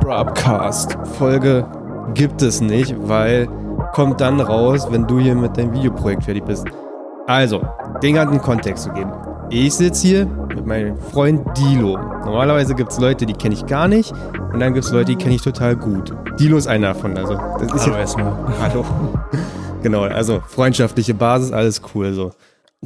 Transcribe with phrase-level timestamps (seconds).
[0.00, 1.66] Broadcast Folge
[2.14, 3.48] gibt es nicht, weil
[3.92, 6.66] kommt dann raus, wenn du hier mit deinem Videoprojekt fertig bist.
[7.26, 7.62] Also,
[8.02, 9.12] den ganzen Kontext zu geben.
[9.50, 11.96] Ich sitze hier mit meinem Freund Dilo.
[12.24, 14.12] Normalerweise gibt es Leute, die kenne ich gar nicht.
[14.52, 16.14] Und dann gibt es Leute, die kenne ich total gut.
[16.38, 17.16] Dilo ist einer davon.
[17.16, 18.32] Also, das ist Hallo erstmal.
[18.60, 18.84] Hallo.
[19.82, 22.32] genau, also freundschaftliche Basis, alles cool so.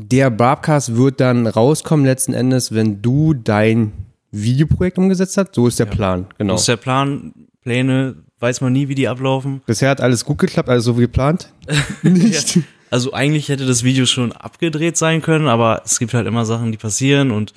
[0.07, 3.93] Der Broadcast wird dann rauskommen letzten Endes, wenn du dein
[4.31, 5.55] Videoprojekt umgesetzt hast.
[5.55, 5.93] So ist der Ja.
[5.93, 6.55] Plan, genau.
[6.55, 9.63] Das ist der Plan, Pläne, weiß man nie, wie die ablaufen.
[9.67, 11.53] Bisher hat alles gut geklappt, alles so wie geplant.
[12.03, 12.61] Nicht.
[12.91, 16.73] Also eigentlich hätte das Video schon abgedreht sein können, aber es gibt halt immer Sachen,
[16.73, 17.53] die passieren und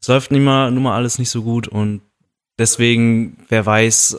[0.00, 2.00] es läuft nun mal, nun mal alles nicht so gut und
[2.58, 4.16] deswegen, wer weiß,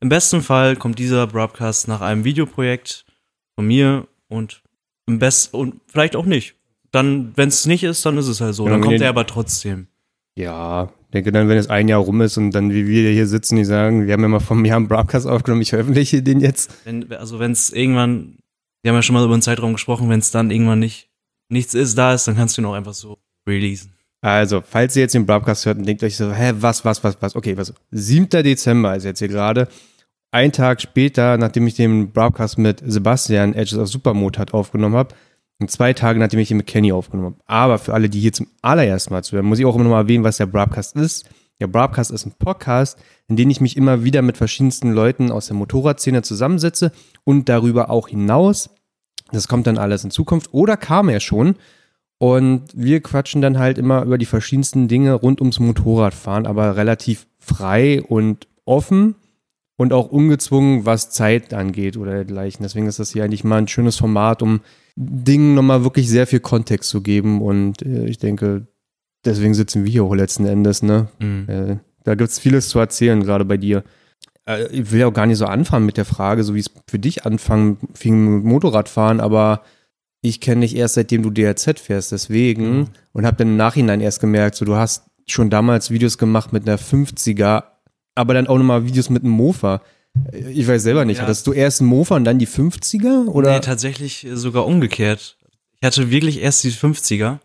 [0.00, 3.06] im besten Fall kommt dieser Broadcast nach einem Videoprojekt
[3.54, 4.62] von mir und
[5.06, 6.56] im besten und vielleicht auch nicht.
[6.94, 8.64] Dann, wenn es nicht ist, dann ist es halt so.
[8.64, 9.88] Ja, dann wenn kommt er aber trotzdem.
[10.36, 13.56] Ja, denke dann, wenn es ein Jahr rum ist und dann wie wir hier sitzen,
[13.56, 16.72] die sagen, wir haben ja mal vom Jahr einen Broadcast aufgenommen, ich veröffentliche den jetzt.
[16.84, 18.36] Wenn, also wenn es irgendwann,
[18.82, 21.08] wir haben ja schon mal über einen Zeitraum gesprochen, wenn es dann irgendwann nicht
[21.48, 23.92] nichts ist, da ist, dann kannst du ihn auch einfach so releasen.
[24.20, 27.20] Also, falls ihr jetzt den Broadcast hört und denkt euch so, hä, was, was, was,
[27.20, 28.28] was, okay, was, 7.
[28.28, 29.68] Dezember ist jetzt hier gerade,
[30.30, 35.14] ein Tag später, nachdem ich den Broadcast mit Sebastian Edges of Supermode hat aufgenommen habe,
[35.60, 37.42] und zwei Tage, nachdem ich ihn mit Kenny aufgenommen habe.
[37.46, 40.02] Aber für alle, die hier zum allerersten Mal zuhören, muss ich auch immer noch mal
[40.02, 41.28] erwähnen, was der Broadcast ist.
[41.60, 45.46] Der Broadcast ist ein Podcast, in dem ich mich immer wieder mit verschiedensten Leuten aus
[45.46, 46.90] der Motorradszene zusammensetze
[47.22, 48.70] und darüber auch hinaus.
[49.30, 51.56] Das kommt dann alles in Zukunft oder kam ja schon.
[52.18, 57.26] Und wir quatschen dann halt immer über die verschiedensten Dinge rund ums Motorradfahren, aber relativ
[57.38, 59.16] frei und offen
[59.76, 62.62] und auch ungezwungen, was Zeit angeht oder dergleichen.
[62.62, 64.60] Deswegen ist das hier eigentlich mal ein schönes Format, um
[64.96, 67.42] Dingen nochmal wirklich sehr viel Kontext zu geben.
[67.42, 68.66] Und äh, ich denke,
[69.24, 71.08] deswegen sitzen wir hier auch letzten Endes, ne?
[71.18, 71.48] Mhm.
[71.48, 73.82] Äh, da gibt's vieles zu erzählen, gerade bei dir.
[74.46, 76.70] Äh, ich will ja auch gar nicht so anfangen mit der Frage, so wie es
[76.86, 79.62] für dich anfangen fing mit Motorradfahren, aber
[80.20, 82.86] ich kenne dich erst seitdem du DRZ fährst, deswegen Mhm.
[83.12, 86.68] und habe dann im Nachhinein erst gemerkt, so du hast schon damals Videos gemacht mit
[86.68, 87.64] einer 50er,
[88.14, 89.80] aber dann auch nochmal Videos mit einem Mofa.
[90.32, 91.24] Ich weiß selber nicht, Ja.
[91.24, 93.52] hattest du erst einen Mofa und dann die 50er oder?
[93.52, 95.36] Nee, tatsächlich sogar umgekehrt.
[95.80, 97.38] Ich hatte wirklich erst die 50er.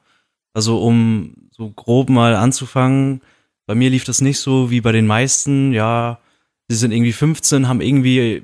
[0.53, 3.21] Also um so grob mal anzufangen,
[3.65, 5.73] bei mir lief das nicht so wie bei den meisten.
[5.73, 6.19] Ja,
[6.67, 8.43] sie sind irgendwie 15, haben irgendwie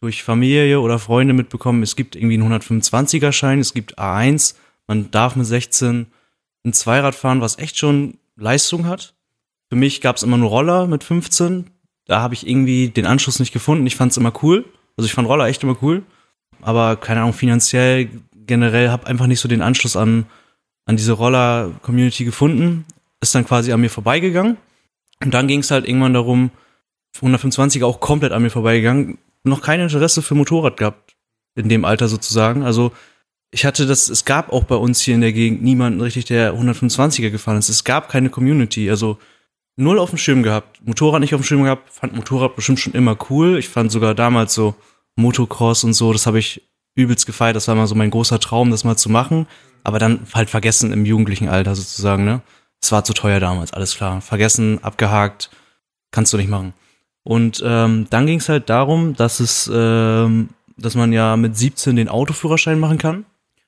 [0.00, 4.54] durch Familie oder Freunde mitbekommen, es gibt irgendwie einen 125er Schein, es gibt A1,
[4.86, 6.06] man darf mit 16
[6.64, 9.14] ein Zweirad fahren, was echt schon Leistung hat.
[9.68, 11.66] Für mich gab es immer nur Roller mit 15.
[12.10, 13.86] Da habe ich irgendwie den Anschluss nicht gefunden.
[13.86, 14.64] Ich fand es immer cool.
[14.96, 16.02] Also ich fand Roller echt immer cool
[16.62, 18.08] aber keine Ahnung, finanziell
[18.46, 20.26] generell habe einfach nicht so den Anschluss an,
[20.86, 22.84] an diese Roller-Community gefunden.
[23.20, 24.56] Ist dann quasi an mir vorbeigegangen.
[25.22, 26.50] Und dann ging es halt irgendwann darum,
[27.20, 31.16] 125er auch komplett an mir vorbeigegangen, noch kein Interesse für Motorrad gehabt,
[31.54, 32.62] in dem Alter sozusagen.
[32.62, 32.92] Also
[33.50, 36.54] ich hatte das, es gab auch bei uns hier in der Gegend niemanden richtig, der
[36.54, 37.68] 125er gefahren ist.
[37.68, 39.18] Es gab keine Community, also
[39.80, 42.92] null auf dem Schirm gehabt, Motorrad nicht auf dem Schirm gehabt, fand Motorrad bestimmt schon
[42.92, 43.58] immer cool.
[43.58, 44.74] Ich fand sogar damals so
[45.16, 46.62] Motocross und so, das habe ich
[46.94, 47.56] übelst gefeiert.
[47.56, 49.46] Das war mal so mein großer Traum, das mal zu machen.
[49.82, 52.42] Aber dann halt vergessen im jugendlichen Alter sozusagen, ne?
[52.82, 54.20] Es war zu teuer damals, alles klar.
[54.20, 55.50] Vergessen, abgehakt,
[56.10, 56.72] kannst du nicht machen.
[57.22, 61.96] Und ähm, dann ging es halt darum, dass es, ähm, dass man ja mit 17
[61.96, 63.26] den Autoführerschein machen kann,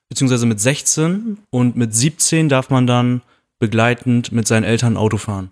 [0.09, 3.23] beziehungsweise mit 16 und mit 17 darf man dann
[3.59, 5.51] begleitend mit seinen Eltern Auto fahren.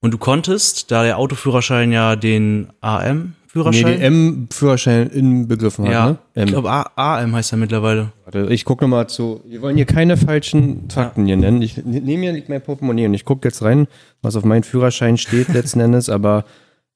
[0.00, 3.86] Und du konntest, da der Autoführerschein ja den nee, AM-Führerschein.
[3.86, 6.18] den M-Führerschein inbegriffen hat, ja, ne?
[6.34, 8.12] ich glaube AM heißt er mittlerweile.
[8.24, 9.40] Warte, ich gucke nochmal zu.
[9.46, 11.62] Wir wollen hier keine falschen Fakten hier nennen.
[11.62, 13.88] Ich nehme hier nicht mein Portemonnaie und ich gucke jetzt rein,
[14.22, 16.44] was auf meinem Führerschein steht letzten Endes, aber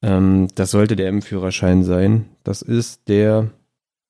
[0.02, 2.26] ähm, das sollte der M-Führerschein sein.
[2.44, 3.50] Das ist der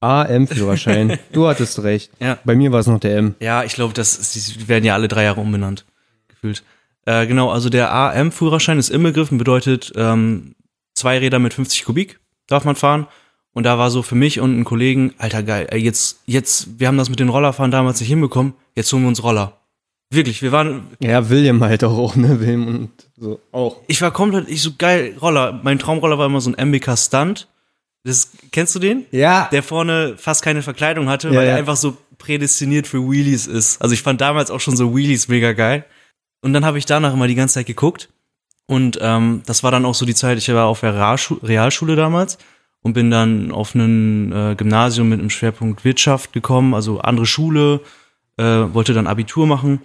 [0.00, 1.18] AM-Führerschein.
[1.32, 2.10] du hattest recht.
[2.20, 2.38] Ja.
[2.44, 3.34] Bei mir war es noch der M.
[3.40, 5.84] Ja, ich glaube, das ist, die werden ja alle drei Jahre umbenannt,
[6.28, 6.64] gefühlt.
[7.06, 10.54] Äh, genau, also der AM-Führerschein ist inbegriffen, bedeutet ähm,
[10.94, 12.20] zwei Räder mit 50 Kubik
[12.50, 13.06] darf man fahren.
[13.52, 16.98] Und da war so für mich und einen Kollegen, alter geil, jetzt, jetzt, wir haben
[16.98, 19.56] das mit den Rollerfahren damals nicht hinbekommen, jetzt holen wir uns Roller.
[20.12, 22.40] Wirklich, wir waren, Ja, William halt auch, ne?
[22.40, 23.76] William und so auch.
[23.86, 25.60] ich war komplett, ich so geil, Roller.
[25.62, 27.48] Mein Traumroller war immer so ein MBK Stunt.
[28.04, 29.04] Das, kennst du den?
[29.10, 29.48] Ja.
[29.52, 31.52] der vorne fast keine Verkleidung hatte, Ja, weil ja.
[31.52, 33.80] er einfach so prädestiniert für Wheelies ist.
[33.82, 35.84] Also ich fand damals auch schon so Wheelies mega geil.
[36.42, 38.08] Und dann habe ich danach immer die ganze Zeit geguckt.
[38.66, 41.96] Und ähm, das war dann auch so die Zeit, ich war auf der Realschu Realschule
[41.96, 42.38] damals
[42.82, 47.80] und bin dann auf ein äh, Gymnasium mit einem Schwerpunkt Wirtschaft gekommen, also andere Schule,
[48.36, 49.82] äh, wollte dann Abitur machen.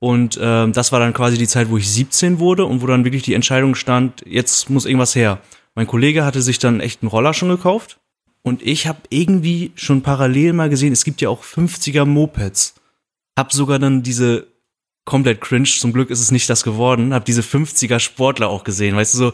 [0.00, 3.04] Und ähm, das war dann quasi die Zeit, wo ich 17 wurde und wo dann
[3.04, 5.40] wirklich die Entscheidung stand, jetzt muss irgendwas her.
[5.74, 7.98] Mein Kollege hatte sich dann echt einen Roller schon gekauft
[8.42, 12.74] und ich habe irgendwie schon parallel mal gesehen, es gibt ja auch 50er Mopeds.
[13.36, 14.46] Hab sogar dann diese
[15.08, 18.94] komplett cringe, zum Glück ist es nicht das geworden, hab diese 50er Sportler auch gesehen,
[18.94, 19.32] weißt du so,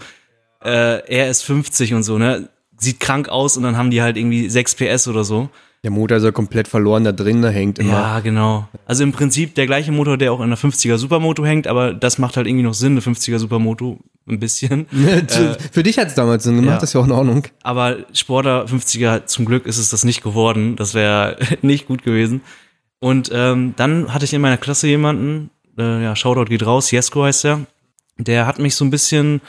[0.64, 2.48] äh, er ist 50 und so, ne?
[2.78, 5.48] Sieht krank aus und dann haben die halt irgendwie 6 PS oder so.
[5.82, 7.92] Der Motor ist ja komplett verloren da drin, da hängt immer.
[7.92, 8.68] Ja, genau.
[8.86, 12.18] Also im Prinzip der gleiche Motor, der auch in der 50er Supermoto hängt, aber das
[12.18, 13.98] macht halt irgendwie noch Sinn, eine 50er Supermoto,
[14.28, 14.86] ein bisschen.
[15.06, 15.22] äh,
[15.72, 16.80] Für dich hat es damals Sinn gemacht, ja.
[16.80, 17.42] das ist ja auch in Ordnung.
[17.64, 20.76] Aber Sportler 50er, zum Glück ist es das nicht geworden.
[20.76, 22.42] Das wäre nicht gut gewesen.
[23.00, 27.24] Und ähm, dann hatte ich in meiner Klasse jemanden, äh, ja, Shoutout geht raus, Jesko
[27.24, 27.66] heißt er,
[28.18, 29.40] der hat mich so ein bisschen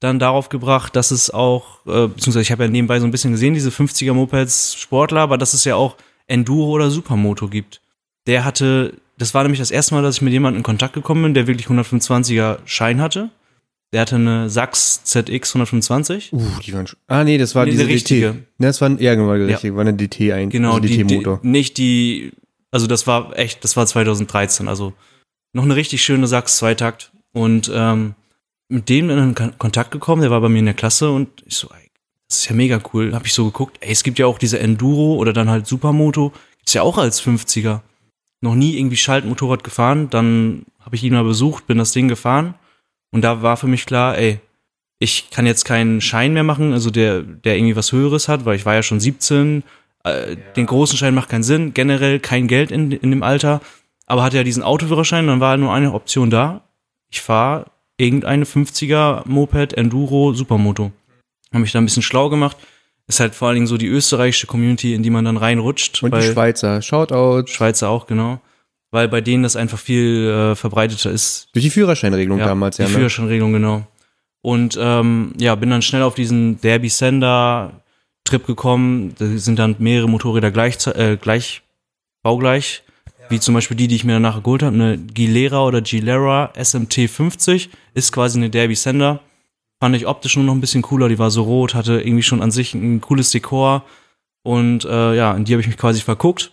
[0.00, 3.32] dann darauf gebracht, dass es auch, äh, beziehungsweise ich habe ja nebenbei so ein bisschen
[3.32, 5.96] gesehen, diese 50er Mopeds Sportler, aber dass es ja auch
[6.26, 7.80] Enduro oder Supermoto gibt.
[8.26, 11.22] Der hatte, das war nämlich das erste Mal, dass ich mit jemandem in Kontakt gekommen
[11.22, 13.30] bin, der wirklich 125er Schein hatte.
[13.92, 16.32] Der hatte eine Sachs ZX 125.
[16.32, 16.98] Uh, die waren schon.
[17.08, 18.26] Ah, nee, das war Nee, diese die richtige.
[18.28, 18.36] DT.
[18.58, 20.48] Ne, das war, ja, genau, die richtige, war eine DT ein.
[20.48, 21.40] Genau, also DT-Motor.
[21.42, 22.32] nicht die,
[22.70, 24.94] also das war echt, das war 2013, also
[25.52, 28.14] noch eine richtig schöne Sachs Zweitakt und ähm,
[28.68, 31.56] mit dem in Kon- Kontakt gekommen, der war bei mir in der Klasse und ich
[31.56, 31.90] so, ey,
[32.28, 34.58] das ist ja mega cool, hab ich so geguckt, ey, es gibt ja auch diese
[34.58, 37.80] Enduro oder dann halt Supermoto, gibt's ja auch als 50er.
[38.40, 42.54] Noch nie irgendwie Schaltmotorrad gefahren, dann habe ich ihn mal besucht, bin das Ding gefahren.
[43.12, 44.40] Und da war für mich klar, ey,
[44.98, 48.56] ich kann jetzt keinen Schein mehr machen, also der, der irgendwie was Höheres hat, weil
[48.56, 49.62] ich war ja schon 17,
[50.04, 53.60] äh, den großen Schein macht keinen Sinn, generell kein Geld in, in dem Alter,
[54.06, 56.62] aber hatte ja diesen Autoführerschein, dann war nur eine Option da.
[57.10, 57.66] Ich fahre
[57.96, 60.92] irgendeine 50er Moped, Enduro, Supermoto.
[61.52, 62.56] Habe mich da ein bisschen schlau gemacht.
[63.06, 66.02] Ist halt vor allen Dingen so die österreichische Community, in die man dann reinrutscht.
[66.02, 66.80] Und die Schweizer.
[66.80, 67.46] Shoutout.
[67.48, 68.40] Schweizer auch, genau.
[68.90, 71.48] Weil bei denen das einfach viel äh, verbreiteter ist.
[71.52, 72.88] Durch die Führerscheinregelung damals, die ja.
[72.88, 72.94] Ne?
[72.94, 73.86] Führerscheinregelung, genau.
[74.40, 77.82] Und ähm, ja, bin dann schnell auf diesen Derby Sender
[78.24, 79.14] Trip gekommen.
[79.18, 81.62] Da sind dann mehrere Motorräder gleich, äh, gleich
[82.22, 82.82] baugleich.
[83.32, 84.74] Wie zum Beispiel die, die ich mir danach geholt habe.
[84.74, 89.20] Eine Gilera oder Gilera SMT 50 ist quasi eine Derby Sender.
[89.80, 91.08] Fand ich optisch nur noch ein bisschen cooler.
[91.08, 93.84] Die war so rot, hatte irgendwie schon an sich ein cooles Dekor.
[94.44, 96.52] Und äh, ja, in die habe ich mich quasi verguckt.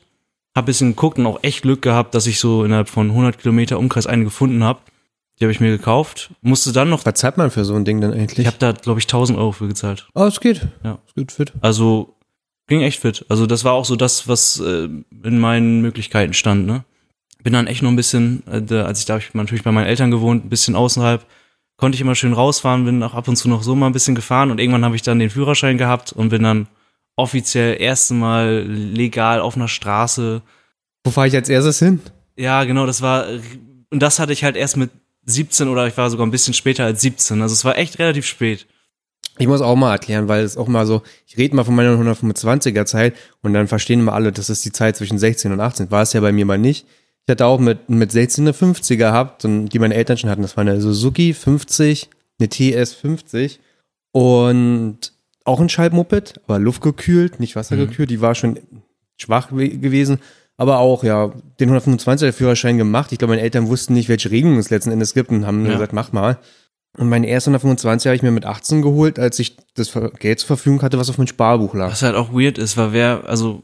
[0.56, 3.40] Hab ein bisschen geguckt und auch echt Glück gehabt, dass ich so innerhalb von 100
[3.40, 4.80] Kilometer Umkreis eine gefunden habe.
[5.40, 6.32] Die habe ich mir gekauft.
[6.42, 8.40] Musste dann noch, Was zahlt man für so ein Ding denn eigentlich?
[8.40, 10.08] ich habe da, glaube ich, 1000 Euro für gezahlt.
[10.16, 10.68] oh, es geht.
[10.84, 11.00] Ja.
[11.08, 11.54] Es geht fit.
[11.62, 12.16] Also
[12.70, 13.26] ging echt fit.
[13.28, 14.88] Also das war auch so das, was äh,
[15.24, 16.66] in meinen Möglichkeiten stand.
[16.66, 16.86] Ne?
[17.44, 20.12] Bin dann echt noch ein bisschen, äh, als ich da ich natürlich bei meinen Eltern
[20.12, 21.26] gewohnt, ein bisschen außerhalb,
[21.76, 24.16] konnte ich immer schön rausfahren, bin auch ab und zu noch so mal ein bisschen
[24.16, 26.68] gefahren und irgendwann habe ich dann den Führerschein gehabt und bin dann
[27.16, 30.42] offiziell erste Mal legal auf einer Straße.
[31.04, 32.02] Wo fahre ich als erstes hin?
[32.38, 33.26] Ja, genau, das war
[33.90, 34.92] und das hatte ich halt erst mit
[35.26, 37.42] 17 oder ich war sogar ein bisschen später als 17.
[37.42, 38.68] Also es war echt relativ spät.
[39.40, 41.96] Ich muss auch mal erklären, weil es auch mal so, ich rede mal von meiner
[41.96, 45.90] 125er Zeit und dann verstehen immer alle, das ist die Zeit zwischen 16 und 18.
[45.92, 46.86] War es ja bei mir mal nicht.
[47.26, 50.42] Ich hatte auch mit, mit 16 eine 50er gehabt, und die meine Eltern schon hatten.
[50.42, 52.10] Das war eine Suzuki 50,
[52.40, 53.60] eine TS 50
[54.12, 55.14] und
[55.46, 58.10] auch ein Schaltmoped, aber luftgekühlt, nicht wassergekühlt.
[58.10, 58.60] Die war schon
[59.18, 60.20] schwach we- gewesen.
[60.58, 63.12] Aber auch, ja, den 125er Führerschein gemacht.
[63.14, 65.74] Ich glaube, meine Eltern wussten nicht, welche Regelungen es letzten Endes gibt und haben Ja.
[65.74, 66.38] gesagt, mach mal.
[66.98, 70.48] Und meine erste 125 habe ich mir mit 18 geholt, als ich das Geld zur
[70.48, 71.92] Verfügung hatte, was auf meinem Sparbuch lag.
[71.92, 73.62] Was halt auch weird ist, weil wer, also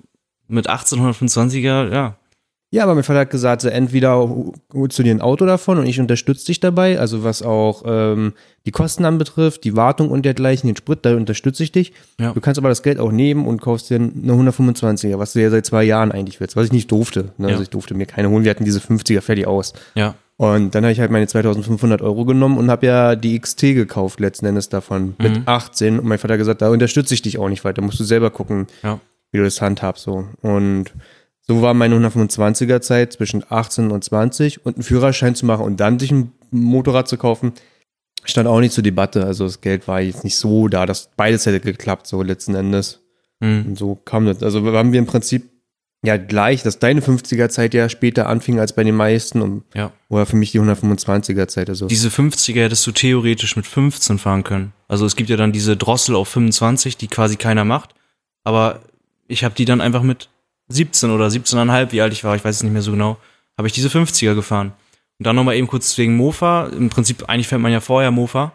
[0.47, 2.17] mit 1825er, ja,
[2.71, 4.29] Ja, aber mein Vater hat gesagt, so, entweder
[4.73, 8.33] holst du dir ein Auto davon und ich unterstütze dich dabei, also was auch ähm,
[8.65, 11.93] die Kosten anbetrifft, die Wartung und dergleichen, den Sprit, da unterstütze ich dich.
[12.19, 12.33] Ja.
[12.33, 15.49] Du kannst aber das Geld auch nehmen und kaufst dir eine 125er, was du ja
[15.49, 17.31] seit zwei Jahren eigentlich willst, was ich nicht durfte.
[17.37, 17.47] Ne?
[17.47, 17.53] Ja.
[17.53, 19.73] Also ich durfte mir keine holen, wir hatten diese 50er fertig aus.
[19.95, 23.61] ja, Und dann habe ich halt meine 2500 Euro genommen und habe ja die XT
[23.73, 25.23] gekauft, letzten Endes davon, Mhm.
[25.23, 25.99] mit 18.
[25.99, 28.31] Und mein Vater hat gesagt, da unterstütze ich dich auch nicht weiter, musst du selber
[28.31, 28.99] gucken, ja.
[29.31, 30.03] wie du das handhabst.
[30.03, 30.25] So.
[30.41, 30.93] Und
[31.41, 35.79] so war meine 125er Zeit zwischen 18 und 20 und einen Führerschein zu machen und
[35.79, 37.53] dann sich ein Motorrad zu kaufen,
[38.25, 39.25] stand auch nicht zur Debatte.
[39.25, 42.99] Also das Geld war jetzt nicht so da, dass beides hätte geklappt, so letzten Endes.
[43.39, 43.65] Mhm.
[43.67, 44.43] Und so kam das.
[44.43, 45.49] Also haben wir im Prinzip
[46.05, 49.91] ja gleich, dass deine 50er Zeit ja später anfing als bei den meisten und ja.
[50.09, 51.69] oder für mich die 125er Zeit.
[51.69, 54.73] Also Diese 50er hättest du theoretisch mit 15 fahren können.
[54.87, 57.95] Also es gibt ja dann diese Drossel auf 25, die quasi keiner macht.
[58.43, 58.81] Aber
[59.27, 60.29] ich habe die dann einfach mit
[60.69, 63.17] 17 oder 17,5, wie alt ich war, ich weiß es nicht mehr so genau,
[63.57, 64.73] habe ich diese 50er gefahren.
[65.17, 66.67] Und dann nochmal eben kurz wegen Mofa.
[66.67, 68.51] Im Prinzip, eigentlich fährt man ja vorher Mofa.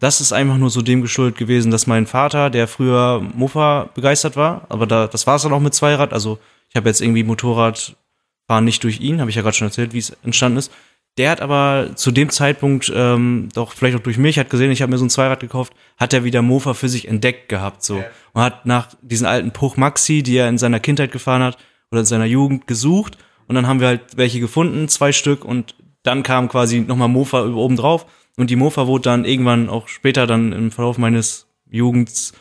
[0.00, 4.34] Das ist einfach nur so dem geschuldet gewesen, dass mein Vater, der früher Mofa begeistert
[4.34, 6.14] war, aber da, das war es dann auch mit Zweirad.
[6.14, 6.38] Also
[6.70, 9.98] ich habe jetzt irgendwie Motorradfahren nicht durch ihn, habe ich ja gerade schon erzählt, wie
[9.98, 10.72] es entstanden ist.
[11.18, 14.80] Der hat aber zu dem Zeitpunkt, ähm, doch vielleicht auch durch mich, hat gesehen, ich
[14.80, 18.02] habe mir so ein Zweirad gekauft, hat er wieder Mofa für sich entdeckt gehabt, so.
[18.32, 21.58] Und hat nach diesen alten Puch Maxi, die er in seiner Kindheit gefahren hat,
[21.90, 23.18] oder in seiner Jugend gesucht.
[23.48, 25.74] Und dann haben wir halt welche gefunden, zwei Stück, und
[26.04, 28.06] dann kam quasi nochmal Mofa oben drauf.
[28.36, 32.32] Und die Mofa wurde dann irgendwann auch später dann im Verlauf meines Jugends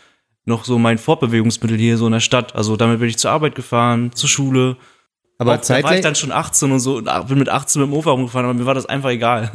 [0.50, 2.56] noch so mein Fortbewegungsmittel hier so in der Stadt.
[2.56, 4.76] Also damit bin ich zur Arbeit gefahren, zur Schule.
[5.42, 7.82] Aber Auch, da war ich zeitgleich, dann schon 18 und so und bin mit 18
[7.82, 9.50] mit dem Mofa rumgefahren, aber mir war das einfach egal.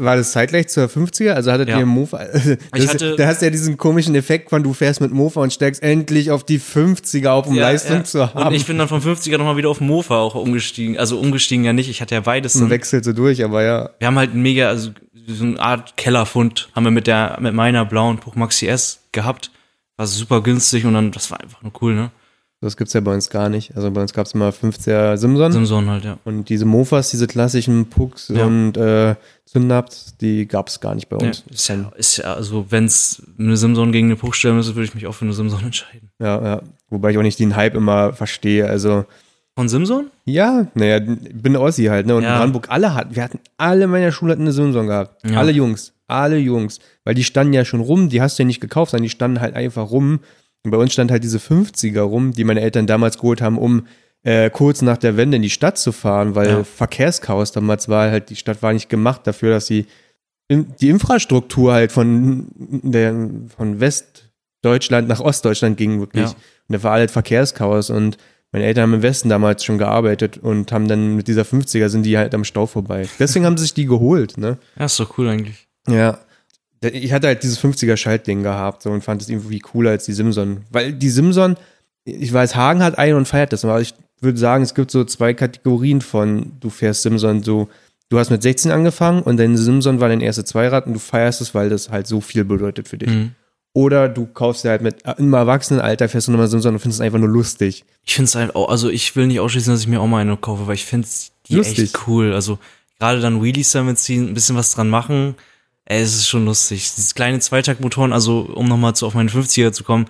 [0.00, 1.34] war das zeitgleich zur 50er?
[1.34, 1.78] Also hattet Ja.
[1.78, 2.18] ihr Mofa?
[2.72, 5.52] Das, hatte- da hast du ja diesen komischen Effekt, wenn du fährst mit Mofa und
[5.52, 8.48] steigst endlich auf die 50er auf, um Leistung zu haben.
[8.48, 10.98] Und ich bin dann vom 50er nochmal wieder auf Mofa auch umgestiegen.
[10.98, 12.56] Also umgestiegen ja nicht, ich hatte ja beides.
[12.56, 12.70] und Dann.
[12.70, 13.90] wechselt so durch, aber ja.
[14.00, 14.90] Wir haben halt ein mega, also
[15.28, 19.52] so eine Art Kellerfund haben wir mit der, mit meiner blauen Puch Maxi S gehabt.
[20.00, 22.10] War super günstig und dann, das war einfach nur cool, ne?
[22.62, 23.74] Das gibt's ja bei uns gar nicht.
[23.76, 25.52] Also bei uns gab's immer 50er Simson.
[25.52, 26.16] Simson halt, ja.
[26.24, 28.44] Und diese Mofas, diese klassischen Pucks Ja.
[28.46, 29.14] und äh,
[29.44, 31.44] Zündaps, die gab's gar nicht bei ja uns.
[31.50, 34.94] ist, ja, ist ja, also wenn's eine Simson gegen eine Puch stellen müsste, würde ich
[34.94, 36.10] mich auch für eine Simson entscheiden.
[36.18, 36.62] Ja, ja.
[36.88, 38.66] Wobei ich auch nicht den Hype immer verstehe.
[38.68, 39.04] Also,
[39.54, 40.10] Von Simson?
[40.24, 42.14] ja, naja, bin Ossi halt, ne?
[42.16, 42.32] Und Ja.
[42.32, 45.22] in Brandenburg, alle hatten, wir hatten, alle in meiner Schule hatten eine Simson gehabt.
[45.28, 45.38] Ja.
[45.38, 46.78] Alle Jungs, alle Jungs.
[47.04, 49.40] Weil die standen ja schon rum, die hast du ja nicht gekauft, sondern die standen
[49.40, 50.20] halt einfach rum.
[50.64, 53.86] Und bei uns stand halt diese 50er rum, die meine Eltern damals geholt haben, um
[54.22, 56.64] äh, kurz nach der Wende in die Stadt zu fahren, weil Ja.
[56.64, 59.86] Verkehrschaos damals war halt, die Stadt war nicht gemacht dafür, dass sie
[60.48, 63.14] in- die Infrastruktur halt von, der,
[63.56, 66.24] von Westdeutschland nach Ostdeutschland ging wirklich.
[66.24, 66.30] Ja.
[66.68, 68.18] Und da war halt Verkehrschaos und
[68.52, 72.02] meine Eltern haben im Westen damals schon gearbeitet und haben dann mit dieser 50er sind
[72.02, 73.08] die halt am Stau vorbei.
[73.18, 74.58] Deswegen haben sie sich die geholt, ne?
[74.78, 75.68] Ja, ist doch cool eigentlich.
[75.88, 76.18] Ja.
[76.82, 80.14] Ich hatte halt dieses 50er Schaltding gehabt so, und fand es irgendwie cooler als die
[80.14, 80.64] Simson.
[80.70, 81.56] Weil die Simson,
[82.04, 85.04] ich weiß, Hagen hat einen und feiert das, aber ich würde sagen, es gibt so
[85.04, 87.68] zwei Kategorien von, du fährst Simson so,
[88.08, 91.40] du hast mit 16 angefangen und dein Simson war dein erste Zweirad und du feierst
[91.40, 93.10] es, weil das halt so viel bedeutet für dich.
[93.10, 93.32] Mhm.
[93.72, 97.06] Oder du kaufst dir halt mit im Erwachsenenalter fährst du nochmal Simson und findest es
[97.06, 97.84] einfach nur lustig.
[98.04, 100.18] Ich finde es halt auch, also ich will nicht ausschließen, dass ich mir auch mal
[100.18, 101.06] eine kaufe, weil ich finde
[101.46, 101.78] die Lustig.
[101.84, 102.32] echt cool.
[102.32, 102.58] Also
[102.98, 105.36] gerade dann Wheelies damit ziehen, ein bisschen was dran machen,
[105.90, 106.92] ey, es ist schon lustig.
[106.96, 110.06] Diese kleine Zweitaktmotoren, also um nochmal zu, auf meine 50er zu kommen,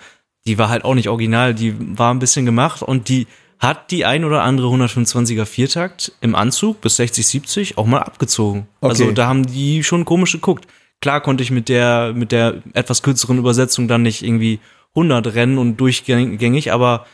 [0.47, 3.27] die war halt auch nicht original, die war ein bisschen gemacht und die
[3.59, 8.67] hat die ein oder andere 125er Viertakt im Anzug bis 60, 70 auch mal abgezogen.
[8.81, 9.15] Also Okay.
[9.15, 10.67] da haben die schon komisch geguckt.
[11.01, 14.61] Klar konnte ich mit der, mit der etwas kürzeren Übersetzung dann nicht irgendwie
[14.95, 17.07] 100 rennen und durchgängig, aber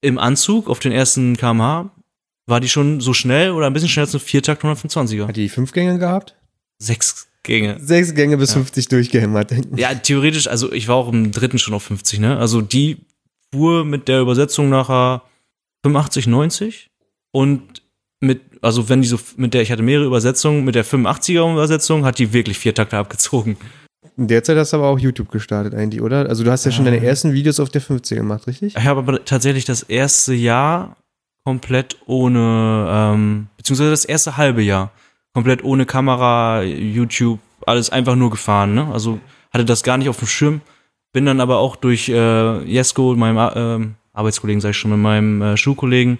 [0.00, 1.90] im Anzug auf den ersten kmh
[2.46, 5.28] war die schon so schnell oder ein bisschen schneller als eine Viertakt 125er.
[5.28, 6.34] Hat die fünf Gänge gehabt?
[6.78, 7.78] Sechs Gänge.
[7.80, 9.52] Sechs Gänge bis 50 durchgehämmert.
[9.76, 12.38] Ja, theoretisch, also ich war auch im dritten schon auf 50, ne?
[12.38, 12.98] Also die
[13.52, 15.22] fuhr mit der Übersetzung nachher
[15.82, 16.90] 85, 90
[17.32, 17.82] und
[18.20, 22.04] mit, also wenn die so, mit der, ich hatte mehrere Übersetzungen, mit der 85er Übersetzung
[22.04, 23.56] hat die wirklich vier Takte abgezogen.
[24.16, 26.28] Derzeit hast du aber auch YouTube gestartet eigentlich, oder?
[26.28, 28.76] Also du hast ja schon deine ersten Videos auf der 50 gemacht, richtig?
[28.76, 30.96] Ich habe aber tatsächlich das erste Jahr
[31.44, 34.92] komplett ohne, ähm, beziehungsweise das erste halbe Jahr
[35.34, 38.88] komplett ohne Kamera, YouTube, alles einfach nur gefahren, ne?
[38.92, 39.20] Also
[39.52, 40.60] hatte das gar nicht auf dem Schirm,
[41.12, 45.42] bin dann aber auch durch äh, Jesko, meinem ähm, Arbeitskollegen, sag ich schon, mit meinem
[45.42, 46.18] äh, Schulkollegen,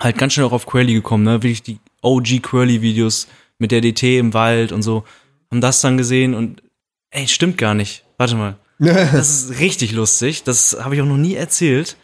[0.00, 1.42] halt ganz schnell auch auf Quirly gekommen, ne?
[1.42, 5.04] Wirklich die OG Quirly-Videos mit der DT im Wald und so.
[5.50, 6.62] Haben das dann gesehen und
[7.10, 8.04] ey, stimmt gar nicht.
[8.18, 8.56] Warte mal.
[8.78, 10.42] Das ist richtig lustig.
[10.42, 11.96] Das habe ich auch noch nie erzählt.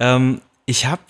[0.00, 1.00] Ähm, ich habe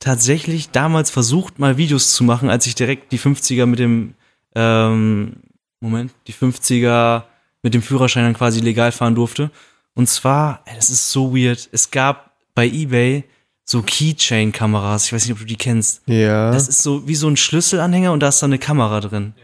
[0.00, 4.14] tatsächlich damals versucht, mal Videos zu machen, als ich direkt die 50er mit dem,
[4.56, 5.34] ähm,
[5.80, 7.24] Moment, die 50er
[7.62, 9.50] mit dem Führerschein dann quasi legal fahren durfte.
[9.94, 11.68] Und zwar, ey, das ist so weird.
[11.72, 13.24] Es gab bei eBay
[13.64, 15.06] so Keychain-Kameras.
[15.06, 16.02] Ich weiß nicht, ob du die kennst.
[16.06, 16.50] ja.
[16.50, 19.34] Das ist so wie so ein Schlüsselanhänger und da ist da eine Kamera drin.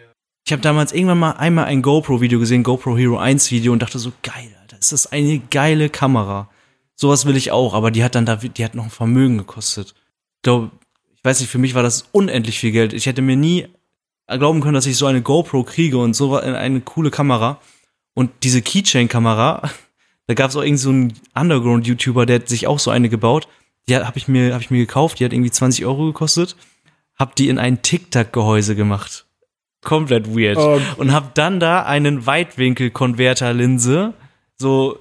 [0.47, 3.99] Ich habe damals irgendwann mal einmal ein GoPro-Video gesehen, GoPro Hero 1 Video und dachte
[3.99, 6.49] so, geil, Alter, ist das eine geile Kamera.
[6.97, 9.95] Sowas will ich auch, aber die hat dann da, die hat noch ein Vermögen gekostet.
[10.37, 10.71] Ich glaube,
[11.17, 12.93] ich weiß nicht, für mich war das unendlich viel Geld.
[12.93, 13.69] Ich hätte mir nie
[14.27, 17.61] glauben können, dass ich so eine GoPro kriege und so eine coole Kamera.
[18.15, 19.71] Und diese Keychain-Kamera,
[20.27, 23.49] da gab es auch irgend so einen Underground-YouTuber, der hat sich auch so eine gebaut.
[23.89, 26.57] Die habe ich mir, habe ich mir gekauft, die hat irgendwie 20 Euro gekostet.
[27.19, 29.27] Hab die in ein Tic-Tac-Gehäuse gemacht.
[29.83, 30.59] Komplett weird.
[30.59, 30.81] Oh.
[30.97, 34.15] Und hab dann da einen Weitwinkel-Konverter-Linse,
[34.57, 34.99] so,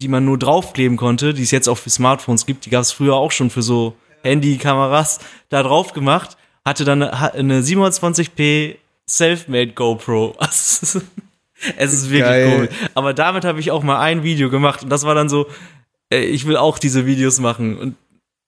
[0.00, 2.92] die man nur draufkleben konnte, die es jetzt auch für Smartphones gibt, die gab es
[2.92, 8.76] früher auch schon für so Handykameras, da drauf gemacht, hatte dann eine, eine 720p
[9.06, 10.36] Selfmade GoPro.
[10.40, 10.82] es
[11.76, 12.56] ist wirklich Geil.
[12.56, 12.68] cool.
[12.94, 15.46] Aber damit habe ich auch mal ein Video gemacht und das war dann so,
[16.12, 17.96] äh, ich will auch diese Videos machen und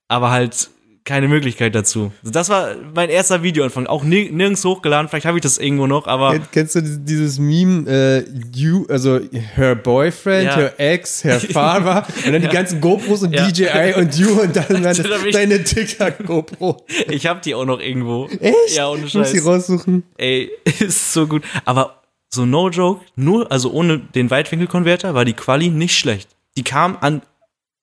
[0.07, 0.69] aber halt
[1.05, 2.11] keine Möglichkeit dazu.
[2.23, 3.85] Das war mein erster Videoanfang.
[3.87, 5.07] Auch nir nirgends hochgeladen.
[5.07, 6.31] Vielleicht habe ich das irgendwo noch, aber.
[6.33, 9.19] Ken- Kennst du dieses Meme, äh, you, also
[9.55, 10.55] her boyfriend, Ja.
[10.57, 13.47] her ex, her father und dann die ganzen GoPros und Ja.
[13.47, 16.85] DJI und you und dann deine, deine TikTok-GoPro.
[17.09, 18.27] Ich habe die auch noch irgendwo.
[18.39, 18.75] Echt?
[18.75, 19.45] Ja, ohne Ich muss sie Scheiß.
[19.45, 20.03] raussuchen.
[20.17, 21.43] Ey, ist so gut.
[21.65, 22.01] Aber
[22.33, 26.29] so no joke, nur, also ohne den Weitwinkelkonverter war die Quali nicht schlecht.
[26.57, 27.21] Die kam an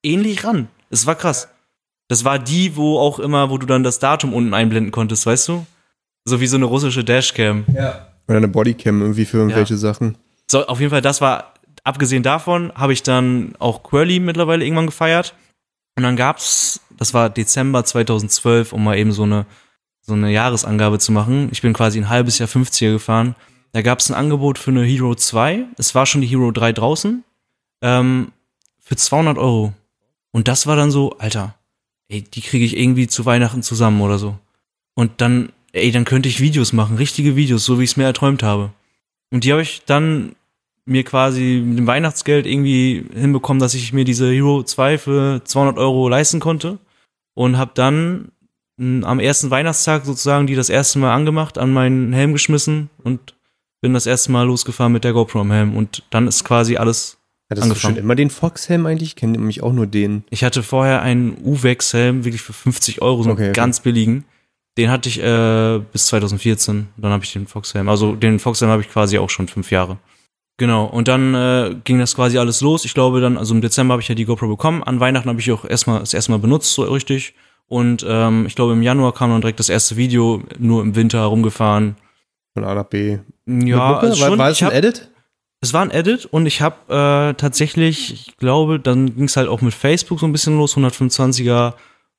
[0.03, 0.67] ähnlich ran.
[0.89, 1.47] Es war krass.
[2.13, 5.47] Das war die, wo auch immer, wo du dann das Datum unten einblenden konntest, weißt
[5.47, 5.65] du?
[6.25, 7.65] So wie so eine russische Dashcam.
[7.73, 8.07] Ja.
[8.27, 10.15] Oder eine Bodycam irgendwie für irgendwelche Sachen.
[10.45, 14.85] So, auf jeden Fall, das war, abgesehen davon, habe ich dann auch Quirly mittlerweile irgendwann
[14.85, 15.33] gefeiert.
[15.95, 19.47] Und dann gab's, das war Dezember 2012, um mal eben so eine,
[20.01, 21.49] so eine Jahresangabe zu machen.
[21.51, 23.35] Ich bin quasi ein halbes Jahr 50er gefahren.
[23.71, 25.65] Da gab's ein Angebot für eine Hero 2.
[25.79, 27.23] Es war schon die Hero 3 draußen.
[27.81, 28.33] Ähm,
[28.77, 29.73] für 200 Euro.
[30.29, 31.55] Und das war dann so, Alter,
[32.09, 34.37] ey, die kriege ich irgendwie zu Weihnachten zusammen oder so.
[34.95, 38.03] Und dann, ey, dann könnte ich Videos machen, richtige Videos, so wie ich es mir
[38.03, 38.71] erträumt habe.
[39.31, 40.35] Und die habe ich dann
[40.85, 45.77] mir quasi mit dem Weihnachtsgeld irgendwie hinbekommen, dass ich mir diese Hero 2 für 200
[45.77, 46.77] Euro leisten konnte.
[47.35, 48.31] Und habe dann
[48.77, 53.35] am ersten Weihnachtstag sozusagen die das erste Mal angemacht, an meinen Helm geschmissen und
[53.81, 55.75] bin das erste Mal losgefahren mit der GoPro am Helm.
[55.75, 57.17] Und dann ist quasi alles
[57.53, 57.95] Hattest du Angefangen.
[57.95, 59.09] schon immer den Fox-Helm eigentlich?
[59.09, 60.23] Ich kenne nämlich auch nur den.
[60.29, 63.53] Ich hatte vorher einen Uvex-Helm, wirklich für 50 Euro, so einen Okay, okay.
[63.53, 64.25] ganz billigen.
[64.77, 66.87] Den hatte ich äh, bis 2014.
[66.97, 67.89] Dann habe ich den Fox-Helm.
[67.89, 69.97] Also den Fox-Helm habe ich quasi auch schon fünf Jahre.
[70.57, 70.85] Genau.
[70.85, 72.85] Und dann äh, ging das quasi alles los.
[72.85, 74.83] Ich glaube dann, also im Dezember habe ich ja die GoPro bekommen.
[74.83, 77.35] An Weihnachten habe ich auch erstmal das erste Mal benutzt, so richtig.
[77.67, 81.19] Und ähm, ich glaube im Januar kam dann direkt das erste Video, nur im Winter
[81.19, 81.95] herumgefahren.
[82.53, 83.19] Von A nach B.
[83.47, 85.09] Ja, also war, schon, war es ich ein hab, Edit?
[85.63, 89.47] Es war ein Edit und ich habe äh, tatsächlich, ich glaube, dann ging es halt
[89.47, 91.73] auch mit Facebook so ein bisschen los, 125er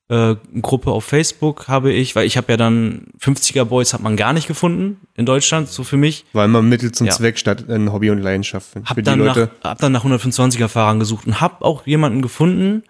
[0.07, 4.17] äh, Gruppe auf Facebook habe ich, weil ich habe ja dann 50er Boys hat man
[4.17, 6.25] gar nicht gefunden in Deutschland, so für mich.
[6.33, 7.13] War immer Mittel zum Ja.
[7.13, 9.51] Zweck statt ein Hobby und Leidenschaft für Hab die dann, nach, Leute.
[9.63, 12.83] hab dann nach 125er Fahrern gesucht und hab auch jemanden gefunden,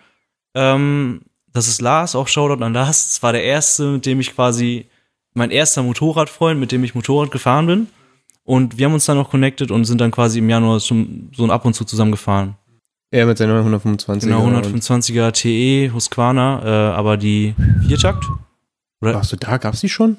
[0.56, 1.22] ähm,
[1.54, 3.08] das ist Lars, auch Shoutout an Lars.
[3.08, 4.88] Das war der erste, mit dem ich quasi,
[5.34, 7.88] mein erster Motorradfreund, mit dem ich Motorrad gefahren bin.
[8.46, 11.44] Und wir haben uns dann auch connected und sind dann quasi im Januar schon so
[11.44, 12.56] ein ab und zu zusammen gefahren.
[13.12, 14.30] Er mit seiner 125.
[14.30, 17.56] Genau, 125er TE Husqvarna, äh, aber die
[17.88, 18.26] Viertakt.
[19.02, 19.18] Oder?
[19.18, 20.18] Achso, da gab's die schon?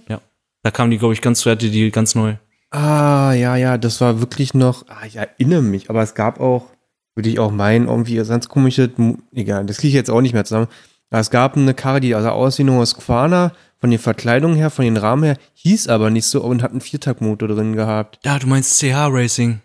[0.63, 2.35] Da kam die, glaube ich, ganz, hatte die ganz neu.
[2.71, 6.67] Ah, ja, ja, das war wirklich noch, ah, ich erinnere mich, aber es gab auch,
[7.15, 8.91] würde ich auch meinen, irgendwie ganz komische,
[9.33, 10.67] egal, das kriege ich jetzt auch nicht mehr zusammen.
[11.11, 14.85] Es gab eine Karre, die sah aus wie eine Husqvarna, von den Verkleidungen her, von
[14.85, 18.19] den Rahmen her, hieß aber nicht so und hat einen Viertaktmotor drin gehabt.
[18.25, 19.61] Ja, du meinst CH Racing.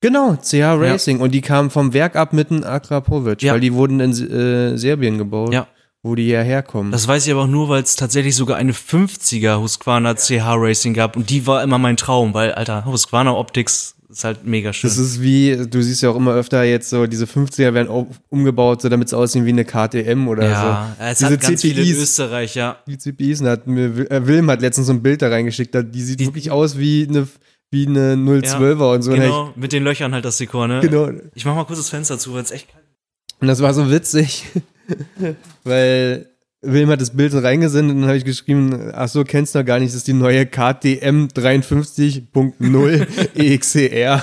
[0.00, 1.18] Genau, CH Racing.
[1.20, 3.52] Und die kamen vom Werk ab mit einem Akrapovic, Ja.
[3.54, 5.66] weil die wurden in äh, Serbien gebaut, Ja.
[6.02, 6.92] wo die hierher kommen.
[6.92, 10.94] Das weiß ich aber auch nur, weil es tatsächlich sogar eine 50er Husqvarna CH Racing
[10.94, 14.88] gab und die war immer mein Traum, weil, Alter, Husqvarna Optics ist halt mega schön.
[14.88, 18.06] Das ist wie, du siehst ja auch immer öfter jetzt so, diese 50er werden auch
[18.30, 21.04] umgebaut, so damit es aussehen wie eine KTM oder ja, so.
[21.04, 22.02] es Diese hat ganz viele in CPIs.
[22.02, 22.76] Österreich, ja.
[22.86, 26.20] Die CPIs, hat mir, äh, Wilm hat letztens so ein Bild da reingeschickt, die sieht
[26.20, 27.28] Die- wirklich aus wie eine,
[27.70, 29.10] wie eine 012er und so.
[29.12, 30.80] Und Genau, mit den Löchern halt das Dekor, ne?
[30.82, 31.10] ich- genau.
[31.34, 33.34] Ich mach mal kurz das Fenster zu, weil es echt kalt ist.
[33.42, 34.46] Und das war so witzig,
[35.64, 36.26] weil
[36.62, 39.60] Wilm hat das Bild so reingesendet und dann habe ich geschrieben, ach so, kennst du
[39.60, 43.06] noch gar nicht, das ist die neue KTM 53.0
[43.38, 44.22] EXCR.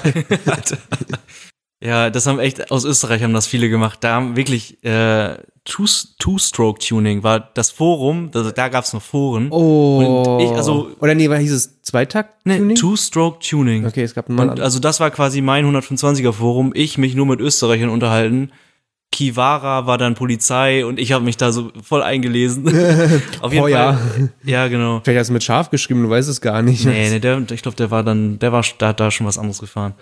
[1.83, 3.99] Ja, das haben echt, aus Österreich haben das viele gemacht.
[4.03, 5.85] Da haben wirklich äh, Two-
[6.19, 9.49] Two-Stroke-Tuning war das Forum, da, da gab's noch Foren.
[9.51, 10.25] Oh.
[10.37, 12.67] Und ich, also- Oder nee, war hieß es Zweitakt-Tuning?
[12.67, 13.85] Ne, Two-Stroke-Tuning.
[13.85, 16.71] okay, es gab einen Und also das war quasi mein 125er Forum.
[16.75, 18.51] Ich mich nur mit Österreichern unterhalten.
[19.11, 22.67] Kiwara war dann Polizei und ich habe mich da so voll eingelesen.
[23.41, 23.93] Auf jeden Oh ja.
[23.93, 24.29] Fall.
[24.43, 25.01] Ja, genau.
[25.03, 26.85] Vielleicht hast du mit scharf geschrieben, du weißt es gar nicht.
[26.85, 29.59] Nee, nee, der, ich glaube, der war dann, der war da, da schon was anderes
[29.59, 29.93] gefahren.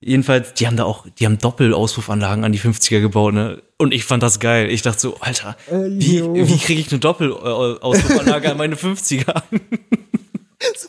[0.00, 3.62] Jedenfalls, die haben da auch, die haben Doppelauspuffanlagen an die 50er gebaut, ne?
[3.78, 4.70] Und ich fand das geil.
[4.70, 9.42] Ich dachte so, Alter, wie, wie kriege ich eine Doppelauspuffanlage an meine 50er?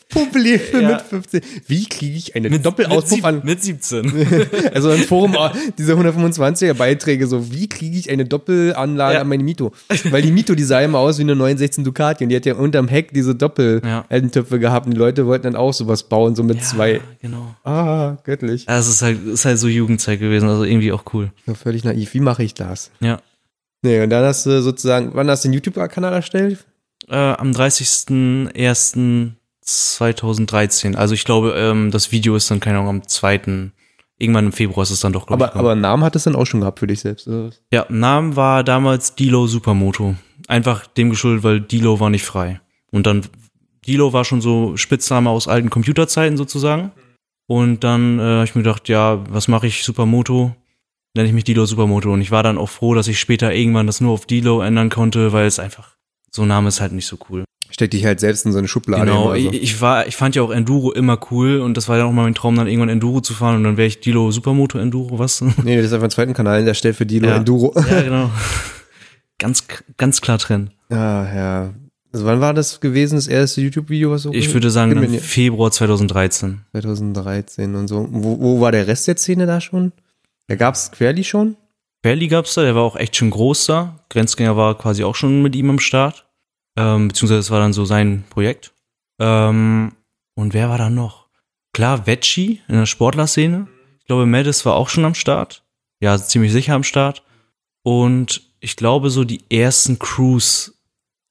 [0.10, 0.90] Probleme Ja.
[0.94, 1.42] mit 15.
[1.68, 3.42] Wie kriege ich eine Doppelauspuff mit, an?
[3.44, 4.12] mit 17.
[4.74, 5.36] Also im Forum
[5.78, 9.22] diese 125er Beiträge, so wie kriege ich eine Doppelanlage Ja.
[9.22, 9.72] an meine Mito?
[10.10, 12.56] Weil die Mito, die sah immer aus wie eine 916 Ducati und die hat ja
[12.56, 13.36] unterm Heck diese Ja.
[13.38, 17.02] Doppel-Töpfe gehabt und die Leute wollten dann auch sowas bauen, so mit zwei.
[17.22, 17.56] Genau.
[17.64, 18.66] Ah, göttlich.
[18.68, 21.32] Ja, es ist halt, ist halt so Jugendzeit gewesen, also irgendwie auch cool.
[21.62, 22.14] Völlig naiv.
[22.16, 22.90] Wie mache ich das?
[23.02, 23.20] Ja.
[23.84, 26.66] Nee, und dann hast du sozusagen, wann hast du den YouTube-Kanal erstellt?
[27.08, 27.52] Äh, am
[29.70, 30.96] 30.01.2013.
[30.96, 33.72] Also ich glaube, ähm, das Video ist dann, keine Ahnung, am 2.
[34.22, 35.52] Irgendwann im Februar ist es dann doch, glaube ich.
[35.52, 37.28] Aber, aber einen Namen hat es dann auch schon gehabt für dich selbst.
[37.28, 37.62] oder was?
[37.72, 40.16] Ja, Namen war damals Dilo Supermoto.
[40.48, 42.60] einfach dem geschuldet, weil Dilo war nicht frei.
[42.92, 43.22] Und dann,
[43.88, 46.92] Dilo war schon so Spitzname aus alten Computerzeiten sozusagen.
[47.48, 49.84] Und dann äh, habe ich mir gedacht, ja, was mache ich?
[49.84, 50.54] Supermoto.
[51.16, 52.12] Nenne ich mich Dilo Supermoto.
[52.12, 54.90] Und ich war dann auch froh, dass ich später irgendwann das nur auf Dilo ändern
[54.90, 55.96] konnte, weil es einfach,
[56.30, 57.46] so ein Name ist halt nicht so cool.
[57.72, 59.06] Steck dich halt selbst in so eine Schublade.
[59.06, 59.34] Genau, so.
[59.36, 62.12] ich, ich war, ich fand ja auch Enduro immer cool und das war ja auch
[62.12, 65.20] mal mein Traum, dann irgendwann Enduro zu fahren und dann wäre ich Dilo Supermoto Enduro,
[65.20, 65.42] was?
[65.64, 67.38] Nee, das ist einfach ein zweiten Kanal, der stellt für Dilo Ja.
[67.38, 67.74] Enduro.
[67.76, 68.32] ja, genau.
[69.38, 69.64] ganz,
[69.98, 70.72] ganz klar trennen.
[70.90, 71.74] Ja, ja.
[72.12, 75.70] Also wann war das gewesen, das erste YouTube-Video, was so Ich würde sagen, im Februar
[75.72, 76.62] 2013.
[76.72, 78.08] 2013 und so.
[78.10, 79.92] Wo, wo war der Rest der Szene da schon?
[80.48, 81.56] Da gab's Querli schon?
[82.02, 84.00] Berli gab's da, der war auch echt schon groß da.
[84.10, 86.26] Grenzgänger war quasi auch schon mit ihm am Start.
[86.78, 88.74] Ähm, beziehungsweise das war dann so sein Projekt.
[89.20, 89.94] Ähm,
[90.36, 91.28] und wer war da noch?
[91.74, 93.68] Klar, Veggie in der Sportlerszene.
[94.00, 95.64] Ich glaube, Mattis war auch schon am Start.
[96.02, 97.24] Ja, ziemlich sicher am Start.
[97.84, 100.74] Und ich glaube, so die ersten Crews,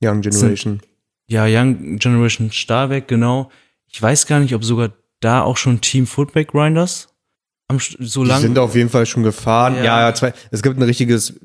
[0.03, 0.81] Young Generation.
[1.29, 3.51] ja, Young Generation Starbeck, genau.
[3.87, 7.09] Ich weiß gar nicht, ob sogar da auch schon Team Footback Grinders
[7.69, 8.41] am, so Die lang.
[8.41, 9.75] sind auf jeden Fall schon gefahren.
[9.77, 9.85] Ja.
[9.85, 11.39] Ja, ja, zwei, es gibt ein richtiges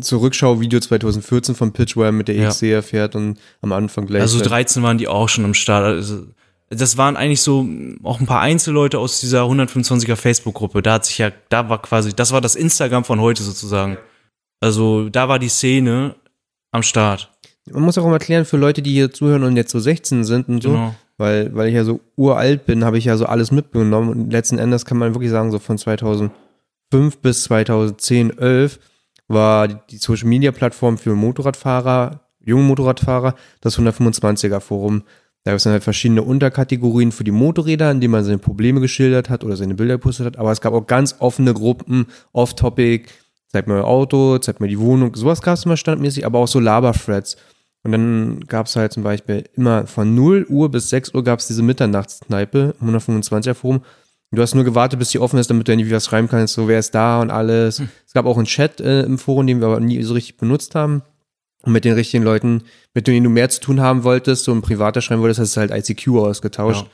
[0.00, 2.48] Zurückschau-Video 2014 von Pitch, wo er mit der Ja.
[2.50, 4.22] XC fährt und am Anfang gleich.
[4.22, 5.84] Also halt- 13 waren die auch schon am Start.
[5.84, 6.26] Also,
[6.70, 7.66] das waren eigentlich so
[8.02, 10.82] auch ein paar Einzelleute aus dieser 125er Facebook-Gruppe.
[10.82, 13.98] Da hat sich ja, da war quasi, das war das Instagram von heute sozusagen.
[14.60, 16.14] Also da war die Szene
[16.70, 17.30] am Start.
[17.70, 20.48] Man muss auch mal erklären für Leute, die hier zuhören und jetzt so 16 sind
[20.48, 20.94] und so, Genau.
[21.18, 24.58] weil, weil ich ja so uralt bin, habe ich ja so alles mitgenommen und letzten
[24.58, 26.30] Endes kann man wirklich sagen, so von 2005
[27.22, 28.78] bis 2010, 11
[29.28, 35.02] war die- Social Media Plattform für Motorradfahrer, junge Motorradfahrer, das 125er Forum.
[35.44, 38.80] Da gab es dann halt verschiedene Unterkategorien für die Motorräder, in denen man seine Probleme
[38.80, 43.08] geschildert hat oder seine Bilder gepostet hat, aber es gab auch ganz offene Gruppen, off-topic,
[43.48, 46.48] zeig mir euer Auto, zeig mir die Wohnung, sowas gab es immer standmäßig, aber auch
[46.48, 47.36] so Laber-Threads.
[47.82, 51.40] Und dann gab es halt zum Beispiel immer von 0 Uhr bis 6 Uhr gab
[51.40, 53.82] es diese Mitternachtskneipe im 125er Forum.
[54.34, 56.68] Du hast nur gewartet, bis die offen ist, damit du irgendwie was schreiben kannst, so
[56.68, 57.82] wer ist da und alles.
[58.06, 60.74] Es gab auch einen Chat äh, im Forum, den wir aber nie so richtig benutzt
[60.74, 61.02] haben.
[61.62, 64.60] Und mit den richtigen Leuten, mit denen du mehr zu tun haben wolltest, so ein
[64.60, 66.82] privater schreiben wolltest, hast du halt ICQ ausgetauscht.
[66.82, 66.90] Ja.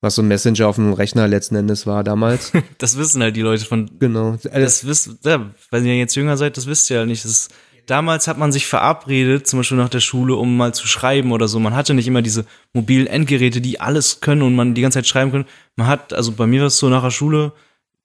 [0.00, 2.52] Was so ein Messenger auf dem Rechner letzten Endes war damals.
[2.78, 3.90] Das wissen halt die Leute von.
[3.98, 4.36] genau.
[4.42, 7.24] Das wisst, ja, weil ihr jetzt jünger seid, das wisst ihr ja nicht.
[7.24, 7.54] Das ist,
[7.86, 11.48] damals hat man sich verabredet, zum Beispiel nach der Schule, um mal zu schreiben oder
[11.48, 11.58] so.
[11.58, 15.06] Man hatte nicht immer diese mobilen Endgeräte, die alles können und man die ganze Zeit
[15.06, 15.44] schreiben kann.
[15.76, 17.52] Man hat, also bei mir war es so nach der Schule,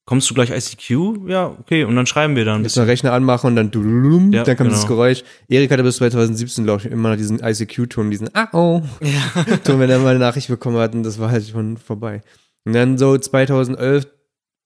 [0.05, 1.27] kommst du gleich ICQ?
[1.27, 2.63] Ja, okay, und dann schreiben wir dann.
[2.63, 4.95] Jetzt einen Rechner anmachen und dann, dudulum, Ja, dann kam dieses genau.
[4.95, 5.23] Geräusch.
[5.47, 8.81] Erik hatte bis 2017, glaube ich, immer noch diesen ICQ-Ton, diesen ah oh
[9.63, 12.21] Ton, wenn er mal eine Nachricht bekommen hat und das war halt schon vorbei.
[12.65, 14.07] Und dann so 2011,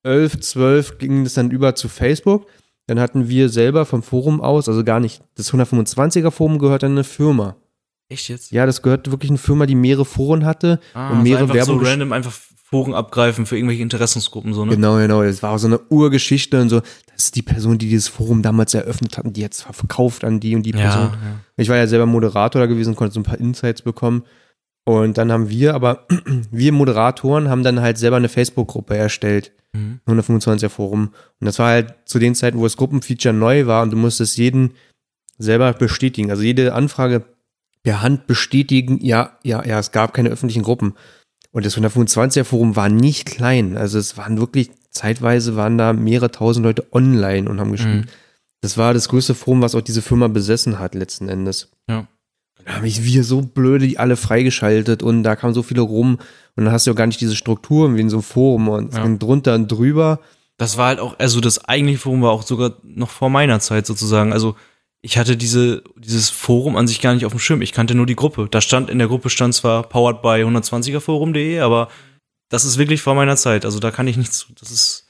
[0.04, 2.48] 11, 12 ging es dann über zu Facebook.
[2.88, 6.92] Dann hatten wir selber vom Forum aus, also gar nicht, das 125er Forum gehört an
[6.92, 7.56] eine Firma.
[8.10, 8.52] Echt jetzt?
[8.52, 11.56] Ja, das gehört wirklich eine Firma, die mehrere Foren hatte Ah, und also mehrere einfach
[11.56, 11.80] Werbung.
[11.80, 12.34] so random einfach
[12.66, 14.76] Foren abgreifen für irgendwelche Interessensgruppen, so, ne?
[14.76, 15.24] Genau, genau.
[15.24, 16.80] Das war auch so eine Urgeschichte und so.
[17.16, 20.40] Das ist die Person, die dieses Forum damals eröffnet hat und die jetzt verkauft an
[20.40, 21.04] die und die Person.
[21.04, 21.40] Ja, ja.
[21.56, 24.24] Ich war ja selber Moderator da gewesen, konnte so ein paar Insights bekommen.
[24.86, 26.08] Und dann haben wir, aber
[26.52, 29.52] wir Moderatoren haben dann halt selber eine Facebook-Gruppe erstellt.
[29.74, 30.02] Mhm.
[30.08, 31.14] 125er Forum.
[31.40, 34.38] Und das war halt zu den Zeiten, wo das Gruppenfeature neu war und du musstest
[34.38, 34.72] jeden
[35.38, 36.30] selber bestätigen.
[36.30, 37.24] Also jede Anfrage
[37.82, 40.94] per Hand bestätigen, ja, ja, ja, es gab keine öffentlichen Gruppen.
[41.52, 43.78] Und das 125er Forum war nicht klein.
[43.78, 48.02] Also es waren wirklich, zeitweise waren da mehrere tausend Leute online und haben geschrieben.
[48.02, 48.10] Mhm.
[48.62, 51.72] Das war das größte Forum, was auch diese Firma besessen hat, letzten Endes.
[51.90, 52.08] Ja.
[52.66, 56.18] Da haben ich wir so blöde die alle freigeschaltet und da kamen so viele rum
[56.56, 58.94] und dann hast du ja gar nicht diese Strukturen wie in so einem Forum und
[58.94, 59.08] Ja.
[59.18, 60.20] drunter und drüber.
[60.58, 63.86] Das war halt auch, also das eigentliche Forum war auch sogar noch vor meiner Zeit
[63.86, 64.32] sozusagen.
[64.32, 64.56] Also
[65.02, 67.62] ich hatte diese, dieses Forum an sich gar nicht auf dem Schirm.
[67.62, 68.48] Ich kannte nur die Gruppe.
[68.50, 71.90] Da stand, in der Gruppe stand zwar powered by 120erforum.de, aber
[72.50, 73.66] das ist wirklich vor meiner Zeit.
[73.66, 75.03] Also da kann ich nichts, das ist,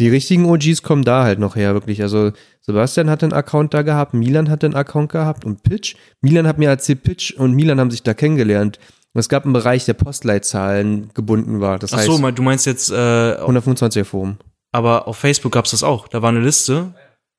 [0.00, 2.02] Die richtigen OGs kommen da halt noch her, wirklich.
[2.02, 5.94] Also Sebastian hatte einen Account da gehabt, Milan hatte einen Account gehabt und Pitch.
[6.20, 8.80] Milan hat mir erzählt, Pitch und Milan haben sich da kennengelernt.
[9.12, 11.78] Und es gab einen Bereich, der Postleitzahlen gebunden war.
[11.78, 14.38] Das ach heißt, so, du meinst jetzt, äh, 125er Forum.
[14.72, 16.08] aber auf Facebook gab's das auch.
[16.08, 16.94] Da war eine Liste.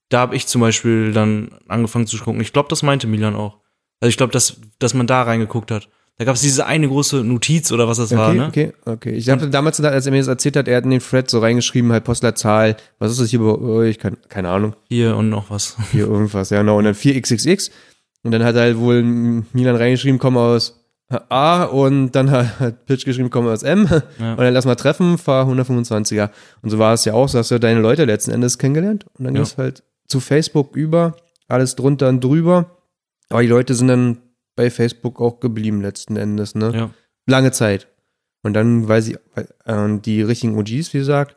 [0.07, 2.39] Da habe ich zum Beispiel dann angefangen zu gucken.
[2.39, 3.57] Ich glaube, das meinte Milan auch.
[3.99, 5.89] Also ich glaube, dass, dass man da reingeguckt hat.
[6.17, 8.47] Da gab's diese eine große Notiz oder was das war, Okay, ne?
[8.47, 9.11] okay, okay.
[9.11, 11.39] Ich habe damals, als er mir das erzählt hat, er hat in den Thread so
[11.39, 13.99] reingeschrieben, halt Postleitzahl, was ist das hier bei euch?
[13.99, 14.75] Keine, keine Ahnung.
[14.87, 15.75] Hier und noch was.
[15.91, 16.77] Hier irgendwas, ja genau.
[16.77, 17.69] Und dann 4xxx.
[18.23, 20.81] Und dann hat er halt wohl Milan reingeschrieben, komme aus
[21.29, 23.87] A und dann hat Pitch geschrieben, komme aus M.
[24.17, 24.31] Ja.
[24.31, 26.29] Und dann lass mal treffen, fahr 125er.
[26.61, 29.05] Und so war es ja auch, so hast du deine Leute letzten Endes kennengelernt.
[29.19, 29.41] Und dann Ja.
[29.41, 31.15] ist halt zu Facebook über,
[31.49, 32.77] alles drunter und drüber.
[33.29, 34.17] Aber die Leute sind dann
[34.55, 36.71] bei Facebook auch geblieben letzten Endes, ne?
[36.73, 36.89] Ja.
[37.27, 37.87] Lange Zeit.
[38.43, 39.17] Und dann weiß ich,
[39.65, 41.35] äh, die richtigen OGs, wie gesagt,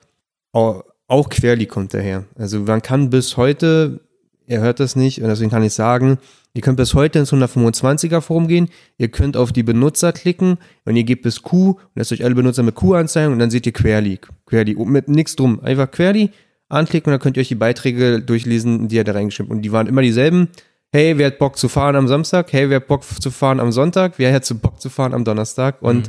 [0.53, 2.25] auch, auch Querli kommt daher.
[2.37, 4.01] Also man kann bis heute,
[4.47, 6.19] ihr hört das nicht, und deswegen kann ich sagen,
[6.53, 10.97] ihr könnt bis heute ins 125er Forum gehen, ihr könnt auf die Benutzer klicken und
[10.97, 13.65] ihr gebt bis Q und lasst euch alle Benutzer mit Q anzeigen und dann seht
[13.65, 14.21] ihr Querli.
[14.45, 15.61] Querli, mit nichts drum.
[15.61, 16.31] Einfach Querli
[16.69, 19.73] anklicken und dann könnt ihr euch die Beiträge durchlesen, die er da reingeschrieben Und die
[19.73, 20.49] waren immer dieselben.
[20.91, 22.51] Hey, wer hat Bock zu fahren am Samstag?
[22.53, 24.15] Hey, wer hat Bock zu fahren am Sonntag?
[24.17, 25.83] Wer hat Bock zu fahren am Donnerstag?
[25.83, 26.09] Und,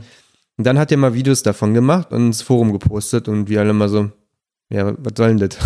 [0.57, 3.73] und dann hat er mal Videos davon gemacht und ins Forum gepostet und wir alle
[3.73, 4.09] mal so,
[4.69, 5.57] ja, was soll denn das?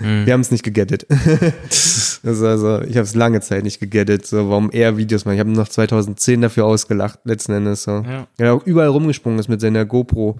[0.00, 0.26] Mhm.
[0.26, 1.06] Wir haben es nicht gegettet.
[2.22, 5.34] also, also, ich habe es lange Zeit nicht gegettet, so warum er Videos macht.
[5.34, 7.90] Ich habe noch 2010 dafür ausgelacht, letzten Endes so.
[7.90, 8.28] Ja.
[8.38, 10.38] Er hat auch überall rumgesprungen ist mit seiner GoPro.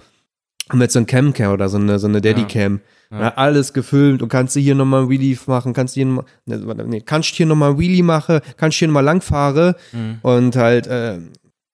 [0.71, 2.75] Und mit so einem Camcam oder so eine, so eine Daddy-Cam.
[2.75, 2.81] Ja.
[3.11, 6.25] Hat alles gefilmt und kannst du hier nochmal ein Wheelie machen, kannst du hier nochmal,
[6.47, 10.19] ne, nee, kannst du hier nochmal ein Wheelie machen, kannst du hier nochmal langfahren Mhm.
[10.23, 11.19] und halt, äh,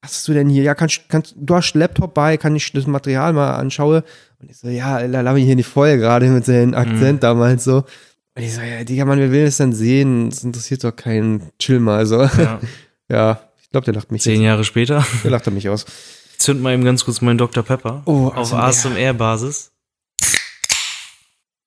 [0.01, 0.63] was hast du denn hier?
[0.63, 4.03] Ja, kannst, kannst, du hast Laptop bei, kann ich das Material mal anschauen?
[4.41, 7.65] Und ich so, ja, Alter, lass mich hier nicht voll, gerade mit seinem Akzent damals
[7.65, 7.85] so.
[8.37, 10.31] Und ich so, ja, Digga, Mann, wer will das denn sehen?
[10.31, 11.51] Das interessiert doch keinen.
[11.59, 12.23] Chill mal, so.
[12.23, 12.61] Ja.
[13.09, 15.07] Ja, ich glaube, der lacht mich Zehn jetzt, Jahre später.
[15.23, 15.85] der lacht er mich aus.
[16.33, 17.63] Ich zünd mal eben ganz kurz meinen Dr.
[17.63, 18.03] Pepper.
[18.05, 18.91] Oh, auf ASMR.
[18.93, 19.71] ASMR-Basis.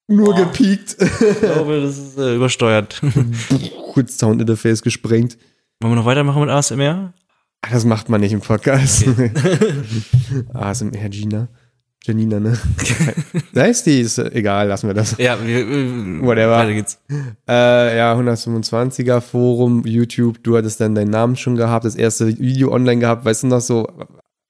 [0.09, 0.97] Nur gepiekt.
[0.99, 3.01] Ich glaube, das ist äh, übersteuert.
[3.93, 5.37] Kurz Sound Interface gesprengt.
[5.79, 7.13] Wollen wir noch weitermachen mit ASMR?
[7.61, 9.05] Ah, Das macht man nicht im Podcast.
[10.53, 11.47] ASMR Gina.
[12.05, 12.57] Janina, ne?
[13.53, 15.17] da ist die, ist äh, egal, lassen wir das.
[15.17, 15.67] Ja, wir,
[16.21, 16.57] Whatever.
[16.57, 16.97] Weiter geht's.
[17.47, 22.71] Äh, ja, 125er Forum, YouTube, du hattest dann deinen Namen schon gehabt, das erste Video
[22.71, 23.85] online gehabt, weißt du noch so,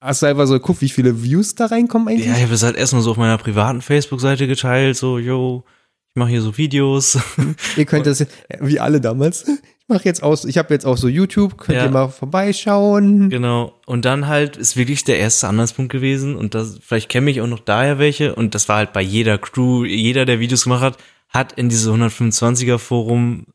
[0.00, 2.26] hast du einfach so geguckt, wie viele Views da reinkommen eigentlich?
[2.26, 5.64] Ja, ich habe es halt erstmal so auf meiner privaten Facebook-Seite geteilt, so, yo,
[6.12, 7.18] ich mache hier so Videos.
[7.76, 8.26] Ihr könnt das,
[8.60, 11.84] wie alle damals, ich mache jetzt aus, ich habe jetzt auch so YouTube, könnt Ja.
[11.84, 13.30] ihr mal vorbeischauen.
[13.30, 13.72] genau.
[13.86, 17.46] Und dann halt ist wirklich der erste Anhaltspunkt gewesen und das, vielleicht kenne ich auch
[17.46, 20.96] noch daher welche und das war halt bei jeder Crew, jeder, der Videos gemacht hat,
[21.28, 23.46] hat in diese 125er Forum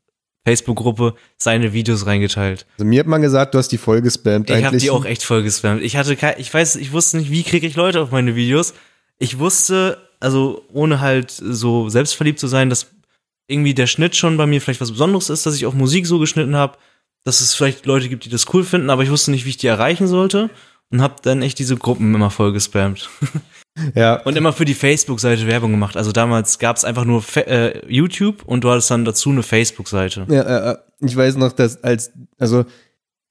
[0.46, 2.66] Facebook-Gruppe seine Videos reingeteilt.
[2.74, 5.24] Also mir hat man gesagt, du hast die voll gespammt Ich habe die auch echt
[5.24, 5.82] voll gespammt.
[5.82, 8.74] Ich hatte kein, ich weiß, ich wusste nicht, wie kriege ich Leute auf meine Videos.
[9.18, 12.88] Ich wusste, also ohne halt so selbstverliebt zu sein, dass
[13.48, 16.20] irgendwie der Schnitt schon bei mir vielleicht was Besonderes ist, dass ich auch Musik so
[16.20, 16.78] geschnitten habe,
[17.24, 19.58] dass es vielleicht Leute gibt, die das cool finden, aber ich wusste nicht, wie ich
[19.58, 20.50] die erreichen sollte
[20.92, 23.10] und habe dann echt diese Gruppen immer voll gespammt
[23.94, 25.98] ja, und immer für die Facebook-Seite Werbung gemacht.
[25.98, 29.44] Also damals gab es einfach nur Fe äh, YouTube und du hattest dann dazu eine
[29.44, 30.26] Facebook-Seite.
[30.30, 32.66] Ja, äh, äh, ich weiß noch, dass als, also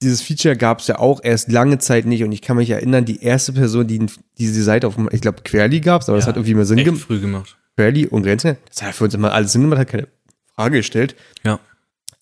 [0.01, 3.05] dieses Feature gab es ja auch erst lange Zeit nicht und ich kann mich erinnern,
[3.05, 4.05] die erste Person, die
[4.37, 6.83] diese Seite auf, ich glaube, Querli gab es, aber das Ja, hat irgendwie mal Sinn
[6.83, 7.01] gemacht.
[7.01, 7.57] früh gemacht.
[7.77, 10.07] Querli und Grenze, das hat für uns immer alles Sinn gemacht, hat keine
[10.55, 11.15] Frage gestellt.
[11.43, 11.59] Ja.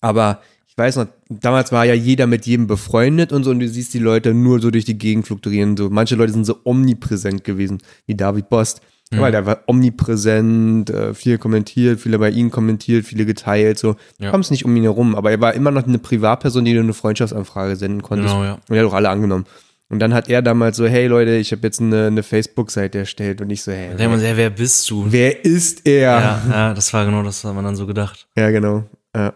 [0.00, 0.40] Aber
[0.76, 3.94] ich weiß noch, damals war ja jeder mit jedem befreundet und so und du siehst
[3.94, 5.76] die Leute nur so durch die Gegend fluktuieren.
[5.76, 8.80] So, manche Leute sind so omnipräsent gewesen, wie David Bost.
[9.12, 9.20] Mhm.
[9.20, 13.94] Weil der war omnipräsent, äh, viel kommentiert, viele bei ihm kommentiert, viele geteilt, so.
[14.18, 14.30] Ja.
[14.30, 16.94] Kommst nicht um ihn herum, aber er war immer noch eine Privatperson, die du eine
[16.94, 18.34] Freundschaftsanfrage senden konntest.
[18.34, 18.54] Genau, ja.
[18.68, 19.44] Und er hat auch alle angenommen.
[19.90, 23.40] Und dann hat er damals so, hey Leute, ich habe jetzt eine, eine Facebook-Seite erstellt
[23.40, 25.06] und ich so, hey, sich, ja, wer bist du?
[25.08, 26.00] wer ist er?
[26.00, 28.26] Ja, ja, das war genau das, hat man dann so gedacht.
[28.36, 28.84] Ja, genau.
[29.14, 29.34] Ja.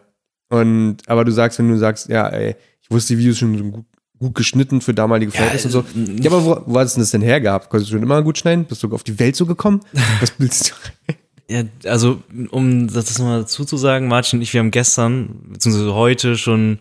[0.48, 3.84] Und, aber du sagst, wenn du sagst, ja, ey, ich wusste die Videos schon gut,
[4.18, 6.00] gut geschnitten für damalige Verhältnisse und so.
[6.00, 7.68] äh, Ja, aber wo, wo hast du das denn hergehabt?
[7.70, 8.64] Konntest du schon immer gut schneiden?
[8.64, 9.80] Bist du auf die Welt so gekommen?
[10.20, 11.14] Was willst du?
[11.50, 15.94] Ja, also, um das nochmal dazu zu sagen, Martin und ich, wir haben gestern, beziehungsweise
[15.94, 16.78] heute schon,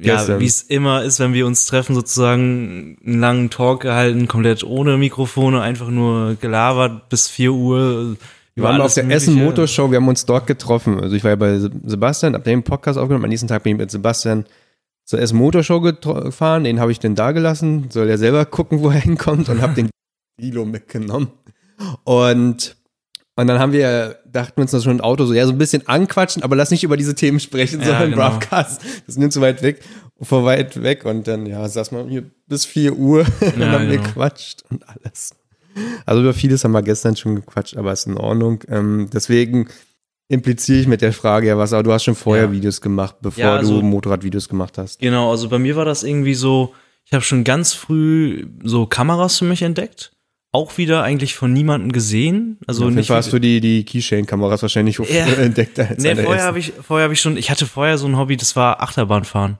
[0.00, 4.64] ja, wie es immer ist, wenn wir uns treffen, sozusagen einen langen Talk gehalten, komplett
[4.64, 8.16] ohne Mikrofone, einfach nur gelabert bis 4 Uhr.
[8.60, 9.34] Wir waren auf der Essen.
[9.34, 11.00] Motorshow, wir haben uns dort getroffen.
[11.00, 13.24] Also ich war ja bei Se- Sebastian, hab den Podcast aufgenommen.
[13.24, 14.44] Am nächsten Tag bin ich mit Sebastian
[15.04, 16.64] zur Essen Motorshow gefahren.
[16.64, 17.86] Den habe ich dann da gelassen.
[17.90, 19.90] Soll er selber gucken, wo er hinkommt und habe den
[20.40, 21.28] Dilo mitgenommen.
[22.04, 22.76] Und,
[23.36, 25.58] und dann haben wir, dachten wir uns das schon im Auto so, ja, so ein
[25.58, 28.28] bisschen anquatschen, aber lass nicht über diese Themen sprechen, Ja, sondern genau.
[28.30, 28.82] Broadcast.
[29.06, 29.80] Das nimmt zu weit weg,
[30.20, 31.04] vor weit weg.
[31.06, 34.02] Und dann, ja, saß man hier bis 4 Uhr und Ja, haben genau.
[34.02, 35.34] gequatscht und alles.
[36.06, 38.62] Also über vieles haben wir gestern schon gequatscht, aber ist in Ordnung.
[38.68, 39.68] Ähm, deswegen
[40.28, 42.52] impliziere ich mit der Frage ja was, aber du hast schon vorher Ja.
[42.52, 45.00] Videos gemacht, bevor Ja, also- du Motorradvideos gemacht hast.
[45.00, 46.72] Genau, also bei mir war das irgendwie so,
[47.04, 50.12] ich habe schon ganz früh so Kameras für mich entdeckt.
[50.52, 52.58] Auch wieder eigentlich von niemandem gesehen.
[52.66, 55.04] Also jeden nicht Fall hast du die, die Keychain-Kameras wahrscheinlich Ja.
[55.38, 55.78] entdeckt.
[55.78, 58.36] Als Nee, vorher habe ich, vorher habe ich schon, ich hatte vorher so ein Hobby,
[58.36, 59.58] das war Achterbahnfahren.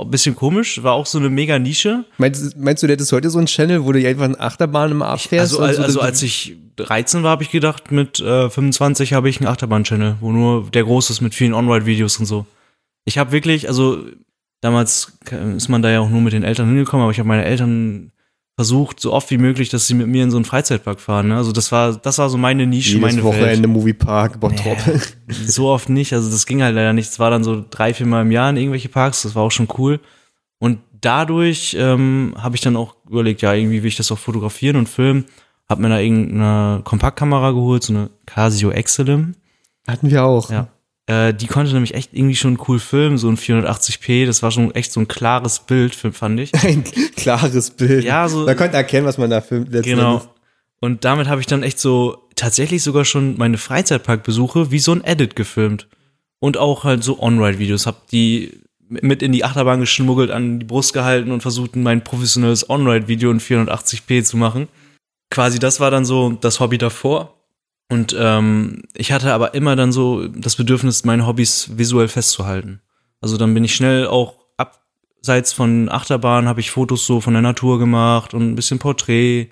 [0.00, 2.04] Ein bisschen komisch, war auch so eine mega Nische.
[2.18, 5.06] meinst, meinst du, der hättest heute so einen Channel, wo du einfach eine Achterbahn immer
[5.08, 5.52] abfährst?
[5.54, 8.48] Also, und al- so also das- als ich 13 war, habe ich gedacht, mit äh,
[8.48, 12.46] 25 habe ich einen Achterbahn-Channel, wo nur der groß ist mit vielen On-Ride-Videos und so.
[13.04, 14.04] Ich habe wirklich, also
[14.60, 15.18] damals
[15.56, 18.12] ist man da ja auch nur mit den Eltern hingekommen, aber ich habe meine Eltern
[18.58, 21.28] versucht, so oft wie möglich, dass sie mit mir in so einen Freizeitpark fahren.
[21.28, 21.36] Ne?
[21.36, 23.68] Also das war, das war so meine Nische, Jedes meine Wochenende Welt.
[23.68, 24.76] Moviepark, Bottrop.
[24.84, 25.00] Naja,
[25.46, 27.08] so oft nicht, also das ging halt leider nicht.
[27.08, 29.52] Es war dann so drei, vier Mal im Jahr in irgendwelche Parks, das war auch
[29.52, 30.00] schon cool.
[30.58, 34.74] Und dadurch ähm, habe ich dann auch überlegt, ja, irgendwie will ich das auch fotografieren
[34.74, 35.26] und filmen.
[35.68, 39.36] Hab mir da irgendeine Kompaktkamera geholt, so eine Casio Excelem.
[39.86, 40.50] Hatten wir auch.
[40.50, 40.66] Ja.
[41.08, 44.26] Äh, die konnte nämlich echt irgendwie schon cool filmen, so ein 480p.
[44.26, 46.54] Das war schon echt so ein klares Bild, fand ich.
[46.64, 46.84] Ein
[47.16, 48.04] klares Bild.
[48.04, 49.72] Ja, so- Man konnte erkennen, was man da filmt.
[49.72, 50.12] Genau.
[50.16, 50.28] Endes.
[50.80, 55.02] Und damit habe ich dann echt so tatsächlich sogar schon meine Freizeitparkbesuche wie so ein
[55.02, 55.88] Edit gefilmt.
[56.40, 57.86] Und auch halt so On-Ride-Videos.
[57.86, 62.68] Hab die mit in die Achterbahn geschmuggelt, an die Brust gehalten und versucht, mein professionelles
[62.70, 64.68] On-Ride-Video in 480p zu machen.
[65.30, 67.34] Quasi das war dann so das Hobby davor.
[67.88, 72.80] Und ähm, ich hatte aber immer dann so das Bedürfnis, meine Hobbys visuell festzuhalten.
[73.20, 77.42] Also dann bin ich schnell auch abseits von Achterbahn, habe ich Fotos so von der
[77.42, 79.48] Natur gemacht und ein bisschen Porträt.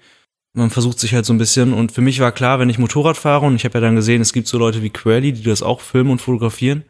[0.52, 1.72] Man versucht sich halt so ein bisschen.
[1.72, 4.22] Und für mich war klar, wenn ich Motorrad fahre, und ich habe ja dann gesehen,
[4.22, 6.84] es gibt so Leute wie Querly, die das auch filmen und fotografieren,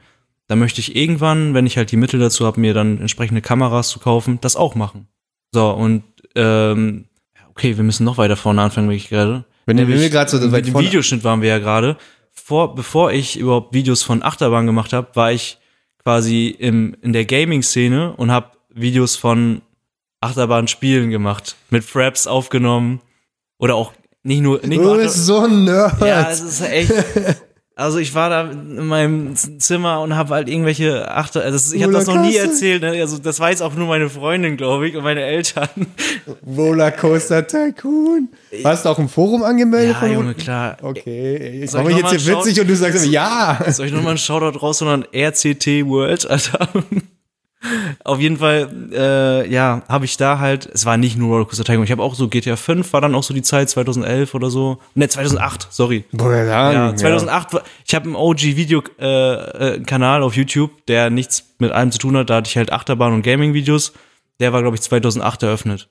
[0.48, 3.88] dann möchte ich irgendwann, wenn ich halt die Mittel dazu habe, mir dann entsprechende Kameras
[3.88, 5.08] zu kaufen, das auch machen.
[5.52, 6.04] So, und
[6.34, 7.06] ähm,
[7.50, 9.44] okay, wir müssen noch weiter vorne anfangen, wirklich gerade.
[9.66, 11.96] Wenn, wenn Nämlich wir gerade so mit weit dem vorne- Videoschnitt waren wir ja gerade.
[12.32, 15.58] Vor, bevor ich überhaupt Videos von Achterbahn gemacht habe, war ich
[16.02, 19.62] quasi im, in der Gaming-Szene und habe Videos von
[20.20, 21.56] Achterbahn-Spielen gemacht.
[21.70, 23.00] Mit Fraps aufgenommen.
[23.58, 26.00] Oder auch nicht nur, nicht Du nur bist so ein Nerd.
[26.00, 26.92] ja, es ist echt.
[27.78, 31.42] Also ich war da in meinem Zimmer und habe halt irgendwelche Achter.
[31.42, 32.80] Also das, ich habe das noch nie erzählt.
[32.80, 32.92] Ne?
[33.02, 35.68] Also das weiß auch nur meine Freundin, glaube ich, und meine Eltern.
[36.46, 38.30] Rollercoaster Tycoon.
[38.64, 39.92] Hast du auch im Forum angemeldet?
[39.94, 40.78] Ja, von- Junge, klar.
[40.80, 43.58] Okay, ich mache ich mich jetzt hier witzig und du sagst immer, ja.
[43.68, 46.68] Soll ich nochmal einen Shoutout raus, sondern RCT World, Alter.
[48.04, 51.84] Auf jeden Fall, äh, ja, habe ich da halt, es war nicht nur Rollercoaster Tycoon,
[51.84, 54.78] ich habe auch so GTA 5, war dann auch so die Zeit 2011 oder so.
[54.94, 56.04] Ne, 2008, sorry.
[56.12, 61.72] Sagen, Ja, 2008, war- ich habe einen OG-Video-Kanal äh, Kanal auf YouTube, der nichts mit
[61.72, 62.30] allem zu tun hat.
[62.30, 63.92] Da hatte ich halt Achterbahn- und Gaming-Videos.
[64.40, 65.88] Der war, glaube ich, 2008 eröffnet.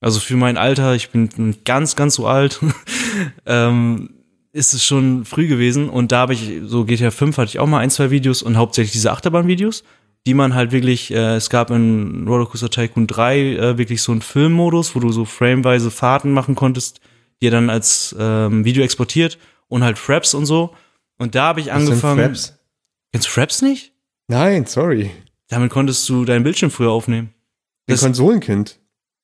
[0.00, 1.28] Also für mein Alter, ich bin
[1.64, 2.60] ganz, ganz so alt,
[3.46, 4.10] ähm,
[4.52, 5.88] ist es schon früh gewesen.
[5.88, 8.56] Und da habe ich, so GTA 5 hatte ich auch mal ein, zwei Videos und
[8.56, 9.84] hauptsächlich diese Achterbahn-Videos,
[10.26, 14.22] die man halt wirklich, äh, es gab in Rollercoaster Tycoon 3 äh, wirklich so einen
[14.22, 17.00] Filmmodus, wo du so frameweise Fahrten machen konntest,
[17.40, 20.74] die er dann als ähm, Video exportiert und halt Fraps und so.
[21.18, 22.24] Und da habe ich Was sind angefangen.
[22.26, 22.58] Fraps?
[23.12, 23.92] Kennst du Fraps nicht?
[24.28, 25.10] Nein, sorry.
[25.48, 27.28] Damit konntest du deinen Bildschirm früher aufnehmen.
[27.88, 28.78] Ein Das- Konsolenkind.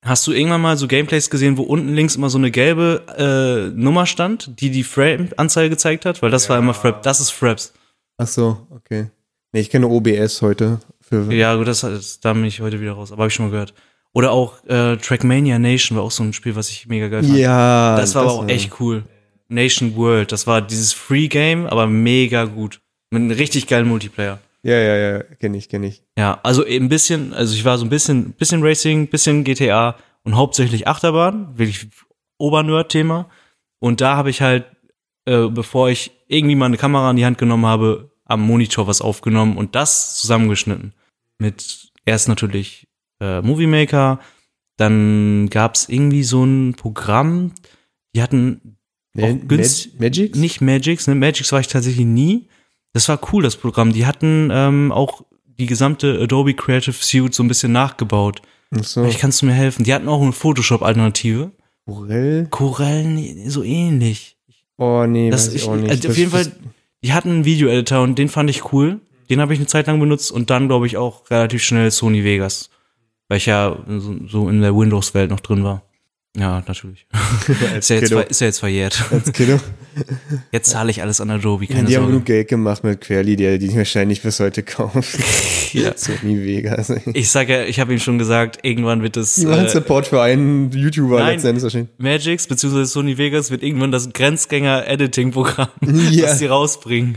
[0.04, 3.76] Hast du irgendwann mal so Gameplays gesehen, wo unten links immer so eine gelbe äh,
[3.80, 6.22] Nummer stand, die die Frame-Anzeige gezeigt hat?
[6.22, 7.02] Weil das war immer Frap.
[7.02, 7.72] Das ist Fraps.
[8.18, 9.10] Ach so, okay.
[9.52, 10.80] Nee, ich kenne OBS heute.
[11.12, 13.12] Für Ja, gut, das, das da bin ich heute wieder raus.
[13.12, 13.74] Aber habe ich schon mal gehört.
[14.14, 17.38] Oder auch äh, Trackmania Nation war auch so ein Spiel, was ich mega geil fand.
[17.38, 19.04] ja das war aber auch echt cool.
[19.48, 22.80] Nation World, das war dieses Free Game, aber mega gut.
[23.10, 24.38] Mit einem richtig geilen Multiplayer.
[24.62, 26.02] Ja, ja, ja, kenne ich, kenne ich.
[26.16, 30.36] Ja, also ein bisschen, also ich war so ein bisschen, bisschen Racing, bisschen GTA und
[30.36, 31.88] hauptsächlich Achterbahn, wirklich
[32.38, 33.28] Obernerd-Thema.
[33.80, 34.64] Und da habe ich halt,
[35.26, 39.00] äh, bevor ich irgendwie mal eine Kamera in die Hand genommen habe, am Monitor was
[39.00, 40.94] aufgenommen und das zusammengeschnitten.
[41.38, 42.86] Mit erst natürlich
[43.20, 44.20] äh, Movie Maker,
[44.76, 47.52] dann gab's irgendwie so ein Programm,
[48.14, 48.76] die hatten
[49.14, 50.36] Ma Auch günst- Mag Magic?
[50.36, 51.14] nicht Magix, ne?
[51.14, 52.48] Magix war ich tatsächlich nie.
[52.94, 53.92] Das war cool, das Programm.
[53.92, 58.40] Die hatten ähm, auch die gesamte Adobe Creative Suite so ein bisschen nachgebaut.
[58.74, 59.02] Ach so.
[59.02, 59.84] Vielleicht kannst du mir helfen.
[59.84, 61.52] Die hatten auch eine Photoshop-Alternative.
[61.86, 62.46] Corel?
[62.48, 64.38] Corel so ähnlich.
[64.78, 65.90] Oh, nee, Das, weiß ich ich, auch nicht.
[65.90, 66.52] also auf Das- jeden Fall,
[67.04, 69.00] die hatten einen Video-Editor und den fand ich cool.
[69.30, 72.24] Den habe ich eine Zeit lang benutzt und dann, glaube ich, auch relativ schnell Sony
[72.24, 72.70] Vegas.
[73.28, 73.76] Weil ich ja
[74.26, 75.82] so, in der Windows-Welt noch drin war.
[76.34, 77.06] Ja, natürlich.
[77.78, 79.04] Ist ja, jetzt, ist ja jetzt verjährt.
[80.52, 82.12] Jetzt zahle ich alles an Adobe, keine Die haben Sorge.
[82.12, 85.18] genug Geld gemacht mit Querly, der die wahrscheinlich bis heute kauft.
[85.72, 85.92] Ja.
[85.96, 86.92] Sony Vegas.
[87.14, 90.06] Ich sag ja, ich habe ihm schon gesagt, irgendwann wird es Die machen äh, Support
[90.08, 91.34] für einen YouTuber nein.
[91.36, 91.88] letztendlich wahrscheinlich.
[91.96, 92.84] Magix bzw.
[92.84, 95.68] Sony Vegas wird irgendwann das Grenzgänger-Editing-Programm,
[96.10, 96.26] Ja.
[96.26, 97.16] das sie rausbringen.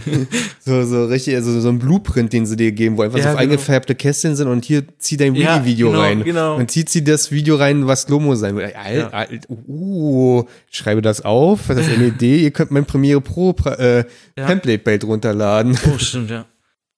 [0.62, 3.30] So, so richtig, also so ein Blueprint, den sie dir geben, wo einfach Ja, so
[3.32, 3.42] genau.
[3.42, 6.24] eingefärbte Kästchen sind und hier zieh dein Ja, Wii-Video genau, rein.
[6.24, 6.56] genau.
[6.56, 8.74] Und zieht sie das Video rein, was Lomo sein wird.
[8.76, 9.18] Alt, Ja.
[9.18, 14.04] alt, uh, schreibe das auf, das ist LED, ihr könnt mein Premiere Pro äh,
[14.38, 14.48] Ja.
[14.48, 15.78] Template bald runterladen.
[15.94, 16.46] Oh, stimmt, ja.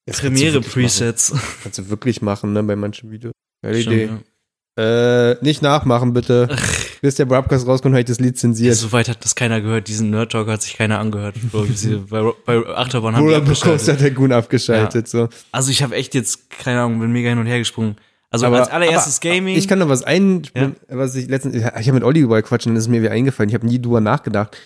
[0.05, 1.41] Das du wirklich machen.
[1.63, 3.33] Kannst du wirklich machen, ne, bei manchen Videos.
[3.61, 4.05] Geile Stimmt, Idee.
[4.05, 4.19] ja.
[4.77, 6.47] Äh, nicht nachmachen, bitte.
[7.01, 8.75] Bis der Broadcast rauskommt, habe ich das lizenziert.
[8.75, 9.87] Soweit hat das keiner gehört.
[9.87, 11.35] Diesen Nerd Talk hat sich keiner angehört.
[11.35, 11.99] ich.
[12.09, 14.01] Bei, bei Achterbahn haben die Oder bekommst abgeschaltet.
[14.01, 15.29] der Tycoon abgeschaltet, so.
[15.51, 17.95] Also ich habe echt jetzt, keine Ahnung, bin mega hin und her gesprungen.
[18.30, 19.55] Also Aber- als allererstes Gaming.
[19.55, 20.41] Ich kann noch was ein,
[20.89, 23.49] was ich letztens, ich habe mit Olli über quatschen, dann ist mir wieder eingefallen.
[23.49, 24.57] Ich habe nie drüber nachgedacht.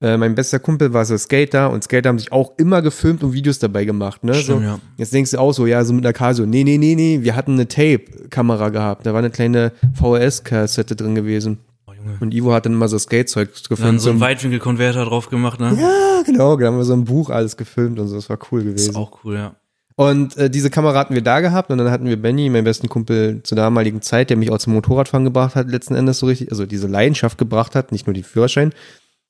[0.00, 3.32] Äh, mein bester Kumpel war so Skater und Skater haben sich auch immer gefilmt und
[3.32, 4.22] Videos dabei gemacht.
[4.22, 4.34] Ne?
[4.34, 4.78] Stimmt, so, ja.
[4.96, 6.46] Jetzt denkst du auch so, ja, so mit einer Casio.
[6.46, 9.04] Nee, nee, nee, nee, wir hatten eine Tape-Kamera gehabt.
[9.06, 11.58] Da war eine kleine VHS-Kassette drin gewesen.
[11.88, 12.16] Oh, Junge.
[12.20, 14.00] Und Ivo hat dann immer so Skatezeug Dann gefilmt.
[14.00, 15.76] so einen Weitwinkelkonverter drauf gemacht, ne?
[15.80, 18.14] ja, genau, da haben wir so ein Buch alles gefilmt und so.
[18.14, 18.90] Das war cool Das gewesen.
[18.90, 19.56] ist auch cool, ja.
[19.98, 22.88] Und äh, diese Kamera hatten wir da gehabt und dann hatten wir Benny, meinen besten
[22.88, 26.52] Kumpel zur damaligen Zeit, der mich auch zum Motorradfahren gebracht hat, letzten Endes so richtig,
[26.52, 28.72] also diese Leidenschaft gebracht hat, nicht nur die Führerschein.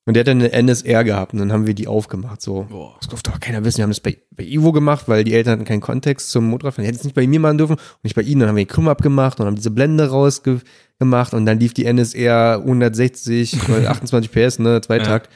[0.04, 2.66] Und der hat dann eine NSR gehabt und dann haben wir die aufgemacht, so.
[2.68, 2.96] Boah.
[3.00, 3.78] Das durfte doch keiner wissen.
[3.78, 6.84] Wir haben das bei, bei Ivo gemacht, weil die Eltern hatten keinen Kontext zum Motorradfahren.
[6.84, 8.40] Die hätten es nicht bei mir machen dürfen und nicht bei ihnen.
[8.40, 11.86] Dann haben wir den Krumm abgemacht und haben diese Blende rausgemacht und dann lief die
[11.86, 15.30] NSR 160, weil 28 PS, ne, Zweitakt.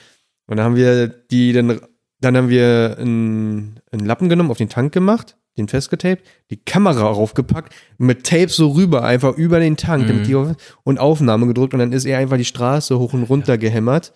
[0.46, 1.80] Und dann haben wir die dann,
[2.24, 7.02] dann haben wir einen, einen Lappen genommen, auf den Tank gemacht, den festgetaped, die Kamera
[7.02, 10.26] raufgepackt, mit Tape so rüber, einfach über den Tank, damit Mhm.
[10.26, 10.48] die auf,
[10.84, 14.12] und Aufnahme gedrückt und dann ist er einfach die Straße hoch und runter gehämmert.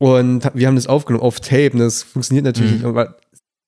[0.00, 2.76] Und wir haben das aufgenommen auf Tape und das funktioniert natürlich Mhm.
[2.78, 2.86] nicht.
[2.86, 3.16] Aber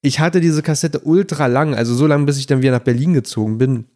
[0.02, 3.12] ich hatte diese Kassette ultra lang, also so lange, bis ich dann wieder nach Berlin
[3.14, 3.86] gezogen bin.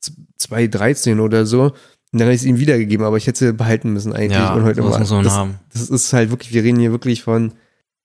[0.00, 1.62] Z- 2013 oder so.
[1.62, 1.72] Und
[2.12, 4.32] dann habe ich es ihm wiedergegeben, aber ich hätte sie behalten müssen eigentlich.
[4.38, 5.22] Ja, und heute das mal.
[5.22, 5.54] das, haben.
[5.72, 7.52] das ist halt wirklich, wir reden hier wirklich von,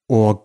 [0.07, 0.39] oh,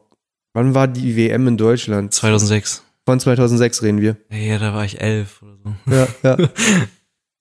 [0.54, 2.12] wann war die WM in Deutschland?
[2.12, 2.82] 2006.
[3.06, 4.16] Von 2006 reden wir.
[4.30, 5.92] Ja, da war ich elf oder so.
[5.94, 6.48] Ja, ja.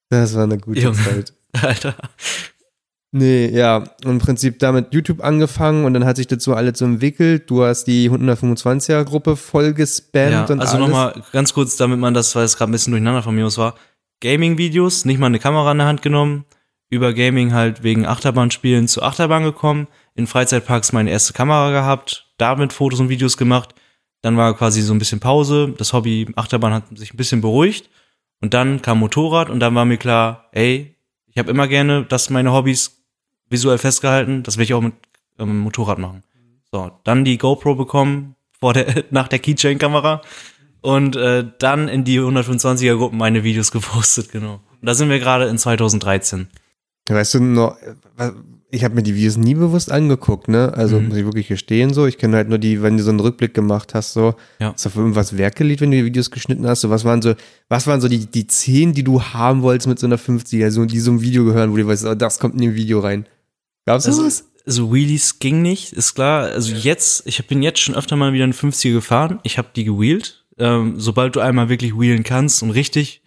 [0.09, 0.95] Das war eine gute Junge.
[0.95, 1.33] Zeit.
[1.61, 1.95] Alter.
[3.11, 6.85] Nee, ja, und im Prinzip damit YouTube angefangen und dann hat sich so alles so
[6.85, 7.49] entwickelt.
[7.49, 12.13] Du hast die 125er Gruppe voll gespammt Ja, und also nochmal ganz kurz, damit man
[12.13, 13.75] das, weil es gerade ein bisschen durcheinander von mir aus war.
[14.21, 16.45] Gaming-Videos, nicht mal eine Kamera in der Hand genommen,
[16.89, 19.87] über Gaming halt wegen Achterbahnspielen zu Achterbahn gekommen,
[20.18, 23.76] in Freizeitparks meine erste Kamera gehabt, damit Fotos und Videos gemacht.
[24.22, 27.89] Dann war quasi so ein bisschen Pause, das Hobby Achterbahn hat sich ein bisschen beruhigt
[28.41, 30.95] und dann kam Motorrad und dann war mir klar, ey,
[31.28, 33.03] ich habe immer gerne, dass meine Hobbys
[33.47, 34.95] visuell festgehalten, das will ich auch mit
[35.38, 36.24] ähm, Motorrad machen.
[36.72, 40.24] So, dann die GoPro bekommen vor der nach der Keychain-Kamera
[40.82, 44.61] und äh, dann in die 125er Gruppen meine Videos gepostet, genau.
[44.82, 46.49] Und da sind wir gerade in 2013.
[47.07, 47.78] Weißt du noch,
[48.18, 48.32] äh,
[48.70, 50.74] ich habe mir die Videos nie bewusst angeguckt, ne?
[50.76, 51.07] Also Mhm.
[51.07, 52.05] muss ich wirklich gestehen so.
[52.05, 54.36] Ich kenne halt nur die, wenn du so einen Rückblick gemacht hast, so.
[54.59, 54.72] Ja.
[54.72, 56.82] Ist auf irgendwas gelegt, wenn du die Videos geschnitten hast?
[56.82, 57.34] So, was waren so,
[57.70, 60.84] was waren so die, die 10, die du haben wolltest mit so einer 50er, so,
[60.86, 63.26] die so ein Video gehören, wo du weißt, oh, das kommt in dem Video rein.
[63.86, 64.45] Gab's Also, sowas?
[64.65, 66.43] also Wheelies ging nicht, ist klar.
[66.47, 69.39] Also jetzt, ich bin jetzt schon öfter mal wieder einen 50er gefahren.
[69.43, 70.43] Ich habe die gewheelt.
[70.59, 73.22] Ähm, sobald du einmal wirklich wheelen kannst und richtig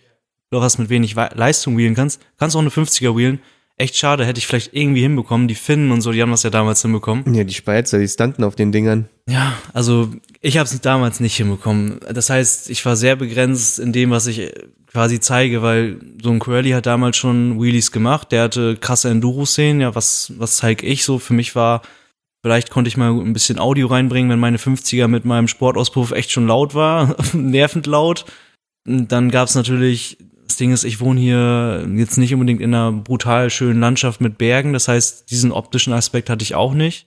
[0.50, 3.38] noch was mit wenig Leistung wheelen kannst, kannst du auch eine 50er wheelen.
[3.80, 5.48] Echt schade, hätte ich vielleicht irgendwie hinbekommen.
[5.48, 7.32] Die Finnen und so, die haben das ja damals hinbekommen.
[7.32, 9.08] Ja, die Schweizer, die standen auf den Dingern.
[9.26, 10.10] Ja, also
[10.42, 11.98] ich habe es damals nicht hinbekommen.
[12.12, 14.52] Das heißt, ich war sehr begrenzt in dem, was ich äh,
[14.86, 18.32] quasi zeige, weil so ein Curly hat damals schon Wheelies gemacht.
[18.32, 19.80] Der hatte krasse Enduro-Szenen.
[19.80, 21.18] Ja, was, was zeige ich so?
[21.18, 21.80] Für mich war,
[22.42, 26.30] vielleicht konnte ich mal ein bisschen Audio reinbringen, wenn meine 50er mit meinem Sportauspuff echt
[26.32, 28.26] schon laut war, nervend laut.
[28.86, 30.18] Und Dann gab's natürlich,
[30.50, 34.36] das Ding ist, ich wohne hier jetzt nicht unbedingt in einer brutal schönen Landschaft mit
[34.36, 34.72] Bergen.
[34.72, 37.06] Das heißt, diesen optischen Aspekt hatte ich auch nicht.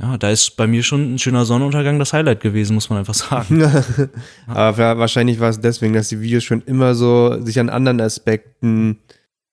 [0.00, 3.14] Ja, da ist bei mir schon ein schöner Sonnenuntergang das Highlight gewesen, muss man einfach
[3.14, 3.62] sagen.
[4.46, 8.00] Aber wa- wahrscheinlich war es deswegen, dass die Videos schon immer so sich an anderen
[8.00, 8.98] Aspekten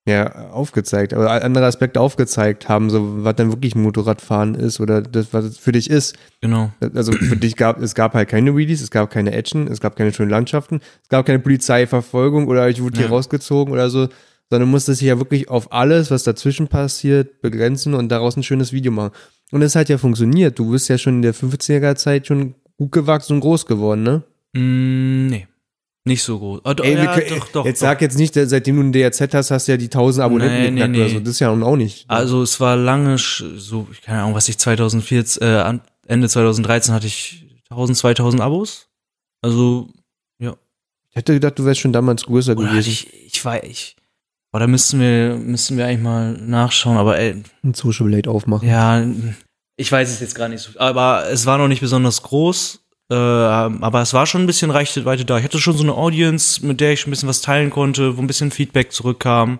[0.05, 5.33] ja, aufgezeigt, aber andere Aspekte aufgezeigt haben, so was dann wirklich Motorradfahren ist oder das,
[5.33, 6.17] was es für dich ist.
[6.41, 6.73] Genau.
[6.93, 9.95] Also für dich gab es gab halt keine Wheelies, es gab keine Action, es gab
[9.95, 13.11] keine schönen Landschaften, es gab keine Polizeiverfolgung oder ich wurde hier Ja.
[13.11, 14.09] rausgezogen oder so,
[14.49, 18.73] sondern musstest dich ja wirklich auf alles, was dazwischen passiert, begrenzen und daraus ein schönes
[18.73, 19.11] Video machen.
[19.51, 20.59] Und es hat ja funktioniert.
[20.59, 24.23] Du bist ja schon in der 50er Zeit schon gut gewachsen und groß geworden, ne?
[24.53, 25.47] Mm, nee.
[26.05, 26.61] Nicht so groß.
[26.65, 27.87] Oh, Ey, ja, können- doch, doch, jetzt doch.
[27.87, 30.63] sag jetzt nicht, seitdem du ein DRZ hast, hast du ja die 1000 Abonnenten Nee,
[30.71, 31.13] nee, geknackt oder nee.
[31.13, 31.19] so.
[31.21, 32.03] Das ist ja nun auch nicht.
[32.09, 37.07] Also es war lange, so, ich keine Ahnung, was ich 2014, äh, Ende 2013 hatte
[37.07, 38.89] ich 1000, 2000 Abos.
[39.41, 39.89] Also,
[40.39, 42.89] ich hätte gedacht, du wärst schon damals größer oder gewesen.
[42.89, 43.95] ich, ich war, ich,
[44.51, 48.67] boah, da müssten wir, müssten wir eigentlich mal nachschauen, aber ey, Ein Social Blade aufmachen.
[48.67, 49.05] Ja,
[49.77, 50.71] ich weiß es jetzt gar nicht so.
[50.79, 52.82] Aber es war noch nicht besonders groß.
[53.13, 55.37] Äh, aber es war schon ein bisschen Reichweite da.
[55.37, 58.21] Ich hatte schon so eine Audience, mit der ich ein bisschen was teilen konnte, wo
[58.21, 59.59] ein bisschen Feedback zurückkam.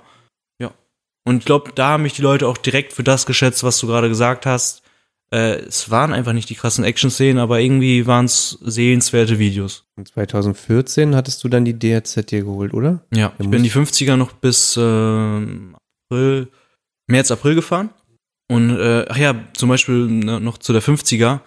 [0.60, 0.72] Ja.
[1.24, 3.86] Und ich glaube, da haben mich die Leute auch direkt für das geschätzt, was du
[3.86, 4.82] gerade gesagt hast.
[5.32, 9.86] Äh, es waren einfach nicht die krassen Action-Szenen, aber irgendwie waren es sehenswerte Videos.
[9.98, 13.06] Und 2014 hattest du dann die DRZ dir geholt, oder?
[13.14, 15.76] Ja, ich bin die 50er noch bis ähm,
[16.10, 16.48] April,
[17.06, 17.92] März, April gefahren.
[18.50, 21.42] Und äh, ach ja, zum Beispiel ne, noch zu der 50er.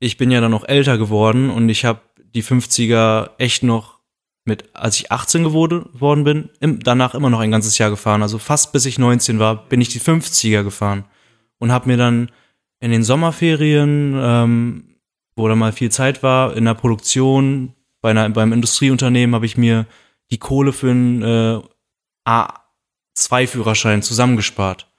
[0.00, 2.00] Ich bin ja dann noch älter geworden und ich habe
[2.34, 4.00] die 50er echt noch
[4.44, 8.22] mit, als ich 18 geworden bin, im, danach immer noch ein ganzes Jahr gefahren.
[8.22, 11.04] Also fast bis ich 19 war, bin ich die 50er gefahren
[11.58, 12.30] und habe mir dann
[12.80, 14.96] in den Sommerferien, ähm,
[15.36, 19.58] wo da mal viel Zeit war, in der Produktion, bei einer, beim Industrieunternehmen, habe ich
[19.58, 19.86] mir
[20.30, 21.60] die Kohle für einen äh,
[22.26, 24.89] A2-Führerschein zusammengespart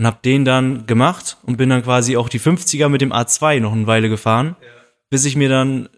[0.00, 3.60] und habe den dann gemacht und bin dann quasi auch die 50er mit dem A2
[3.60, 4.68] noch eine Weile gefahren, ja.
[5.10, 5.90] bis ich mir dann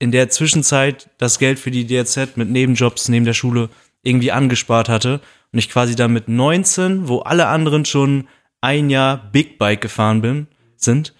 [0.00, 3.68] in der Zwischenzeit das Geld für die DRZ mit Nebenjobs neben der Schule
[4.02, 5.20] irgendwie angespart hatte
[5.52, 8.26] und ich quasi dann mit 19, wo alle anderen schon
[8.60, 11.14] ein Jahr Big Bike gefahren bin, sind,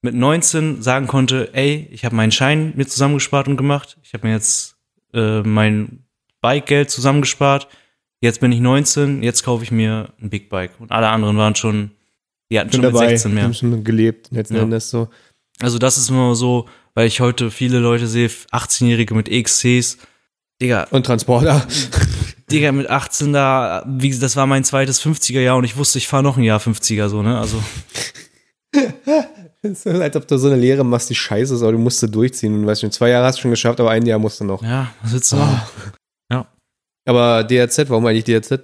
[0.00, 4.28] mit 19 sagen konnte, ey, ich habe meinen Schein mir zusammengespart und gemacht, ich habe
[4.28, 4.76] mir jetzt
[5.12, 6.04] äh, mein
[6.40, 7.66] Bike-Geld zusammengespart,
[8.20, 10.72] jetzt bin ich 19, jetzt kaufe ich mir ein Big Bike.
[10.78, 11.92] Und alle anderen waren schon,
[12.50, 13.44] die hatten schon, dabei, mit 16 mehr.
[13.44, 14.62] Haben schon gelebt, letzten ja.
[14.62, 15.08] Endes so.
[15.60, 19.98] Also das ist immer so, weil ich heute viele Leute sehe, 18-Jährige mit EXCs,
[20.60, 20.86] Digga.
[20.90, 21.66] Und Transporter.
[22.50, 26.22] Digga, mit 18 da, wie, das war mein zweites 50er-Jahr und ich wusste, ich fahre
[26.22, 27.62] noch ein Jahr 50er, so, ne, also.
[29.62, 32.02] Es ist als ob du so eine Lehre machst, die scheiße ist, aber du musst
[32.02, 32.62] du durchziehen.
[32.62, 34.62] Du weißt schon, zwei Jahre hast du schon geschafft, aber ein Jahr musst du noch.
[34.62, 35.60] Ja, was willst du machen?
[37.10, 38.60] Aber DRZ, warum eigentlich DRZ?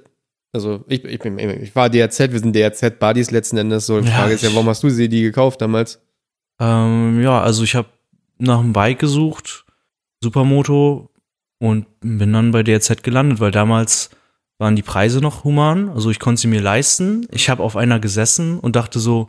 [0.53, 3.87] Also ich, ich, bin, ich war DRZ, wir sind DRZ-Buddies letzten Endes.
[3.87, 6.01] So, die Frage ja, ist ja, warum hast du sie die gekauft damals?
[6.61, 7.89] Ähm, ja, also ich habe
[8.39, 9.65] nach einem Bike gesucht,
[10.23, 11.11] Supermoto,
[11.59, 14.11] und bin dann bei DRZ gelandet, weil damals
[14.59, 15.89] waren die Preise noch human.
[15.89, 17.27] Also ich konnte sie mir leisten.
[17.33, 19.29] Ich habe auf einer gesessen und dachte so,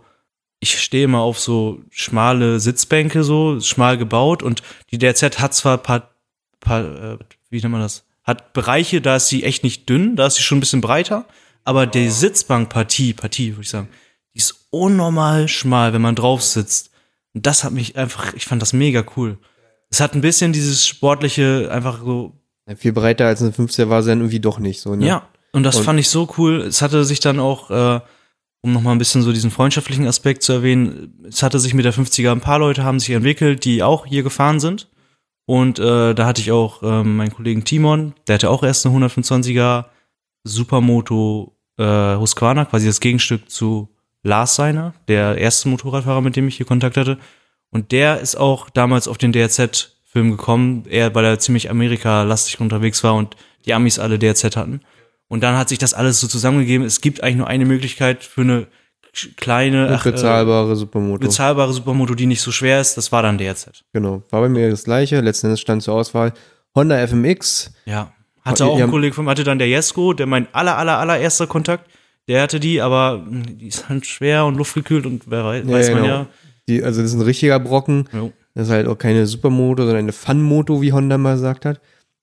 [0.60, 4.62] ich stehe immer auf so schmale Sitzbänke, so schmal gebaut und
[4.92, 6.12] die DRZ hat zwar paar,
[6.60, 7.18] paar äh,
[7.50, 8.07] wie nennt man das?
[8.28, 11.26] Hat Bereiche, da ist sie echt nicht dünn, da ist sie schon ein bisschen breiter,
[11.64, 13.88] aber die Sitzbankpartie, Partie, würde ich sagen,
[14.34, 16.92] die ist unnormal schmal, wenn man drauf sitzt.
[17.34, 19.38] Und das hat mich einfach, ich fand das mega cool.
[19.90, 22.34] Es hat ein bisschen dieses sportliche, einfach so.
[22.68, 25.08] Ja, viel breiter als eine 50er war sie dann irgendwie doch nicht so, ne?
[25.08, 26.62] Ja, und das und fand ich so cool.
[26.62, 28.02] Es hatte sich dann auch, äh,
[28.62, 31.94] um nochmal ein bisschen so diesen freundschaftlichen Aspekt zu erwähnen, es hatte sich mit der
[31.94, 34.90] 50er ein paar Leute haben sich entwickelt, die auch hier gefahren sind.
[35.48, 38.94] Und äh, da hatte ich auch äh, meinen Kollegen Timon, der hatte auch erst eine
[38.98, 39.86] 125er
[40.44, 43.88] Supermoto äh, Husqvarna, quasi das Gegenstück zu
[44.24, 47.18] Lars Seiner, der erste Motorradfahrer, mit dem ich hier Kontakt hatte.
[47.70, 53.02] Und der ist auch damals auf den DRZ-Film gekommen, er, weil er ziemlich Amerika-lastig unterwegs
[53.06, 54.82] war und die Amis alle DRZ hatten.
[55.30, 56.86] Und dann hat sich das alles so zusammengegeben.
[56.86, 58.68] Es gibt eigentlich nur eine Möglichkeit für eine
[59.38, 61.20] kleine, ach, bezahlbare äh, Supermoto.
[61.20, 62.98] Bezahlbare Supermoto, die nicht so schwer ist.
[62.98, 63.84] Das war dann DRZ.
[63.94, 64.24] Genau.
[64.30, 65.22] War bei mir das gleiche.
[65.22, 66.34] Letzten Endes stand zur Auswahl
[66.76, 67.74] Honda FMX.
[67.86, 68.12] Ja.
[68.44, 71.48] Hatte auch ein Kollege von mir, hatte dann der Jesko, der mein aller, aller, allererster
[71.48, 71.90] Kontakt.
[72.30, 75.74] Der hatte die, aber hm, die ist halt schwer und luftgekühlt und wer weiß, ja,
[75.74, 76.14] weiß man genau.
[76.14, 76.28] ja.
[76.70, 78.08] Die, also das ist ein richtiger Brocken.
[78.14, 78.32] Jo.
[78.54, 81.80] Das ist halt auch keine Supermoto, sondern eine Fun-Moto, wie Honda mal gesagt hat.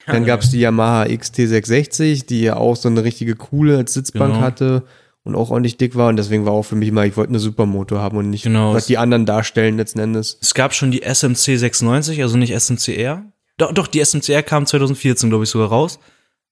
[0.06, 4.34] Dann gab es die Yamaha XT660, die ja auch so eine richtige coole als Sitzbank
[4.34, 4.44] genau.
[4.44, 4.82] hatte
[5.24, 6.08] und auch ordentlich dick war.
[6.08, 8.74] Und deswegen war auch für mich mal, ich wollte eine Supermoto haben und nicht, genau.
[8.74, 10.38] was die anderen darstellen letzten Endes.
[10.40, 13.24] Es gab schon die SMC 96, also nicht SMCR.
[13.56, 15.98] Doch, doch, die SMCR kam 2014, glaube ich, sogar raus.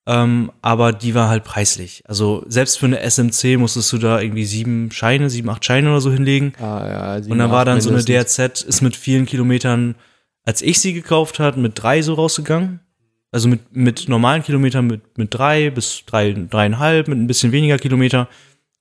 [0.05, 2.03] Ähm, aber die war halt preislich.
[2.07, 6.01] Also selbst für eine SMC musstest du da irgendwie sieben Scheine, sieben, acht Scheine oder
[6.01, 6.55] so hinlegen.
[6.59, 9.95] Ah, ja, sieben, und dann war dann so eine DRZ, ist mit vielen Kilometern,
[10.45, 12.81] als ich sie gekauft hat, mit drei so rausgegangen.
[13.31, 17.79] Also mit, mit normalen Kilometern mit, mit drei bis drei, dreieinhalb, mit ein bisschen weniger
[17.79, 18.29] Kilometer.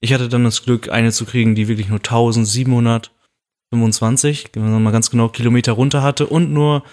[0.02, 4.92] Ich hatte dann das Glück, eine zu kriegen, die wirklich nur 1725, wenn man mal
[4.92, 6.84] ganz genau Kilometer runter hatte und nur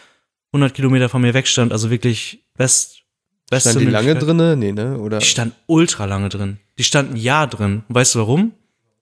[0.52, 1.72] 100 Kilometer von mir wegstand.
[1.72, 3.02] Also wirklich best,
[3.50, 4.56] Beste stand die lange drinne?
[4.56, 4.98] Nee, ne?
[4.98, 5.18] Oder?
[5.18, 6.58] Die stand ultra lange drin.
[6.76, 7.82] Die stand ein Jahr drin.
[7.88, 8.52] Und weißt du warum?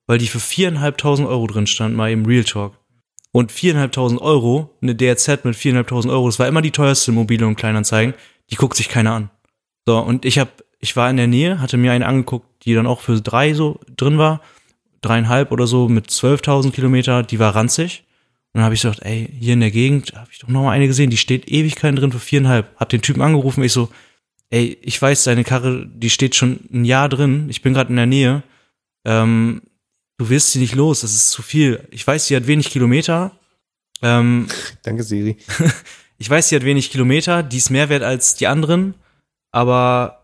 [0.07, 2.79] Weil die für viereinhalbtausend Euro drin stand, mal im Real Talk.
[3.33, 7.57] Und viereinhalbtausend Euro, eine DRZ mit viereinhalbtausend Euro, das war immer die teuerste Mobile und
[7.57, 8.15] Kleinanzeigen,
[8.51, 9.31] die guckt sich keiner an.
[9.85, 12.87] So, und ich hab, ich war in der Nähe, hatte mir eine angeguckt, die dann
[12.87, 14.41] auch für drei so drin war,
[15.01, 18.05] dreieinhalb oder so mit zwölftausend Kilometer, die war ranzig.
[18.53, 20.73] Und dann habe ich gesagt, ey, hier in der Gegend habe ich doch noch mal
[20.73, 22.75] eine gesehen, die steht Ewigkeiten drin für viereinhalb.
[22.77, 23.91] Hab den Typen angerufen, ich so,
[24.51, 27.97] ey, ich weiß, deine Karre, die steht schon ein Jahr drin, ich bin gerade in
[27.97, 28.43] der Nähe,
[29.05, 29.63] ähm,
[30.19, 31.87] du wirst sie nicht los, das ist zu viel.
[31.91, 33.33] Ich weiß, sie hat wenig Kilometer.
[34.03, 34.47] Ähm,
[34.83, 35.37] Danke, Siri.
[36.19, 38.95] ich weiß, sie hat wenig Kilometer, die ist mehr wert als die anderen,
[39.51, 40.16] aber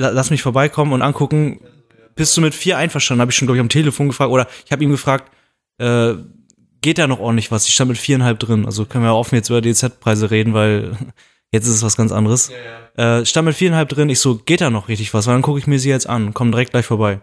[0.00, 1.60] lass mich vorbeikommen und angucken.
[2.14, 3.20] Bist du mit vier einverstanden?
[3.20, 5.30] Habe ich schon, glaube ich, am Telefon gefragt oder ich habe ihm gefragt,
[5.78, 6.14] äh,
[6.80, 7.66] geht da noch ordentlich was?
[7.66, 8.66] Ich stand mit viereinhalb drin.
[8.66, 10.96] Also können wir offen jetzt über DZ-Preise reden, weil
[11.52, 12.48] Jetzt ist es was ganz anderes.
[12.48, 12.56] Ja,
[12.96, 13.18] ja.
[13.20, 14.08] Äh, stand mit viereinhalb drin.
[14.08, 15.26] Ich so, geht da noch richtig was?
[15.26, 16.32] Weil dann gucke ich mir sie jetzt an.
[16.32, 17.20] Komm direkt gleich vorbei.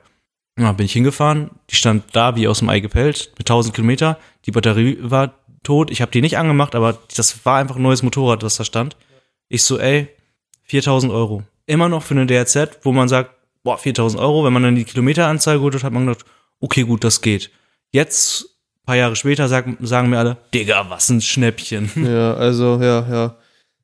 [0.60, 1.52] Ja, bin ich hingefahren.
[1.70, 4.18] Die stand da wie aus dem Ei gepellt mit 1000 Kilometer.
[4.46, 5.92] Die Batterie war tot.
[5.92, 8.98] Ich habe die nicht angemacht, aber das war einfach ein neues Motorrad, das da stand.
[9.50, 10.10] Ich so, ey,
[10.64, 11.44] 4000 Euro.
[11.68, 13.32] Immer noch für eine DRZ, wo man sagt,
[13.64, 14.44] boah, 4000 Euro.
[14.44, 16.26] Wenn man dann die Kilometeranzahl geholt hat, hat man gedacht,
[16.60, 17.52] okay, gut, das geht.
[17.92, 18.46] Jetzt,
[18.86, 21.92] paar Jahre später, sag, sagen mir alle, Digga, was ein Schnäppchen.
[21.96, 23.36] Ja, also, ja, ja.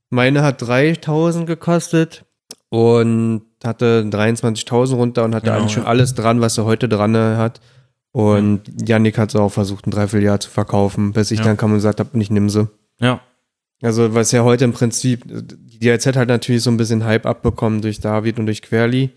[0.09, 2.25] Meine hat 3000 gekostet
[2.69, 5.89] und hatte 23.000 runter und hatte Genau, eigentlich schon ja.
[5.89, 7.61] alles dran, was er heute dran äh, hat.
[8.11, 11.45] Und Yannick hat sie auch versucht, ein Dreivierteljahr zu verkaufen, bis ich Ja.
[11.45, 12.67] dann kam und gesagt habe, ich nimm sie.
[12.99, 13.21] Ja,
[13.83, 17.81] Also, was ja heute im Prinzip, die DRZ hat natürlich so ein bisschen Hype abbekommen
[17.81, 19.09] durch David und durch Querli.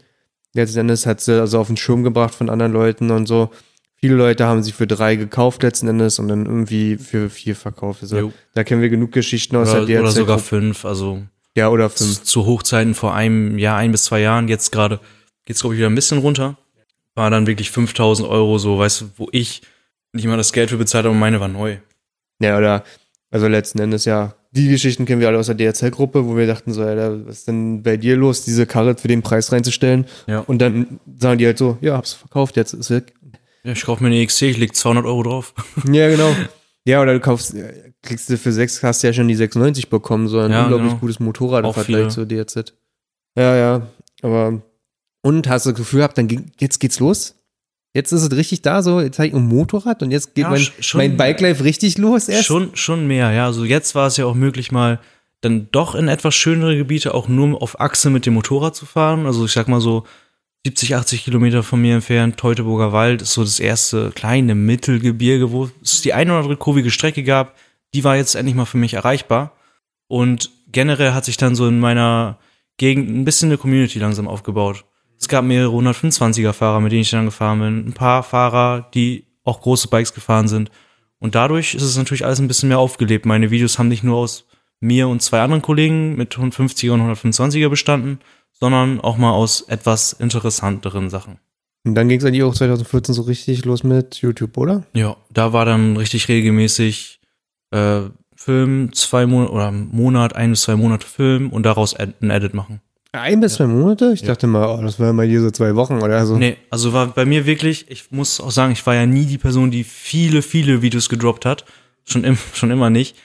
[0.54, 3.50] Letzten Endes hat sie also auf den Schirm gebracht von anderen Leuten und so.
[3.94, 8.02] Viele Leute haben sie für drei gekauft letzten Endes und dann irgendwie für vier verkauft.
[8.02, 8.32] Also, Jo.
[8.54, 10.16] da kennen wir genug Geschichten aus oder, der oder DRZ.
[10.16, 10.84] sogar fünf.
[10.84, 11.22] Also
[11.56, 12.22] ja, oder zu, fünf.
[12.24, 14.48] zu Hochzeiten vor einem Jahr, ein bis zwei Jahren.
[14.48, 14.98] Jetzt gerade
[15.44, 16.58] geht's glaube ich wieder ein bisschen runter.
[17.14, 19.62] War dann wirklich 5000 Euro so, weißt du, wo ich
[20.12, 21.78] nicht mal das Geld für bezahlt habe und meine war neu.
[22.40, 22.84] Ja, oder,
[23.30, 24.34] also letzten Endes ja.
[24.56, 27.48] Die Geschichten kennen wir alle aus der DRZ-Gruppe, wo wir dachten so, Alter, was ist
[27.48, 30.06] denn bei dir los, diese Karre für den Preis reinzustellen?
[30.26, 30.38] Ja.
[30.40, 33.12] Und dann sagen die halt so, ja, hab's verkauft, jetzt ist weg.
[33.64, 35.52] Ja, ich kaufe mir eine XC, ich leg 200 Euro drauf.
[35.92, 36.34] Ja, genau.
[36.86, 39.90] Ja, oder du kaufst, äh, kriegst du für sechs, hast du ja schon die 96
[39.90, 41.00] bekommen, so ein Ja, unglaublich genau.
[41.00, 42.72] gutes Motorrad im Vergleich zur DRZ.
[43.36, 43.86] Ja, ja,
[44.22, 44.62] aber,
[45.20, 47.34] und hast du das Gefühl gehabt, dann ging, jetzt geht's los?
[47.96, 50.50] Jetzt ist es richtig da, so, jetzt habe ich ein Motorrad und jetzt geht Ja,
[50.50, 52.44] mein, sch- schon- mein Bike Life richtig los erst?
[52.46, 53.46] Schon, schon mehr, ja.
[53.46, 55.00] Also jetzt war es ja auch möglich, mal
[55.40, 59.26] dann doch in etwas schönere Gebiete auch nur auf Achse mit dem Motorrad zu fahren.
[59.26, 60.04] Also ich sag mal so
[60.66, 65.70] 70, 80 Kilometer von mir entfernt, Teutoburger Wald ist so das erste kleine Mittelgebirge, wo
[65.82, 67.54] es die eine oder andere kurvige Strecke gab.
[67.94, 69.52] Die war jetzt endlich mal für mich erreichbar.
[70.08, 72.38] Und generell hat sich dann so in meiner
[72.78, 74.84] Gegend ein bisschen eine Community langsam aufgebaut.
[75.18, 77.88] Es gab mehrere 125er Fahrer, mit denen ich dann gefahren bin.
[77.88, 80.70] Ein paar Fahrer, die auch große Bikes gefahren sind.
[81.18, 83.26] Und dadurch ist es natürlich alles ein bisschen mehr aufgelebt.
[83.26, 84.46] Meine Videos haben nicht nur aus
[84.80, 88.20] mir und zwei anderen Kollegen mit 150er und 125er bestanden,
[88.52, 91.38] sondern auch mal aus etwas interessanteren Sachen.
[91.84, 94.84] Und dann ging es eigentlich auch 2014 so richtig los mit YouTube, oder?
[94.92, 97.20] Ja, da war dann richtig regelmäßig
[97.70, 98.00] äh,
[98.34, 102.80] Film, zwei Monate oder Monat, ein bis zwei Monate Film und daraus ein Edit machen.
[103.20, 104.12] Ein bis zwei Monate?
[104.12, 106.36] Ich dachte mal, oh, das war mal hier so zwei Wochen oder so.
[106.36, 109.38] Nee, also war bei mir wirklich, ich muss auch sagen, ich war ja nie die
[109.38, 111.64] Person, die viele, viele Videos gedroppt hat.
[112.04, 113.16] Schon, im, schon immer nicht.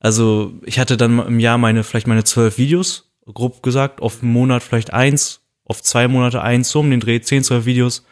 [0.00, 4.32] Also ich hatte dann im Jahr meine, vielleicht meine zwölf Videos, grob gesagt, auf einen
[4.32, 8.04] Monat vielleicht eins, auf zwei Monate eins, so um den Dreh, zehn, zwölf Videos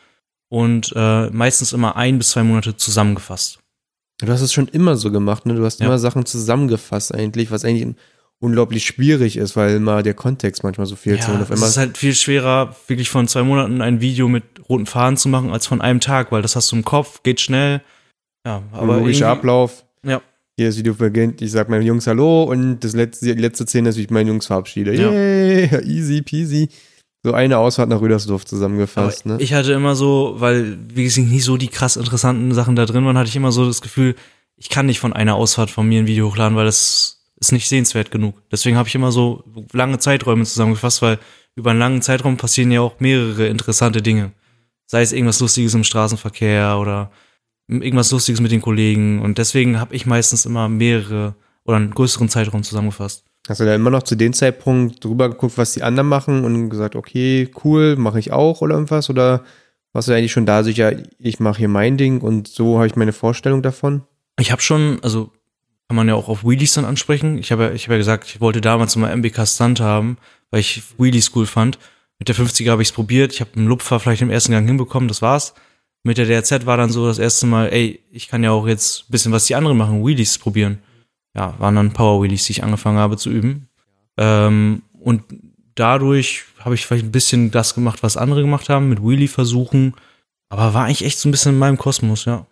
[0.48, 3.58] und äh, meistens immer ein bis zwei Monate zusammengefasst.
[4.20, 5.54] Du hast es schon immer so gemacht, ne?
[5.54, 5.86] Du hast Ja.
[5.86, 7.94] immer Sachen zusammengefasst eigentlich, was eigentlich
[8.42, 11.22] unglaublich schwierig ist, weil immer der Kontext manchmal so fehlt.
[11.22, 11.30] so.
[11.30, 14.42] Und Ja, auf es ist halt viel schwerer, wirklich von zwei Monaten ein Video mit
[14.68, 17.40] roten Faden zu machen, als von einem Tag, weil das hast du im Kopf, geht
[17.40, 17.82] schnell.
[18.44, 19.84] Ja, aber logischer Ablauf.
[20.04, 20.20] Ja.
[20.56, 23.90] Hier das Video beginnt, ich sag meinen Jungs Hallo und das letzte, die letzte Szene
[23.90, 24.92] ist, wie ich meinen Jungs verabschiede.
[24.92, 25.12] Ja.
[25.12, 26.68] Yay, easy peasy.
[27.22, 29.36] So eine Ausfahrt nach Rüdersdorf Aber zusammengefasst, ne?
[29.38, 33.04] Ich hatte immer so, weil, wie gesagt, nicht so die krass interessanten Sachen da drin
[33.04, 34.16] waren, hatte ich immer so das Gefühl,
[34.56, 37.68] ich kann nicht von einer Ausfahrt von mir ein Video hochladen, weil das ist nicht
[37.68, 38.40] sehenswert genug.
[38.50, 41.18] Deswegen habe ich immer so lange Zeiträume zusammengefasst, weil
[41.56, 44.32] über einen langen Zeitraum passieren ja auch mehrere interessante Dinge.
[44.86, 47.10] Sei es irgendwas Lustiges im Straßenverkehr oder
[47.68, 49.20] irgendwas Lustiges mit den Kollegen.
[49.20, 51.34] Und deswegen habe ich meistens immer mehrere
[51.64, 53.24] oder einen größeren Zeitraum zusammengefasst.
[53.48, 56.70] Hast du da immer noch zu dem Zeitpunkt drüber geguckt, was die anderen machen und
[56.70, 59.10] gesagt, okay, cool, mache ich auch oder irgendwas?
[59.10, 59.42] Oder
[59.92, 62.94] warst du eigentlich schon da sicher, ich mache hier mein Ding und so habe ich
[62.94, 64.02] meine Vorstellung davon?
[64.38, 65.32] Ich habe schon, also
[65.92, 67.36] kann man ja auch auf Wheelies dann ansprechen.
[67.36, 70.16] Ich habe ja, ich habe ja gesagt, ich wollte damals mal MBK Stunt haben,
[70.50, 71.78] weil ich Wheelies cool fand.
[72.18, 73.34] Mit der 50er habe ich es probiert.
[73.34, 75.52] Ich habe einen Lupfer vielleicht im ersten Gang hinbekommen, das war's.
[76.02, 79.00] Mit der DRZ war dann so das erste Mal, ey, ich kann ja auch jetzt
[79.02, 80.78] ein bisschen, was die anderen machen, Wheelies probieren.
[81.36, 83.68] Ja, waren dann Power Wheelies, die ich angefangen habe zu üben.
[84.16, 85.24] Ähm, und
[85.74, 89.92] dadurch habe ich vielleicht ein bisschen das gemacht, was andere gemacht haben, mit Wheelie-Versuchen.
[90.48, 92.46] Aber war eigentlich echt so ein bisschen in meinem Kosmos, ja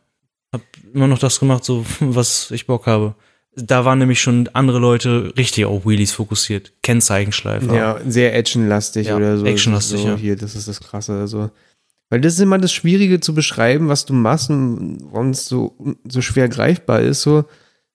[0.53, 0.63] hab
[0.93, 3.15] immer noch das gemacht, so was ich Bock habe.
[3.57, 6.73] Da waren nämlich schon andere Leute richtig auf Wheelies fokussiert.
[6.83, 7.75] Kennzeichenschleifer.
[7.75, 9.45] Ja, sehr actionlastig Ja, oder so.
[9.47, 10.17] actionlastig, so, ja.
[10.17, 11.15] Hier, das ist das Krasse.
[11.15, 11.51] Also.
[12.11, 15.77] Weil das ist immer das Schwierige zu beschreiben, was du machst und warum es so,
[16.09, 17.23] so schwer greifbar ist.
[17.23, 17.45] So,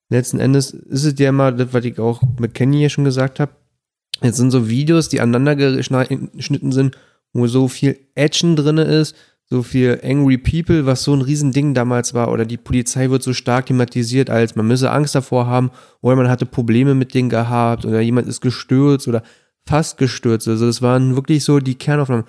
[0.09, 3.39] letzten Endes ist es ja immer, das, was ich auch mit Kenny ja schon gesagt
[3.39, 3.51] habe.
[4.21, 6.97] Jetzt sind so Videos, die aneinander geschnitten sind,
[7.33, 9.15] wo so viel Action drin ist,
[9.47, 13.31] so viel Angry People, was so ein Riesending damals war, oder die Polizei wird so
[13.33, 15.69] stark thematisiert, als man müsse Angst davor haben,
[16.01, 19.21] oder man hatte Probleme mit denen gehabt, oder jemand ist gestürzt oder
[19.67, 20.47] fast gestürzt.
[20.47, 22.25] Also das waren wirklich so die Kernaufnahmen.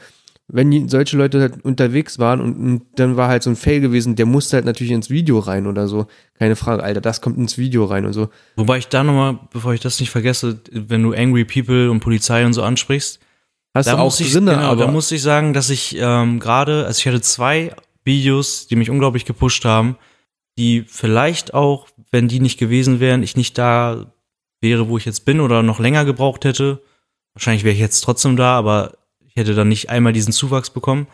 [0.48, 3.80] wenn die, solche Leute halt unterwegs waren und, und dann war halt so ein Fail
[3.80, 6.06] gewesen, der musste halt natürlich ins Video rein oder so.
[6.38, 8.28] Keine Frage, Alter, das kommt ins Video rein und so.
[8.54, 12.46] Wobei ich da nochmal, bevor ich das nicht vergesse, wenn du Angry People und Polizei
[12.46, 13.18] und so ansprichst,
[13.76, 15.96] Hast da du auch muss ich, drinne, genau, aber da muss ich sagen, dass ich
[15.98, 17.74] ähm, gerade, also ich hatte zwei
[18.04, 19.96] Videos, die mich unglaublich gepusht haben,
[20.56, 24.06] die vielleicht auch, wenn die nicht gewesen wären, ich nicht da
[24.62, 26.82] wäre, wo ich jetzt bin oder noch länger gebraucht hätte.
[27.34, 28.96] Wahrscheinlich wäre ich jetzt trotzdem da, aber
[29.26, 31.06] ich hätte dann nicht einmal diesen Zuwachs bekommen.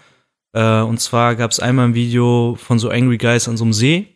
[0.52, 3.72] Äh, und zwar gab es einmal ein Video von so Angry Guys an so einem
[3.72, 4.06] See.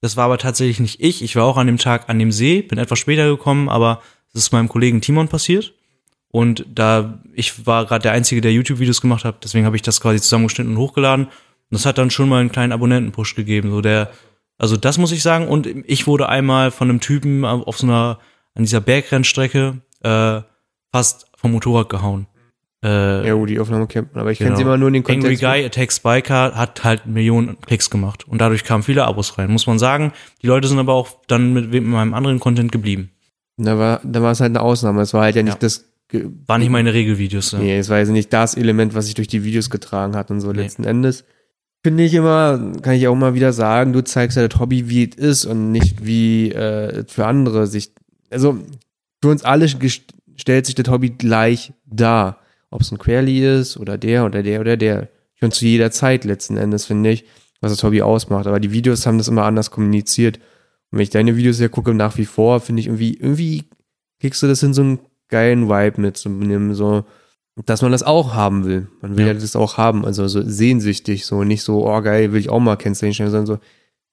[0.00, 1.22] Das war aber tatsächlich nicht ich.
[1.22, 4.00] Ich war auch an dem Tag an dem See, bin etwas später gekommen, aber
[4.32, 5.74] es ist meinem Kollegen Timon passiert.
[6.32, 10.00] Und da ich war gerade der Einzige, der YouTube-Videos gemacht hat, deswegen habe ich das
[10.00, 11.26] quasi zusammengeschnitten und hochgeladen.
[11.26, 11.32] Und
[11.70, 13.70] das hat dann schon mal einen kleinen Abonnentenpush gegeben.
[13.70, 14.10] So der,
[14.58, 15.48] also das muss ich sagen.
[15.48, 18.18] Und ich wurde einmal von einem Typen auf so einer,
[18.54, 20.40] an dieser Bergrennstrecke äh,
[20.92, 22.26] fast vom Motorrad gehauen.
[22.82, 24.56] Äh, ja, die Aufnahme kennt man, aber ich kenne Genau.
[24.56, 25.42] sie immer nur in den Angry Kontext.
[25.42, 29.66] Guy Attacks Biker hat halt Millionen Klicks gemacht und dadurch kamen viele Abos rein, muss
[29.66, 30.12] man sagen.
[30.40, 33.10] Die Leute sind aber auch dann mit, mit meinem anderen Content geblieben.
[33.58, 35.02] Da war, da war es halt eine Ausnahme.
[35.02, 35.58] Es war halt ja nicht Ja.
[35.60, 35.89] das,
[36.46, 37.52] War nicht meine Regelvideos.
[37.52, 37.58] Ja.
[37.58, 40.40] nee, es war also nicht das Element, was sich durch die Videos getragen hat und
[40.40, 40.62] so Nee.
[40.62, 41.24] letzten Endes.
[41.82, 45.08] Finde ich immer, kann ich auch mal wieder sagen, du zeigst ja das Hobby, wie
[45.08, 47.92] es ist und nicht wie äh, für andere sich.
[48.30, 48.58] Also
[49.22, 49.66] für uns alle
[50.36, 52.38] stellt sich das Hobby gleich dar.
[52.70, 55.08] Ob es ein Querly ist oder der oder der oder der.
[55.36, 57.24] Schon zu jeder Zeit letzten Endes, finde ich,
[57.60, 58.46] was das Hobby ausmacht.
[58.46, 60.36] Aber die Videos haben das immer anders kommuniziert.
[60.90, 63.64] Und wenn ich deine Videos hier gucke, nach wie vor, finde ich irgendwie, irgendwie
[64.20, 64.98] kriegst du das in so einen
[65.30, 67.04] geilen Vibe mit, so,
[67.66, 68.88] dass man das auch haben will.
[69.02, 69.38] Man will ja, Ja.
[69.38, 72.76] das auch haben, also so sehnsüchtig, so nicht so, oh geil, will ich auch mal
[72.76, 73.58] kennenlernen, sondern so,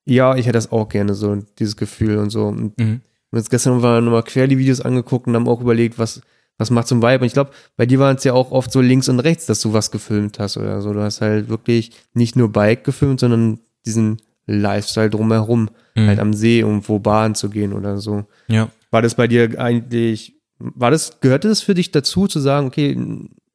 [0.05, 2.45] ja, ich hätte das auch gerne, so dieses Gefühl und so.
[2.47, 2.83] Und Mhm.
[2.83, 3.01] wir haben
[3.39, 6.21] uns gestern nochmal noch mal quer die Videos angeguckt und haben auch überlegt, was,
[6.57, 7.19] was macht so ein Vibe.
[7.19, 9.59] Und ich glaube, bei dir waren es ja auch oft so links und rechts, dass
[9.61, 10.93] du was gefilmt hast oder so.
[10.93, 16.07] Du hast halt wirklich nicht nur Bike gefilmt, sondern diesen Lifestyle drumherum, Mhm.
[16.07, 18.23] halt am See irgendwo Bahn zu gehen oder so.
[18.47, 18.69] Ja.
[18.91, 22.97] War das bei dir eigentlich, war das, gehörte das für dich dazu, zu sagen, okay,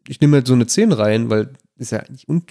[0.08, 2.42] ich nehme jetzt so eine 10 rein, weil ist ja nicht un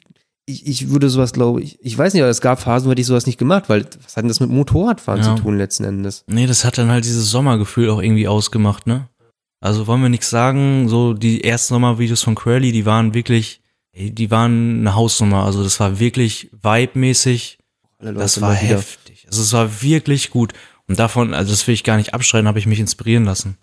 [0.48, 3.00] ich, ich würde sowas, glaube ich, ich weiß nicht, aber es gab Phasen, wo hätte
[3.02, 5.36] ich sowas nicht gemacht, weil was hat denn das mit Motorradfahren Ja.
[5.36, 6.24] zu tun letzten Endes?
[6.28, 9.08] Nee, das hat dann halt dieses Sommergefühl auch irgendwie ausgemacht, ne?
[9.62, 13.62] Also wollen wir nichts sagen, so die ersten Sommervideos von Crowley, die waren wirklich,
[13.94, 15.46] die waren eine Hausnummer.
[15.46, 17.60] Also das war wirklich vibe-mäßig.
[18.00, 19.28] Das war heftig.
[19.28, 20.54] Also es war wirklich gut.
[20.88, 23.58] Und davon, also das will ich gar nicht abstreiten, habe ich mich inspirieren lassen.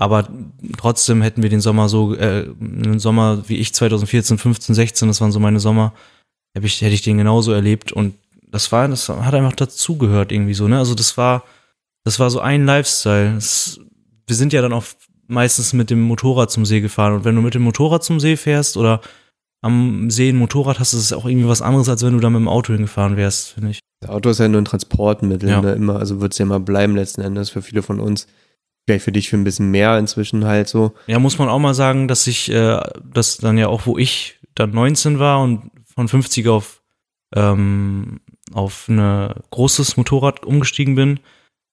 [0.00, 0.28] Aber
[0.76, 5.20] trotzdem hätten wir den Sommer so, äh, einen Sommer wie ich 2014, 15, 16, das
[5.20, 5.92] waren so meine Sommer,
[6.54, 7.90] hätte ich, hätte ich den genauso erlebt.
[7.92, 8.14] Und
[8.50, 10.78] das war, das hat einfach dazugehört irgendwie so, ne?
[10.78, 11.42] Also das war,
[12.04, 13.34] das war so ein Lifestyle.
[13.34, 13.80] Das,
[14.26, 14.84] wir sind ja dann auch
[15.26, 17.14] meistens mit dem Motorrad zum See gefahren.
[17.14, 19.00] Und wenn du mit dem Motorrad zum See fährst oder
[19.62, 22.30] am See ein Motorrad hast, ist es auch irgendwie was anderes, als wenn du da
[22.30, 23.80] mit dem Auto hingefahren wärst, finde ich.
[24.00, 25.60] Das Auto ist ja nur ein Transportmittel, Ja.
[25.60, 28.28] ne, immer, also wird es ja immer bleiben letzten Endes für viele von uns.
[28.88, 30.94] Vielleicht für dich für ein bisschen mehr inzwischen halt so.
[31.08, 34.38] Ja, muss man auch mal sagen, dass ich, äh, das dann ja auch, wo ich
[34.54, 36.80] dann 19 war und von 50 auf,
[37.34, 38.20] ähm,
[38.54, 41.20] auf ein großes Motorrad umgestiegen bin,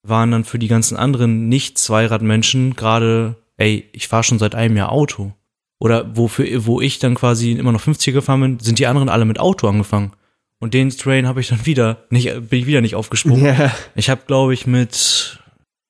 [0.02, 4.92] waren dann für die ganzen anderen Nicht-Zweiradmenschen gerade, ey, ich fahre schon seit einem Jahr
[4.92, 5.32] Auto.
[5.78, 9.24] Oder wofür, wo ich dann quasi immer noch 50er gefahren bin, sind die anderen alle
[9.24, 10.12] mit Auto angefangen.
[10.58, 13.46] Und den Train habe ich dann wieder nicht, bin ich wieder nicht aufgesprungen.
[13.46, 13.72] Ja.
[13.94, 15.40] Ich habe, glaube ich, mit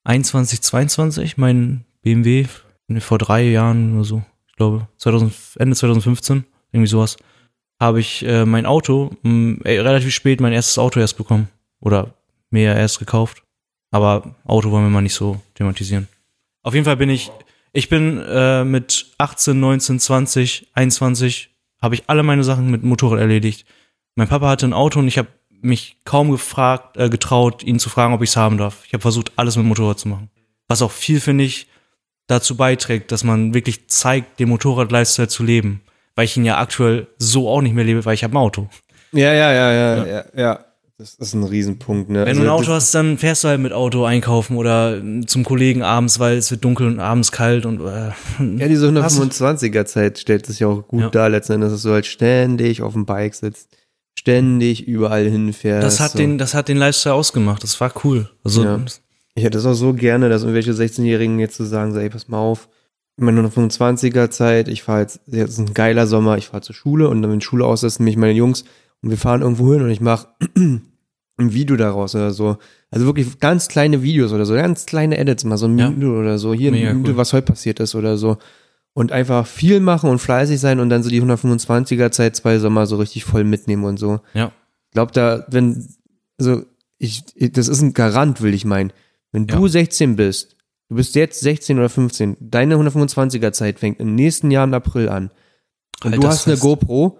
[0.06, 2.46] 21, 22 mein BMW
[2.98, 7.16] vor drei Jahren oder so, ich glaube, 2000, Ende 2015, irgendwie sowas,
[7.80, 11.48] habe ich äh, mein Auto mh, äh, relativ spät mein erstes Auto erst bekommen.
[11.80, 12.14] Oder
[12.50, 13.42] mir erst gekauft.
[13.90, 16.08] Aber Auto wollen wir mal nicht so thematisieren.
[16.62, 17.30] Auf jeden Fall bin ich,
[17.72, 21.50] ich bin äh, mit 18, 19, 20, 21,
[21.82, 23.66] habe ich alle meine Sachen mit Motorrad erledigt.
[24.14, 25.28] Mein Papa hatte ein Auto und ich habe
[25.62, 28.78] mich kaum gefragt, äh, getraut, ihn zu fragen, ob ich es haben darf.
[28.86, 30.30] Ich habe versucht, alles mit Motorrad zu machen.
[30.68, 31.66] Was auch viel, finde ich,
[32.26, 35.82] dazu beiträgt, dass man wirklich zeigt, den Motorrad-Lifestyle zu leben.
[36.14, 38.68] Weil ich ihn ja aktuell so auch nicht mehr lebe, weil ich habe ein Auto.
[39.12, 40.60] Ja, ja, ja, ja, ja, ja.
[40.98, 42.20] Das ist ein Riesenpunkt, ne?
[42.20, 44.96] Wenn Also du ein Auto das, hast, dann fährst du halt mit Auto einkaufen oder
[44.96, 48.12] äh, zum Kollegen abends, weil es wird dunkel und abends kalt und äh,
[48.58, 51.10] Ja, diese Hast du- 125er Zeit stellt sich ja auch gut Ja.
[51.10, 53.68] dar, letzten Endes, dass du halt ständig auf dem Bike sitzt,
[54.18, 55.84] ständig überall hinfährst.
[55.86, 57.62] das hat den, das hat den Lifestyle ausgemacht.
[57.62, 58.28] Das war cool.
[58.44, 58.80] Also Ja.
[59.34, 62.26] Ich hätte es auch so gerne, dass irgendwelche 16-Jährigen jetzt so sagen, so, ey, pass
[62.28, 62.68] mal auf,
[63.18, 67.08] meine 125er Zeit, ich fahre jetzt, jetzt ist ein geiler Sommer, ich fahre zur Schule
[67.08, 68.64] und dann, wenn Schule aus ist, mich meine Jungs
[69.02, 70.82] und wir fahren irgendwo hin und ich mache ein
[71.38, 72.56] Video daraus oder so.
[72.90, 75.90] Also wirklich ganz kleine Videos oder so, ganz kleine Edits, mal so ein Ja.
[75.90, 77.16] Minute oder so, hier Mega eine Minute, cool.
[77.18, 78.38] was heute passiert ist oder so.
[78.96, 82.86] Und einfach viel machen und fleißig sein und dann so die 125er Zeit zwei Sommer
[82.86, 84.20] so richtig voll mitnehmen und so.
[84.32, 84.52] Ja.
[84.86, 85.86] Ich glaube da, wenn,
[86.40, 86.62] also
[86.96, 87.22] ich,
[87.52, 88.94] das ist ein Garant, will ich meinen.
[89.32, 89.68] Wenn du Ja.
[89.68, 90.56] 16 bist,
[90.88, 95.10] du bist jetzt 16 oder 15, deine 125er Zeit fängt im nächsten Jahr im April
[95.10, 95.30] an.
[96.02, 96.56] Und Halt du hast eine.
[96.56, 97.18] GoPro,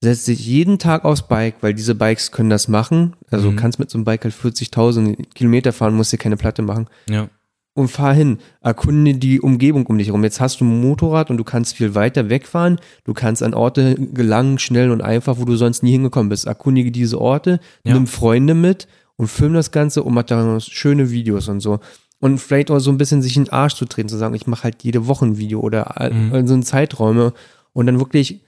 [0.00, 3.14] setzt dich jeden Tag aufs Bike, weil diese Bikes können das machen.
[3.30, 3.54] Also Mhm.
[3.56, 6.88] du kannst mit so einem Bike halt 40.000 Kilometer fahren, musst dir keine Platte machen.
[7.08, 7.28] Ja.
[7.74, 10.22] Und fahr hin, erkunde die Umgebung um dich herum.
[10.24, 12.78] Jetzt hast du ein Motorrad und du kannst viel weiter wegfahren.
[13.04, 16.46] Du kannst an Orte gelangen, schnell und einfach, wo du sonst nie hingekommen bist.
[16.46, 17.94] Erkundige diese Orte, Ja.
[17.94, 21.80] nimm Freunde mit und film das Ganze und mach da schöne Videos und so.
[22.20, 24.46] Und vielleicht auch so ein bisschen sich in den Arsch zu treten, zu sagen, ich
[24.46, 26.46] mache halt jede Woche ein Video oder Mhm.
[26.46, 27.32] so in Zeiträume
[27.72, 28.42] und dann wirklich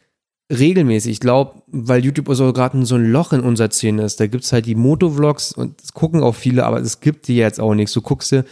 [0.53, 1.13] regelmäßig.
[1.13, 4.53] Ich glaube, weil YouTube so gerade so ein Loch in unserer Szene ist, da gibt's
[4.53, 7.95] halt die Motovlogs und das gucken auch viele, aber es gibt die jetzt auch nichts.
[7.95, 8.45] Du guckst dir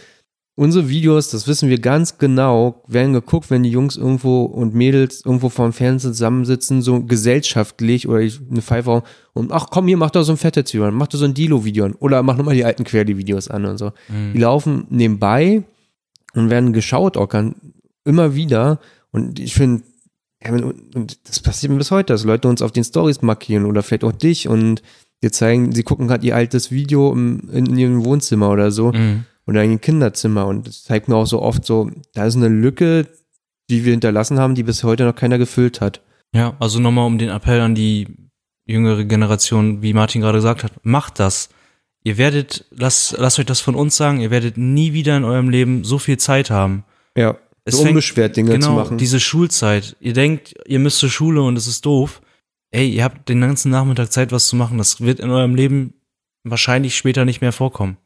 [0.55, 5.25] unsere Videos, das wissen wir ganz genau, werden geguckt, wenn die Jungs irgendwo und Mädels
[5.25, 9.97] irgendwo vor dem Fernsehen zusammensitzen, so gesellschaftlich oder ich, eine Pfeife und ach komm, hier
[9.97, 12.55] mach doch so ein Fetthead-Video an, mach doch so ein Dilo-Video an oder mach nochmal
[12.55, 13.91] die alten Querli-Videos an und so.
[14.33, 15.63] Die laufen nebenbei
[16.33, 17.55] und werden geschaut auch ganz,
[18.05, 18.79] immer wieder
[19.11, 19.83] und ich finde,
[20.43, 23.81] ja, und das passiert mir bis heute, dass Leute uns auf den Stories markieren oder
[23.81, 24.83] vielleicht auch dich und
[25.23, 29.25] dir zeigen, sie gucken gerade ihr altes Video im, in ihrem Wohnzimmer oder so Mhm.
[29.45, 32.47] Oder in ihrem Kinderzimmer und das zeigt mir auch so oft so, da ist eine
[32.47, 33.07] Lücke,
[33.69, 36.01] die wir hinterlassen haben, die bis heute noch keiner gefüllt hat.
[36.35, 38.07] Ja, also nochmal um den Appell an die
[38.65, 41.49] jüngere Generation, wie Martin gerade gesagt hat, macht das.
[42.05, 45.49] Ihr werdet, lasst, lasst euch das von uns sagen, ihr werdet nie wieder in eurem
[45.49, 46.83] Leben so viel Zeit haben.
[47.17, 48.97] Ja, Es so fängt- unbeschwert Dinge genau, zu machen.
[48.97, 49.95] diese Schulzeit.
[50.01, 52.21] Ihr denkt, ihr müsst zur Schule und es ist doof.
[52.71, 54.77] Ey, ihr habt den ganzen Nachmittag Zeit, was zu machen.
[54.77, 55.93] Das wird in eurem Leben
[56.43, 57.97] wahrscheinlich später nicht mehr vorkommen.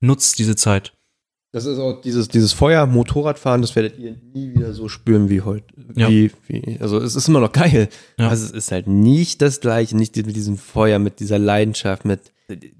[0.00, 0.92] Nutzt diese Zeit.
[1.50, 5.40] Das ist auch dieses, dieses Feuer, Motorradfahren, das werdet ihr nie wieder so spüren wie
[5.40, 5.64] heute.
[5.94, 6.08] Ja.
[6.10, 7.88] Wie, wie, also es ist immer noch geil.
[8.18, 8.28] Ja.
[8.28, 12.20] Also es ist halt nicht das gleiche, nicht mit diesem Feuer, mit dieser Leidenschaft, mit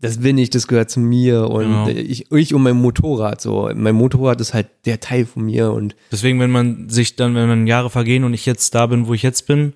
[0.01, 1.89] das bin ich, das gehört zu mir und Genau.
[1.89, 3.71] ich, ich und mein Motorrad so.
[3.75, 7.49] Mein Motorrad ist halt der Teil von mir und Deswegen, wenn man sich dann, wenn
[7.49, 9.75] man Jahre vergehen und ich jetzt da bin, wo ich jetzt bin,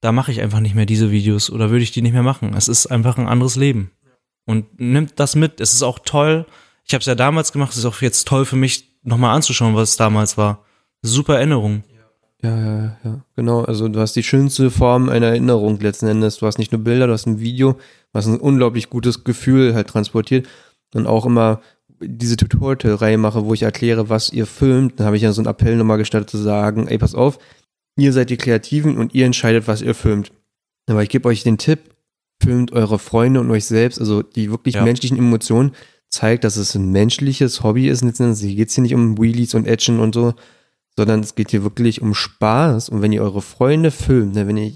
[0.00, 2.54] da mache ich einfach nicht mehr diese Videos oder würde ich die nicht mehr machen.
[2.54, 3.90] Es ist einfach ein anderes Leben.
[4.46, 5.60] Und nimmt das mit.
[5.60, 6.46] Es ist auch toll.
[6.86, 7.72] Ich habe es ja damals gemacht.
[7.72, 10.64] Es ist auch jetzt toll für mich, nochmal anzuschauen, was es damals war.
[11.02, 11.82] Super Erinnerung.
[12.42, 13.62] Ja, ja, ja, genau.
[13.64, 16.38] Also du hast die schönste Form einer Erinnerung letzten Endes.
[16.38, 17.76] Du hast nicht nur Bilder, du hast ein Video,
[18.12, 20.46] was ein unglaublich gutes Gefühl halt transportiert.
[20.94, 21.60] Und auch immer
[22.00, 25.00] diese Tutorial-Reihe mache, wo ich erkläre, was ihr filmt.
[25.00, 27.38] Dann habe ich ja so einen Appell nochmal gestattet zu sagen, ey, pass auf,
[27.96, 30.30] ihr seid die Kreativen und ihr entscheidet, was ihr filmt.
[30.88, 31.80] Aber ich gebe euch den Tipp,
[32.40, 34.84] filmt eure Freunde und euch selbst, also die wirklich Ja.
[34.84, 35.72] menschlichen Emotionen,
[36.10, 38.00] zeigt, dass es ein menschliches Hobby ist.
[38.02, 40.34] Hier geht es hier nicht um Wheelies und Action und so,
[40.96, 42.88] sondern es geht hier wirklich um Spaß.
[42.88, 44.72] Und wenn ihr eure Freunde filmt, ne, wenn ihr,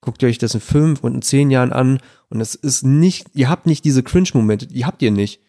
[0.00, 3.26] guckt ihr euch das in fünf und in zehn Jahren an und es ist nicht,
[3.34, 5.40] ihr habt nicht diese Cringe-Momente, die habt ihr nicht.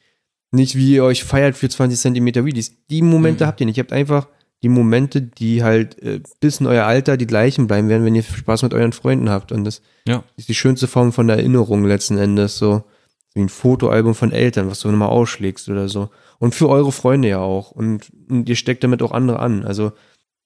[0.51, 2.73] Nicht wie ihr euch feiert für 20 Zentimeter Wheelies.
[2.89, 3.47] Die Momente Mhm.
[3.47, 3.77] habt ihr nicht.
[3.77, 4.27] Ihr habt einfach
[4.63, 8.21] die Momente, die halt äh, bis in euer Alter die gleichen bleiben werden, wenn ihr
[8.21, 9.51] Spaß mit euren Freunden habt.
[9.53, 10.23] Und das Ja.
[10.35, 12.57] ist die schönste Form von Erinnerung letzten Endes.
[12.57, 12.83] So
[13.33, 16.09] wie ein Fotoalbum von Eltern, was du nochmal ausschlägst oder so.
[16.39, 17.71] Und für eure Freunde ja auch.
[17.71, 19.63] Und, und ihr steckt damit auch andere an.
[19.63, 19.93] Also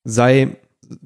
[0.04, 0.58] sei,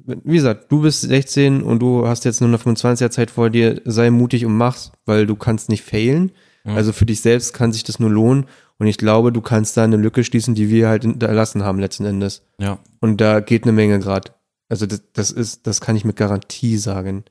[0.04, 3.80] wie gesagt, du bist 16 und du hast jetzt nur eine 25er Zeit vor dir,
[3.84, 6.32] sei mutig und mach's, weil du kannst nicht failen.
[6.64, 6.72] Mhm.
[6.72, 8.46] Also für dich selbst kann sich das nur lohnen.
[8.78, 12.04] Und ich glaube, du kannst da eine Lücke schließen, die wir halt hinterlassen haben letzten
[12.04, 12.42] Endes.
[12.58, 12.78] Ja.
[13.00, 14.34] Und da geht eine Menge grad.
[14.68, 17.24] Also das, das ist, das kann ich mit Garantie sagen.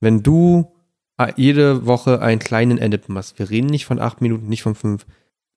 [0.00, 0.73] Wenn du
[1.36, 5.06] jede Woche einen kleinen Edit machst, wir reden nicht von acht Minuten, nicht von fünf,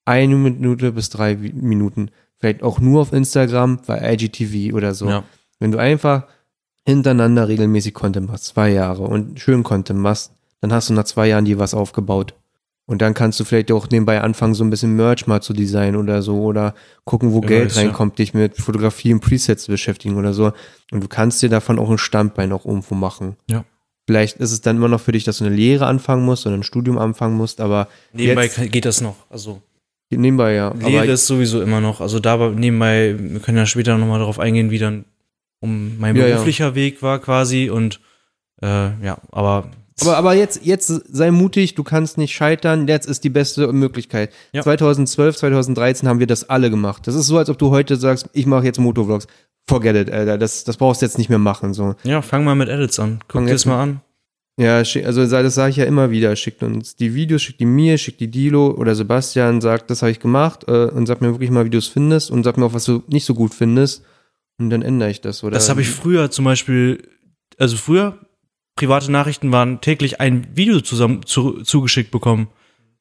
[0.05, 5.09] eine Minute bis drei Minuten, vielleicht auch nur auf Instagram, bei IGTV oder so.
[5.09, 5.23] Ja.
[5.59, 6.27] Wenn du einfach
[6.85, 10.31] hintereinander regelmäßig Content machst, zwei Jahre und schön Content machst,
[10.61, 12.33] dann hast du nach zwei Jahren dir was aufgebaut.
[12.85, 15.97] Und dann kannst du vielleicht auch nebenbei anfangen, so ein bisschen Merch mal zu designen
[15.97, 17.81] oder so oder gucken, wo Wer Geld weiß, ja.
[17.81, 20.53] reinkommt, dich mit Fotografie und Presets zu beschäftigen oder so.
[20.91, 23.35] Und du kannst dir davon auch ein Standbein auch irgendwo machen.
[23.49, 23.65] Ja.
[24.07, 26.55] Vielleicht ist es dann immer noch für dich, dass du eine Lehre anfangen musst oder
[26.55, 29.17] ein Studium anfangen musst, aber Nebenbei jetzt, geht das noch.
[29.29, 29.61] Also
[30.09, 30.73] nebenbei ja.
[30.73, 31.99] Lehre aber, ist sowieso immer noch.
[31.99, 35.03] Also da nebenbei, wir können ja später nochmal darauf eingehen, wie dann
[35.59, 36.35] um mein Ja, ja.
[36.35, 37.99] beruflicher Weg war quasi und
[38.61, 38.67] äh,
[39.03, 43.29] ja, aber Aber, aber jetzt, jetzt sei mutig, du kannst nicht scheitern, jetzt ist die
[43.29, 44.31] beste Möglichkeit.
[44.53, 44.61] Ja.
[44.61, 47.07] 2012, 2013 haben wir das alle gemacht.
[47.07, 49.27] Das ist so, als ob du heute sagst, ich mache jetzt Motovlogs.
[49.69, 51.73] Forget it, Alter, das, das brauchst du jetzt nicht mehr machen.
[51.73, 51.95] So.
[52.03, 53.19] ja, fang mal mit Edits an.
[53.27, 54.01] Guck dir das mal an.
[54.59, 56.35] Ja, also das sage ich ja immer wieder.
[56.35, 60.11] Schickt uns die Videos, schickt die mir, schickt die Dilo oder Sebastian, sagt, das habe
[60.11, 62.65] ich gemacht äh, und sag mir wirklich mal, wie du es findest und sag mir
[62.65, 64.03] auch, was du nicht so gut findest.
[64.57, 65.51] Und dann ändere ich das, oder?
[65.51, 67.07] Das habe ich früher zum Beispiel,
[67.59, 68.17] also früher,
[68.75, 72.47] private Nachrichten waren täglich ein Video zusammen zu, zugeschickt bekommen.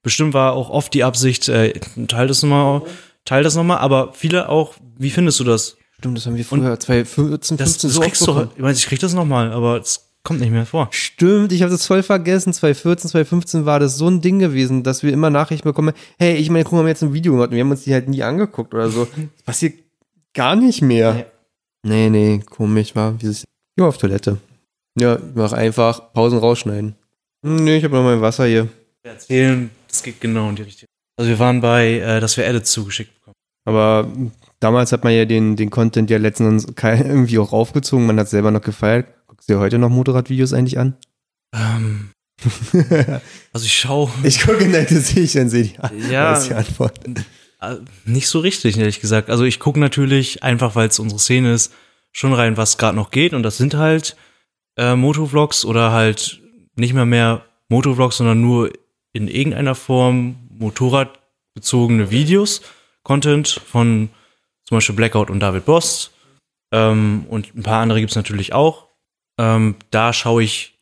[0.03, 1.73] Bestimmt war auch oft die Absicht, äh,
[2.07, 2.83] teil das nochmal,
[3.25, 5.79] teil das nochmal, aber viele auch, wie findest du das?
[5.99, 8.87] Stimmt, das haben wir früher 2014, 15 Das, das so kriegst du, ich meine, ich
[8.87, 10.89] krieg das nochmal, aber es kommt nicht mehr vor.
[10.91, 12.53] Stimmt, ich habe das voll vergessen.
[12.53, 16.51] 2014, 2015 war das so ein Ding gewesen, dass wir immer Nachrichten bekommen, hey, ich
[16.51, 18.09] meine, guck mal, wir haben jetzt ein Video gemacht und wir haben uns die halt
[18.09, 19.07] nie angeguckt oder so.
[19.37, 19.75] Das passiert
[20.35, 21.31] gar nicht mehr.
[21.83, 23.21] Nee, nee, komisch war.
[23.23, 24.39] Wie ist Ich war auf Toilette.
[24.99, 26.97] Ja, ich mach einfach Pausen rausschneiden.
[27.45, 28.69] Hm, Nee, ich habe noch mein Wasser hier.
[29.03, 30.89] Erzählen, das geht genau in die Richtung.
[31.17, 33.35] Also wir waren bei, äh, dass wir Edits zugeschickt bekommen.
[33.65, 34.09] Aber
[34.61, 38.07] damals hat man ja den, den Content ja letztens irgendwie auch raufgezogen.
[38.07, 39.07] Man hat selber noch gefeiert.
[39.27, 40.97] Guckst du dir heute noch Motorradvideos eigentlich an?
[41.55, 42.11] Ähm,
[43.53, 46.39] also ich schaue Ich gucke in dein Gesicht, dann sehe ich die, Ja.
[46.39, 47.01] die Antwort.
[47.61, 49.31] äh, nicht so richtig, ehrlich gesagt.
[49.31, 51.73] Also ich gucke natürlich, einfach weil es unsere Szene ist,
[52.13, 53.35] schon rein, was gerade noch geht.
[53.35, 54.17] Und das sind halt
[54.77, 56.41] äh, Motovlogs oder halt
[56.77, 58.71] nicht mehr mehr Motovlogs, sondern nur
[59.13, 62.63] in irgendeiner Form motorradbezogene Videos.
[63.03, 64.11] Content von
[64.69, 66.13] zum Beispiel Blackout und David Bost.
[66.73, 68.89] Ähm, und ein paar andere gibt's natürlich auch.
[69.39, 70.79] Ähm, da schaue ich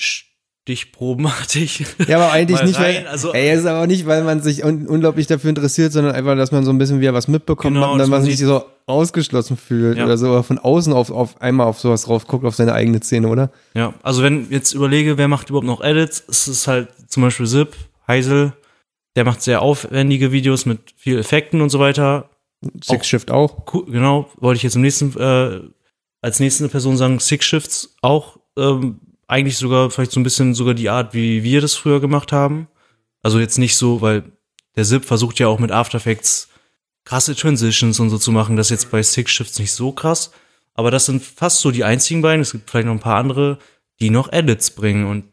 [0.00, 1.84] stichprobenartig.
[2.08, 4.64] Ja, aber eigentlich nicht, rein, weil, also- ey, es ist aber nicht, weil man sich
[4.64, 7.92] un unglaublich dafür interessiert, sondern einfach, dass man so ein bisschen wieder was mitbekommt Genau,
[7.92, 10.04] und dann man sich so ausgeschlossen fühlt Ja.
[10.04, 13.02] oder so, oder von außen auf, auf einmal auf sowas drauf guckt, auf seine eigene
[13.02, 13.50] Szene, oder?
[13.74, 17.22] Ja, also wenn ich jetzt überlege, wer macht überhaupt noch Edits, es ist halt zum
[17.22, 17.74] Beispiel Zip,
[18.06, 18.52] Heisel,
[19.16, 22.30] der macht sehr aufwendige Videos mit viel Effekten und so weiter.
[22.82, 23.64] Six Shift auch.
[23.86, 25.60] Genau, wollte ich jetzt im nächsten, äh,
[26.20, 30.74] als nächste Person sagen, Six Shifts auch, ähm, eigentlich sogar vielleicht so ein bisschen sogar
[30.74, 32.68] die Art, wie wir das früher gemacht haben.
[33.22, 34.24] Also jetzt nicht so, weil
[34.76, 36.48] der Zip versucht ja auch mit After Effects
[37.04, 38.56] krasse Transitions und so zu machen.
[38.56, 40.32] Das ist jetzt bei Six Shifts nicht so krass.
[40.74, 42.42] Aber das sind fast so die einzigen beiden.
[42.42, 43.58] Es gibt vielleicht noch ein paar andere,
[44.00, 45.24] die noch Edits bringen und,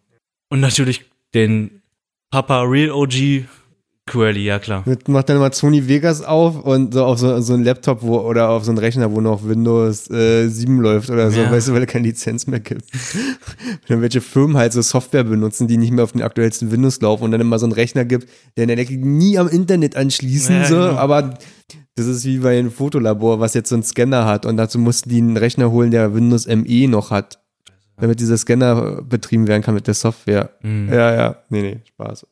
[0.50, 1.82] und natürlich den
[2.30, 3.46] Papa Real OG
[4.12, 4.84] Query, ja klar.
[4.86, 8.20] Mit, macht dann mal Sony Vegas auf und so auf so, so einen Laptop wo,
[8.20, 11.50] oder auf so einen Rechner, wo noch Windows äh, 7 läuft oder so, Ja.
[11.52, 12.84] weißt du, weil er keine Lizenz mehr gibt.
[13.88, 17.24] dann welche Firmen halt so Software benutzen, die nicht mehr auf den aktuellsten Windows laufen
[17.24, 20.66] und dann immer so einen Rechner gibt, der in der nie am Internet anschließen, Ja,
[20.66, 20.96] so, genau.
[20.98, 21.36] aber
[21.96, 25.10] das ist wie bei einem Fotolabor, was jetzt so einen Scanner hat und dazu mussten
[25.10, 27.40] die einen Rechner holen, der Windows ME noch hat,
[27.98, 30.50] damit dieser Scanner betrieben werden kann mit der Software.
[30.64, 30.90] Mhm.
[30.92, 32.26] Ja, ja, nee, nee, Spaß.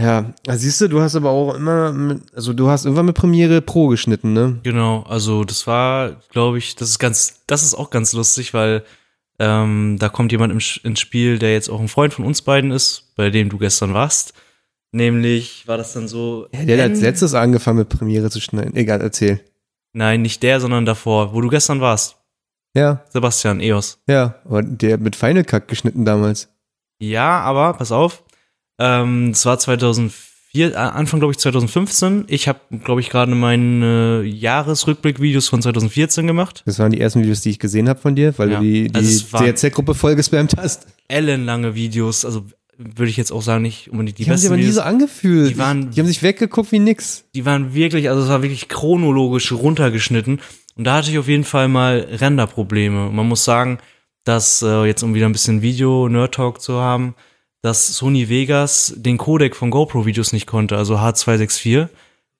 [0.00, 3.14] Ja, also siehst du, du hast aber auch immer, mit, also du hast irgendwann mit
[3.14, 4.58] Premiere Pro geschnitten, ne?
[4.62, 8.84] Genau, also das war, glaube ich, das ist ganz, das ist auch ganz lustig, weil
[9.38, 12.70] ähm, da kommt jemand im, ins Spiel, der jetzt auch ein Freund von uns beiden
[12.70, 14.32] ist, bei dem du gestern warst.
[14.92, 16.46] Nämlich war das dann so.
[16.52, 18.74] Ja, der hat als Ende- letztes angefangen mit Premiere zu schneiden.
[18.76, 19.40] Egal, erzähl.
[19.94, 22.16] Nein, nicht der, sondern davor, wo du gestern warst.
[22.74, 23.98] Ja, Sebastian Eos.
[24.06, 26.48] ja, aber der hat mit Final Cut geschnitten damals.
[26.98, 28.22] Ja, aber pass auf.
[28.84, 32.24] Ähm, es war 2004, äh, Anfang glaube ich 2015.
[32.26, 36.62] Ich habe, glaube ich, gerade meine Jahresrückblick-Videos von 2014 gemacht.
[36.66, 38.58] Das waren die ersten Videos, die ich gesehen habe von dir, weil Ja.
[38.58, 40.86] du die, die Also es waren- CRZ-Gruppe voll gespammt hast.
[41.08, 42.44] Ellenlange Videos, also
[42.78, 44.80] würde ich jetzt auch sagen, nicht unbedingt die, Die, haben sich besten aber nie so
[44.82, 45.50] angefühlt.
[45.50, 47.24] Die waren- die haben sich weggeguckt wie nix.
[47.34, 50.40] die waren wirklich, also es war wirklich chronologisch runtergeschnitten.
[50.76, 53.06] Und da hatte ich auf jeden Fall mal Renderprobleme.
[53.08, 53.78] Und man muss sagen,
[54.24, 57.14] dass äh, jetzt um wieder ein bisschen Video-Nerd-Talk zu haben,
[57.62, 61.88] dass Sony Vegas den Codec von GoPro-Videos nicht konnte, also H264,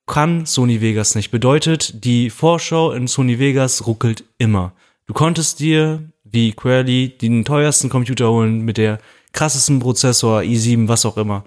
[0.06, 1.30] kann Sony Vegas nicht.
[1.30, 4.72] Bedeutet, die Vorschau in Sony Vegas ruckelt immer.
[5.06, 8.98] Du konntest dir, wie Query, den teuersten Computer holen mit der
[9.32, 11.44] krassesten Prozessor, i7, was auch immer.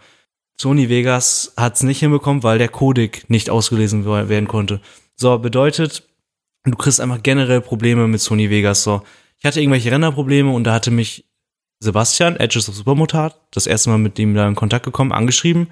[0.59, 4.79] Sony Vegas hat es nicht hinbekommen, weil der Codec nicht ausgelesen we- werden konnte.
[5.17, 6.07] So, bedeutet,
[6.63, 8.83] du kriegst einfach generell Probleme mit Sony Vegas.
[8.83, 9.01] So,
[9.37, 11.25] ich hatte irgendwelche Renderprobleme und da hatte mich
[11.85, 15.67] Sebastian, Edges of Supermotat, das erste Mal mit ihm da in Kontakt gekommen, angeschrieben.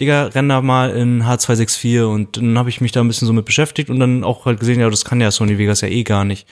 [0.00, 3.44] Digga, render mal in H264 und dann habe ich mich da ein bisschen so mit
[3.44, 6.24] beschäftigt und dann auch halt gesehen, ja, das kann ja Sony Vegas ja eh gar
[6.24, 6.46] nicht.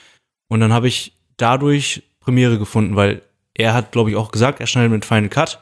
[0.49, 3.21] Und dann habe ich dadurch Premiere gefunden, weil
[3.53, 5.59] er hat, glaube ich, auch gesagt, er schneidet mit Final Cut.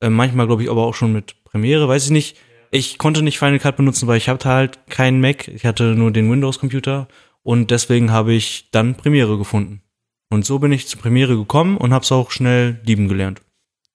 [0.00, 2.36] Äh, manchmal, glaube ich, aber auch schon mit Premiere, weiß ich nicht.
[2.70, 5.48] Ich konnte nicht Final Cut benutzen, weil ich hatte halt keinen Mac.
[5.48, 7.08] Ich hatte nur den Windows-Computer
[7.42, 9.82] und deswegen habe ich dann Premiere gefunden.
[10.30, 13.40] Und so bin ich zu Premiere gekommen und habe es auch schnell lieben gelernt.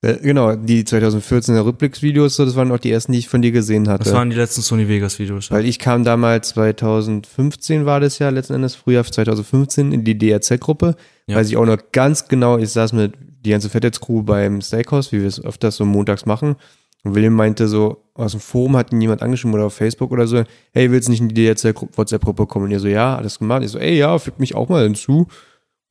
[0.04, 3.52] Äh, genau, die 2014er Rückblicksvideos, so, das waren auch die ersten, die ich von dir
[3.52, 4.04] gesehen hatte.
[4.04, 5.50] Das waren die letzten Sony Vegas Videos.
[5.50, 10.96] Weil ich kam damals 2015 war das ja letzten Endes, Frühjahr 2015 in die DRZ-Gruppe.
[11.28, 11.38] Ja.
[11.38, 13.14] Weiß ich auch noch ganz genau, ich saß mit
[13.46, 16.58] die ganze Fettheads-Crew beim Steakhouse, wie wir es öfters so montags machen.
[17.04, 20.28] Und William meinte so, aus dem Forum hat ihn jemand angeschrieben oder auf Facebook oder
[20.28, 22.66] so, hey, willst du nicht in die WhatsApp-Gruppe kommen?
[22.66, 23.64] Und ihr so, ja, alles gemacht.
[23.64, 25.28] Ich so, ey, ja, füg mich auch mal hinzu.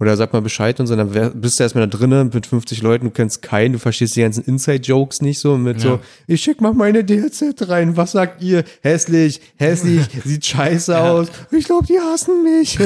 [0.03, 2.83] Oder sag mal Bescheid und so, dann wär, bist du erstmal da drinnen mit 50
[2.83, 5.91] Leuten, du kennst keinen, du verstehst die ganzen Inside-Jokes nicht so mit Ja.
[5.91, 8.65] so, ich schick mal meine DLZ rein, was sagt ihr?
[8.81, 12.77] Hässlich, hässlich, sieht scheiße aus, ich glaube, die hassen mich.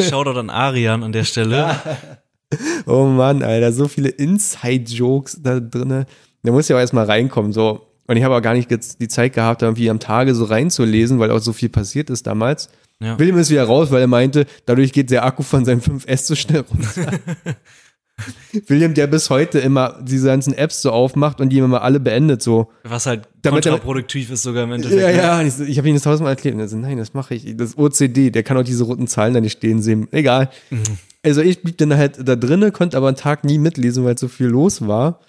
[0.10, 1.76] Shoutout an Arian an der Stelle.
[2.84, 6.04] oh Mann, Alter, so viele Inside-Jokes da drinnen.
[6.42, 7.86] Da muss ja auch erstmal reinkommen, so.
[8.08, 11.20] Und ich habe auch gar nicht jetzt die Zeit gehabt, irgendwie am Tage so reinzulesen,
[11.20, 12.70] weil auch so viel passiert ist damals.
[13.02, 13.18] Ja.
[13.18, 16.34] William ist wieder raus, weil er meinte, dadurch geht der Akku von seinem 5S so
[16.34, 17.12] schnell runter.
[18.66, 22.42] William, der bis heute immer diese ganzen Apps so aufmacht und die immer alle beendet,
[22.42, 22.70] so.
[22.84, 25.00] Was halt Damit er- kontraproduktiv ist sogar im Endeffekt.
[25.00, 25.16] Ja, ne?
[25.16, 26.54] ja, ich, ich habe ihm das tausendmal erklärt.
[26.54, 27.56] Und er so, nein, das mache ich.
[27.56, 30.08] Das OCD, der kann auch diese roten Zahlen da nicht stehen sehen.
[30.12, 30.50] Egal.
[31.24, 34.28] Also ich blieb dann halt da drinnen, konnte aber einen Tag nie mitlesen, weil so
[34.28, 35.20] viel los war.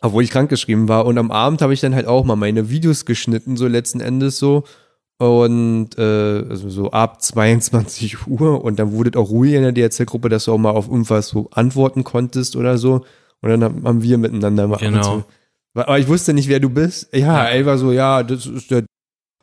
[0.00, 1.06] Obwohl ich krankgeschrieben war.
[1.06, 4.38] Und am Abend habe ich dann halt auch mal meine Videos geschnitten, so letzten Endes
[4.38, 4.64] so.
[5.18, 8.64] Und äh, also so ab 22 Uhr.
[8.64, 11.28] Und dann wurde es auch ruhig in der DRZ-Gruppe, dass du auch mal auf irgendwas
[11.28, 13.04] so antworten konntest oder so.
[13.40, 15.24] Und dann haben wir miteinander mal Genau.
[15.74, 17.14] aber ich wusste nicht, wer du bist.
[17.14, 18.84] Ja, er war so, ja, das ist der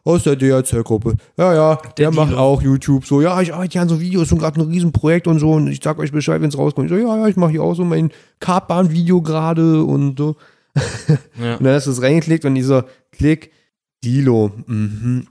[0.04, 1.16] aus der DRZ-Gruppe.
[1.38, 3.06] Ja, ja, der, Der macht auch YouTube.
[3.06, 5.52] So, ja, ich arbeite ja an so Videos und gerade ein Riesenprojekt und so.
[5.52, 6.90] Und ich sag euch Bescheid, wenn es rauskommt.
[6.90, 8.10] Ich so, ja, ja, ich mache hier auch so mein
[8.40, 10.36] Kartbahn-Video gerade und so.
[11.42, 11.58] Ja.
[11.58, 13.52] Und dann hast du es reingeklickt und so, klick,
[14.04, 14.52] Dilo.
[14.66, 15.28] Mhm.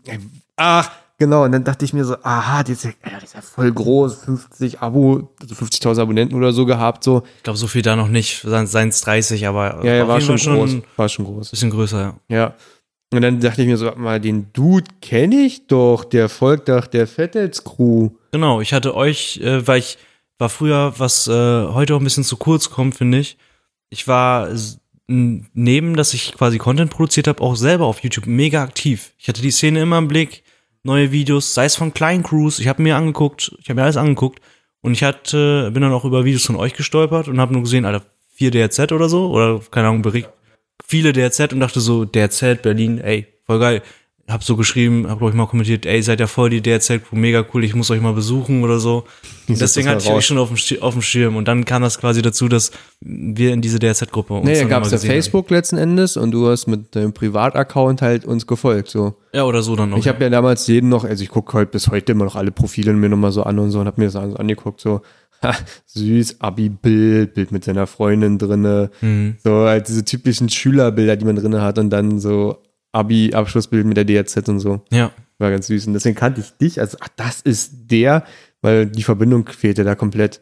[0.57, 1.45] Ach, genau.
[1.45, 2.91] Und dann dachte ich mir so, aha, die ist ja,
[3.23, 7.23] ist voll groß, 50 Abo, also 50.000 Abonnenten oder so gehabt, so.
[7.39, 8.43] Ich glaube, so viel da noch nicht.
[8.43, 10.77] Seien es 30, aber Ja, ja, war schon Fall groß.
[10.97, 11.51] War schon groß.
[11.51, 12.15] bisschen größer.
[12.29, 12.37] ja.
[12.37, 12.55] Ja.
[13.13, 16.69] Und dann dachte ich mir so, warte mal, den Dude kenne ich doch, der folgt
[16.69, 18.11] doch der Fettels-Crew.
[18.31, 19.99] Genau, ich hatte euch, äh, weil ich
[20.39, 23.37] war früher, was äh, heute auch ein bisschen zu kurz kommt, finde ich.
[23.89, 24.49] Ich war
[25.11, 29.13] neben, dass ich quasi Content produziert habe, auch selber auf YouTube mega aktiv.
[29.19, 30.45] Ich hatte die Szene immer im Blick,
[30.85, 33.97] neue Videos, sei es von kleinen Crews, ich habe mir angeguckt, ich habe mir alles
[33.97, 34.41] angeguckt
[34.83, 37.85] und ich hatte, bin dann auch über Videos von euch gestolpert und habe nur gesehen,
[37.85, 40.31] Alter, 4 DRZ oder so oder keine Ahnung, Bericht,
[40.87, 43.83] viele DRZ und dachte so, DRZ, Berlin, ey, voll geil.
[44.31, 47.45] Hab so geschrieben, hab glaube ich mal kommentiert, ey, seid ja voll die DRZ-Crew, mega
[47.53, 49.05] cool, ich muss euch mal besuchen oder so.
[49.49, 52.23] Deswegen hatte ich euch schon auf dem, auf dem Schirm und dann kam das quasi
[52.23, 52.71] dazu, dass
[53.01, 55.15] wir in diese DRZ-Gruppe uns Naja, gab es ja gesehen haben.
[55.17, 59.15] Facebook letzten Endes und du hast mit deinem Privataccount halt uns gefolgt, so.
[59.35, 59.99] Ja, oder so dann noch.
[59.99, 62.53] Ich habe ja damals jeden noch, also ich gucke halt bis heute immer noch alle
[62.53, 65.01] Profile mir nochmal so an und so und habe mir das alles angeguckt, so,
[65.43, 65.55] ha,
[65.87, 69.37] süß, Abi-Bild, Bild mit seiner Freundin drinne, Mhm.
[69.43, 72.59] so halt diese typischen Schülerbilder, die man drinne hat und dann so
[72.93, 74.83] Abi-Abschlussbild mit der DRZ und so.
[74.91, 75.87] Ja, War ganz süß.
[75.87, 76.81] Und deswegen kannte ich dich.
[76.81, 78.25] Also, ach, das ist der,
[78.63, 80.41] weil die Verbindung fehlte da komplett.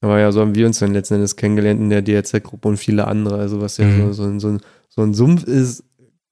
[0.00, 3.06] Aber ja, so haben wir uns dann letzten Endes kennengelernt in der DRZ-Gruppe und viele
[3.08, 3.38] andere.
[3.38, 4.12] Also, was ja Mhm.
[4.12, 5.84] so, so, ein- so, ein, so ein Sumpf ist.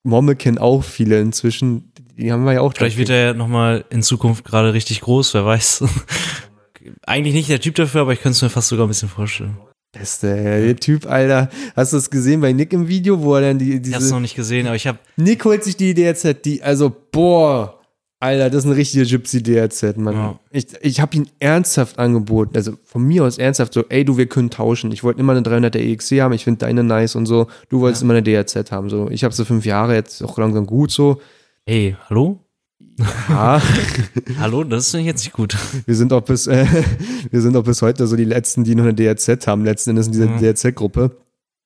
[0.04, 1.92] Momme kennen auch viele inzwischen.
[2.16, 5.34] Die haben wir ja auch vielleicht wird er ja nochmal in Zukunft gerade richtig groß,
[5.34, 5.82] wer weiß.
[7.04, 9.56] Eigentlich nicht der Typ dafür, aber ich könnte es mir fast sogar ein bisschen vorstellen.
[9.98, 11.48] Das ist der, Typ, Alter.
[11.74, 14.14] Hast du es gesehen bei Nick im Video, wo er dann die, Ich hab's diese.
[14.14, 17.72] noch nicht gesehen, aber ich habe Nick holt sich die DRZ, die, also, boah.
[18.18, 20.14] Alter, das ist eine richtige Gypsy DRZ, Mann.
[20.14, 20.40] Ja.
[20.50, 24.26] Ich, ich habe ihn ernsthaft angeboten, also von mir aus ernsthaft so, ey, du, wir
[24.26, 24.90] können tauschen.
[24.90, 27.46] Ich wollte immer eine 300er EXC haben, ich finde deine nice und so.
[27.68, 29.10] Du wolltest immer eine DRZ haben, so.
[29.10, 31.20] Ich habe so fünf Jahre, jetzt auch langsam gut so.
[31.66, 32.40] Hey, hallo?
[33.28, 33.60] Ja,
[34.40, 35.56] Hallo, das ist jetzt nicht gut.
[35.86, 36.66] wir sind auch bis, äh,
[37.30, 40.06] wir sind auch bis heute so die letzten, die noch eine DRZ haben, letzten Endes
[40.06, 40.38] in dieser Mhm.
[40.40, 41.10] DRZ-Gruppe.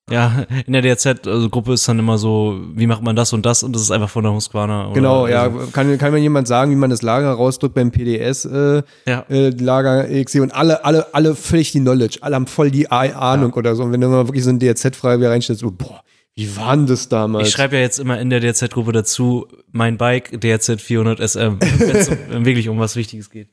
[0.09, 3.73] Ja, in der DRZ-Gruppe ist dann immer so, wie macht man das und das und
[3.73, 4.85] das ist einfach von der Husqvarna.
[4.87, 5.43] oder- Genau, ja.
[5.43, 9.23] also, Kann, kann mir jemand sagen, wie man das Lager rausdrückt beim PDS, äh, ja.
[9.29, 13.75] äh, EXC und alle, alle, alle völlig die Knowledge, alle haben voll die Ahnung oder
[13.75, 13.83] so.
[13.83, 16.01] Und wenn du mal wirklich so ein DRZ-Frage reinstellst, so, boah,
[16.35, 17.47] wie war denn das damals?
[17.49, 21.95] Ich schreibe ja jetzt immer in der DRZ-Gruppe dazu, mein Bike DRZ 400 SM, wenn
[21.95, 23.49] es um- wirklich um was Wichtiges geht.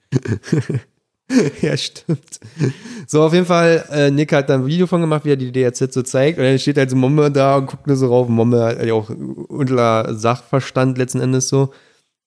[1.60, 2.40] ja, stimmt.
[3.06, 5.52] So, auf jeden Fall, äh, Nick hat da ein Video von gemacht, wie er die
[5.52, 6.38] DRZ so zeigt.
[6.38, 8.28] Und dann steht halt so Momme da und guckt nur so rauf.
[8.28, 11.72] Momme hat ja auch unter Sachverstand letzten Endes so.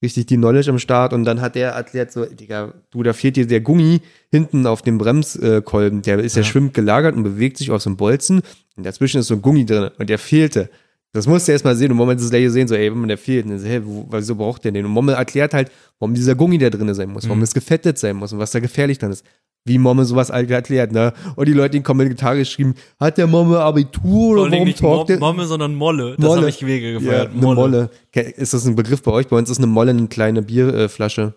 [0.04, 1.14] Richtig die Knowledge am Start.
[1.14, 4.02] Und dann hat der erklärt so, Digga, du, da fehlt dir der Gummi
[4.32, 6.02] hinten auf dem Bremskolben.
[6.02, 6.48] Der ist ja, Ja.
[6.48, 8.42] schwimmt gelagert und bewegt sich auf so einem Bolzen.
[8.76, 9.92] Und dazwischen ist so ein Gummi drin.
[10.00, 10.70] Und der fehlte.
[11.14, 11.92] Das musst du erst mal sehen.
[11.92, 13.50] Und Momme hat das gleich gesehen, so, ey, der fehlt.
[13.50, 14.86] Dann so, hä, wo, wieso braucht der den?
[14.86, 15.70] Und Momme erklärt halt,
[16.00, 17.44] warum dieser Gummi da drin sein muss, warum Mhm.
[17.44, 19.26] es gefettet sein muss und was da gefährlich dann ist.
[19.66, 21.14] Wie Momme sowas erklärt, ne?
[21.36, 24.98] Und die Leute in den Kommentare geschrieben, hat der Momme Abitur oder warum nicht talkt
[24.98, 25.20] Mom der?
[25.20, 26.16] Momme, sondern Molle.
[26.18, 26.42] Das Molle.
[26.42, 27.32] habe ich mega ja, gefeiert.
[27.32, 27.90] eine Molle.
[28.12, 29.28] Ke- Ist das ein Begriff bei euch?
[29.28, 31.34] Bei uns ist eine Molle eine kleine Bierflasche.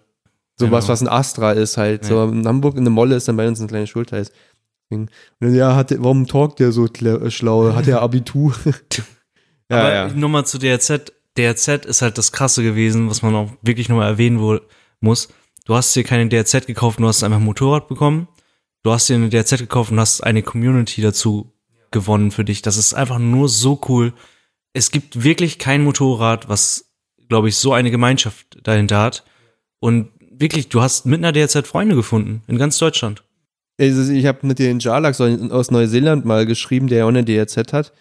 [0.58, 0.92] So was, Genau.
[0.92, 2.04] was ein Astra ist halt.
[2.04, 2.08] Ja.
[2.08, 3.92] So in Hamburg eine Molle ist dann bei uns ein kleines.
[3.94, 5.10] Und
[5.40, 7.74] dann, ja, hat der, warum talkt der so äh, schlau?
[7.74, 8.54] Hat der Abitur?
[9.70, 10.08] Ja, Aber ja.
[10.08, 11.12] nochmal zu DRZ.
[11.36, 14.58] DRZ ist halt das Krasse gewesen, was man auch wirklich nochmal erwähnen wo,
[15.00, 15.28] muss.
[15.64, 18.28] Du hast dir keine DRZ gekauft, du hast einfach ein Motorrad bekommen.
[18.82, 21.52] Du hast dir eine DRZ gekauft und hast eine Community dazu
[21.90, 22.60] gewonnen für dich.
[22.60, 24.12] Das ist einfach nur so cool.
[24.74, 26.92] Es gibt wirklich kein Motorrad, was,
[27.28, 29.24] glaube ich, so eine Gemeinschaft dahinter hat.
[29.80, 33.24] Und wirklich, du hast mit einer DRZ Freunde gefunden in ganz Deutschland.
[33.80, 37.72] Also ich habe mit den Jarlax aus Neuseeland mal geschrieben, der ja auch eine DRZ
[37.72, 37.92] hat.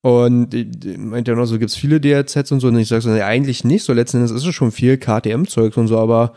[0.00, 2.68] Und ich meinte ja noch so, gibt es viele DRZs und so.
[2.68, 3.84] Und ich sage so, nee, eigentlich nicht.
[3.84, 6.34] So letzten Endes ist es schon viel KTM-Zeugs und so, aber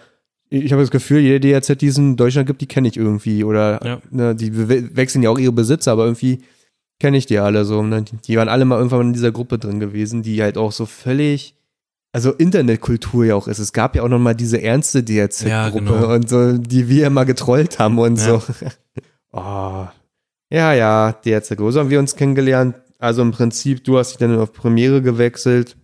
[0.50, 3.44] ich habe das Gefühl, jede DRZ, die es in Deutschland gibt, die kenne ich irgendwie.
[3.44, 4.02] Oder Ja.
[4.10, 6.42] ne, die we- wechseln ja auch ihre Besitzer, aber irgendwie
[7.00, 7.82] kenne ich die alle so.
[7.84, 8.02] Ne?
[8.02, 10.86] Die- Die waren alle mal irgendwann in dieser Gruppe drin gewesen, die halt auch so
[10.86, 11.56] völlig,
[12.12, 13.60] also Internetkultur ja auch ist.
[13.60, 16.14] Es gab ja auch noch mal diese ernste DRZ-Gruppe Ja, genau.
[16.16, 18.40] und so, die wir immer getrollt haben und Ja.
[18.40, 18.42] so.
[19.34, 19.86] oh.
[20.52, 21.56] Ja, ja, DRZ.
[21.58, 22.76] So haben wir uns kennengelernt.
[23.02, 25.76] Also im Prinzip, du hast dich dann auf Premiere gewechselt.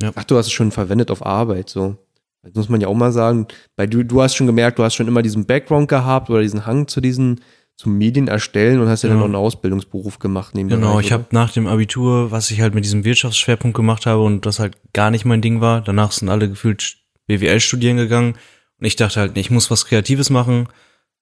[0.00, 0.12] Ja.
[0.14, 1.96] Ach, du hast es schon verwendet auf Arbeit, so.
[2.42, 3.48] Das muss man ja auch mal sagen.
[3.76, 6.64] Weil du, du hast schon gemerkt, du hast schon immer diesen Background gehabt oder diesen
[6.64, 7.40] Hang zu diesen,
[7.76, 9.28] zum Medien erstellen und hast ja dann Genau.
[9.28, 12.74] noch einen Ausbildungsberuf gemacht neben Genau, Bereich, ich habe nach dem Abitur, was ich halt
[12.74, 16.28] mit diesem Wirtschaftsschwerpunkt gemacht habe und das halt gar nicht mein Ding war, danach sind
[16.28, 18.34] alle gefühlt BWL studieren gegangen
[18.78, 20.68] und ich dachte halt, ich muss was Kreatives machen,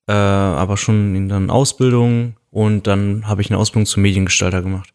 [0.08, 4.90] äh, aber schon in dann Ausbildung und dann habe ich eine Ausbildung zum Mediengestalter gemacht.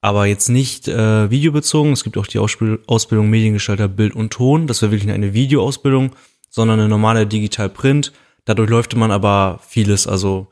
[0.00, 4.66] Aber jetzt nicht äh, videobezogen, es gibt auch die Ausbild Ausbildung Mediengestalter Bild und Ton,
[4.66, 6.10] das wäre wirklich eine Videoausbildung,
[6.50, 8.12] sondern eine normale Digital-Print.
[8.44, 10.48] Dadurch läuft man aber vieles, also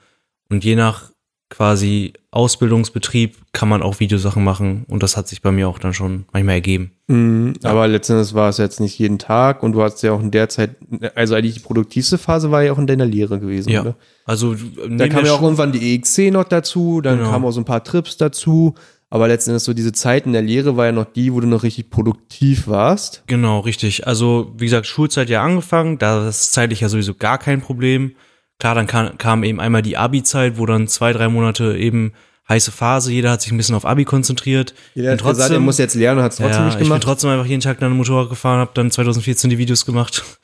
[0.51, 1.11] und je nach
[1.51, 5.95] quasi Ausbildungsbetrieb kann man auch Videosachen machen und das hat sich bei mir auch dann
[5.95, 6.93] schon manchmal ergeben.
[7.07, 10.31] Mhm, Aber letztendlich war es jetzt nicht jeden Tag und du hast ja auch in
[10.31, 10.71] der Zeit,
[11.15, 13.83] also eigentlich die produktivste Phase war ja auch in deiner Lehre gewesen, Ja.
[13.83, 13.95] oder?
[14.25, 14.57] Also
[14.89, 17.31] Da kam ja auch irgendwann die EXC noch dazu, dann Genau.
[17.31, 18.75] kamen auch so ein paar Trips dazu,
[19.15, 21.63] aber letztendlich so diese Zeit in der Lehre war ja noch die, wo du noch
[21.63, 23.23] richtig produktiv warst.
[23.29, 24.09] Genau, richtig.
[24.09, 28.17] Also, wie gesagt, Schulzeit ja angefangen, da ist zeitlich ja sowieso gar kein Problem.
[28.59, 32.13] Klar, dann kam, kam eben einmal die Abi-Zeit, wo dann zwei, drei Monate eben
[32.49, 34.75] heiße Phase, jeder hat sich ein bisschen auf Abi konzentriert.
[34.97, 36.89] Jeder hat gesagt, er muss jetzt lernen und hat es trotzdem ja, nicht ich bin
[36.89, 37.05] gemacht.
[37.05, 40.25] trotzdem einfach jeden Tag dann Motorrad gefahren, habe dann 2014 die Videos gemacht.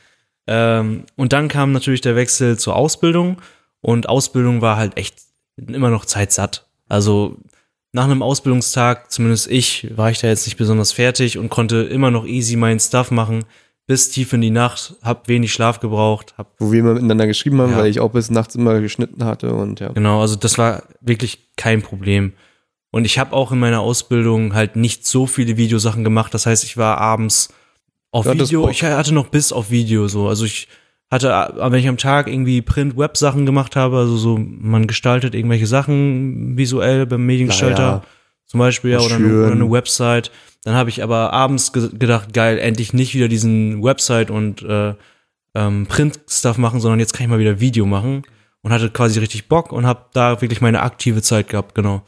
[0.46, 3.36] Ähm, und dann kam natürlich der Wechsel zur Ausbildung
[3.82, 5.14] und Ausbildung war halt echt
[5.56, 6.66] immer noch zeitsatt.
[6.88, 7.36] Also
[7.92, 12.10] nach einem Ausbildungstag, zumindest ich, war ich da jetzt nicht besonders fertig und konnte immer
[12.10, 13.44] noch easy meinen Stuff machen,
[13.86, 17.60] bis tief in die Nacht, hab wenig Schlaf gebraucht, hab Wo wir immer miteinander geschrieben
[17.60, 17.78] haben, Ja.
[17.78, 19.88] weil ich auch bis nachts immer geschnitten hatte und ja.
[19.88, 22.32] Genau, also das war wirklich kein Problem.
[22.92, 26.34] Und ich habe auch in meiner Ausbildung halt nicht so viele Videosachen gemacht.
[26.34, 27.52] Das heißt, ich war abends
[28.12, 28.68] auf Video.
[28.68, 30.28] Ich hatte noch bis auf Video so.
[30.28, 30.66] Also ich
[31.10, 35.66] hatte, äh, wenn ich am Tag irgendwie Print-Web-Sachen gemacht habe, also so, man gestaltet irgendwelche
[35.66, 38.02] Sachen visuell beim Mediengestalter, Naja.
[38.46, 40.30] zum Beispiel, ja, oder, eine, oder eine Website.
[40.62, 44.94] Dann habe ich aber abends ge gedacht, geil, endlich nicht wieder diesen Website und äh,
[45.54, 48.22] ähm, Print-Stuff machen, sondern jetzt kann ich mal wieder Video machen
[48.62, 52.02] und hatte quasi richtig Bock und habe da wirklich meine aktive Zeit gehabt, genau.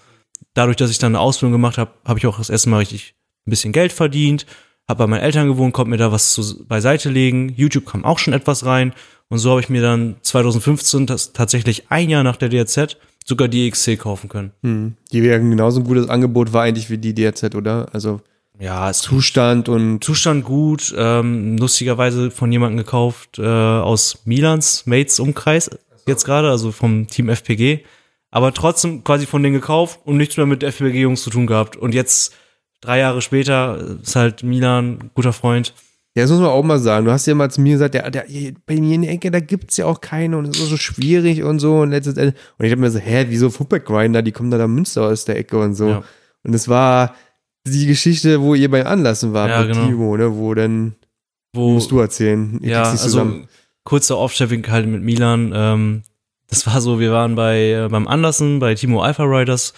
[0.55, 3.15] Dadurch, dass ich dann eine Ausbildung gemacht habe, habe ich auch das erste Mal richtig
[3.47, 4.47] ein bisschen Geld verdient,
[4.89, 7.53] habe bei meinen Eltern gewohnt, konnte mir da was zu, beiseite legen.
[7.57, 8.93] YouTube kam auch schon etwas rein
[9.29, 13.49] und so habe ich mir dann 2015 das, tatsächlich ein Jahr nach der DRZ sogar
[13.49, 14.53] die XC kaufen können.
[14.63, 14.95] Hm.
[15.13, 17.87] Die wäre genauso ein gutes Angebot war eigentlich wie die DRZ, oder?
[17.93, 18.21] Also
[18.59, 25.71] Ja, Zustand und Zustand gut, ähm, lustigerweise von jemandem gekauft äh, aus Milans Mates Umkreis
[26.07, 27.81] jetzt gerade, also vom Team FPG,
[28.31, 31.77] aber trotzdem quasi von denen gekauft und nichts mehr mit FPG-Jungs zu tun gehabt.
[31.77, 32.35] Und jetzt
[32.83, 35.73] drei Jahre später äh, ist halt Milan guter Freund.
[36.15, 37.07] Ja, das muss man auch mal sagen.
[37.07, 38.27] Du hast ja mal zu mir gesagt, der, der,
[38.67, 41.43] bei mir in der Ecke, da gibt's ja auch keine und es ist so schwierig
[41.43, 41.81] und so.
[41.81, 44.59] Und letztes Ende, und ich hab mir so, hä, wieso Footback Grinder, die kommen da
[44.59, 45.89] da Münster aus der Ecke und so.
[45.89, 46.03] Ja.
[46.43, 47.15] Und es war
[47.67, 49.87] die Geschichte, wo ihr beim Anlassen war Ja, genau.
[49.87, 50.97] Timo, ne, wo dann,
[51.55, 52.59] Wo, musst du erzählen.
[52.61, 53.45] Ich ja, also
[53.85, 55.53] kurzer Off-Traffic halt mit Milan.
[55.55, 56.03] Ähm,
[56.49, 59.73] das war so, wir waren bei äh, beim Andersen, bei Timo Alpha Riders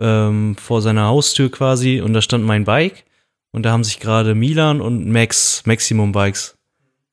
[0.00, 3.04] ähm, vor seiner Haustür quasi und da stand mein Bike
[3.52, 6.56] und da haben sich gerade Milan und Max, Maximum Bikes,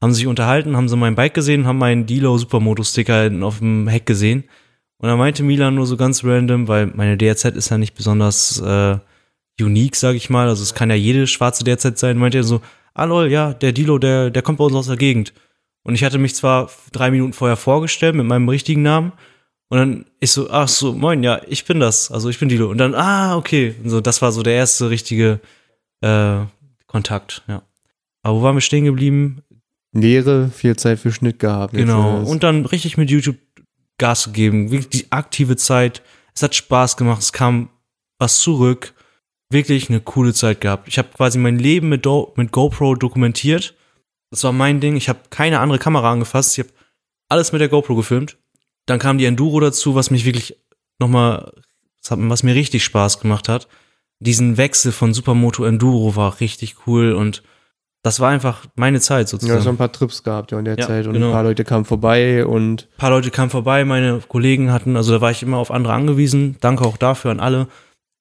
[0.02, 3.60] haben sich unterhalten, haben sie mein Bike gesehen, haben meinen Dilo Supermoto Sticker hinten auf
[3.60, 4.44] dem Heck gesehen
[4.98, 8.62] und da meinte Milan nur so ganz random, weil meine DRZ ist ja nicht besonders
[8.62, 8.98] äh,
[9.62, 12.62] unique, sag ich mal, also es kann ja jede schwarze DRZ sein, meinte er so,
[12.94, 15.34] ah lol, ja, der Dilo, der, der kommt bei uns aus der Gegend.
[15.84, 19.12] Und ich hatte mich zwar drei Minuten vorher vorgestellt mit meinem richtigen Namen.
[19.74, 22.12] Und dann ich so, ach so, moin, ja, ich bin das.
[22.12, 22.70] Also ich bin Dilo.
[22.70, 23.74] Und dann, ah, okay.
[23.84, 25.40] Und so, das war so der erste richtige
[26.02, 26.42] äh,
[26.86, 27.64] Kontakt, ja.
[28.22, 29.42] Aber wo waren wir stehen geblieben?
[29.92, 31.74] Lehre, viel Zeit für Schnitt gehabt.
[31.74, 32.22] Genau.
[32.22, 33.38] Und dann richtig mit YouTube
[33.98, 34.70] Gas gegeben.
[34.70, 36.04] Wirklich die aktive Zeit.
[36.36, 37.24] Es hat Spaß gemacht.
[37.24, 37.70] Es kam
[38.20, 38.94] was zurück.
[39.50, 40.88] wirklich eine coole Zeit gehabt.
[40.88, 43.74] Ich habe quasi mein Leben mit, Do mit GoPro dokumentiert.
[44.30, 44.98] Das war mein Ding.
[44.98, 46.60] Ich habe keine andere Kamera angefasst.
[46.60, 46.76] Ich habe
[47.28, 48.38] alles mit der GoPro gefilmt.
[48.86, 50.58] Dann kam die Enduro dazu, was mich wirklich
[51.00, 51.54] nochmal,
[52.10, 53.68] was mir richtig Spaß gemacht hat.
[54.20, 57.44] Diesen Wechsel von Supermoto Enduro war richtig cool und
[58.04, 59.58] das war einfach meine Zeit sozusagen.
[59.58, 61.28] Ja, so ein paar Trips gehabt ja in der Ja, Zeit und genau.
[61.28, 65.14] ein paar Leute kamen vorbei und Ein paar Leute kamen vorbei, meine Kollegen hatten, also
[65.14, 66.58] da war ich immer auf andere angewiesen.
[66.60, 67.68] Danke auch dafür an alle,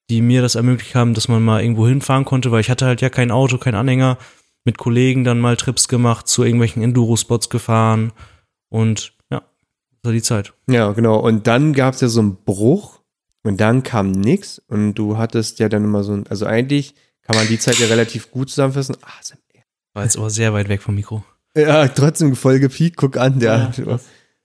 [0.09, 3.01] die mir das ermöglicht haben, dass man mal irgendwo hinfahren konnte, weil ich hatte halt
[3.01, 4.17] ja kein Auto, kein Anhänger.
[4.65, 8.13] Mit Kollegen dann mal Trips gemacht, zu irgendwelchen Enduro-Spots gefahren
[8.69, 9.12] und
[10.03, 10.53] das war die Zeit.
[10.67, 11.17] ja, genau.
[11.19, 12.99] Und dann gab es ja so einen Bruch
[13.43, 17.35] und dann kam nix und du hattest ja dann immer so ein, also eigentlich kann
[17.37, 18.97] man die Zeit ja relativ gut zusammenfassen.
[19.01, 19.09] Ah,
[19.93, 21.23] War jetzt aber sehr weit weg vom Mikro.
[21.57, 23.71] ja, trotzdem voll gepiekt, guck an, der.
[23.77, 23.99] Ja.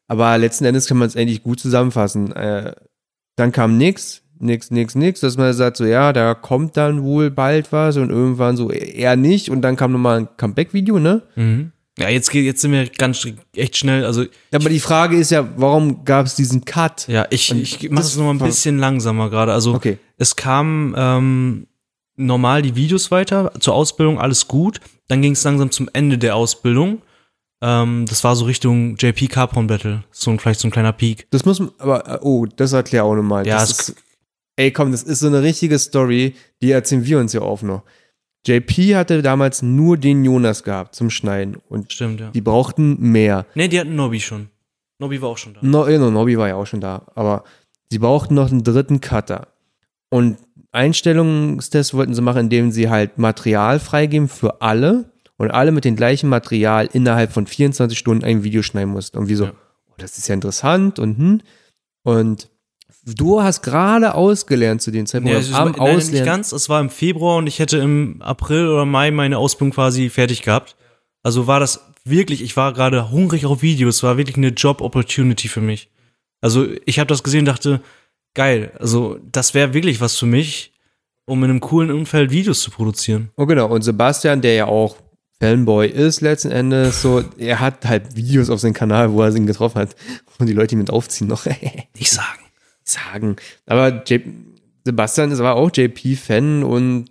[0.07, 2.33] Aber letzten Endes kann man es eigentlich gut zusammenfassen.
[2.33, 2.75] Äh,
[3.37, 7.31] dann kam nix, nix, nix, nix, dass man sagt, so ja, da kommt dann wohl
[7.31, 11.23] bald was und irgendwann so eher nicht und dann kam nochmal ein Comeback-Video, ne?
[11.37, 11.73] Mhm.
[12.01, 15.49] Ja, jetzt geht, jetzt sind wir ganz echt schnell, also Aber die Frage ist ja,
[15.57, 17.09] warum gab es diesen Cut?
[17.09, 19.53] ja, ich, Und ich mache es noch mal ein bisschen langsamer gerade.
[19.53, 19.99] Also Okay.
[20.17, 21.67] es kamen ähm,
[22.17, 24.81] normal die Videos weiter, zur Ausbildung alles gut.
[25.09, 27.03] Dann ging es langsam zum Ende der Ausbildung.
[27.61, 30.05] Ähm, das war so Richtung JP Capron Battle.
[30.11, 31.27] So ein, vielleicht so ein kleiner Peak.
[31.31, 33.47] Das muss man, aber, oh, das erklär auch nochmal.
[33.47, 33.97] Ja, das ist,
[34.57, 37.83] ey, komm, das ist so eine richtige Story, die erzählen wir uns ja auch noch.
[38.47, 42.31] JP hatte damals nur den Jonas gehabt zum Schneiden und Stimmt, ja.
[42.31, 43.47] die brauchten mehr.
[43.55, 44.49] Ne, die hatten Nobby schon.
[44.99, 45.61] Nobby war auch schon da.
[45.63, 47.45] No, no, Nobby war ja auch schon da, aber
[47.91, 49.49] sie brauchten noch einen dritten Cutter.
[50.11, 50.39] Und
[50.73, 55.97] Einstellungstest wollten sie machen, indem sie halt Material freigeben für alle und alle mit dem
[55.97, 59.19] gleichen Material innerhalb von 24 Stunden ein Video schneiden mussten.
[59.19, 59.53] Und wie so, Ja.
[59.89, 61.41] oh, das ist ja interessant und hm.
[62.05, 62.49] Und
[63.15, 65.33] du hast gerade ausgelernt zu dem Zeitpunkt.
[65.33, 66.53] Ja, es ist, am nein, nicht ganz.
[66.53, 70.43] Es war im Februar und ich hätte im April oder Mai meine Ausbildung quasi fertig
[70.43, 70.77] gehabt.
[71.23, 73.97] Also war das wirklich, ich war gerade hungrig auf Videos.
[73.97, 75.91] Es war wirklich eine Job-Opportunity für mich.
[76.41, 77.81] Also ich habe das gesehen und dachte,
[78.35, 80.73] geil, also das wäre wirklich was für mich,
[81.25, 83.31] um in einem coolen Umfeld Videos zu produzieren.
[83.37, 83.67] Oh, genau.
[83.67, 84.97] Und Sebastian, der ja auch
[85.41, 89.47] Fanboy ist letzten Endes, so, er hat halt Videos auf seinem Kanal, wo er ihn
[89.47, 89.95] getroffen hat
[90.39, 91.47] und die Leute ihn mit aufziehen noch.
[91.97, 92.48] Nicht sagen.
[92.91, 93.37] Sagen.
[93.67, 94.23] Aber J
[94.85, 97.11] Sebastian war auch JP-Fan und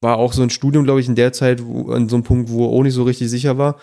[0.00, 2.50] war auch so ein Studium, glaube ich, in der Zeit, wo, an so einem Punkt,
[2.50, 3.76] wo er auch nicht so richtig sicher war.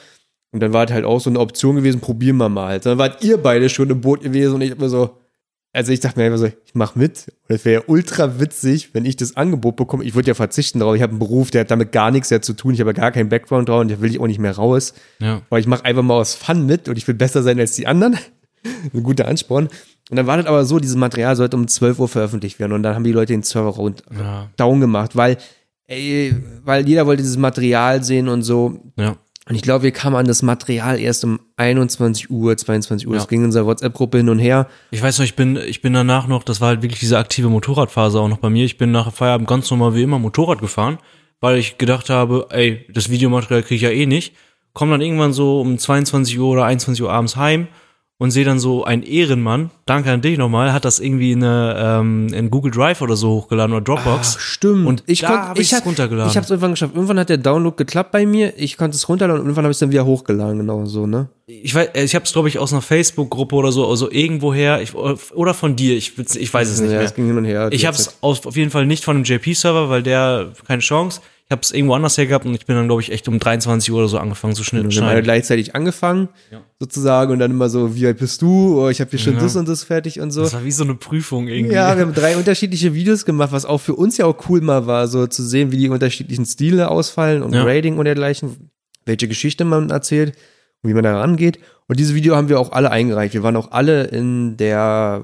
[0.51, 2.80] Und dann war es halt auch so eine Option gewesen, probieren wir mal.
[2.80, 5.18] Dann wart ihr beide schon im Boot gewesen und ich mir so,
[5.73, 7.31] also ich dachte mir einfach so, ich mach mit.
[7.47, 10.03] Und es wäre ja ultra witzig, wenn ich das Angebot bekomme.
[10.03, 10.95] Ich würde ja verzichten darauf.
[10.95, 12.73] Ich habe einen Beruf, der hat damit gar nichts mehr zu tun.
[12.73, 14.93] Ich habe ja gar keinen Background drauf und da will ich auch nicht mehr raus.
[15.19, 15.41] Ja.
[15.49, 17.88] Aber ich mache einfach mal aus Fun mit und ich will besser sein als die
[17.88, 18.18] anderen.
[18.93, 19.69] Ein guter Ansporn.
[20.10, 22.84] Und dann war das aber so, dieses Material sollte um 12 Uhr veröffentlicht werden und
[22.84, 24.49] dann haben die Leute den Server rund Ja.
[24.57, 25.38] down gemacht, weil,
[25.88, 28.80] ey, weil jeder wollte dieses Material sehen und so.
[28.98, 29.15] Ja.
[29.49, 33.15] Und ich glaube, wir kamen an das Material erst um 21 Uhr, 22 Uhr.
[33.15, 33.22] Ja.
[33.22, 34.68] Es ging in unserer WhatsApp-Gruppe hin und her.
[34.91, 37.49] Ich weiß noch, ich bin, ich bin danach noch, das war halt wirklich diese aktive
[37.49, 38.65] Motorradphase auch noch bei mir.
[38.65, 40.99] Ich bin nach Feierabend ganz normal wie immer Motorrad gefahren,
[41.40, 44.36] weil ich gedacht habe, ey, das Videomaterial kriege ich ja eh nicht.
[44.73, 47.68] Komm dann irgendwann so um 22 Uhr oder 21 Uhr abends heim
[48.22, 51.76] und sehe dann so ein Ehrenmann, danke an dich nochmal, hat das irgendwie in, eine,
[51.76, 54.35] ähm, in Google Drive oder so hochgeladen oder Dropbox.
[54.38, 54.85] Ach, stimmt.
[54.85, 56.30] Und ich da konnt- hab ich's ich runtergeladen.
[56.30, 56.93] Ich habe es irgendwann geschafft.
[56.93, 58.53] Irgendwann hat der Download geklappt bei mir.
[58.57, 61.30] Ich konnte es runterladen und irgendwann habe ich es dann wieder hochgeladen, genau so, ne?
[61.48, 64.93] Ich weiß, ich habe es glaube ich aus einer Facebook-Gruppe oder so, also irgendwoher, ich,
[64.93, 67.06] oder von dir, ich, ich weiß es nicht ja, mehr.
[67.07, 67.69] es ging hin und her.
[67.72, 71.22] Ich habe es auf, jeden Fall nicht von dem JP-Server, weil der keine Chance.
[71.52, 73.38] Ich habe es irgendwo anders her gehabt und ich bin dann, glaube ich, echt um
[73.38, 75.23] 23 Uhr oder so angefangen zu schnitt- Wir haben schneiden.
[75.26, 76.30] gleichzeitig angefangen,
[76.80, 78.80] sozusagen, und dann immer so, wie alt bist du?
[78.82, 80.44] Oh, ich habe hier schon das und das fertig und so.
[80.44, 81.73] Das war wie so eine Prüfung irgendwie.
[81.76, 84.88] Ja, wir haben drei unterschiedliche Videos gemacht, was auch für uns ja auch cool mal
[84.88, 87.65] war, so zu sehen, wie die unterschiedlichen Stile ausfallen und Ja.
[87.65, 88.69] Grading und dergleichen,
[89.06, 90.38] welche Geschichte man erzählt
[90.84, 91.60] und wie man da rangeht.
[91.90, 93.34] Und dieses Video haben wir auch alle eingereicht.
[93.34, 95.23] Wir waren auch alle in der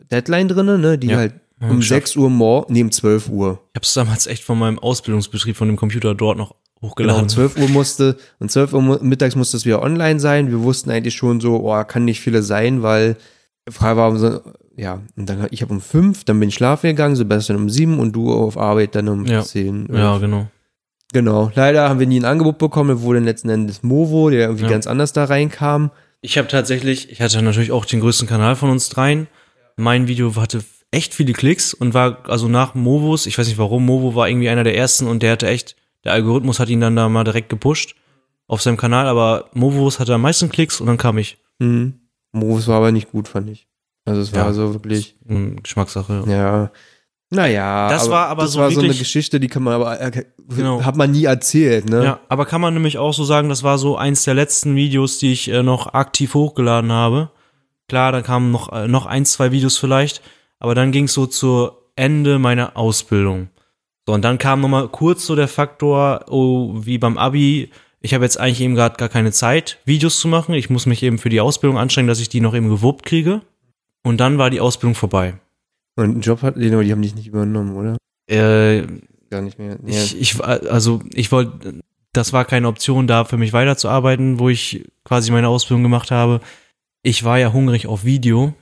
[0.00, 1.18] äh, Deadline drinne, ne, die Ja.
[1.18, 2.08] halt Ja, um geschafft.
[2.08, 3.60] 6 Uhr morgen, neben 12 Uhr.
[3.72, 7.22] Ich habe es damals echt von meinem Ausbildungsbetrieb, von dem Computer dort noch Genau, hochgeladen.
[7.22, 10.50] um 12 Uhr musste, um 12 Uhr mittags musste es wieder online sein.
[10.50, 13.16] Wir wussten eigentlich schon so, oh, kann nicht viele sein, weil
[13.68, 14.40] Frage war, so,
[14.76, 17.98] ja, und dann ich habe um 5, dann bin ich schlafen gegangen, Sebastian um 7
[17.98, 19.42] und du auf Arbeit dann um Ja.
[19.42, 19.88] 10.
[19.92, 20.48] ja, genau.
[21.12, 21.50] Genau.
[21.54, 24.70] Leider haben wir nie ein Angebot bekommen, wo dann letzten Endes Movo, der irgendwie Ja.
[24.70, 25.90] ganz anders da reinkam.
[26.20, 29.28] Ich habe tatsächlich, ich hatte natürlich auch den größten Kanal von uns dreien.
[29.76, 33.84] Mein Video hatte echt viele Klicks und war also nach Movos, ich weiß nicht warum,
[33.84, 36.96] Movo war irgendwie einer der ersten und der hatte echt, der Algorithmus hat ihn dann
[36.96, 37.96] da mal direkt gepusht
[38.46, 41.38] auf seinem Kanal, aber Movos hatte am meisten Klicks und dann kam ich.
[41.58, 41.94] Mhm.
[42.32, 43.66] Movos war aber nicht gut, fand ich.
[44.04, 44.52] Also es war Ja.
[44.52, 46.22] so wirklich, Hm, Geschmackssache.
[46.28, 46.70] ja.
[47.30, 50.00] Naja, Das war aber das so war so eine wirklich- Geschichte, die kann man aber,
[50.00, 50.84] äh, Genau.
[50.84, 52.04] hat man nie erzählt, ne?
[52.04, 55.18] Ja, aber kann man nämlich auch so sagen, das war so eins der letzten Videos,
[55.18, 57.30] die ich äh, noch aktiv hochgeladen habe.
[57.88, 60.22] Klar, da kamen noch, äh, noch ein, zwei Videos vielleicht,
[60.58, 63.48] aber dann ging es so zu Ende meiner Ausbildung.
[64.06, 67.70] So, und dann kam nochmal kurz so der Faktor, oh, wie beim Abi,
[68.00, 70.54] ich habe jetzt eigentlich eben gerade gar keine Zeit, Videos zu machen.
[70.54, 73.42] Ich muss mich eben für die Ausbildung anstrengen, dass ich die noch eben gewuppt kriege.
[74.04, 75.34] Und dann war die Ausbildung vorbei.
[75.96, 77.96] Und einen Job hat, die, die haben dich nicht übernommen, oder?
[78.30, 78.86] Äh,
[79.30, 79.78] Gar nicht mehr.
[79.84, 80.02] Ja.
[80.02, 81.80] Ich, ich, also ich wollte,
[82.12, 86.40] das war keine Option da für mich weiterzuarbeiten, wo ich quasi meine Ausbildung gemacht habe.
[87.02, 88.54] Ich war ja hungrig auf Video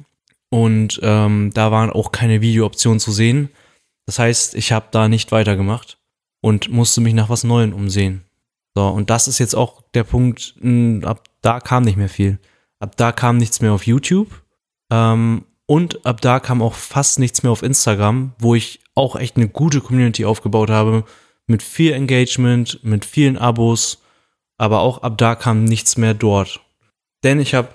[0.55, 3.49] und ähm, da waren auch keine Videooptionen zu sehen.
[4.07, 5.99] Das heißt, ich habe da nicht weitergemacht
[6.43, 8.23] und musste mich nach was Neuem umsehen.
[8.77, 12.39] So, und das ist jetzt auch der Punkt, mh, ab da kam nicht mehr viel.
[12.79, 14.29] Ab da kam nichts mehr auf YouTube.
[14.93, 19.37] Ähm, und ab da kam auch fast nichts mehr auf Instagram, wo ich auch echt
[19.37, 21.03] eine gute Community aufgebaut habe,
[21.49, 24.05] mit viel Engagement, mit vielen Abos,
[24.57, 26.61] aber auch ab da kam nichts mehr dort.
[27.25, 27.71] Denn ich habe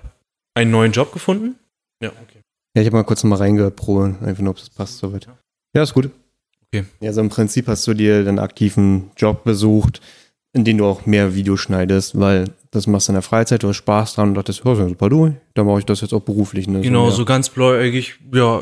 [0.53, 1.59] einen neuen Job gefunden.
[2.01, 2.38] Ja, okay.
[2.75, 5.27] Ja, ich habe mal kurz mal reingeprobt, einfach nur, ob das passt soweit.
[5.73, 6.09] Ja, ist gut.
[6.67, 6.85] Okay.
[7.01, 10.01] Ja, so im Prinzip hast du dir den aktiven Job besucht,
[10.53, 13.69] in dem du auch mehr Videos schneidest, weil das machst du in der Freizeit, du
[13.69, 16.13] hast Spaß dran und dachtest, ja, ist ja super du, dann mache ich das jetzt
[16.13, 16.67] auch beruflich.
[16.67, 16.81] Ne?
[16.81, 17.11] Genau, ja.
[17.11, 18.61] so ganz blauäugig, ja,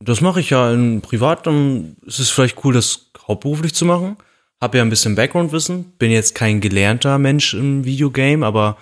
[0.00, 4.16] das mache ich ja in privat, dann ist es vielleicht cool, das hauptberuflich zu machen.
[4.60, 8.76] Hab ja ein bisschen Background-Wissen, bin jetzt kein gelernter Mensch im Videogame, aber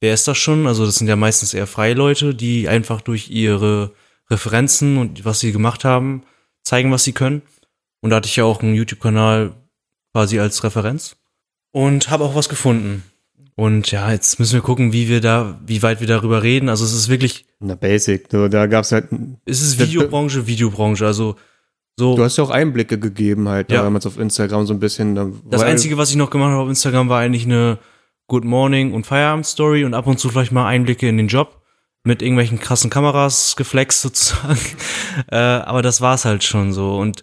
[0.00, 0.66] wer ist das schon?
[0.66, 3.92] Also das sind ja meistens eher freie Leute, die einfach durch ihre
[4.30, 6.22] Referenzen und was sie gemacht haben,
[6.62, 7.42] zeigen, was sie können.
[8.00, 9.52] Und da hatte ich ja auch einen YouTube-Kanal
[10.12, 11.16] quasi als Referenz
[11.72, 13.02] und habe auch was gefunden.
[13.56, 16.68] Und ja, jetzt müssen wir gucken, wie wir da, wie weit wir darüber reden.
[16.68, 18.28] Also es ist wirklich Na, basic.
[18.30, 19.08] So, da gab's halt,
[19.44, 21.04] es ist Videobranche, Videobranche.
[21.04, 21.36] Also
[21.98, 22.16] so.
[22.16, 23.82] du hast ja auch Einblicke gegeben halt, Ja.
[23.82, 25.14] damals auf Instagram so ein bisschen.
[25.14, 27.78] Da, das Einzige, was ich noch gemacht habe auf Instagram, war eigentlich eine
[28.28, 31.59] Good Morning und Feierabend Story und ab und zu vielleicht mal Einblicke in den Job
[32.04, 34.58] mit irgendwelchen krassen Kameras geflext sozusagen.
[35.30, 37.22] äh, aber das war's halt schon so und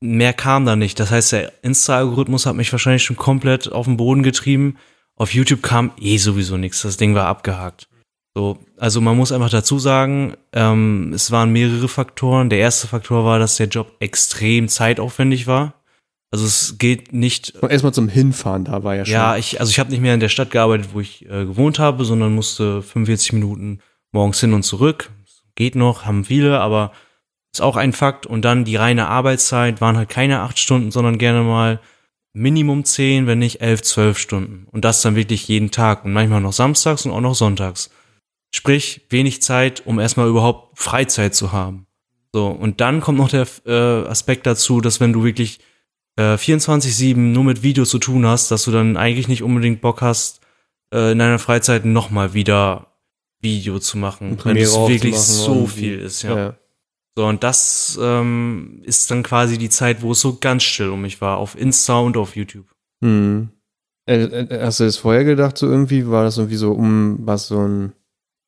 [0.00, 0.98] mehr kam da nicht.
[1.00, 4.76] Das heißt, der Insta-Algorithmus hat mich wahrscheinlich schon komplett auf den Boden getrieben.
[5.16, 6.82] Auf YouTube kam eh sowieso nichts.
[6.82, 7.88] Das Ding war abgehakt.
[8.34, 12.50] So, also man muss einfach dazu sagen, ähm, es waren mehrere Faktoren.
[12.50, 15.72] Der erste Faktor war, dass der Job extrem zeitaufwendig war.
[16.30, 19.12] Also es geht nicht Erstmal zum Hinfahren, da war ja schon.
[19.14, 21.78] ja, ich, also ich habe nicht mehr in der Stadt gearbeitet, wo ich äh, gewohnt
[21.78, 23.80] habe, sondern musste 45 Minuten
[24.12, 25.10] morgens hin und zurück.
[25.54, 26.92] Geht noch, haben viele, aber
[27.52, 28.26] ist auch ein Fakt.
[28.26, 31.80] Und dann die reine Arbeitszeit waren halt keine acht Stunden, sondern gerne mal
[32.34, 34.66] Minimum zehn, wenn nicht elf, zwölf Stunden.
[34.70, 37.90] Und das dann wirklich jeden Tag und manchmal noch samstags und auch noch sonntags.
[38.50, 41.86] Sprich, wenig Zeit, um erstmal überhaupt Freizeit zu haben.
[42.32, 45.60] So, und dann kommt noch der äh, Aspekt dazu, dass wenn du wirklich
[46.16, 50.02] äh, 24-7 nur mit Videos zu tun hast, dass du dann eigentlich nicht unbedingt Bock
[50.02, 50.40] hast,
[50.92, 52.95] äh, in deiner Freizeit nochmal wieder
[53.46, 56.36] Video zu machen, wenn es wirklich so viel ist, ja.
[56.36, 56.54] ja.
[57.18, 61.00] So, und das ähm, ist dann quasi die Zeit, wo es so ganz still um
[61.00, 62.66] mich war, auf Insta und auf YouTube.
[63.02, 63.48] Hm.
[64.06, 66.06] Äh, äh, hast du das vorher gedacht, so irgendwie?
[66.06, 67.92] War das irgendwie so um, was so ein,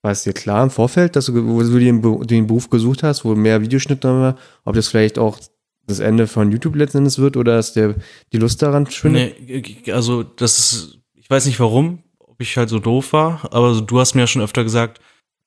[0.02, 3.24] war es dir klar im Vorfeld, dass du, wo du den, den Beruf gesucht hast,
[3.24, 5.38] wo mehr Videoschnitt drin war, ob das vielleicht auch
[5.86, 7.94] das Ende von YouTube letzten Endes wird oder dass der,
[8.32, 9.34] die Lust daran schwindet?
[9.40, 12.02] Nee, also das ist, ich weiß nicht warum,
[12.38, 15.00] ich halt so doof war, aber du hast mir ja schon öfter gesagt,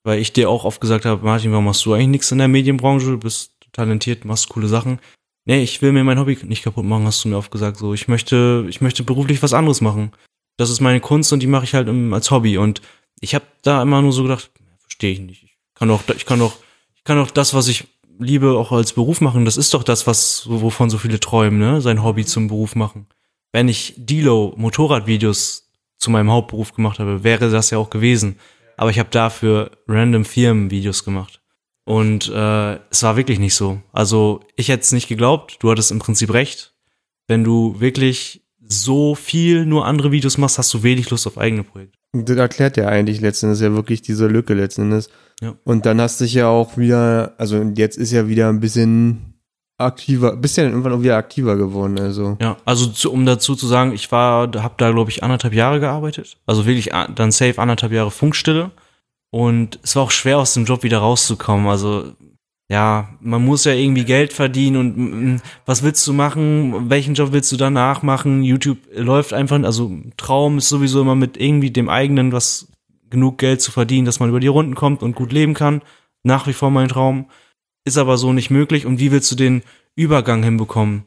[0.03, 2.47] weil ich dir auch oft gesagt habe, Martin, warum machst du eigentlich nichts in der
[2.47, 3.07] Medienbranche?
[3.07, 4.99] Du bist talentiert, machst coole Sachen.
[5.45, 7.77] Nee, ich will mir mein Hobby nicht kaputt machen, hast du mir oft gesagt.
[7.77, 10.11] So, ich möchte, ich möchte beruflich was anderes machen.
[10.57, 12.57] Das ist meine Kunst und die mache ich halt im, als Hobby.
[12.57, 12.81] Und
[13.19, 15.43] ich habe da immer nur so gedacht, verstehe ich nicht.
[15.43, 16.57] Ich kann doch, ich kann doch,
[16.95, 17.85] ich kann doch das, was ich
[18.19, 19.45] liebe, auch als Beruf machen.
[19.45, 21.81] Das ist doch das, was, wovon so viele träumen, ne?
[21.81, 23.07] Sein Hobby zum Beruf machen.
[23.51, 25.60] Wenn ich Dilo Motorradvideos
[26.01, 28.37] zu meinem Hauptberuf gemacht habe, wäre das ja auch gewesen.
[28.75, 31.41] Aber ich habe dafür random Firmen Videos gemacht.
[31.85, 33.81] Und äh, es war wirklich nicht so.
[33.93, 36.73] Also ich hätte es nicht geglaubt, du hattest im Prinzip recht.
[37.27, 41.63] Wenn du wirklich so viel nur andere Videos machst, hast du wenig Lust auf eigene
[41.63, 41.97] Projekte.
[42.13, 45.09] Das erklärt ja eigentlich letzten Endes ja wirklich diese Lücke letzten Endes.
[45.41, 45.55] Ja.
[45.63, 49.30] Und dann hast du dich ja auch wieder, also jetzt ist ja wieder ein bisschen
[49.83, 52.37] aktiver, bist ja dann irgendwann auch wieder aktiver geworden, also.
[52.41, 55.79] Ja, also zu, um dazu zu sagen, ich war, habe da glaube ich anderthalb Jahre
[55.79, 58.71] gearbeitet, also wirklich dann safe anderthalb Jahre Funkstille
[59.31, 61.67] und es war auch schwer aus dem Job wieder rauszukommen.
[61.67, 62.13] Also
[62.69, 66.89] ja, man muss ja irgendwie Geld verdienen und was willst du machen?
[66.89, 68.43] Welchen Job willst du danach machen?
[68.43, 72.71] YouTube läuft einfach, also Traum ist sowieso immer mit irgendwie dem eigenen was
[73.09, 75.81] genug Geld zu verdienen, dass man über die Runden kommt und gut leben kann.
[76.23, 77.25] Nach wie vor mein Traum.
[77.83, 78.85] Ist aber so nicht möglich.
[78.85, 79.63] Und wie willst du den
[79.95, 81.03] Übergang hinbekommen.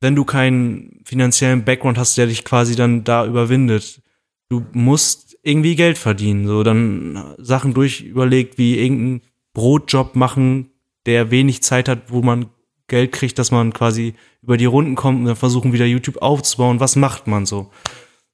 [0.00, 4.00] Wenn du keinen finanziellen Background hast, der dich quasi dann da überwindet,
[4.48, 6.46] du musst irgendwie Geld verdienen.
[6.46, 9.22] So dann Sachen durchüberlegt, wie irgendeinen
[9.52, 10.70] Brotjob machen,
[11.06, 12.46] der wenig Zeit hat, wo man
[12.86, 16.80] Geld kriegt, dass man quasi über die Runden kommt und dann versuchen wieder YouTube aufzubauen.
[16.80, 17.70] Was macht man so?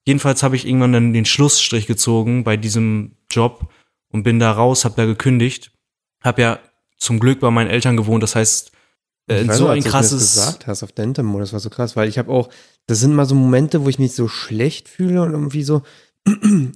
[0.07, 3.73] Jedenfalls habe ich irgendwann dann den Schlussstrich gezogen bei diesem Job
[4.13, 5.73] und bin da raus, habe da gekündigt.
[6.23, 6.59] Habe ja
[6.99, 8.73] zum Glück bei meinen Eltern gewohnt, das heißt,
[9.29, 10.21] äh, weiß so ein als du krasses.
[10.35, 12.49] das gesagt hast auf Dentam, das war so krass, weil ich habe auch,
[12.87, 15.83] das sind mal so Momente, wo ich mich so schlecht fühle und irgendwie so.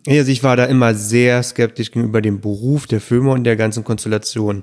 [0.06, 3.82] Also ich war da immer sehr skeptisch gegenüber dem Beruf der Firma und der ganzen
[3.84, 4.62] Konstellation.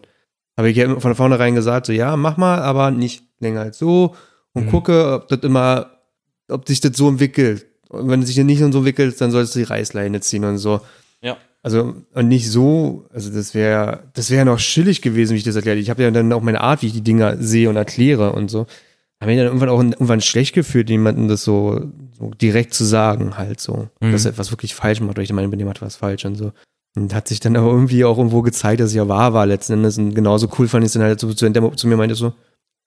[0.57, 3.77] Habe ich ja immer von vornherein gesagt, so ja, mach mal, aber nicht länger als
[3.79, 4.15] so
[4.53, 4.69] und Mhm.
[4.71, 5.91] gucke, ob das immer,
[6.49, 7.65] ob sich das so entwickelt.
[7.89, 10.81] Und wenn es sich nicht so entwickelt, dann solltest du die Reißleine ziehen und so.
[11.21, 11.37] Ja.
[11.63, 15.55] Also, und nicht so, also das wäre, das wäre noch chillig gewesen, wie ich das
[15.55, 15.77] erkläre.
[15.77, 18.49] Ich habe ja dann auch meine Art, wie ich die Dinger sehe und erkläre und
[18.49, 18.67] so.
[19.19, 21.81] Habe mich dann irgendwann auch irgendwann schlecht gefühlt, jemandem das so,
[22.17, 24.11] so direkt zu sagen, halt so, Mhm.
[24.11, 26.35] dass er etwas wirklich falsch macht, oder ich meine, bei dem hat was falsch und
[26.35, 26.51] so.
[26.95, 29.73] Und hat sich dann aber irgendwie auch irgendwo gezeigt, dass ich ja wahr war letzten
[29.73, 29.97] Endes.
[29.97, 32.33] Und genauso cool fand ich es dann halt so, zu, zu mir meinte so,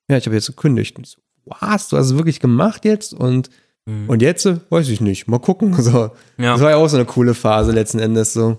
[0.09, 0.97] ja, ich habe jetzt gekündigt.
[0.97, 3.12] Und ich so, was, du hast es wirklich gemacht jetzt?
[3.12, 3.51] Und,
[3.86, 4.09] Mhm.
[4.09, 5.74] und jetzt, äh, weiß ich nicht, mal gucken.
[5.82, 6.11] So.
[6.39, 6.52] ja.
[6.52, 8.59] Das war ja auch so eine coole Phase letzten Endes so.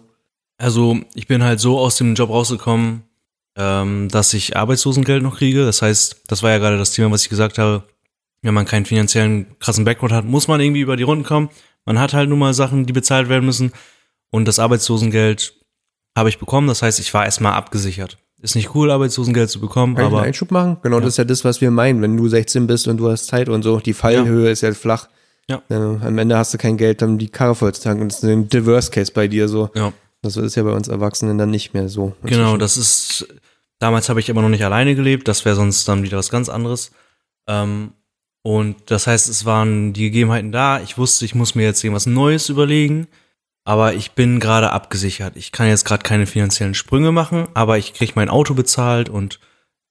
[0.58, 3.04] Also ich bin halt so aus dem Job rausgekommen,
[3.58, 5.66] ähm, dass ich Arbeitslosengeld noch kriege.
[5.66, 7.84] Das heißt, das war ja gerade das Thema, was ich gesagt habe.
[8.44, 11.50] Wenn man keinen finanziellen krassen Background hat, muss man irgendwie über die Runden kommen.
[11.86, 13.72] Man hat halt nun mal Sachen, die bezahlt werden müssen.
[14.32, 15.54] Und das Arbeitslosengeld
[16.18, 16.68] habe ich bekommen.
[16.68, 18.18] Das heißt, ich war erstmal abgesichert.
[18.42, 20.78] Ist nicht cool, Arbeitslosengeld zu bekommen, Kann ich einen aber Einschub machen?
[20.82, 21.02] Genau, Ja.
[21.02, 22.02] das ist ja das, was wir meinen.
[22.02, 25.08] Wenn du 16 bist und du hast Zeit und so, die Fallhöhe ist ja flach.
[25.50, 25.62] Ja.
[25.70, 28.08] Äh, am Ende hast du kein Geld, dann die Karre voll zu tanken.
[28.10, 29.70] Das ist ein Diverse Case bei dir so.
[29.76, 29.94] ja.
[30.24, 32.14] Das ist ja bei uns Erwachsenen dann nicht mehr so.
[32.24, 33.28] Genau, das ist.
[33.80, 36.48] Damals habe ich aber noch nicht alleine gelebt, das wäre sonst dann wieder was ganz
[36.48, 36.92] anderes.
[37.48, 37.94] Ähm,
[38.44, 40.80] und das heißt, es waren die Gegebenheiten da.
[40.82, 43.08] Ich wusste, ich muss mir jetzt irgendwas Neues überlegen,
[43.64, 45.36] aber ich bin gerade abgesichert.
[45.36, 49.40] Ich kann jetzt gerade keine finanziellen Sprünge machen, aber ich kriege mein Auto bezahlt und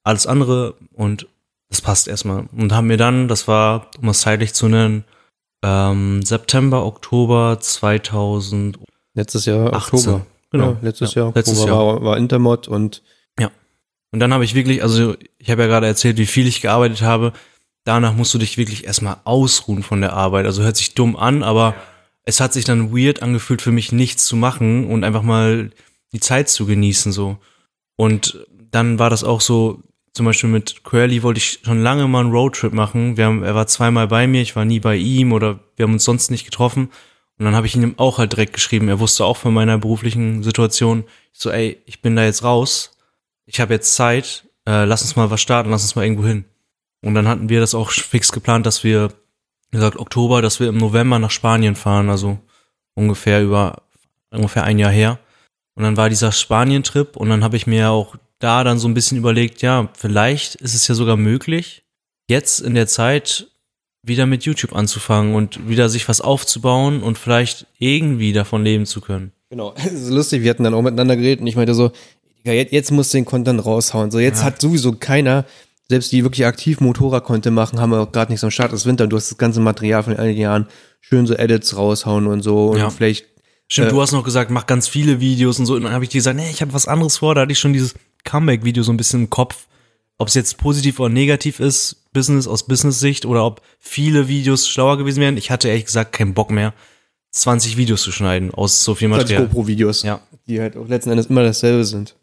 [0.02, 1.26] alles andere und
[1.68, 2.48] das passt erstmal.
[2.52, 5.04] Und haben mir dann, das war, um es zeitlich zu nennen,
[5.62, 8.78] ähm, September, Oktober 2000
[9.14, 9.98] Letztes Jahr 18.
[9.98, 10.26] Oktober.
[10.50, 10.70] Genau.
[10.72, 11.86] Ja, letztes Ja, Jahr Oktober letztes Jahr.
[11.86, 13.02] War, war Intermod und
[14.12, 17.02] Und dann habe ich wirklich, also ich habe ja gerade erzählt, wie viel ich gearbeitet
[17.02, 17.32] habe.
[17.84, 20.46] Danach musst du dich wirklich erstmal ausruhen von der Arbeit.
[20.46, 21.74] Also hört sich dumm an, aber
[22.24, 25.70] es hat sich dann weird angefühlt für mich, nichts zu machen und einfach mal
[26.12, 27.38] die Zeit zu genießen so.
[27.96, 29.82] Und dann war das auch so,
[30.12, 33.16] zum Beispiel mit Curly wollte ich schon lange mal einen Roadtrip machen.
[33.16, 35.92] Wir haben, er war zweimal bei mir, ich war nie bei ihm oder wir haben
[35.92, 36.90] uns sonst nicht getroffen.
[37.38, 40.42] Und dann habe ich ihm auch halt direkt geschrieben, er wusste auch von meiner beruflichen
[40.42, 41.04] Situation.
[41.32, 42.96] Ich so, ey, ich bin da jetzt raus
[43.52, 46.44] ich habe jetzt Zeit, äh, lass uns mal was starten, lass uns mal irgendwo hin.
[47.02, 49.12] Und dann hatten wir das auch fix geplant, dass wir,
[49.70, 52.38] gesagt, Oktober, dass wir im November nach Spanien fahren, also
[52.94, 53.82] ungefähr über,
[54.30, 55.18] ungefähr ein Jahr her.
[55.74, 58.94] Und dann war dieser Spanien-Trip und dann habe ich mir auch da dann so ein
[58.94, 61.84] bisschen überlegt, ja, vielleicht ist es ja sogar möglich,
[62.28, 63.46] jetzt in der Zeit
[64.02, 69.00] wieder mit YouTube anzufangen und wieder sich was aufzubauen und vielleicht irgendwie davon leben zu
[69.00, 69.32] können.
[69.50, 71.92] Genau, es ist lustig, wir hatten dann auch miteinander geredet und ich meinte so,
[72.44, 74.10] jetzt, jetzt musst du den Content raushauen.
[74.10, 74.44] So, jetzt Ja.
[74.46, 75.44] hat sowieso keiner,
[75.90, 78.86] selbst die wirklich aktiv Motorrad-Content machen, haben wir auch gerade nicht so am Start des
[78.86, 79.08] Winter.
[79.08, 80.68] Du hast das ganze Material von all den Jahren
[81.00, 82.90] schön so Edits raushauen und so und Ja.
[82.90, 83.26] vielleicht
[83.66, 85.74] Stimmt, Äh, du hast noch gesagt, mach ganz viele Videos und so.
[85.74, 87.34] Und dann habe ich dir gesagt, nee, ich habe was anderes vor.
[87.36, 87.94] Da hatte ich schon dieses
[88.24, 89.66] Comeback-Video so ein bisschen im Kopf.
[90.18, 94.96] Ob es jetzt positiv oder negativ ist, Business aus Business-Sicht oder ob viele Videos schlauer
[94.98, 95.36] gewesen wären.
[95.36, 96.72] Ich hatte ehrlich gesagt keinen Bock mehr,
[97.30, 99.46] 20 Videos zu schneiden aus so viel 20 Material.
[99.48, 100.20] GoPro-Videos, Ja.
[100.48, 102.16] die halt auch letzten Endes immer dasselbe sind.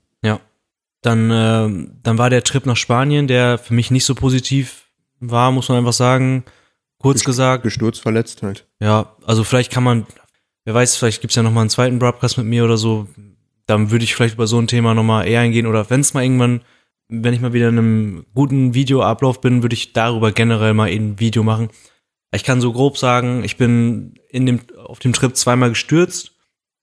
[1.08, 4.90] Dann, ähm, dann war der Trip nach Spanien, der für mich nicht so positiv
[5.22, 6.44] war, muss man einfach sagen.
[7.00, 8.68] Kurz Gest- gesagt, Gestürzt, verletzt halt.
[8.82, 10.06] Ja, also vielleicht kann man,
[10.66, 13.08] wer weiß, vielleicht gibt's ja noch mal einen zweiten Broadcast mit mir oder so.
[13.68, 15.66] Dann würde ich vielleicht über so ein Thema noch mal eher eingehen.
[15.66, 16.62] Oder wenn es mal irgendwann,
[17.08, 21.20] wenn ich mal wieder in einem guten Videoablauf bin, würde ich darüber generell mal ein
[21.22, 21.70] Video machen.
[22.34, 26.34] Ich kann so grob sagen, ich bin in dem, auf dem Trip zweimal gestürzt.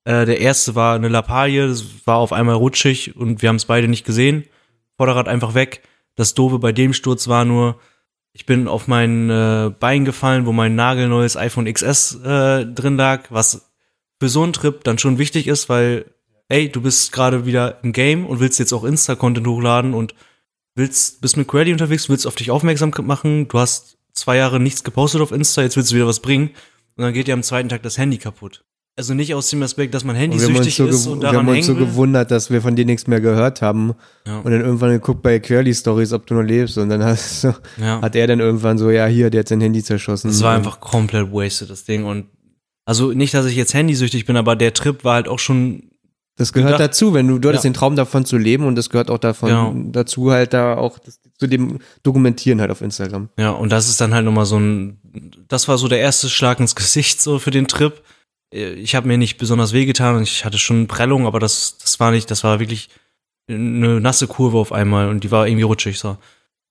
[0.04, 3.64] Äh, der erste war eine Lappalie, das war auf einmal rutschig und wir haben es
[3.64, 4.44] beide nicht gesehen.
[4.96, 5.82] Vorderrad einfach weg.
[6.14, 7.80] Das Doofe bei dem Sturz war nur,
[8.32, 13.30] ich bin auf mein äh, Bein gefallen, wo mein nagelneues iPhone XS äh, drin lag,
[13.30, 13.72] was
[14.20, 16.06] für so einen Trip dann schon wichtig ist, weil,
[16.48, 20.14] ey, du bist gerade wieder im Game und willst jetzt auch Insta-Content hochladen und
[20.74, 24.84] willst, bist mit Query unterwegs, willst auf dich aufmerksam machen, du hast zwei Jahre nichts
[24.84, 26.50] gepostet auf Insta, jetzt willst du wieder was bringen
[26.96, 28.64] und dann geht dir am zweiten Tag das Handy kaputt.
[28.96, 31.56] Also nicht aus dem Aspekt, dass man wir handysüchtig so, ist und wir daran haben
[31.56, 33.94] uns so gewundert, dass wir von dir nichts mehr gehört haben.
[34.24, 34.38] Ja.
[34.38, 36.78] Und dann irgendwann geguckt bei Querly Stories, ob du noch lebst.
[36.78, 37.42] Und dann hast
[37.76, 38.00] Ja.
[38.00, 40.28] hat er dann irgendwann so, ja, hier, der hat sein Handy zerschossen.
[40.30, 42.04] Das war einfach komplett wasted, das Ding.
[42.04, 42.26] Und
[42.84, 45.90] also nicht, dass ich jetzt handysüchtig bin, aber der Trip war halt auch schon,
[46.36, 47.70] Das gehört gedacht- dazu, wenn du, du hattest Ja.
[47.70, 49.74] den Traum davon zu leben und das gehört auch davon Genau.
[49.90, 53.28] dazu, halt da auch das, zu dem Dokumentieren halt auf Instagram.
[53.38, 54.98] ja, und das ist dann halt nochmal so ein,
[55.48, 58.00] das war so der erste Schlag ins Gesicht so für den Trip.
[58.54, 62.12] Ich habe mir nicht besonders wehgetan und ich hatte schon Prellung, aber das, das war
[62.12, 62.88] nicht, das war wirklich
[63.48, 66.16] eine nasse Kurve auf einmal und die war irgendwie rutschig so.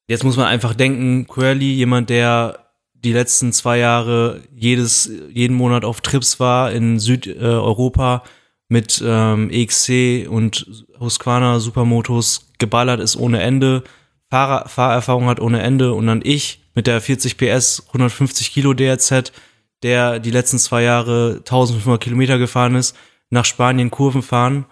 [0.08, 2.60] Jetzt muss man einfach denken, Querly, jemand, der
[2.94, 8.24] die letzten zwei Jahre jedes, jeden Monat auf Trips war in Südeuropa
[8.70, 13.84] mit ähm, EXC und Husqvarna Supermotos geballert ist ohne Ende,
[14.30, 19.32] Fahrer, Fahrerfahrung hat ohne Ende und dann ich mit der 40 PS 150 Kilo DRZ,
[19.84, 22.96] der die letzten zwei Jahre 1500 Kilometer gefahren ist,
[23.30, 24.66] nach Spanien Kurven fahren.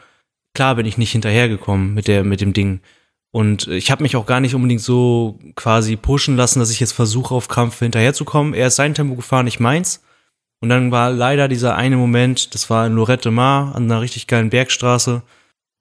[0.53, 2.81] Klar bin ich nicht hinterhergekommen mit der mit dem Ding.
[3.31, 6.91] Und ich habe mich auch gar nicht unbedingt so quasi pushen lassen, dass ich jetzt
[6.91, 8.53] versuche, auf Krampf hinterherzukommen.
[8.53, 10.03] Er ist sein Tempo gefahren, ich meins.
[10.59, 14.27] Und dann war leider dieser eine Moment, das war in Lorette Mar an einer richtig
[14.27, 15.23] geilen Bergstraße,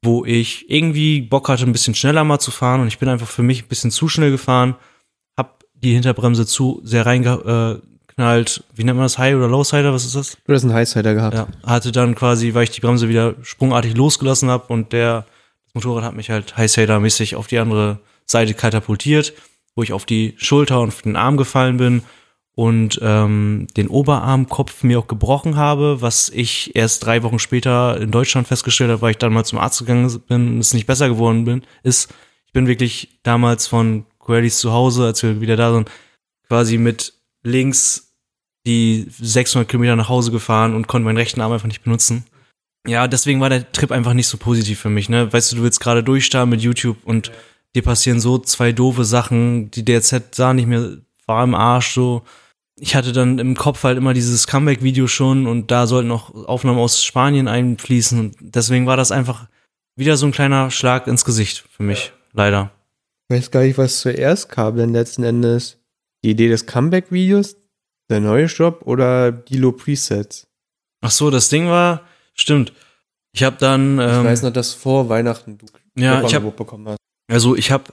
[0.02, 2.81] wo ich irgendwie Bock hatte, ein bisschen schneller mal zu fahren.
[2.81, 4.77] Und ich bin einfach für mich ein bisschen zu schnell gefahren,
[5.36, 7.05] hab die Hinterbremse zu sehr
[8.20, 8.64] reingeknallt.
[8.74, 9.18] Wie nennt man das?
[9.18, 9.92] High oder Lowsider?
[9.92, 10.36] Was ist das?
[10.44, 11.34] Du hast einen Highsider gehabt.
[11.34, 15.26] Ja, hatte dann quasi, weil ich die Bremse wieder sprungartig losgelassen habe und der
[15.66, 19.34] das Motorrad hat mich halt Highsailor-mäßig auf die andere Seite katapultiert,
[19.76, 22.02] wo ich auf die Schulter und auf den Arm gefallen bin
[22.56, 28.10] und ähm, den Oberarmkopf mir auch gebrochen habe, was ich erst drei Wochen später in
[28.10, 31.09] Deutschland festgestellt habe, weil ich dann mal zum Arzt gegangen bin und es nicht besser
[31.09, 32.12] geworden bin, ist,
[32.47, 35.88] ich bin wirklich damals von Coelis zu Hause, als wir wieder da sind,
[36.48, 37.14] quasi mit
[37.44, 38.09] links
[38.66, 42.24] die 600 Kilometer nach Hause gefahren und konnte meinen rechten Arm einfach nicht benutzen.
[42.86, 45.32] Ja, deswegen war der Trip einfach nicht so positiv für mich, ne?
[45.32, 47.30] Weißt du, du willst gerade durchstarten mit YouTube und
[47.74, 52.22] dir passieren so zwei doofe Sachen, die DRZ sah nicht mehr, war im Arsch so.
[52.78, 56.78] Ich hatte dann im Kopf halt immer dieses Comeback-Video schon und da sollten auch Aufnahmen
[56.78, 59.46] aus Spanien einfließen und deswegen war das einfach
[59.96, 62.72] wieder so ein kleiner Schlag ins Gesicht für mich, leider.
[63.28, 65.78] Ich weiß gar nicht, was zuerst kam, denn letzten Endes
[66.24, 67.56] die Idee des Comeback-Videos,
[68.10, 70.46] der neue Job oder Dilo Presets.
[71.00, 72.02] Ach so, das Ding war,
[72.34, 72.72] stimmt.
[73.32, 75.66] Ich habe dann, Ich ähm, weiß noch, dass vor Weihnachten du
[75.96, 76.98] ja, ich habe Jobangebot bekommen hast.
[77.30, 77.84] Also ich habe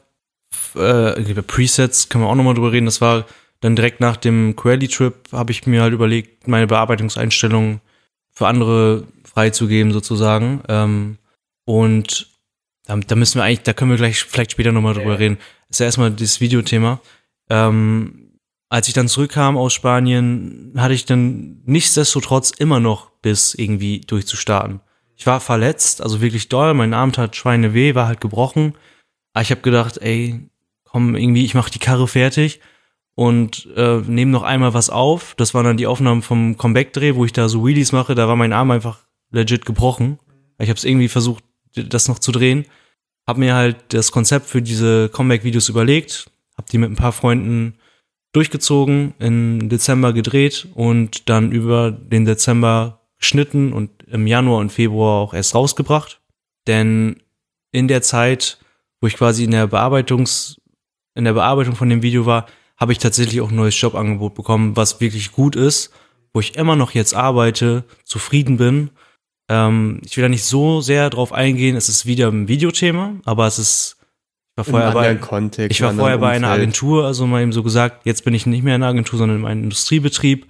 [0.75, 3.25] äh, über Presets, können wir auch nochmal drüber reden, das war
[3.59, 7.81] dann direkt nach dem Query-Trip, habe ich mir halt überlegt, meine Bearbeitungseinstellungen
[8.31, 10.61] für andere freizugeben sozusagen.
[10.67, 11.17] Ähm,
[11.65, 12.29] und
[12.85, 15.17] da, da müssen wir eigentlich, da können wir gleich vielleicht später nochmal drüber Ja.
[15.17, 15.37] reden.
[15.69, 17.01] ist ja erstmal das Videothema.
[17.49, 18.26] Ähm,
[18.69, 24.81] als ich dann zurückkam aus Spanien, hatte ich dann nichtsdestotrotz immer noch bis irgendwie durchzustarten.
[25.15, 28.75] Ich war verletzt, also wirklich doll, mein Arm tat Schweineweh, war halt gebrochen.
[29.33, 30.49] Aber ich habe gedacht, ey,
[30.83, 32.59] komm, irgendwie, ich mache die Karre fertig
[33.15, 35.33] und äh, nehme noch einmal was auf.
[35.35, 38.15] Das waren dann die Aufnahmen vom Comeback-Dreh, wo ich da so Wheelies mache.
[38.15, 38.99] Da war mein Arm einfach
[39.31, 40.19] legit gebrochen.
[40.59, 42.65] Ich habe es irgendwie versucht, das noch zu drehen.
[43.25, 47.77] Hab mir halt das Konzept für diese Comeback-Videos überlegt, hab die mit ein paar Freunden
[48.37, 55.23] durchgezogen, im Dezember gedreht und dann über den Dezember geschnitten und im Januar und Februar
[55.23, 56.21] auch erst rausgebracht.
[56.67, 57.15] Denn
[57.71, 58.59] in der Zeit,
[59.01, 60.61] wo ich quasi in der Bearbeitungs,
[61.15, 62.45] in der Bearbeitung von dem Video war,
[62.77, 65.91] habe ich tatsächlich auch ein neues Jobangebot bekommen, was wirklich gut ist,
[66.31, 68.91] wo ich immer noch jetzt arbeite, zufrieden bin.
[69.49, 73.47] Ähm, ich will da nicht so sehr drauf eingehen, es ist wieder ein Videothema, aber
[73.47, 73.96] es ist,
[74.57, 75.71] war vorher bei, Kontext.
[75.71, 76.49] ich war vorher bei einer.
[76.49, 79.39] Agentur, also mal eben so gesagt, jetzt bin ich nicht mehr in einer Agentur, sondern
[79.39, 80.47] in einem Industriebetrieb.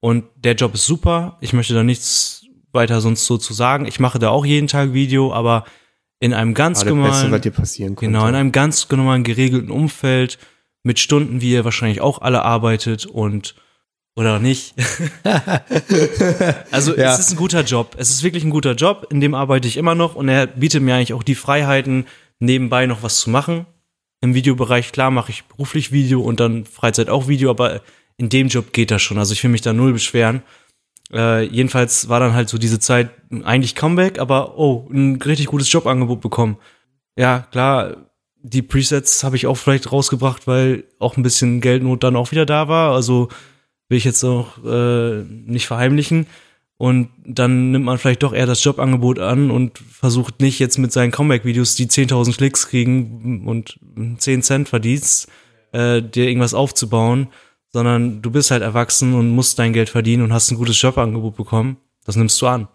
[0.00, 1.36] Und der Job ist super.
[1.40, 3.84] Ich möchte da nichts weiter sonst so zu sagen.
[3.86, 5.64] Ich mache da auch jeden Tag Video, aber
[6.20, 8.12] in einem ganz das Beste, was normalen, dir passieren konnte.
[8.12, 10.38] genau, in einem ganz normalen geregelten Umfeld
[10.82, 13.54] mit Stunden, wie ihr wahrscheinlich auch alle arbeitet und
[14.16, 14.74] oder nicht.
[16.70, 17.12] Also Ja.
[17.12, 17.94] es ist ein guter Job.
[17.98, 20.82] Es ist wirklich ein guter Job, in dem arbeite ich immer noch und er bietet
[20.82, 22.06] mir eigentlich auch die Freiheiten,
[22.40, 23.66] nebenbei noch was zu machen.
[24.20, 27.80] Im Videobereich, klar, mache ich beruflich Video und dann Freizeit auch Video, aber
[28.16, 29.18] in dem Job geht das schon.
[29.18, 30.42] Also ich will mich da null beschweren.
[31.12, 33.10] Äh, jedenfalls war dann halt so diese Zeit
[33.44, 36.58] eigentlich Comeback, aber oh, ein richtig gutes Jobangebot bekommen.
[37.16, 37.96] Ja, klar,
[38.42, 42.46] die Presets habe ich auch vielleicht rausgebracht, weil auch ein bisschen Geldnot dann auch wieder
[42.46, 42.94] da war.
[42.94, 43.28] Also
[43.88, 46.26] will ich jetzt auch äh, nicht verheimlichen.
[46.80, 50.92] Und dann nimmt man vielleicht doch eher das Jobangebot an und versucht nicht jetzt mit
[50.92, 53.78] seinen Comeback-Videos, die 10.000 Klicks kriegen und
[54.16, 55.28] 10 Cent verdienst,
[55.72, 57.28] äh, dir irgendwas aufzubauen,
[57.68, 61.36] sondern du bist halt erwachsen und musst dein Geld verdienen und hast ein gutes Jobangebot
[61.36, 61.76] bekommen.
[62.06, 62.66] Das nimmst du an.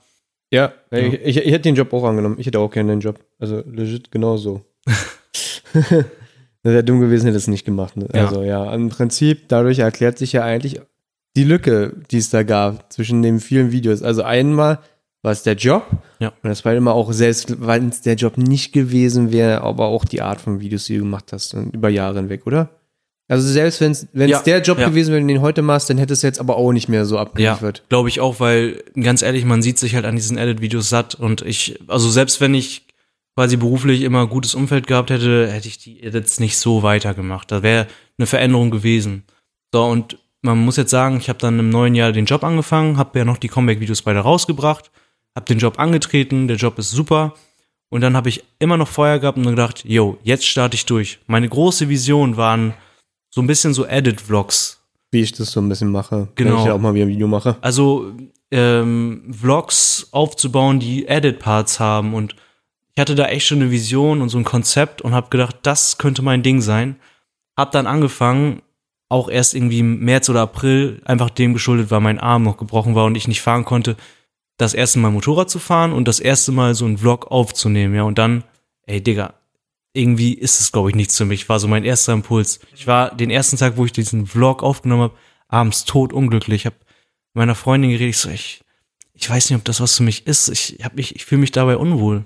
[0.51, 0.97] Ja, ja.
[0.99, 2.35] Ich, ich, ich, hätte den Job auch angenommen.
[2.37, 3.19] Ich hätte auch gerne den Job.
[3.39, 4.61] Also legit genauso.
[4.85, 4.93] das
[6.61, 7.97] wäre dumm gewesen, hätte es nicht gemacht.
[7.97, 8.07] Ne?
[8.13, 8.71] Also ja.
[8.71, 10.79] im Prinzip, dadurch erklärt sich ja eigentlich
[11.35, 14.01] die Lücke, die es da gab zwischen den vielen Videos.
[14.01, 14.79] Also einmal
[15.21, 15.85] war es der Job
[16.19, 16.29] ja.
[16.43, 20.05] und das war immer auch, selbst wenn es der Job nicht gewesen wäre, aber auch
[20.05, 22.69] die Art von Videos, die du gemacht hast, über Jahre hinweg, oder?
[23.27, 24.87] Also selbst wenn es ja, der Job ja.
[24.87, 27.17] gewesen wäre, den du heute machst, dann hätte es jetzt aber auch nicht mehr so
[27.17, 27.79] abgeliefert.
[27.79, 31.15] Ja, glaube ich auch, weil ganz ehrlich, man sieht sich halt an diesen Edit-Videos satt
[31.15, 32.83] und ich, also selbst wenn ich
[33.35, 37.51] quasi beruflich immer gutes Umfeld gehabt hätte, hätte ich die Edits nicht so weitergemacht.
[37.51, 37.87] Da wäre
[38.17, 39.23] eine Veränderung gewesen.
[39.73, 42.97] So, und man muss jetzt sagen, ich habe dann im neuen Jahr den Job angefangen,
[42.97, 44.91] habe ja noch die Comeback-Videos beide rausgebracht,
[45.35, 47.33] habe den Job angetreten, der Job ist super.
[47.89, 51.19] Und dann habe ich immer noch Feuer gehabt und gedacht, yo, jetzt starte ich durch.
[51.27, 52.73] Meine große Vision waren
[53.29, 54.81] so ein bisschen so Edit-Vlogs.
[55.11, 56.27] Wie ich das so ein bisschen mache.
[56.35, 56.51] Genau.
[56.51, 57.57] Wenn ich ja auch mal wieder ein Video mache.
[57.61, 58.11] Also
[58.51, 62.13] ähm, Vlogs aufzubauen, die Edit-Parts haben.
[62.13, 62.35] Und
[62.95, 65.97] ich hatte da echt schon eine Vision und so ein Konzept und habe gedacht, das
[65.97, 66.97] könnte mein Ding sein.
[67.57, 68.61] Hab dann angefangen,
[69.09, 72.95] auch erst irgendwie im März oder April, einfach dem geschuldet, weil mein Arm noch gebrochen
[72.95, 73.95] war und ich nicht fahren konnte,
[74.57, 78.03] das erste Mal Motorrad zu fahren und das erste Mal so einen Vlog aufzunehmen, ja.
[78.03, 78.43] Und dann,
[78.87, 79.33] ey, Digga,
[79.93, 81.47] irgendwie ist es, glaube ich, nichts für mich.
[81.49, 82.59] War so mein erster Impuls.
[82.75, 85.17] Ich war den ersten Tag, wo ich diesen Vlog aufgenommen habe,
[85.47, 86.61] abends tot unglücklich.
[86.61, 86.75] Ich habe
[87.33, 88.61] meiner Freundin geredet, ich so, ich,
[89.13, 90.49] ich weiß nicht, ob das was für mich ist.
[90.49, 92.25] Ich hab mich, ich fühle mich dabei unwohl.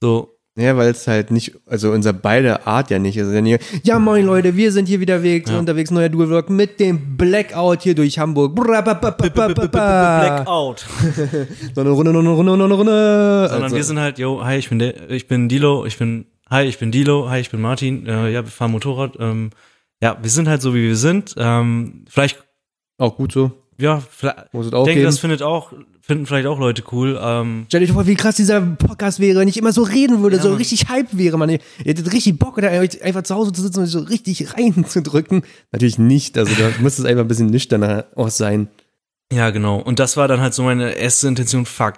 [0.00, 0.38] So.
[0.54, 3.32] Ja, weil es halt nicht, also unser beide Art ja nicht ist.
[3.84, 5.58] Ja, moin Leute, wir sind hier wieder weg, ja.
[5.58, 8.54] unterwegs, neuer Dual-Vlog mit dem Blackout hier durch Hamburg.
[8.54, 10.80] Blackout.
[11.74, 13.48] so eine Runde, eine Runde, eine Runde.
[13.50, 16.78] Sondern wir sind halt, yo, hi, ich bin, ich bin Dilo, ich bin Hi, ich
[16.78, 17.30] bin Dilo.
[17.30, 18.06] Hi, ich bin Martin.
[18.06, 19.16] Äh, ja, wir fahren Motorrad.
[19.18, 19.52] Ähm,
[20.02, 21.34] ja, wir sind halt so, wie wir sind.
[21.38, 22.44] Ähm, vielleicht.
[22.98, 23.52] Auch gut so.
[23.78, 24.52] Ja, vielleicht.
[24.52, 25.06] Muss es auch denke, geben.
[25.06, 25.72] das findet auch,
[26.02, 27.18] finden vielleicht auch Leute cool.
[27.22, 30.36] Ähm, Stell dir vor, wie krass dieser Podcast wäre, wenn ich immer so reden würde,
[30.36, 31.48] ja, so richtig Hype wäre, man.
[31.48, 35.42] Ihr hättet richtig Bock, da einfach zu Hause zu sitzen und so richtig reinzudrücken.
[35.70, 36.36] Natürlich nicht.
[36.36, 38.68] Also da müsste es einfach ein bisschen nüchterner auch sein.
[39.32, 39.78] Ja, genau.
[39.78, 41.64] Und das war dann halt so meine erste Intention.
[41.64, 41.94] Fuck.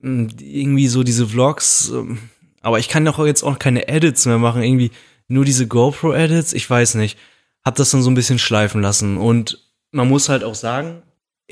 [0.00, 1.90] Hm, irgendwie so diese Vlogs.
[1.90, 2.18] Ähm,
[2.62, 4.92] aber ich kann doch jetzt auch keine Edits mehr machen, irgendwie
[5.28, 7.18] nur diese GoPro-Edits, ich weiß nicht.
[7.64, 9.18] Hab das dann so ein bisschen schleifen lassen.
[9.18, 9.58] Und
[9.90, 11.02] man muss halt auch sagen,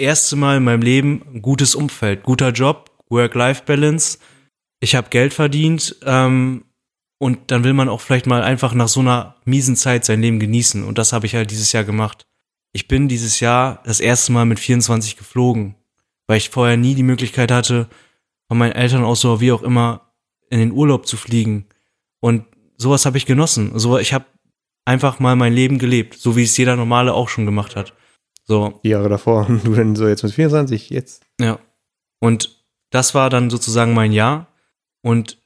[0.01, 4.19] erste Mal in meinem Leben ein gutes Umfeld, guter Job, Work-Life-Balance.
[4.81, 6.65] Ich habe Geld verdient ähm,
[7.19, 10.41] und dann will man auch vielleicht mal einfach nach so einer miesen Zeit sein Leben
[10.41, 10.85] genießen.
[10.85, 12.25] Und das habe ich halt dieses Jahr gemacht.
[12.73, 15.75] Ich bin dieses Jahr das erste Mal mit 24 geflogen,
[16.27, 17.89] weil ich vorher nie die Möglichkeit hatte,
[18.49, 20.13] von meinen Eltern aus so wie auch immer
[20.51, 21.67] in den Urlaub zu fliegen.
[22.21, 22.45] Und
[22.77, 23.79] sowas habe ich genossen.
[23.79, 24.25] So, ich habe
[24.85, 27.93] einfach mal mein Leben gelebt, so wie es jeder Normale auch schon gemacht hat.
[28.51, 28.81] So.
[28.83, 29.47] Die Jahre davor.
[29.65, 31.23] Du denn so jetzt mit 24, jetzt.
[31.41, 31.61] Ja.
[32.19, 34.49] Und das war dann sozusagen mein Jahr.
[35.03, 35.39] Und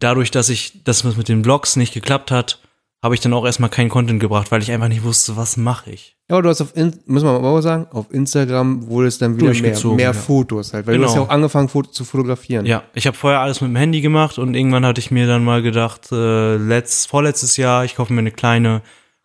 [0.00, 2.60] dadurch, dass ich, dass es mit den Vlogs nicht geklappt hat,
[3.02, 5.90] habe ich dann auch erstmal keinen Content gebracht, weil ich einfach nicht wusste, was mache
[5.90, 6.14] ich.
[6.28, 6.74] Ja, aber du hast auf,
[7.06, 10.12] muss man mal sagen, auf Instagram wurde es dann wieder mehr, mehr ja.
[10.12, 11.06] Fotos halt, weil genau.
[11.06, 12.66] du hast ja auch angefangen zu fotografieren.
[12.66, 15.42] Ja, ich habe vorher alles mit dem Handy gemacht und irgendwann hatte ich mir dann
[15.42, 18.82] mal gedacht, äh, letzt, vorletztes Jahr, ich kaufe mir eine kleine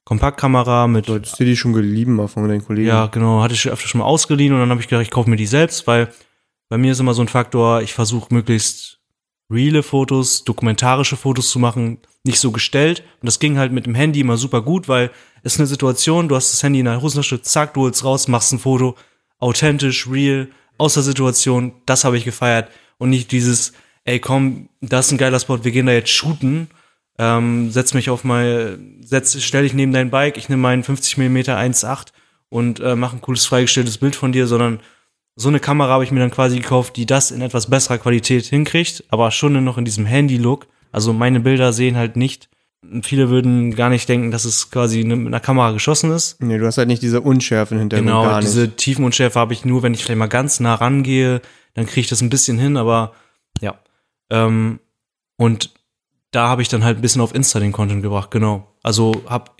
[0.07, 1.09] Kompaktkamera mit.
[1.09, 2.87] Du hast dir die schon geliehen mal von deinen Kollegen.
[2.87, 5.29] Ja, genau, hatte ich öfter schon mal ausgeliehen und dann habe ich gedacht, ich kaufe
[5.29, 6.07] mir die selbst, weil
[6.69, 9.01] bei mir ist immer so ein Faktor, ich versuche möglichst
[9.51, 13.03] reale Fotos, dokumentarische Fotos zu machen, nicht so gestellt.
[13.21, 15.11] Und das ging halt mit dem Handy immer super gut, weil
[15.43, 18.29] es ist eine Situation, du hast das Handy in der Hosentasche, zack, du holst raus,
[18.29, 18.95] machst ein Foto,
[19.39, 20.47] authentisch, real,
[20.77, 22.71] aus der Situation, das habe ich gefeiert.
[22.97, 23.73] Und nicht dieses,
[24.05, 26.69] ey komm, das ist ein geiler Spot, wir gehen da jetzt shooten,
[27.17, 31.17] ähm, setz mich auf mal, setz, stell dich neben dein Bike, ich nehme meinen 50
[31.17, 32.07] mm 1.8
[32.49, 34.79] und äh, mache ein cooles freigestelltes Bild von dir, sondern
[35.35, 38.45] so eine Kamera habe ich mir dann quasi gekauft, die das in etwas besserer Qualität
[38.45, 40.67] hinkriegt, aber schon noch in diesem Handy-Look.
[40.91, 42.49] Also meine Bilder sehen halt nicht.
[43.03, 46.41] Viele würden gar nicht denken, dass es quasi mit einer Kamera geschossen ist.
[46.41, 48.47] Nee, du hast halt nicht diese Unschärfe hinter Genau, gar nicht.
[48.47, 51.41] diese Tiefenunschärfe habe ich nur, wenn ich vielleicht mal ganz nah rangehe,
[51.73, 53.13] dann kriege ich das ein bisschen hin, aber
[53.61, 53.75] ja.
[54.31, 54.79] Ähm,
[55.37, 55.71] und
[56.31, 58.75] da habe ich dann halt ein bisschen auf Insta den Content gebracht, genau.
[58.83, 59.51] Also habe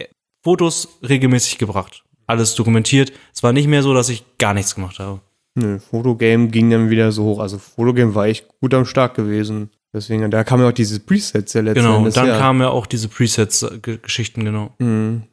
[0.43, 2.03] Fotos regelmäßig gebracht.
[2.25, 3.11] Alles dokumentiert.
[3.33, 5.21] Es war nicht mehr so, dass ich gar nichts gemacht habe.
[5.55, 7.39] Nö, Fotogame ging dann wieder so hoch.
[7.39, 9.71] Also Fotogame war echt gut am Start gewesen.
[9.93, 12.37] Deswegen, da kamen ja auch diese Presets ja letzten Genau, Endes, dann ja.
[12.37, 14.75] kamen ja auch diese Presets-Geschichten, genau.
[14.79, 15.23] Mhm.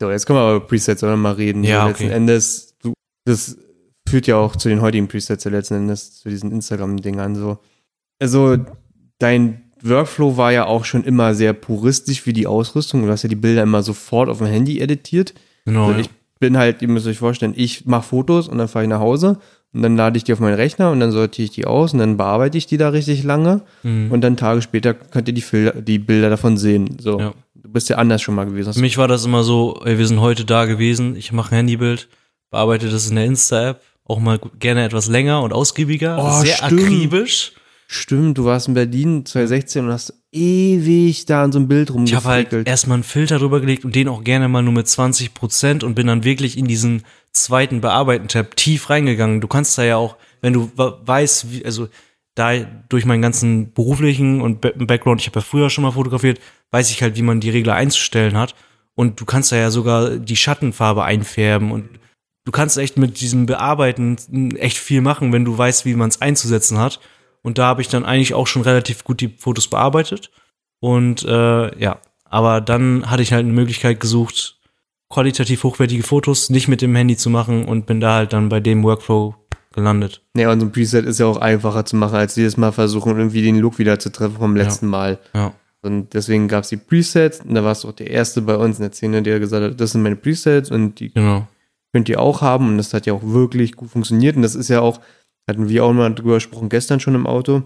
[0.00, 1.62] So, jetzt können wir über Presets oder mal reden.
[1.62, 2.14] Ja, so, letzten okay.
[2.14, 2.94] Endes, du,
[3.26, 3.56] das
[4.08, 7.58] führt ja auch zu den heutigen Presets ja letzten Endes, zu diesen Instagram-Dingern so.
[8.20, 8.56] Also,
[9.18, 13.04] dein Workflow war ja auch schon immer sehr puristisch wie die Ausrüstung.
[13.04, 15.34] Du hast ja die Bilder immer sofort auf dem Handy editiert.
[15.64, 15.88] Genau.
[15.88, 16.10] Also ich
[16.40, 19.38] bin halt, ihr müsst euch vorstellen, ich mache Fotos und dann fahre ich nach Hause
[19.74, 21.98] und dann lade ich die auf meinen Rechner und dann sortiere ich die aus und
[21.98, 24.10] dann bearbeite ich die da richtig lange Mhm.
[24.12, 26.96] und dann Tage später könnt ihr die, Fil die Bilder davon sehen.
[27.00, 27.34] So, Ja.
[27.54, 28.72] du bist ja anders schon mal gewesen.
[28.72, 31.56] Für mich war das immer so, ey, wir sind heute da gewesen, ich mache ein
[31.56, 32.08] Handybild,
[32.50, 36.80] bearbeite das in der Insta-App, auch mal gerne etwas länger und ausgiebiger, Oh, sehr stimmt.
[36.84, 37.52] akribisch.
[37.90, 42.14] Stimmt, du warst in Berlin 2016 und hast ewig da an so einem Bild Ich
[42.14, 45.32] habe halt erstmal einen Filter drüber gelegt und den auch gerne mal nur mit 20
[45.32, 47.02] Prozent und bin dann wirklich in diesen
[47.32, 49.40] zweiten Bearbeiten-Tab tief reingegangen.
[49.40, 51.88] Du kannst da ja auch, wenn du weißt, wie, also
[52.34, 52.58] da
[52.90, 56.40] durch meinen ganzen beruflichen und Ba- Background, ich habe ja früher schon mal fotografiert,
[56.72, 58.54] weiß ich halt, wie man die Regler einzustellen hat.
[58.94, 61.88] Und du kannst da ja sogar die Schattenfarbe einfärben und
[62.44, 66.20] du kannst echt mit diesem Bearbeiten echt viel machen, wenn du weißt, wie man es
[66.20, 67.00] einzusetzen hat.
[67.42, 70.30] Und da habe ich dann eigentlich auch schon relativ gut die Fotos bearbeitet.
[70.80, 74.58] Und äh, ja, aber dann hatte ich halt eine Möglichkeit gesucht,
[75.08, 78.60] qualitativ hochwertige Fotos nicht mit dem Handy zu machen und bin da halt dann bei
[78.60, 79.34] dem Workflow
[79.72, 80.22] gelandet.
[80.36, 83.16] Ja, und so ein Preset ist ja auch einfacher zu machen, als jedes Mal versuchen,
[83.16, 85.18] irgendwie den Look wieder zu treffen vom letzten Mal.
[85.34, 85.52] Ja.
[85.80, 88.78] Und deswegen gab es die Presets und da warst du auch der Erste bei uns
[88.78, 91.46] in der Szene, der gesagt hat, das sind meine Presets und die Genau.
[91.92, 94.68] könnt ihr auch haben und das hat ja auch wirklich gut funktioniert und das ist
[94.68, 95.00] ja auch,
[95.48, 97.62] hatten wir auch mal drüber gesprochen gestern schon im Auto,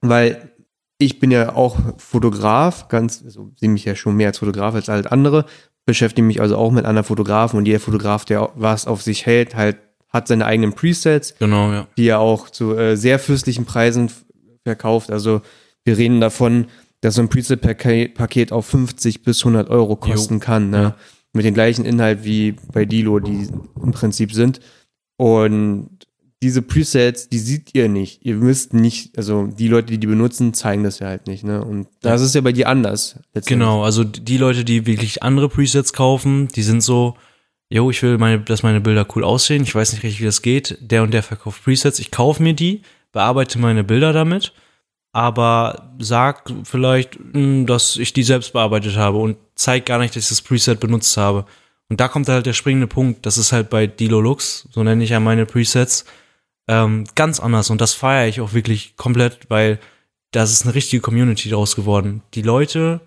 [0.00, 0.52] weil
[0.98, 4.88] ich bin ja auch Fotograf, ganz, also sehe mich ja schon mehr als Fotograf als
[4.88, 5.44] halt andere,
[5.84, 9.54] beschäftige mich also auch mit anderen Fotografen und jeder Fotograf, der was auf sich hält,
[9.54, 9.76] halt
[10.08, 11.86] hat seine eigenen Presets, Genau, ja.
[11.98, 14.10] die er auch zu äh, sehr fürstlichen Preisen
[14.64, 15.10] verkauft.
[15.10, 15.42] Also
[15.84, 16.66] wir reden davon,
[17.00, 20.70] dass so ein Preset-Paket auf 50 bis 100 Euro kosten kann.
[20.70, 20.82] Ne?
[20.82, 20.96] Ja.
[21.32, 23.48] Mit dem gleichen Inhalt wie bei Dilo, die
[23.80, 24.60] im Prinzip sind.
[25.18, 25.95] Und
[26.46, 28.24] diese Presets, die seht ihr nicht.
[28.24, 31.42] Ihr müsst nicht, also die Leute, die die benutzen, zeigen das ja halt nicht.
[31.42, 31.64] Ne?
[31.64, 33.18] Und das ist ja bei dir anders.
[33.46, 37.16] Genau, also die Leute, die wirklich andere Presets kaufen, die sind so,
[37.68, 40.40] yo, ich will, meine, dass meine Bilder cool aussehen, ich weiß nicht richtig, wie das
[40.40, 44.52] geht, der und der verkauft Presets, ich kaufe mir die, bearbeite meine Bilder damit,
[45.12, 50.22] aber sag vielleicht, mh, dass ich die selbst bearbeitet habe und zeig gar nicht, dass
[50.22, 51.44] ich das Preset benutzt habe.
[51.88, 55.02] Und da kommt halt der springende Punkt, das ist halt bei Dilo Lux, so nenne
[55.02, 56.04] ich ja meine Presets,
[56.68, 59.78] ähm, ganz anders und das feiere ich auch wirklich komplett, weil
[60.32, 62.22] das ist eine richtige Community daraus geworden.
[62.34, 63.00] Die Leute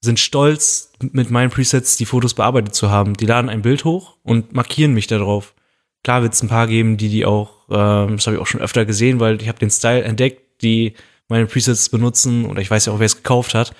[0.00, 3.14] sind stolz, mit meinen Presets die Fotos bearbeitet zu haben.
[3.14, 5.54] Die laden ein Bild hoch und markieren mich darauf.
[6.04, 8.60] Klar wird es ein paar geben, die die auch, ähm, das habe ich auch schon
[8.60, 10.94] öfter gesehen, weil ich habe den Style entdeckt, die
[11.28, 13.74] meine Presets benutzen oder ich weiß ja auch, wer es gekauft hat,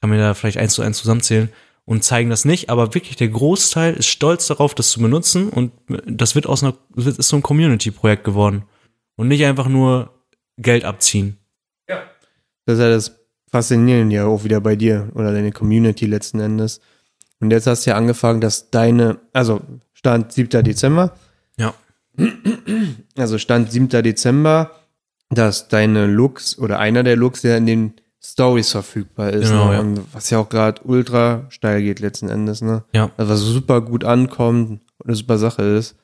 [0.00, 1.50] kann mir da vielleicht eins zu eins zusammenzählen
[1.86, 5.72] und zeigen das nicht, aber wirklich der Großteil ist stolz darauf, das zu benutzen und
[6.04, 8.64] das wird aus einer, das ist so ein Community-Projekt geworden
[9.16, 10.10] und nicht einfach nur
[10.58, 11.38] Geld abziehen.
[11.86, 13.18] Das ist ja das
[13.52, 16.80] Faszinierende ja auch wieder bei dir oder deine Community letzten Endes.
[17.38, 19.60] Und jetzt hast du ja angefangen, dass deine, also
[19.92, 20.64] Stand 7.
[20.64, 21.14] Dezember,
[21.56, 21.72] Ja.
[23.16, 23.88] also Stand 7.
[24.02, 24.72] Dezember,
[25.30, 27.92] dass deine Looks oder einer der Looks ja in den
[28.32, 29.50] Stories verfügbar ist.
[29.50, 29.74] Genau, ne?
[29.74, 29.80] ja.
[29.80, 32.84] Und was ja auch gerade ultra steil geht letzten Endes, ne?
[32.92, 33.10] Ja.
[33.16, 35.96] Also was super gut ankommt und eine super Sache ist.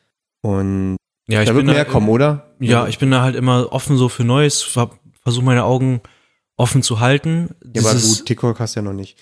[0.42, 0.96] Und
[1.28, 2.54] Ja, ich da wird bin mehr da, kommen, oder?
[2.60, 6.00] Ja, ich bin da halt immer offen so für Neues, versuche meine Augen
[6.56, 7.50] offen zu halten.
[7.74, 9.16] Ja, aber gut, TikTok hast du ja noch nicht.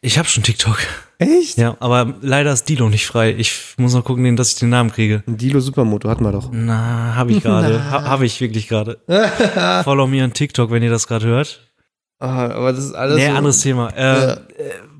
[0.00, 0.78] Ich habe schon TikTok.
[1.18, 1.58] Echt?
[1.58, 3.34] Ja, aber leider ist Dilo nicht frei.
[3.36, 5.22] Ich muss noch gucken, dass ich den Namen kriege.
[5.26, 6.48] Dilo Supermoto hatten wir doch.
[6.50, 7.84] Na, habe ich gerade.
[7.90, 8.98] ha, habe ich wirklich gerade.
[9.84, 11.69] Follow mir an TikTok, wenn ihr das gerade hört.
[12.20, 13.16] Ah, aber das ist alles.
[13.16, 13.88] Nee, so, anderes Thema.
[13.96, 14.32] Äh, Ja.
[14.34, 14.40] äh,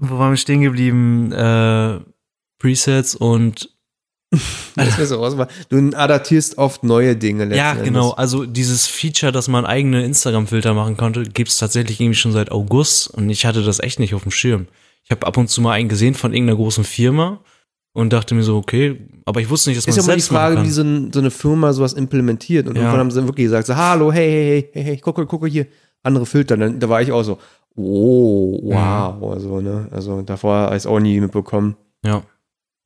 [0.01, 1.30] wo waren wir stehen geblieben?
[1.32, 2.01] Äh,
[2.59, 3.70] Presets und
[4.76, 7.84] Das ist so du adaptierst oft neue Dinge ja, Endes.
[7.84, 8.10] genau.
[8.12, 13.09] Also dieses Feature, dass man eigene Instagram-Filter machen konnte, gibt's tatsächlich irgendwie schon seit August
[13.09, 14.68] und ich hatte das echt nicht auf dem Schirm.
[15.05, 17.40] Ich habe ab und zu mal einen gesehen von irgendeiner großen Firma
[17.92, 20.14] und dachte mir so, okay, aber ich wusste nicht, dass man Ist ja es mal
[20.14, 22.68] die selbst machen Frage, wie so, ein, so eine Firma sowas implementiert.
[22.68, 22.82] Und Ja.
[22.82, 25.66] irgendwann haben sie wirklich gesagt, so, hallo, hey, hey, hey, hey, hey, gucke, gucke hier,
[26.02, 26.56] andere Filter.
[26.56, 27.39] Dann, da war ich auch so,
[27.77, 29.32] oh, wow.
[29.32, 29.89] Also, ne?
[29.90, 31.77] also davor habe ich es auch nie mitbekommen.
[32.05, 32.22] Ja.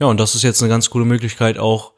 [0.00, 1.92] Ja, und das ist jetzt eine ganz coole Möglichkeit, auch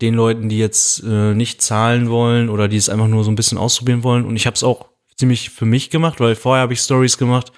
[0.00, 3.34] den Leuten, die jetzt äh, nicht zahlen wollen oder die es einfach nur so ein
[3.34, 4.24] bisschen ausprobieren wollen.
[4.24, 4.86] Und ich habe es auch
[5.16, 7.52] ziemlich für mich gemacht, weil vorher habe ich Stories gemacht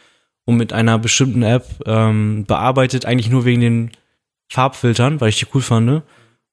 [0.45, 3.91] und mit einer bestimmten App ähm, bearbeitet, eigentlich nur wegen den
[4.51, 6.03] Farbfiltern, weil ich die cool fand.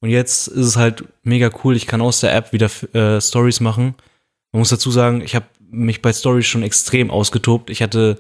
[0.02, 1.76] Und jetzt ist es halt mega cool.
[1.76, 3.96] Ich kann aus der App wieder äh, Stories machen.
[4.52, 7.70] Man muss dazu sagen, ich habe mich bei Stories schon extrem ausgetobt.
[7.70, 8.18] Ich hatte,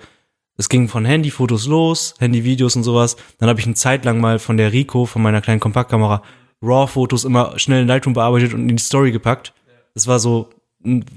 [0.57, 3.15] es ging von Handyfotos los, Handyvideos und sowas.
[3.37, 6.23] Dann habe ich eine Zeit lang mal von der Rico, von meiner kleinen Kompaktkamera,
[6.61, 9.53] RAW-Fotos immer schnell in Lightroom bearbeitet und in die Story gepackt.
[9.93, 10.49] Das war so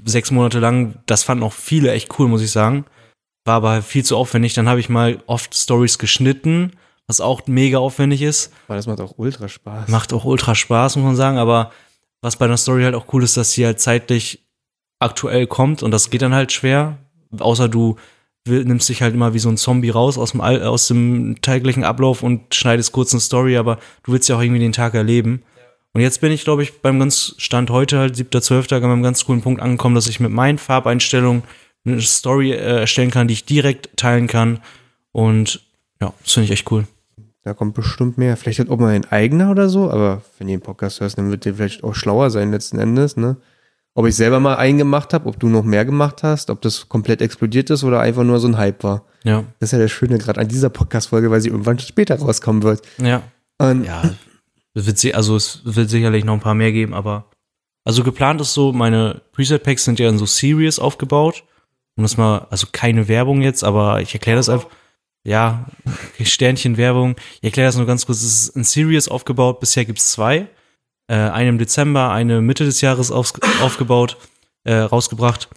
[0.05, 0.99] sechs Monate lang.
[1.05, 2.85] Das fanden auch viele echt cool, muss ich sagen.
[3.45, 4.53] War aber viel zu aufwendig.
[4.53, 6.71] Dann habe ich mal oft Stories geschnitten,
[7.07, 8.53] was auch mega aufwendig ist.
[8.67, 9.89] Aber das macht auch ultra Spaß.
[9.89, 11.71] Macht auch ultra Spaß, muss man sagen, aber
[12.21, 14.42] was bei einer Story halt auch cool ist, dass sie halt zeitlich
[15.03, 16.97] aktuell kommt und das geht dann halt schwer,
[17.37, 17.97] außer du
[18.45, 21.83] nimmst dich halt immer wie so ein Zombie raus aus dem, All- aus dem täglichen
[21.83, 25.43] Ablauf und schneidest kurz eine Story, aber du willst ja auch irgendwie den Tag erleben.
[25.93, 29.23] Und jetzt bin ich, glaube ich, beim ganz Stand heute, halt 7.12., an einem ganz
[29.25, 31.43] coolen Punkt angekommen, dass ich mit meinen Farbeinstellungen
[31.85, 34.59] eine Story äh, erstellen kann, die ich direkt teilen kann.
[35.11, 35.61] Und
[36.01, 36.85] ja, das finde ich echt cool.
[37.43, 38.35] Da kommt bestimmt mehr.
[38.37, 41.29] Vielleicht hat auch mal ein eigener oder so, aber wenn ihr einen Podcast hörst, dann
[41.29, 43.37] wird der vielleicht auch schlauer sein letzten Endes, ne?
[43.95, 46.89] Ob ich selber mal einen gemacht habe, ob du noch mehr gemacht hast, ob das
[46.89, 49.05] komplett explodiert ist oder einfach nur so ein Hype war.
[49.23, 52.63] Ja, Das ist ja das Schöne gerade an dieser Podcast-Folge, weil sie irgendwann später rauskommen
[52.63, 52.81] wird.
[52.97, 53.21] ja.
[53.59, 54.01] Und Ja,
[54.73, 57.29] es wird, also es wird sicherlich noch ein paar mehr geben, aber
[57.85, 61.43] also geplant ist so, meine Preset-Packs sind ja in so Series aufgebaut.
[61.95, 64.67] Um das mal, also keine Werbung jetzt, aber ich erkläre das einfach.
[65.25, 65.67] Ja,
[66.21, 67.15] Sternchen Werbung.
[67.37, 68.23] Ich erkläre das nur ganz kurz.
[68.23, 69.59] Es ist in Series aufgebaut.
[69.59, 70.47] Bisher gibt's zwei.
[71.07, 74.17] Äh, eine im Dezember, eine Mitte des Jahres aufs, aufgebaut,
[74.63, 75.49] äh, rausgebracht.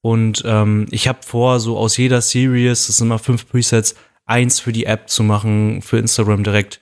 [0.00, 3.94] Und ähm, ich habe vor, so aus jeder Series, das sind immer fünf Presets,
[4.26, 6.80] eins für die App zu machen, für Instagram direkt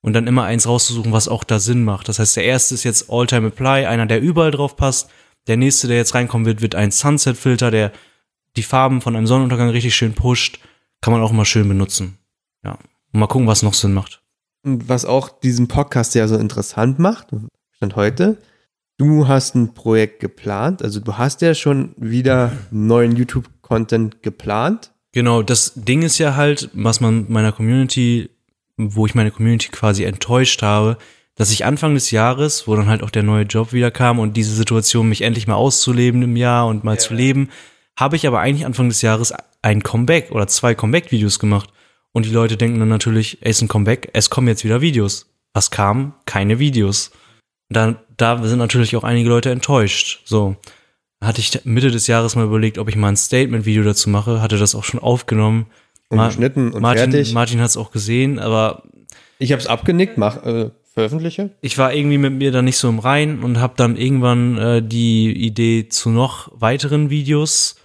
[0.00, 2.08] und dann immer eins rauszusuchen, was auch da Sinn macht.
[2.08, 5.10] Das heißt, der erste ist jetzt All-Time Apply, einer, der überall drauf passt.
[5.46, 7.92] Der nächste, der jetzt reinkommen wird, wird ein Sunset-Filter, der
[8.56, 10.60] die Farben von einem Sonnenuntergang richtig schön pusht.
[11.00, 12.18] Kann man auch immer schön benutzen.
[12.64, 12.78] Ja.
[13.12, 14.22] Und mal gucken, was noch Sinn macht.
[14.64, 17.28] Und was auch diesen Podcast ja so interessant macht,
[17.78, 18.36] stand heute,
[18.96, 24.90] du hast ein Projekt geplant, also du hast ja schon wieder neuen YouTube-Content geplant.
[25.12, 28.30] Genau, das Ding ist ja halt, was man meiner Community,
[28.76, 30.98] wo ich meine Community quasi enttäuscht habe,
[31.36, 34.36] dass ich Anfang des Jahres, wo dann halt auch der neue Job wieder kam und
[34.36, 37.48] diese Situation, mich endlich mal auszuleben im Jahr und mal zu leben,
[37.96, 39.32] habe ich aber eigentlich Anfang des Jahres
[39.62, 41.70] ein Comeback oder zwei Comeback-Videos gemacht.
[42.10, 45.32] Und die Leute denken dann natürlich, ey, ist ein Comeback, es kommen jetzt wieder Videos.
[45.52, 46.14] Was kam?
[46.26, 47.12] Keine Videos.
[47.70, 50.22] Da, da sind natürlich auch einige Leute enttäuscht.
[50.24, 50.56] So
[51.20, 54.56] hatte ich Mitte des Jahres mal überlegt, ob ich mal ein Statement-Video dazu mache, hatte
[54.56, 55.66] das auch schon aufgenommen.
[56.08, 57.34] Und Ma- geschnitten und Martin, fertig.
[57.34, 58.84] Martin hat es auch gesehen, aber
[59.38, 61.50] Ich habe es abgenickt, mach, äh, veröffentliche.
[61.60, 64.82] ich war irgendwie mit mir da nicht so im Rein und habe dann irgendwann äh,
[64.82, 67.76] die Idee zu noch weiteren Videos,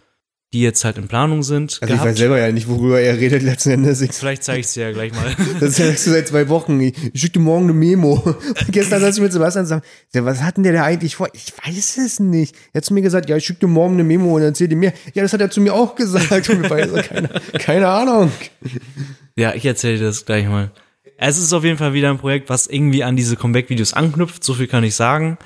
[0.54, 3.42] die jetzt halt in Planung sind, Also ich weiß selber ja nicht, worüber er redet
[3.42, 4.02] letzten Endes.
[4.02, 5.36] Ich, Vielleicht zeige ich es dir ja gleich mal.
[5.60, 6.80] das sagst du seit zwei Wochen.
[6.80, 8.22] Ich, schicke dir morgen eine Memo.
[8.24, 9.82] Und gestern saß ich mit Sebastian zusammen.
[10.14, 11.28] Was hat denn der da eigentlich vor?
[11.34, 12.56] Ich weiß es nicht.
[12.72, 14.76] Er hat zu mir gesagt, ja, ich schicke dir morgen eine Memo und erzähl dir
[14.76, 14.94] mehr.
[15.16, 16.50] Ja, das hat er zu mir auch gesagt.
[16.50, 18.32] Und so, keine, keine Ahnung.
[19.36, 20.72] Ja, ich erzähle dir das gleich mal.
[21.18, 24.44] Es ist auf jeden Fall wieder ein Projekt, was irgendwie an diese Comeback-Videos anknüpft.
[24.44, 25.40] So viel kann ich sagen.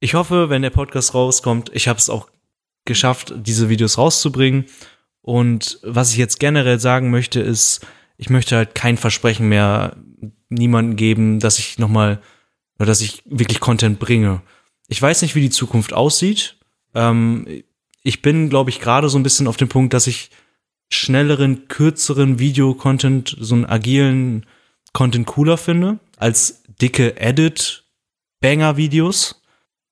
[0.00, 2.28] Ich hoffe, wenn der Podcast rauskommt, ich habe es auch
[2.86, 4.64] geschafft, diese Videos rauszubringen.
[5.22, 7.86] Und was ich jetzt generell sagen möchte, ist,
[8.16, 9.96] ich möchte halt kein Versprechen mehr
[10.48, 12.20] niemandem geben, dass ich nochmal,
[12.78, 14.40] dass ich wirklich Content bringe.
[14.88, 16.56] Ich weiß nicht, wie die Zukunft aussieht.
[16.94, 17.64] Ähm,
[18.02, 20.30] ich bin, glaube ich, gerade so ein bisschen auf dem Punkt, dass ich
[20.88, 24.46] schnelleren, kürzeren Video-Content, so einen agilen
[24.92, 29.42] Content cooler finde, als dicke Edit-Banger-Videos.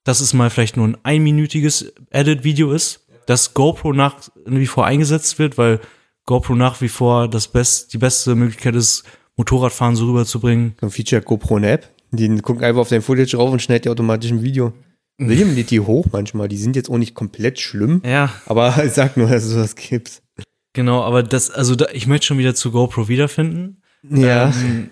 [0.04, 4.16] Dass es mal vielleicht nur ein einminütiges Edit-Video ist, dass GoPro nach
[4.46, 5.80] wie vor eingesetzt wird, weil
[6.26, 9.04] GoPro nach wie vor das best, die beste Möglichkeit ist,
[9.36, 10.74] Motorradfahren so rüberzubringen.
[10.80, 11.90] So ein Feature GoPro eine App.
[12.12, 14.72] Die gucken einfach auf dein Footage rauf und schneidet dir automatisch ein Video.
[15.18, 16.48] William lädt die hoch manchmal.
[16.48, 18.02] Die sind jetzt auch nicht komplett schlimm.
[18.04, 20.22] Ja, Aber ich sag nur, dass es sowas gibt.
[20.72, 23.82] genau, aber das, also da, ich möchte schon wieder zu GoPro wiederfinden.
[24.08, 24.50] Ja.
[24.50, 24.90] Ähm,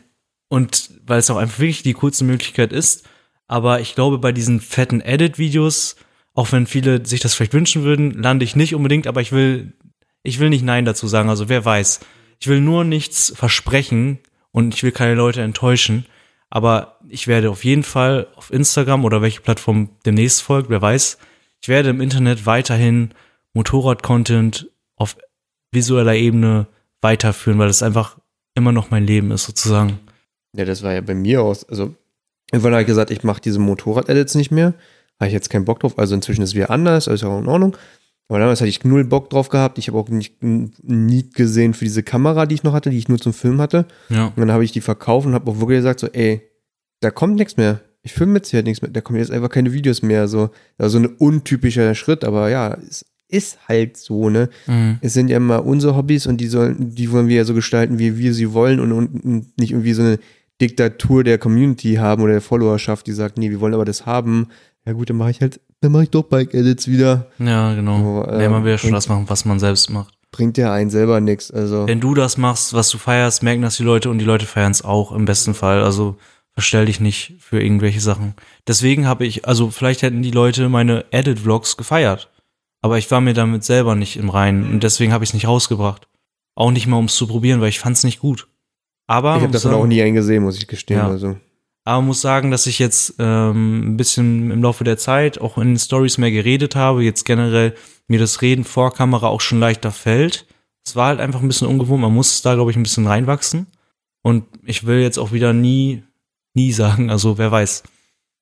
[0.48, 3.04] und weil es auch einfach wirklich die coolste Möglichkeit ist.
[3.52, 5.96] Aber ich glaube, bei diesen fetten Edit-Videos,
[6.32, 9.74] auch wenn viele sich das vielleicht wünschen würden, lande ich nicht unbedingt, aber ich will,
[10.22, 11.28] ich will nicht Nein dazu sagen.
[11.28, 12.00] Also wer weiß.
[12.40, 14.20] Ich will nur nichts versprechen
[14.52, 16.06] und ich will keine Leute enttäuschen.
[16.48, 21.18] Aber ich werde auf jeden Fall auf Instagram oder welche Plattform demnächst folgt, wer weiß.
[21.60, 23.10] Ich werde im Internet weiterhin
[23.52, 25.18] Motorrad-Content auf
[25.72, 26.68] visueller Ebene
[27.02, 28.16] weiterführen, weil es einfach
[28.54, 29.98] immer noch mein Leben ist, sozusagen.
[30.56, 31.68] Ja, das war ja bei mir aus.
[31.68, 31.94] Also,
[32.52, 34.74] irgendwann habe ich gesagt, ich mache diese Motorrad-Edits nicht mehr.
[35.18, 35.98] Habe ich jetzt keinen Bock drauf.
[35.98, 37.76] Also inzwischen ist es wieder anders, also auch in Ordnung.
[38.28, 39.78] Aber damals hatte ich null Bock drauf gehabt.
[39.78, 43.08] Ich habe auch nicht Need gesehen für diese Kamera, die ich noch hatte, die ich
[43.08, 43.86] nur zum Film hatte.
[44.08, 44.26] Ja.
[44.26, 46.42] Und dann habe ich die verkauft und habe auch wirklich gesagt, so, ey,
[47.00, 47.80] da kommt nichts mehr.
[48.02, 48.90] Ich filme jetzt hier nichts mehr.
[48.90, 50.28] Da kommen jetzt einfach keine Videos mehr.
[50.28, 54.48] So, also ein untypischer Schritt, aber ja, es ist halt so, ne?
[54.66, 54.98] Mhm.
[55.00, 57.98] Es sind ja immer unsere Hobbys und die sollen, die wollen wir ja so gestalten,
[57.98, 60.18] wie wir sie wollen und, und, und nicht irgendwie so eine
[60.62, 64.48] Diktatur der Community haben oder der Followerschaft, die sagt, nee, wir wollen aber das haben.
[64.86, 67.26] Ja gut, dann mache ich halt, dann mache ich doch Bike-Edits wieder.
[67.38, 67.98] Ja, genau.
[68.26, 70.14] So, nee, man will ja ähm, schon das machen, was man selbst macht.
[70.30, 71.50] bringt ja einen selber nichts.
[71.50, 74.46] Also Wenn du das machst, was du feierst, merken das die Leute und die Leute
[74.46, 75.82] feiern es auch im besten Fall.
[75.82, 76.16] Also
[76.52, 78.34] verstell dich nicht für irgendwelche Sachen.
[78.66, 82.28] Deswegen habe ich, also vielleicht hätten die Leute meine Edit-Vlogs gefeiert.
[82.82, 85.46] Aber ich war mir damit selber nicht im Reinen und deswegen habe ich es nicht
[85.46, 86.08] rausgebracht.
[86.54, 88.48] Auch nicht mal, um es zu probieren, weil ich fand es nicht gut.
[89.12, 90.98] Aber ich habe davon sagen- auch nie einen gesehen, muss ich gestehen.
[90.98, 91.08] Ja.
[91.08, 91.36] Also.
[91.84, 95.68] aber muss sagen, dass ich jetzt ähm, ein bisschen im Laufe der Zeit auch in
[95.68, 97.02] den Stories mehr geredet habe.
[97.04, 97.74] Jetzt generell
[98.08, 100.46] mir das Reden vor Kamera auch schon leichter fällt.
[100.84, 102.00] Es war halt einfach ein bisschen ungewohnt.
[102.02, 103.66] Man muss da, glaube ich, ein bisschen reinwachsen.
[104.22, 106.02] Und ich will jetzt auch wieder nie,
[106.54, 107.10] nie sagen.
[107.10, 107.82] Also wer weiß.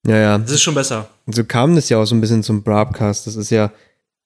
[0.06, 0.36] Ja, ja.
[0.36, 1.08] Es ist schon besser.
[1.26, 3.26] Und so kam das ja auch so ein bisschen zum Broadcast.
[3.26, 3.70] Das ist ja,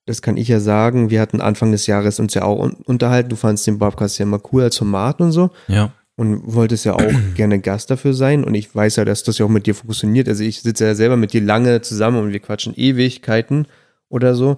[0.07, 3.31] das kann ich ja sagen, wir hatten Anfang des Jahres uns ja auch un unterhalten.
[3.31, 5.51] Du fandst den Broadcast ja immer cool als Format und so.
[5.69, 5.93] Ja.
[6.17, 8.45] Und wolltest ja auch gerne Gast dafür sein.
[8.45, 10.29] Und ich weiß ja, dass das ja auch mit dir funktioniert.
[10.29, 13.67] Also ich sitze ja selber mit dir lange zusammen und wir quatschen Ewigkeiten
[14.09, 14.57] oder so.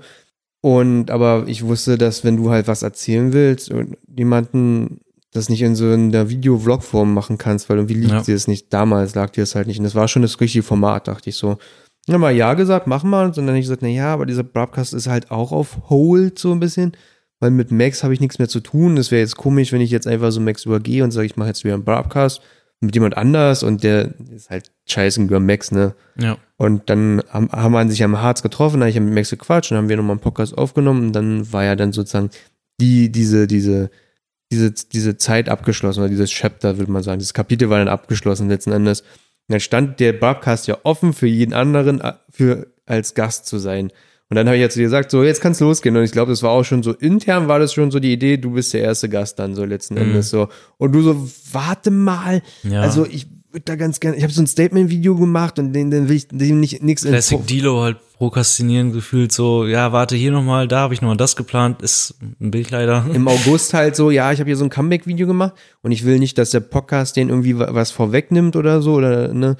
[0.60, 5.00] Und aber ich wusste, dass wenn du halt was erzählen willst und jemanden
[5.32, 8.22] das nicht in so einer Video-Vlog-Form machen kannst, weil irgendwie liegt Ja.
[8.22, 8.72] dir das nicht.
[8.72, 9.78] Damals lag dir das halt nicht.
[9.78, 11.58] Und das war schon das richtige Format, dachte ich so.
[12.08, 13.24] Ja, mal ja gesagt, machen wir.
[13.24, 16.38] Und dann hab ich gesagt, na ja, aber dieser Broadcast ist halt auch auf Hold
[16.38, 16.92] so ein bisschen.
[17.40, 18.96] Weil mit Max habe ich nichts mehr zu tun.
[18.96, 21.48] Das wäre jetzt komisch, wenn ich jetzt einfach so Max übergehe und sage, ich mache
[21.48, 22.40] jetzt wieder einen Broadcast
[22.80, 25.94] mit jemand anders und der ist halt scheiße über Max, ne?
[26.18, 26.36] Ja.
[26.56, 29.72] Und dann haben, haben wir sich am Harz getroffen, da habe ich mit Max gequatscht
[29.72, 32.30] und haben wir nochmal einen Podcast aufgenommen und dann war ja dann sozusagen
[32.80, 33.90] die, diese, diese,
[34.52, 37.18] diese, diese Zeit abgeschlossen oder dieses Chapter, würde man sagen.
[37.18, 39.00] Dieses Kapitel war dann abgeschlossen letzten Endes.
[39.00, 43.58] Und dann stand der Broadcast ja offen für jeden anderen, äh, für als Gast zu
[43.58, 43.90] sein.
[44.28, 45.97] Und dann habe ich ja zu dir gesagt, so, jetzt kann's losgehen.
[45.97, 48.36] Und ich glaube, das war auch schon so, intern war das schon so die Idee,
[48.39, 50.01] du bist der erste Gast dann so letzten Mhm.
[50.01, 50.48] Endes so.
[50.78, 52.43] Und du so, warte mal.
[52.65, 52.81] Ja.
[52.81, 56.09] Also ich würde da ganz gerne, ich habe so ein Statement-Video gemacht und den, den
[56.09, 60.66] will ich dem nicht nichts Classic Dilo halt prokrastinieren gefühlt so, ja, warte hier nochmal,
[60.69, 63.07] da habe ich nochmal das geplant, ist ein Bild leider.
[63.15, 66.19] im August halt so, ja, ich habe hier so ein Comeback-Video gemacht und ich will
[66.19, 69.57] nicht, dass der Podcast den irgendwie wa- was vorwegnimmt oder so oder ne.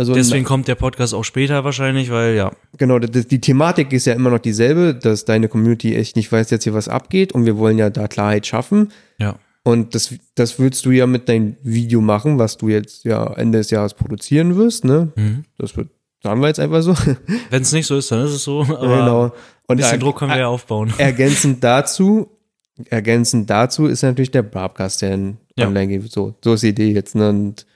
[0.00, 4.06] Also Deswegen kommt der Podcast auch später wahrscheinlich, weil ja, genau, die, die Thematik ist
[4.06, 7.44] ja immer noch dieselbe, dass deine Community echt nicht weiß jetzt hier was abgeht und
[7.44, 9.34] wir wollen ja da Klarheit schaffen ja.
[9.62, 13.58] und das das willst du ja mit deinem Video machen, was du jetzt ja Ende
[13.58, 15.12] des Jahres produzieren wirst, ne?
[15.16, 15.44] Mhm.
[15.58, 15.90] Das wird
[16.22, 16.94] sagen wir jetzt einfach so.
[17.50, 18.62] Wenn es nicht so ist, dann ist es so.
[18.62, 19.24] Aber genau.
[19.24, 19.32] ein
[19.66, 20.94] Und bisschen er- Druck können wir ja aufbauen.
[20.98, 22.30] ergänzend dazu,
[22.88, 25.66] ergänzend dazu ist natürlich der Broadcast, der Ja.
[25.66, 26.10] online geht.
[26.10, 27.14] So, so ist die Idee jetzt.
[27.14, 27.28] Ne?
[27.28, 27.66] Und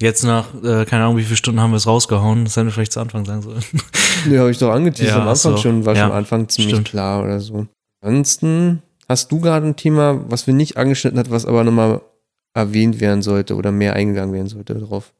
[0.00, 2.72] Jetzt nach, äh, keine Ahnung, wie viele Stunden haben wir es rausgehauen, das hätten wir
[2.72, 3.62] vielleicht zu Anfang sagen sollen.
[4.28, 5.58] ne, habe ich doch angeteasert Ja, am Anfang auch.
[5.58, 6.88] schon, war Ja, schon am Anfang ziemlich stimmt.
[6.88, 7.66] klar oder so.
[8.04, 12.00] Ansonsten hast du gerade ein Thema, was wir nicht angeschnitten hat, was aber nochmal
[12.54, 15.12] erwähnt werden sollte oder mehr eingegangen werden sollte drauf.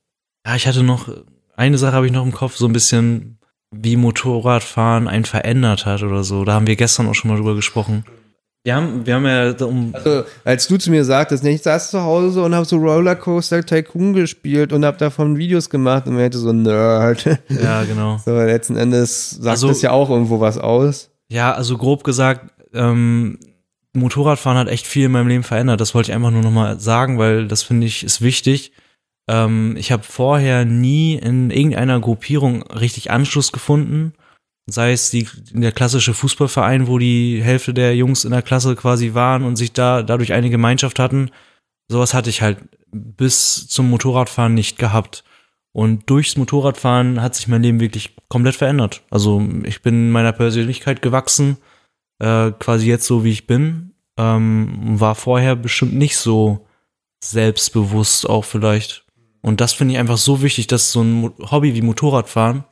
[0.47, 1.09] Ja, ich hatte noch,
[1.57, 3.39] eine Sache habe ich noch im Kopf, so ein bisschen,
[3.71, 6.45] wie Motorradfahren einen verändert hat oder so.
[6.45, 8.05] Da haben wir gestern auch schon mal drüber gesprochen.
[8.67, 11.91] Wir haben, wir haben ja um, Also, als du zu mir sagtest, ne, ich saß
[11.91, 16.23] zu Hause und habe so Rollercoaster Tycoon gespielt und habe davon Videos gemacht und mir
[16.23, 17.27] hätte so Nerd.
[17.51, 18.19] ja, genau.
[18.25, 21.11] so, letzten Endes sagt Also- das ja auch irgendwo was aus.
[21.29, 23.39] Ja, also grob gesagt, ähm,
[23.93, 25.81] Motorradfahren hat echt viel in meinem Leben verändert.
[25.83, 28.73] Das wollte ich einfach nur nochmal sagen, weil das finde ich ist wichtig.
[29.29, 34.15] Ähm, ich habe vorher nie in irgendeiner Gruppierung richtig Anschluss gefunden.
[34.67, 39.15] Sei es die, der klassische Fußballverein, wo die Hälfte der Jungs in der Klasse quasi
[39.15, 41.31] waren und sich da dadurch eine Gemeinschaft hatten.
[41.89, 42.59] Sowas hatte ich halt
[42.91, 45.25] bis zum Motorradfahren nicht gehabt.
[45.73, 49.03] Und durchs Motorradfahren hat sich mein Leben wirklich komplett verändert.
[49.11, 51.59] Also ich bin meiner Persönlichkeit gewachsen,
[52.21, 53.93] äh, quasi jetzt so wie ich bin.
[54.17, 56.67] Ähm, war vorher bestimmt nicht so
[57.23, 59.05] selbstbewusst auch vielleicht.
[59.43, 62.65] Und das finde ich einfach so wichtig, dass so ein Hobby wie Motorradfahren,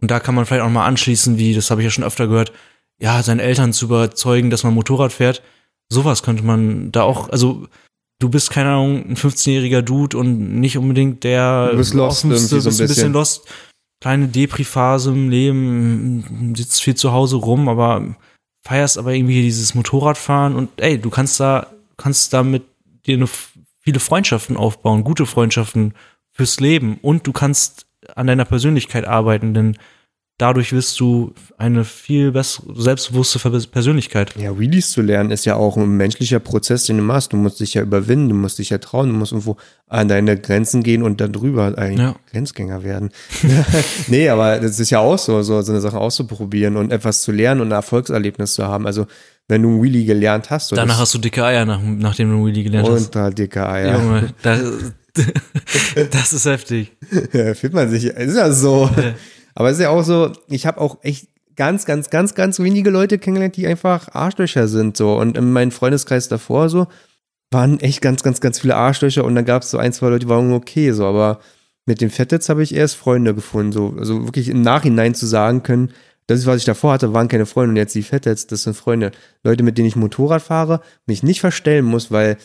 [0.00, 2.26] und da kann man vielleicht auch mal anschließen, wie, das habe ich ja schon öfter
[2.26, 2.52] gehört,
[2.98, 5.42] ja, seinen Eltern zu überzeugen, dass man Motorrad fährt.
[5.88, 7.68] Sowas könnte man da auch, also
[8.18, 12.48] du bist, keine Ahnung, ein 15-jähriger Dude und nicht unbedingt der Du bist lost offenste,
[12.48, 13.12] so ein bist ein bisschen bisschen.
[13.12, 13.48] lost.
[14.00, 18.16] Kleine Depri-Phase im Leben, sitzt viel zu Hause rum, aber
[18.66, 22.64] feierst aber irgendwie dieses Motorradfahren und ey, du kannst da, kannst damit
[23.06, 23.28] dir eine,
[23.80, 25.94] viele Freundschaften aufbauen, gute Freundschaften
[26.32, 29.76] fürs Leben und du kannst an deiner Persönlichkeit arbeiten, denn
[30.38, 33.38] dadurch wirst du eine viel bessere, selbstbewusste
[33.68, 34.34] Persönlichkeit.
[34.36, 37.32] Ja, Wheelies zu lernen ist ja auch ein menschlicher Prozess, den du machst.
[37.32, 39.56] Du musst dich ja überwinden, du musst dich ja trauen, du musst irgendwo
[39.88, 42.16] an deine Grenzen gehen und dann drüber ein Ja.
[42.30, 43.10] Grenzgänger werden.
[44.08, 47.32] nee, aber das ist ja auch so, so, so eine Sache auszuprobieren und etwas zu
[47.32, 48.86] lernen und ein Erfolgserlebnis zu haben.
[48.86, 49.06] Also,
[49.48, 52.44] wenn du ein Wheelie gelernt hast und, Danach hast du dicke Eier, nach, nachdem du
[52.44, 53.06] Wheelie gelernt hast.
[53.06, 54.60] und da dicke Eier, Junge, das,
[56.10, 56.92] das ist heftig.
[57.32, 58.90] Ja, fühlt man sich, ist ja so.
[59.54, 62.90] Aber es ist ja auch so, ich habe auch echt ganz, ganz, ganz, ganz wenige
[62.90, 64.96] Leute kennengelernt, die einfach Arschlöcher sind.
[64.96, 66.86] so Und in meinem Freundeskreis davor so
[67.50, 70.26] waren echt ganz, ganz, ganz viele Arschlöcher und dann gab es so ein, zwei Leute,
[70.26, 71.40] die waren okay, so, aber
[71.86, 73.72] mit den Fettets habe ich erst Freunde gefunden.
[73.72, 73.94] So.
[73.98, 75.92] Also wirklich im Nachhinein zu sagen können,
[76.26, 78.76] das ist, was ich davor hatte, waren keine Freunde und jetzt die Fettets, das sind
[78.76, 79.12] Freunde.
[79.44, 82.36] Leute, mit denen ich Motorrad fahre, mich nicht verstellen muss, weil,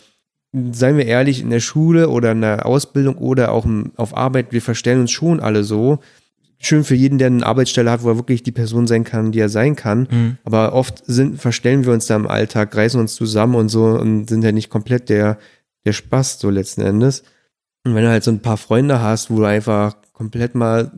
[0.54, 3.66] seien wir ehrlich, in der Schule oder in der Ausbildung oder auch
[3.96, 6.00] auf Arbeit, wir verstellen uns schon alle so.
[6.60, 9.40] Schön für jeden, der eine Arbeitsstelle hat, wo er wirklich die Person sein kann, die
[9.40, 10.08] er sein kann.
[10.12, 10.38] Mhm.
[10.44, 14.30] Aber oft sind, verstellen wir uns da im Alltag, reißen uns zusammen und so und
[14.30, 15.40] sind ja nicht komplett der,
[15.86, 17.24] der Spaß so letzten Endes.
[17.84, 20.92] Und wenn du halt so ein paar Freunde hast, wo du einfach komplett mal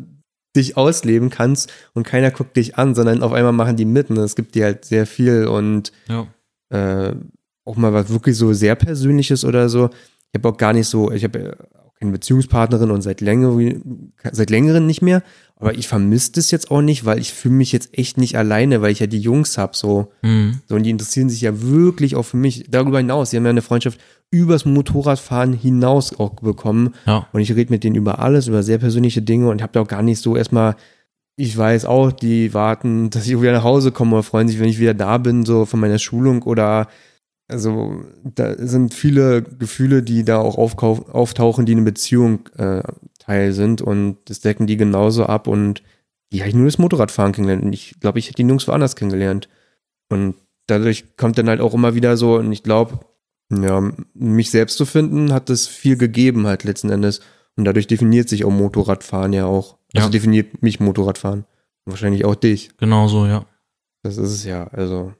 [0.55, 4.09] dich ausleben kannst und keiner guckt dich an, sondern auf einmal machen die mit.
[4.09, 6.27] Und es gibt dir halt sehr viel und ja.
[6.69, 7.15] äh,
[7.65, 9.89] auch mal was wirklich so sehr Persönliches oder so.
[10.31, 14.49] Ich habe auch gar nicht so, ich habe auch keine Beziehungspartnerin und seit längerem, seit
[14.49, 15.23] längerem nicht mehr.
[15.55, 18.81] Aber ich vermisse das jetzt auch nicht, weil ich fühle mich jetzt echt nicht alleine,
[18.81, 20.11] weil ich ja die Jungs habe so.
[20.21, 20.59] Mhm.
[20.67, 22.65] So und die interessieren sich ja wirklich auch für mich.
[22.69, 23.99] Darüber hinaus, die haben ja eine Freundschaft
[24.29, 26.95] übers Motorradfahren hinaus auch bekommen.
[27.05, 27.27] Ja.
[27.31, 29.87] Und ich rede mit denen über alles, über sehr persönliche Dinge und habe da auch
[29.87, 30.75] gar nicht so erstmal,
[31.35, 34.69] ich weiß auch, die warten, dass ich wieder nach Hause komme oder freuen sich, wenn
[34.69, 36.87] ich wieder da bin, so von meiner Schulung oder
[37.47, 42.83] also da sind viele Gefühle, die da auch auftauchen, die in eine Beziehung äh,
[43.19, 45.83] Teil sind und das decken die genauso ab und
[46.31, 48.95] die habe ich nur das Motorradfahren kennengelernt und ich glaube, ich hätte die Jungs woanders
[48.95, 49.49] kennengelernt.
[50.09, 50.35] Und
[50.67, 52.99] dadurch kommt dann halt auch immer wieder so und ich glaube,
[53.51, 57.21] ja, mich selbst zu finden, hat das viel gegeben halt letzten Endes
[57.55, 59.77] und dadurch definiert sich auch Motorradfahren ja auch.
[59.93, 60.11] Also ja.
[60.11, 61.45] definiert mich Motorradfahren.
[61.85, 62.75] wahrscheinlich auch dich.
[62.77, 63.45] Genau so, ja.
[64.01, 64.67] Das ist es ja.
[64.67, 65.13] Also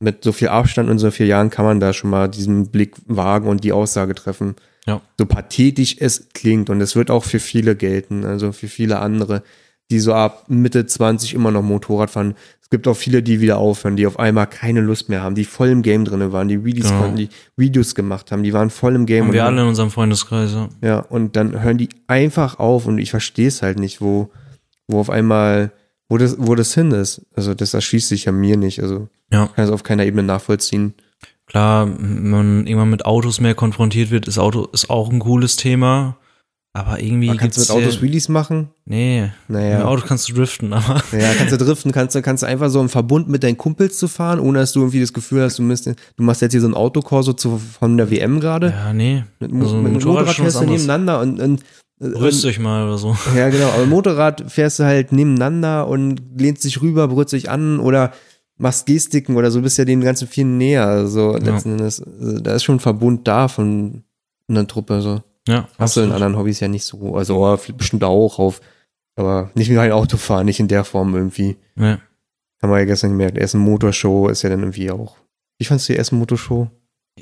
[0.00, 2.96] mit so viel Abstand und so vier Jahren kann man da schon mal diesen Blick
[3.06, 4.54] wagen und die Aussage treffen.
[4.86, 5.00] Ja.
[5.18, 6.70] So pathetisch es klingt.
[6.70, 9.42] Und es wird auch für viele gelten, also für viele andere,
[9.90, 12.34] die so ab Mitte 20 immer noch Motorrad fahren.
[12.62, 15.44] Es gibt auch viele, die wieder aufhören, die auf einmal keine Lust mehr haben, die
[15.44, 17.00] voll im Game drin waren, die Videos genau.
[17.00, 19.26] konnten, die Videos gemacht haben, die waren voll im Game.
[19.26, 20.68] Und wir alle in unserem Freundeskreis, ja.
[20.82, 24.30] Ja, und dann hören die einfach auf und ich verstehe es halt nicht, wo,
[24.86, 25.72] wo auf einmal,
[26.08, 27.22] wo das, wo das hin ist.
[27.34, 28.82] Also das erschließt sich ja mir nicht.
[28.82, 29.46] Also ja.
[29.48, 30.94] kann es auf keiner Ebene nachvollziehen.
[31.46, 35.56] Klar, wenn man irgendwann mit Autos mehr konfrontiert wird, ist Auto ist auch ein cooles
[35.56, 36.16] Thema.
[36.74, 37.30] Aber irgendwie.
[37.30, 38.68] Aber kannst du mit Autos Wheelies machen?
[38.84, 39.30] Nee.
[39.48, 39.78] Naja.
[39.78, 41.02] Mit Autos kannst du driften, aber.
[41.12, 43.98] Ja, kannst du driften, kannst du, kannst du einfach so im Verbund mit deinen Kumpels
[43.98, 46.60] zu fahren, ohne dass du irgendwie das Gefühl hast, du, müsst, du machst jetzt hier
[46.60, 48.70] so ein Autokorso zu, von der WM gerade.
[48.70, 49.24] Ja, nee.
[49.40, 51.64] Mit, also mit Motorrad, Motorrad fährst du nebeneinander und, und
[51.98, 53.16] Brüst euch mal oder so.
[53.36, 53.68] Ja, genau.
[53.70, 58.12] Aber Motorrad fährst du halt nebeneinander und lehnst dich rüber, brützt dich an oder
[58.56, 60.86] machst Gestiken oder so, bist ja den ganzen viel näher.
[60.86, 61.38] Also ja.
[61.38, 64.04] letzten Endes, also, da ist schon ein Verbund da von
[64.48, 65.00] einer Truppe.
[65.00, 65.22] So.
[65.48, 65.68] Ja.
[65.78, 67.16] Hast du in anderen Hobbys ja nicht so.
[67.16, 68.60] Also oh, bestimmt auch auf,
[69.16, 71.56] aber nicht wie ein Autofahren, nicht in der Form irgendwie.
[71.76, 71.98] Ja.
[72.62, 73.38] Haben wir ja gestern gemerkt.
[73.38, 75.16] Essen Motorshow ist ja dann irgendwie auch.
[75.58, 76.68] Wie fandst du die Essen Motorshow?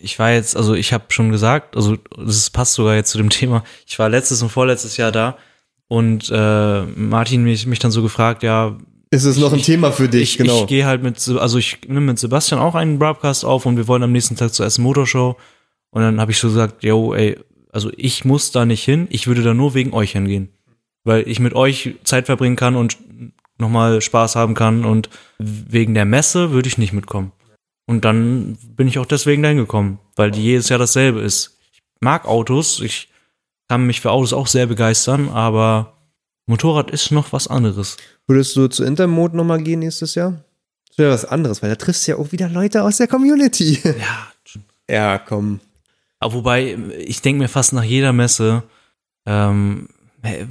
[0.07, 3.29] Ich war jetzt, also ich habe schon gesagt, also das passt sogar jetzt zu dem
[3.39, 3.65] Thema.
[3.87, 5.37] Ich war letztes und vorletztes Jahr da
[5.89, 8.77] und äh, Martin mich, mich dann so gefragt, ja,
[9.11, 10.63] ist es noch ein Thema für dich, ich, genau.
[10.63, 13.87] Ich gehe halt mit, also ich nehme mit Sebastian auch einen Broadcast auf und wir
[13.87, 15.37] wollen am nächsten Tag zur Essen Motorshow.
[15.91, 17.39] Und dann habe ich so gesagt, yo, ey,
[17.73, 20.51] also ich muss da nicht hin, ich würde da nur wegen euch hingehen.
[21.05, 22.99] Weil ich mit euch Zeit verbringen kann und
[23.59, 25.09] nochmal Spaß haben kann und
[25.39, 27.33] wegen der Messe würde ich nicht mitkommen.
[27.87, 31.59] Und dann bin ich auch deswegen dahin gekommen, weil die jedes Jahr dasselbe ist.
[31.73, 33.09] Ich mag Autos, ich
[33.69, 35.97] kann mich für Autos auch sehr begeistern, aber
[36.47, 37.97] Motorrad ist noch was anderes.
[38.27, 40.45] Würdest du zu Intermode nochmal gehen nächstes Jahr?
[40.89, 43.81] Das wäre was anderes, weil da triffst du ja auch wieder Leute aus der Community.
[43.85, 44.33] Ja.
[44.89, 45.59] Ja, komm.
[46.21, 48.63] Aber wobei, ich denke mir fast nach jeder Messe,
[49.27, 49.89] ähm,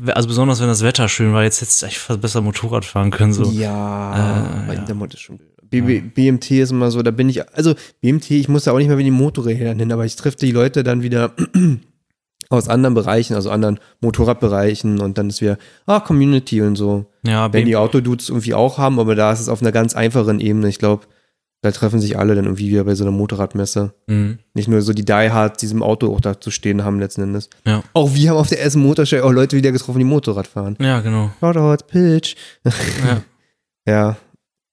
[0.07, 3.11] also besonders wenn das Wetter schön war, jetzt hättest du echt fast besser Motorrad fahren
[3.11, 3.33] können.
[3.33, 3.49] So.
[3.51, 4.73] Ja, äh, ja.
[4.73, 5.39] Intermod ist schon.
[5.69, 6.01] B.
[6.01, 8.97] BMT ist immer so, da bin ich, also BMT, ich muss da auch nicht mehr
[8.97, 11.31] wie die Motorräder hin, aber ich treffe die Leute dann wieder
[12.49, 17.05] aus anderen Bereichen, also anderen Motorradbereichen und dann ist wir, ah, Community und so.
[17.23, 20.39] Ja, Wenn die Autodudes irgendwie auch haben, aber da ist es auf einer ganz einfachen
[20.39, 20.67] Ebene.
[20.69, 21.05] Ich glaube,
[21.65, 23.95] da treffen sich alle dann irgendwie wieder bei so einer Motorradmesse.
[24.05, 24.37] Mhm.
[24.53, 27.49] Nicht nur so die Diehards, die diesem Auto auch da zu stehen haben letzten Endes.
[27.65, 27.83] Ja.
[27.93, 30.77] Auch wir haben auf der Essen Motorshow auch Leute wieder getroffen, die Motorrad fahren.
[30.79, 31.31] Ja, genau.
[31.39, 32.35] Shoutout, Pitch.
[32.63, 33.21] Ja.
[33.87, 34.17] ja.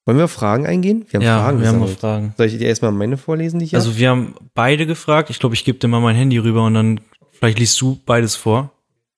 [0.05, 1.05] Wollen wir Fragen eingehen?
[1.09, 2.35] Wir haben ja, Fragen wir haben noch Fragen.
[2.37, 5.31] Soll ich dir erstmal meine vorlesen, die ich Also wir haben beide gefragt.
[5.31, 7.01] Ich glaube, ich gebe dir mal mein Handy rüber und dann
[7.43, 8.71] Vielleicht liest du beides vor.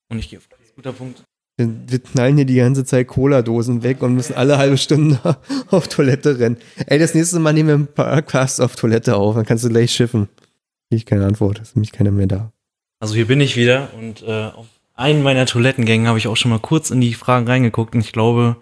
[0.08, 1.24] Und ich gehe auf guter Punkt.
[1.58, 5.20] Wir, wir knallen hier die ganze Zeit Cola-Dosen weg und müssen alle halbe Stunde
[5.70, 6.56] auf Toilette rennen.
[6.86, 9.92] Ey, das nächste Mal nehmen wir einen Podcast auf Toilette auf, dann kannst du gleich
[9.92, 10.30] schiffen.
[10.88, 12.50] Ich keine Antwort, ist nämlich keiner mehr da.
[12.98, 16.50] Also hier bin ich wieder und äh, auf einen meiner Toilettengängen habe ich auch schon
[16.50, 18.56] mal kurz in die Fragen reingeguckt und ich glaube,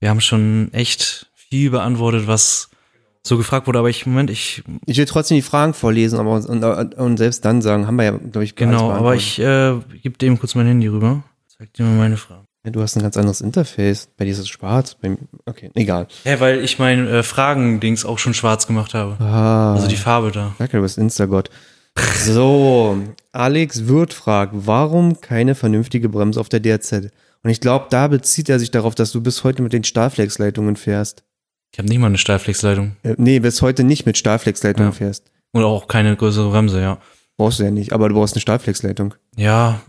[0.00, 2.68] wir haben schon echt viel beantwortet, was
[3.22, 4.62] so gefragt wurde, aber ich, Moment, ich.
[4.86, 8.04] Ich will trotzdem die Fragen vorlesen, aber und, und, und selbst dann sagen, haben wir
[8.04, 11.22] ja, glaube ich, Genau, aber ich äh, gebe dem kurz mein Handy rüber.
[11.58, 12.44] Zeig dir mal meine Fragen.
[12.64, 14.08] Ja, du hast ein ganz anderes Interface.
[14.16, 14.94] Bei dir ist es schwarz.
[15.00, 15.16] Bei,
[15.46, 16.06] okay, egal.
[16.24, 19.16] Ja, weil ich mein äh, Fragen-Dings auch schon schwarz gemacht habe.
[19.24, 20.54] Ah, Also die Farbe da.
[20.58, 21.48] Danke, du bist Instagott.
[22.24, 22.98] So,
[23.32, 27.10] Alex Wirth fragt, warum keine vernünftige Bremse auf der DRZ?
[27.42, 30.76] Und ich glaube, da bezieht er sich darauf, dass du bis heute mit den Stahlflexleitungen
[30.76, 31.22] fährst.
[31.76, 32.96] Ich habe nicht mal eine Stahlflexleitung.
[33.02, 34.96] Äh, nee, bis heute nicht mit Stahlflexleitungen Ja.
[34.96, 35.30] fährst.
[35.52, 36.96] Und auch keine größere Bremse, ja.
[37.36, 39.12] Brauchst du ja nicht, aber du brauchst eine Stahlflexleitung.
[39.36, 39.82] Ja,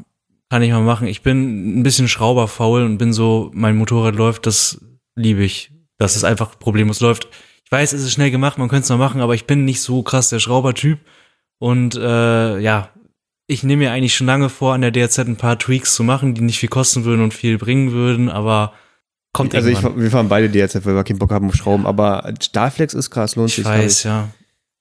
[0.49, 1.07] kann ich mal machen.
[1.07, 4.81] Ich bin ein bisschen schrauberfaul und bin so, mein Motorrad läuft, das
[5.15, 5.71] liebe ich.
[5.97, 7.29] Dass es einfach problemlos läuft.
[7.63, 9.79] Ich weiß, es ist schnell gemacht, man könnte es noch machen, aber ich bin nicht
[9.79, 10.99] so krass der Schraubertyp.
[11.57, 12.89] Und äh, ja,
[13.47, 16.33] ich nehme mir eigentlich schon lange vor, an der DRZ ein paar Tweaks zu machen,
[16.33, 18.73] die nicht viel kosten würden und viel bringen würden, aber
[19.33, 22.33] kommt also ich, wir fahren beide DRZ, weil wir keinen Bock haben auf Schrauben, aber
[22.41, 23.65] Stahlflex ist krass, lohnt ich sich.
[23.65, 24.29] weiß, ja.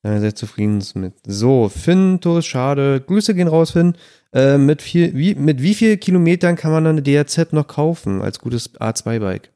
[0.02, 1.14] Ich sehr zufrieden mit.
[1.26, 3.02] So, Finn, Tos, schade.
[3.04, 3.96] Grüße gehen raus, Finn.
[4.32, 8.22] Äh, mit, viel, wie, mit wie viel Kilometern kann man dann eine DRZ noch kaufen
[8.22, 9.50] als gutes A2-Bike?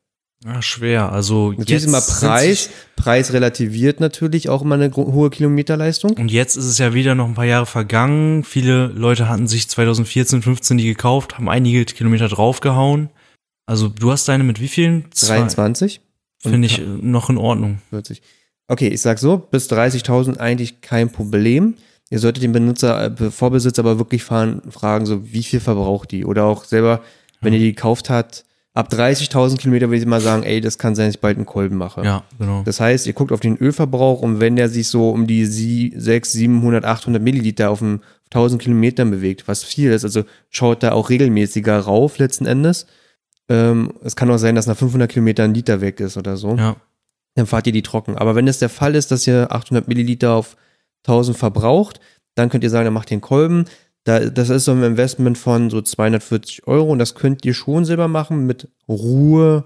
[0.45, 1.13] Ah, schwer.
[1.13, 2.71] Also Natürlich jetzt ist immer Preis.
[2.97, 6.13] Preis relativiert natürlich auch immer eine hohe Kilometerleistung.
[6.13, 8.43] Und jetzt ist es ja wieder noch ein paar Jahre vergangen.
[8.43, 13.11] Viele Leute hatten sich 2014, 15 die gekauft, haben einige Kilometer draufgehauen.
[13.71, 15.05] Also du hast deine mit wie vielen?
[15.13, 15.39] Zwei.
[15.39, 16.01] 23,
[16.41, 17.79] Finde ich äh, noch in Ordnung.
[17.91, 18.21] 40.
[18.67, 21.75] Okay, ich sag so, bis 30.000 eigentlich kein Problem.
[22.11, 26.25] Ihr solltet den Benutzer, äh, Vorbesitzer aber wirklich fahren, fragen, so wie viel verbraucht die?
[26.25, 27.01] Oder auch selber,
[27.41, 28.45] wenn ihr die gekauft habt,
[28.75, 31.47] ab 30.000 Kilometer würde ich mal sagen, ey, das kann sein, dass ich bald einen
[31.47, 32.03] Kolben mache.
[32.03, 32.63] Ja, genau.
[32.65, 35.93] Das heißt, ihr guckt auf den Ölverbrauch und wenn der sich so um die sie-
[35.97, 40.91] 6, 700, 800 Milliliter auf dem 1000 Kilometern bewegt, was viel ist, also schaut da
[40.91, 42.87] auch regelmäßiger rauf letzten Endes.
[43.51, 46.55] Ähm, es kann auch sein, dass nach 500 Kilometern ein Liter weg ist oder so.
[46.55, 46.77] Ja.
[47.35, 48.17] Dann fahrt ihr die trocken.
[48.17, 50.57] Aber wenn es der Fall ist, dass ihr 800 Milliliter auf
[51.07, 52.01] 1000 verbraucht,
[52.37, 53.65] dann könnt ihr sagen, dann macht einen Kolben.
[54.05, 57.85] Da, das ist so ein Investment von so 240 Euro und das könnt ihr schon
[57.85, 59.65] selber machen mit Ruhe.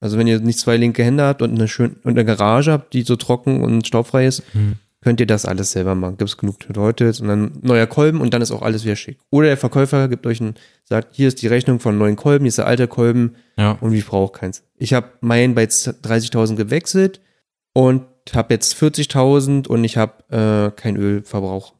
[0.00, 2.92] Also wenn ihr nicht zwei linke Hände habt und eine, schön, und eine Garage habt,
[2.92, 4.76] die so trocken und staubfrei ist, Hm.
[5.04, 6.16] Könnt ihr das alles selber machen.
[6.16, 9.18] Gibt es genug Tutorials und dann neuer Kolben und dann ist auch alles wieder schick.
[9.30, 10.54] Oder der Verkäufer gibt euch ein,
[10.84, 13.72] sagt, hier ist die Rechnung von neuen Kolben, hier ist der alte Kolben Ja.
[13.80, 14.64] und ich brauche keins.
[14.76, 17.20] Ich habe meinen bei 30.000 gewechselt
[17.74, 18.02] und
[18.34, 21.74] habe jetzt 40.000 und ich habe äh, keinen Ölverbrauch.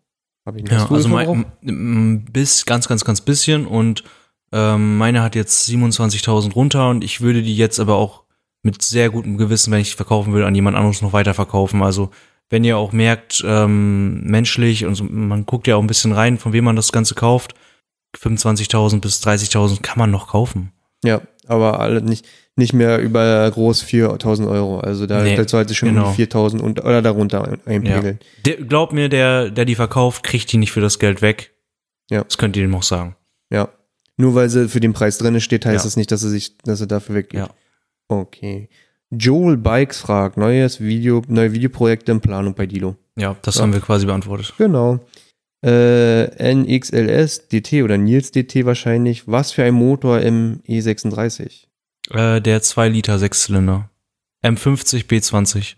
[0.45, 0.73] Hab ich nicht.
[0.73, 4.05] Ja, also mein, bis ganz, ganz, ganz bisschen und
[4.53, 8.25] ähm, meine hat jetzt 27.000 runter und ich würde die jetzt aber auch
[8.63, 11.83] mit sehr gutem Gewissen, wenn ich verkaufen will, an jemand anderes noch weiterverkaufen.
[11.83, 12.11] Also
[12.55, 16.39] wenn ihr auch merkt, ähm, menschlich und so, man guckt ja auch ein bisschen rein,
[16.39, 17.55] von wem man das Ganze kauft,
[18.17, 20.73] 25.000 bis 30.000 kann man noch kaufen.
[21.05, 22.25] Ja, aber alle nicht,
[22.57, 24.79] nicht mehr über groß 4.000 Euro.
[24.81, 26.09] Also da, Nee, sollte schon genau.
[26.09, 28.21] um 4.000 und, oder darunter einpegeln.
[28.47, 31.53] Der, glaubt mir, der, der die verkauft, kriegt die nicht für das Geld weg.
[32.09, 32.23] Ja.
[32.25, 33.17] Das könnt ihr dem auch sagen.
[33.51, 33.69] Ja.
[34.17, 35.89] Nur weil sie für den Preis drin steht, heißt Ja.
[35.89, 37.41] das nicht, dass er sich, dass er dafür weggeht.
[37.41, 37.51] Ja.
[38.09, 38.69] Okay.
[39.11, 42.97] Joel Bikes fragt, neues Video, neue Videoprojekte in Planung bei Dilo.
[43.17, 43.63] Ja, das Ja.
[43.63, 44.55] haben wir quasi beantwortet.
[44.59, 45.01] Genau.
[45.65, 49.27] Äh, NXLS DT oder Nils DT wahrscheinlich.
[49.29, 51.67] Was für ein Motor im E E36?
[52.11, 53.89] Äh, der 2 Liter Sechszylinder.
[54.45, 55.77] M50 B20.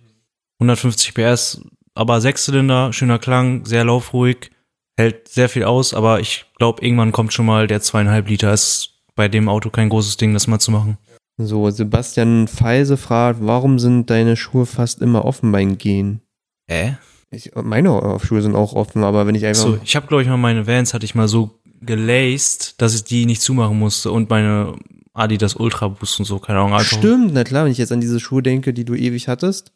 [0.59, 1.61] 150 PS,
[1.95, 4.51] aber Sechszylinder, schöner Klang, sehr laufruhig,
[4.99, 8.53] hält sehr viel aus, aber ich glaube, irgendwann kommt schon mal der zweieinhalb Liter.
[8.53, 10.99] Ist bei dem Auto kein großes Ding, das mal zu machen.
[11.39, 16.23] So, Sebastian Feise fragt, warum sind deine Schuhe fast immer offen beim Gehen?
[16.67, 16.93] Äh?
[17.31, 19.63] Ich, meine Schuhe sind auch offen, aber wenn ich einfach.
[19.63, 23.05] So, ich habe glaube ich mal meine Vans hatte ich mal so gelaced, dass ich
[23.05, 24.75] die nicht zumachen musste und meine
[25.13, 26.99] Adidas Ultra Boost und so, keine Ahnung, einfach.
[26.99, 29.73] Stimmt, na klar, wenn ich jetzt an diese Schuhe denke, die du ewig hattest,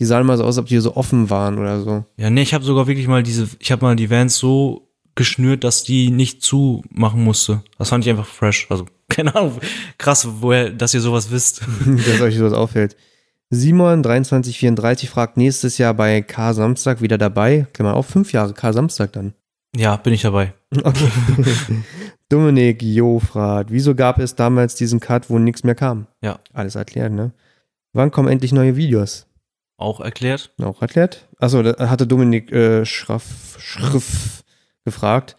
[0.00, 2.04] die sahen mal so aus, als ob die so offen waren oder so.
[2.16, 5.64] Ja, nee, ich habe sogar wirklich mal diese, ich habe mal die Vans so geschnürt,
[5.64, 7.62] dass die nicht zumachen musste.
[7.78, 8.66] Das fand ich einfach fresh.
[8.70, 9.60] Also, keine Ahnung,
[9.98, 11.62] krass, woher, dass ihr sowas wisst.
[12.06, 12.96] dass euch sowas auffällt.
[13.50, 17.66] Simon 2334 fragt nächstes Jahr bei K Samstag wieder dabei.
[17.72, 19.34] Klammer auf, fünf Jahre K Samstag dann.
[19.76, 20.54] Ja, bin ich dabei.
[20.84, 21.10] Okay.
[22.28, 26.06] Dominik Jo fragt, wieso gab es damals diesen Cut, wo nichts mehr kam?
[26.22, 26.38] Ja.
[26.52, 27.32] Alles erklärt, ne?
[27.92, 29.26] Wann kommen endlich neue Videos?
[29.76, 30.52] Auch erklärt.
[30.62, 31.28] Auch erklärt?
[31.38, 34.39] Achso, da hatte Dominik äh, Schraff, Schriff
[34.84, 35.36] gefragt.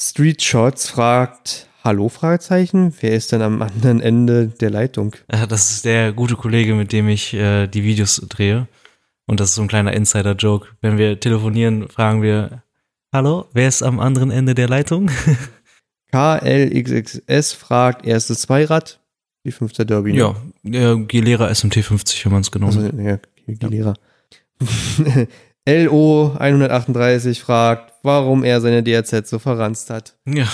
[0.00, 5.16] Street Shots fragt, Hallo Fragezeichen, wer ist denn am anderen Ende der Leitung?
[5.28, 8.68] Das ist der gute Kollege, mit dem ich äh, die Videos drehe.
[9.26, 10.68] Und das ist so ein kleiner Insider-Joke.
[10.82, 12.62] Wenn wir telefonieren, fragen wir,
[13.12, 15.10] Hallo, wer ist am anderen Ende der Leitung?
[16.12, 19.00] KLXXS fragt, erstes Zweirad,
[19.44, 20.16] die fünfte Derby.
[20.16, 20.34] Ja,
[20.64, 23.00] äh, Gelera SMT 50, wenn man es genau Also, nimmt.
[23.46, 23.94] ja, Lehrer.
[24.60, 24.66] LO
[25.78, 30.16] 138 fragt, warum er seine DRZ so verranzt hat.
[30.26, 30.46] Ja.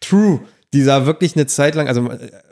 [0.00, 0.40] True.
[0.72, 2.10] Die sah wirklich eine Zeit lang, also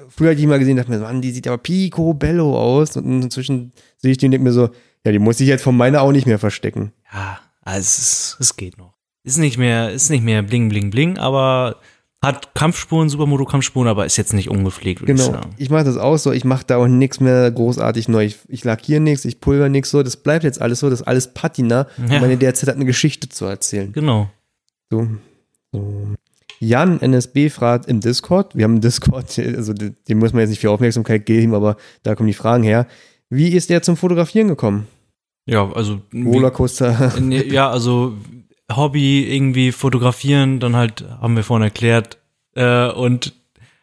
[0.09, 2.97] früher hatte ich die mal gesehen, dachte mir, Mann, die sieht aber picobello aus.
[2.97, 4.70] Und inzwischen sehe ich die und denke mir so,
[5.05, 6.93] ja, die muss ich jetzt von meiner auch nicht mehr verstecken.
[7.12, 8.95] Ja, also es, es geht noch.
[9.24, 11.77] Ist nicht mehr, ist nicht mehr bling, bling, bling, aber
[12.24, 15.24] hat Kampfspuren, Supermoto-Kampfspuren, aber ist jetzt nicht ungepflegt, würde Genau.
[15.27, 15.51] ich sagen.
[15.57, 16.31] Ich mache das auch so.
[16.31, 18.24] Ich mache da auch nichts mehr großartig neu.
[18.27, 20.03] Ich, ich lackiere nichts, ich pulver nichts so.
[20.05, 20.89] Das bleibt jetzt alles so.
[20.89, 21.89] Das ist alles Patina.
[21.99, 22.15] Ja.
[22.15, 23.93] Und meine DRZ hat eine Geschichte zu erzählen.
[23.93, 24.31] Genau.
[24.90, 25.09] So.
[25.73, 26.15] so.
[26.61, 30.61] Jan NSB fragt im Discord, wir haben einen Discord, also den muss man jetzt nicht
[30.61, 32.86] viel Aufmerksamkeit geben, aber da kommen die Fragen her.
[33.31, 34.86] Wie ist der zum Fotografieren gekommen?
[35.47, 36.03] Ja, also.
[36.15, 37.15] Rollercoaster.
[37.51, 38.15] Ja, also
[38.70, 42.18] Hobby irgendwie fotografieren, dann halt, haben wir vorhin erklärt,
[42.55, 43.34] äh, und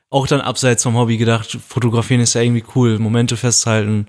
[0.10, 4.08] auch dann abseits vom Hobby gedacht, fotografieren ist ja irgendwie cool, Momente festhalten.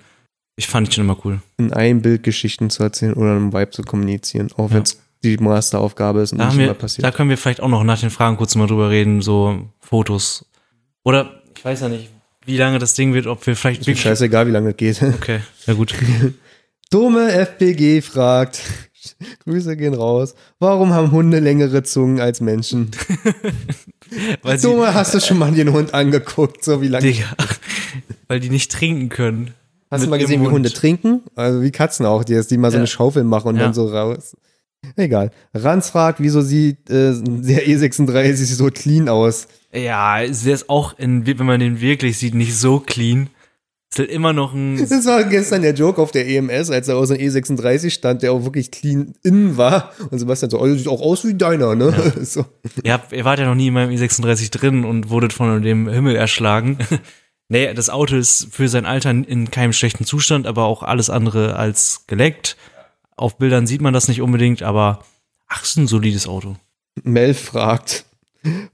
[0.56, 1.40] Ich fand ich schon immer cool.
[1.59, 4.76] in einem Bild Geschichten zu erzählen oder einem Vibe zu kommunizieren, auch Ja.
[4.76, 7.05] wenn es die Masteraufgabe ist und Da, nicht wir, passiert.
[7.05, 10.47] da können wir vielleicht auch noch nach den Fragen kurz mal drüber reden, so Fotos.
[11.05, 12.09] Oder, ich weiß ja nicht,
[12.47, 15.02] wie lange das Ding wird, ob wir vielleicht ist mir scheißegal, wie lange das geht.
[15.02, 15.94] Okay, ja gut.
[16.90, 18.62] Dome FPG fragt,
[19.44, 22.90] Grüße gehen raus, warum haben Hunde längere Zungen als Menschen?
[24.43, 27.06] Weil sie, hast du schon mal den Hund angeguckt, so wie lange?
[27.12, 27.27] Digga,
[28.27, 29.55] weil die nicht trinken können.
[29.90, 30.55] Hast du mal gesehen, wie Hund.
[30.55, 31.22] Hunde trinken?
[31.36, 33.64] Also wie Katzen auch, die, die mal so eine Schaufel machen und Ja.
[33.64, 34.36] dann so raus.
[34.97, 35.31] Egal.
[35.55, 39.47] Ranz fragt, wieso sieht äh, der E36 so clean aus?
[39.72, 43.28] Ja, der ist auch, in, wenn man den wirklich sieht, nicht so clean.
[43.93, 46.97] Ist halt immer noch ein Das war gestern der Joke auf der EMS, als er
[46.97, 49.93] aus einem E36 stand, der auch wirklich clean innen war.
[50.11, 51.93] Und Sebastian so, oh, das sieht auch aus wie deiner, ne?
[52.23, 52.45] So.
[52.85, 55.89] Ihr, habt, ihr wart ja noch nie in meinem E36 drin und wurdet von dem
[55.89, 56.79] Himmel erschlagen.
[57.49, 61.57] nee, das Auto ist für sein Alter in keinem schlechten Zustand, aber auch alles andere
[61.57, 62.57] als geleckt.
[63.17, 65.05] Auf Bildern sieht man das nicht unbedingt, aber
[65.49, 66.55] ach, ist ein solides Auto.
[67.03, 68.05] Mel fragt,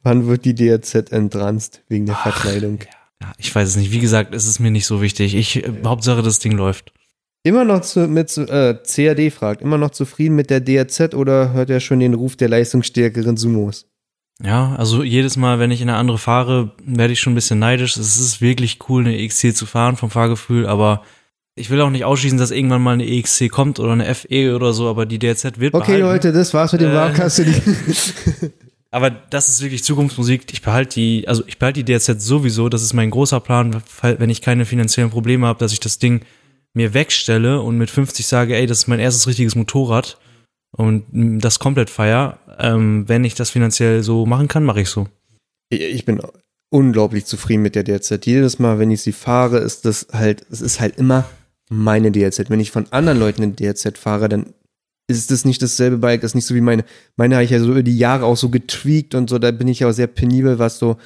[0.02, 2.80] wann wird die DRZ entranzt wegen der Verkleidung?
[2.80, 2.95] Ja,
[3.38, 3.92] ich weiß es nicht.
[3.92, 5.34] Wie gesagt, es ist mir nicht so wichtig.
[5.34, 6.92] Ich, äh, Hauptsache, das Ding läuft.
[7.42, 11.70] Immer noch zu, mit, äh, CAD fragt, immer noch zufrieden mit der DRZ oder hört
[11.70, 13.86] er schon den Ruf der leistungsstärkeren Sumos?
[14.42, 17.58] Ja, also jedes Mal, wenn ich in eine andere fahre, werde ich schon ein bisschen
[17.58, 17.96] neidisch.
[17.96, 21.02] Es ist wirklich cool, eine EXC zu fahren vom Fahrgefühl, aber
[21.54, 24.72] ich will auch nicht ausschließen, dass irgendwann mal eine EXC kommt oder eine FE oder
[24.74, 26.02] so, aber die DRZ wird Okay, behalten.
[26.02, 27.06] Leute, das war's mit dem Äh.
[27.06, 27.40] Podcast.
[28.96, 30.50] Aber das ist wirklich Zukunftsmusik.
[30.54, 32.70] Ich behalte die, also ich behalte die DRZ sowieso.
[32.70, 36.24] Das ist mein großer Plan, wenn ich keine finanziellen Probleme habe, dass ich das Ding
[36.72, 40.16] mir wegstelle und mit 50 sage, ey, das ist mein erstes richtiges Motorrad
[40.70, 42.38] und das komplett feier.
[42.58, 45.08] Ähm, wenn ich das finanziell so machen kann, mache ich so.
[45.68, 46.22] ich bin
[46.70, 48.24] unglaublich zufrieden mit der DRZ.
[48.24, 51.26] Jedes Mal, wenn ich sie fahre, ist das halt, es ist halt immer
[51.68, 52.48] meine DRZ.
[52.48, 54.54] Wenn ich von anderen Leuten eine DRZ fahre, dann
[55.08, 56.84] ist das nicht dasselbe Bike, das ist nicht so wie meine.
[57.16, 59.68] Meine habe ich ja so über die Jahre auch so getweakt und so, da bin
[59.68, 60.96] ich ja auch sehr penibel, was so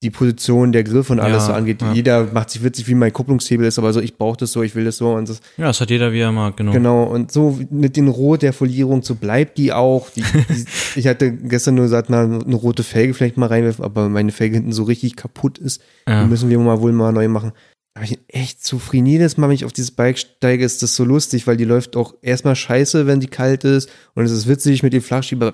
[0.00, 1.82] die Position, der Griff und alles Ja, so angeht.
[1.82, 1.92] ja.
[1.92, 4.76] Jeder macht sich witzig, wie mein Kupplungshebel ist, aber so, ich brauche das so, ich
[4.76, 6.70] will das so und das, Ja, das hat jeder, wie er mag, genau.
[6.70, 10.08] Genau, und so mit den Rot der Folierung, so bleibt die auch.
[10.10, 10.64] Die, die,
[10.94, 14.54] ich hatte gestern nur gesagt, na, eine rote Felge vielleicht mal reinwerfen, aber meine Felge
[14.56, 15.82] hinten so richtig kaputt ist.
[16.08, 16.22] Ja.
[16.22, 17.50] Die müssen wir mal wohl mal neu machen.
[17.94, 19.06] Aber ich bin echt zufrieden.
[19.06, 21.96] Jedes Mal, wenn ich auf dieses Bike steige, ist das so lustig, weil die läuft
[21.96, 23.88] auch erstmal scheiße, wenn die kalt ist.
[24.14, 25.50] Und es ist witzig mit dem Flachschieber.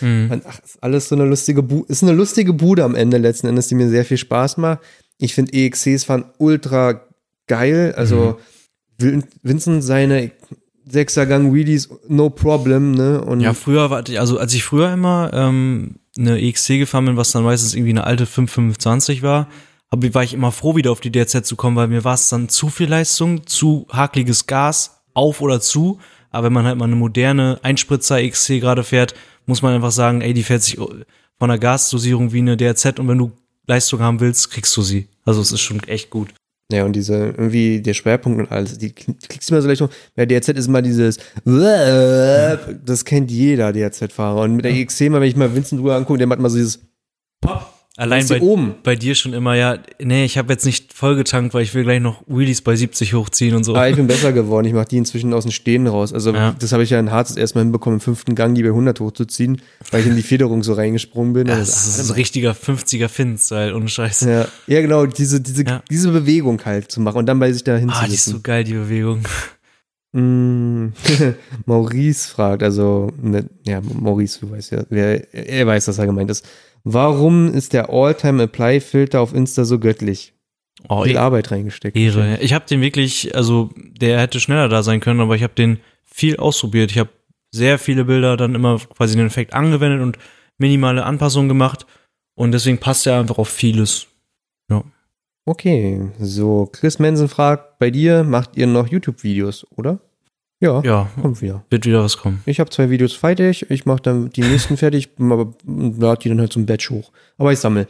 [0.00, 0.42] Mhm.
[0.44, 1.86] Ach, ist alles so eine lustige Bude.
[1.90, 4.80] Ist eine lustige Bude am Ende letzten Endes, die mir sehr viel Spaß macht.
[5.18, 7.02] Ich finde EXCs fahren ultra
[7.46, 7.94] geil.
[7.96, 8.40] Also
[8.98, 10.32] Vin- Vincent seine
[10.84, 13.20] Sechsergang Wheelies, no problem, ne?
[13.22, 17.30] Und Ja, früher war, also als ich früher immer ähm, eine EXC gefahren bin, was
[17.30, 19.48] dann meistens irgendwie eine alte 525 war,
[19.92, 22.28] hab, war ich immer froh, wieder auf die DRZ zu kommen, weil mir war es
[22.28, 26.00] dann zu viel Leistung, zu hakliges Gas, auf oder zu.
[26.30, 29.14] Aber wenn man halt mal eine moderne Einspritzer EXC gerade fährt,
[29.46, 33.08] muss man einfach sagen, ey, die fährt sich von der Gasdosierung wie eine DRZ und
[33.08, 33.32] wenn du
[33.66, 35.08] Leistung haben willst, kriegst du sie.
[35.24, 36.30] Also es ist schon echt gut.
[36.72, 39.90] Ja, und diese, irgendwie der Schwerpunkt und alles, die klickst immer so leicht um.
[40.14, 44.40] Bei DRZ ist immer dieses, das kennt jeder DRZ-Fahrer.
[44.40, 46.56] Und mit der EXC, mal, wenn ich mal Vincent drüber angucke, der macht mal so
[46.56, 46.80] dieses,
[47.98, 48.74] Allein bei, oben.
[48.82, 52.00] bei dir schon immer, ja, nee, ich habe jetzt nicht vollgetankt, weil ich will gleich
[52.00, 53.74] noch Wheelies bei 70 hochziehen und so.
[53.74, 54.66] Ah, ich bin besser geworden.
[54.66, 56.14] Ich mache die inzwischen aus dem Stehen raus.
[56.14, 56.56] Also Ja.
[56.58, 59.60] das habe ich ja in Harz erstmal hinbekommen, im fünften Gang die bei 100 hochzuziehen,
[59.90, 61.48] weil ich in die Federung so reingesprungen bin.
[61.48, 64.22] Ja, Und das ist ein richtiger 50er Fin-Style, ohne Scheiß.
[64.22, 65.82] ja, ja, genau, diese, diese, Ja.
[65.90, 68.32] diese Bewegung halt zu machen und dann bei sich da Ah, die ist hinzusetzen.
[68.32, 69.20] so geil, die Bewegung.
[70.14, 70.88] Mm,
[71.66, 76.30] Maurice fragt, also, ne, ja, Maurice, du weißt ja, wer, er weiß, was er gemeint
[76.30, 76.46] ist.
[76.84, 80.32] Warum ist der All-Time-Apply-Filter auf Insta so göttlich?
[80.88, 81.96] Oh, Viel eh- Arbeit reingesteckt.
[81.96, 82.38] Ehre.
[82.40, 85.78] Ich habe den wirklich, also der hätte schneller da sein können, aber ich habe den
[86.02, 86.90] viel ausprobiert.
[86.90, 87.10] Ich habe
[87.52, 90.18] sehr viele Bilder dann immer quasi den Effekt angewendet und
[90.58, 91.86] minimale Anpassungen gemacht
[92.34, 94.08] und deswegen passt er einfach auf vieles.
[95.44, 99.98] Okay, so, Chris Mensen fragt, bei dir macht ihr noch YouTube-Videos, oder?
[100.62, 101.64] Ja, Ja, kommt wieder.
[101.70, 102.40] wird wieder was kommen.
[102.46, 106.40] Ich habe zwei Videos fertig, ich mache dann die nächsten fertig, aber lade die dann
[106.40, 107.10] halt zum Batch hoch.
[107.36, 107.88] Aber ich sammle.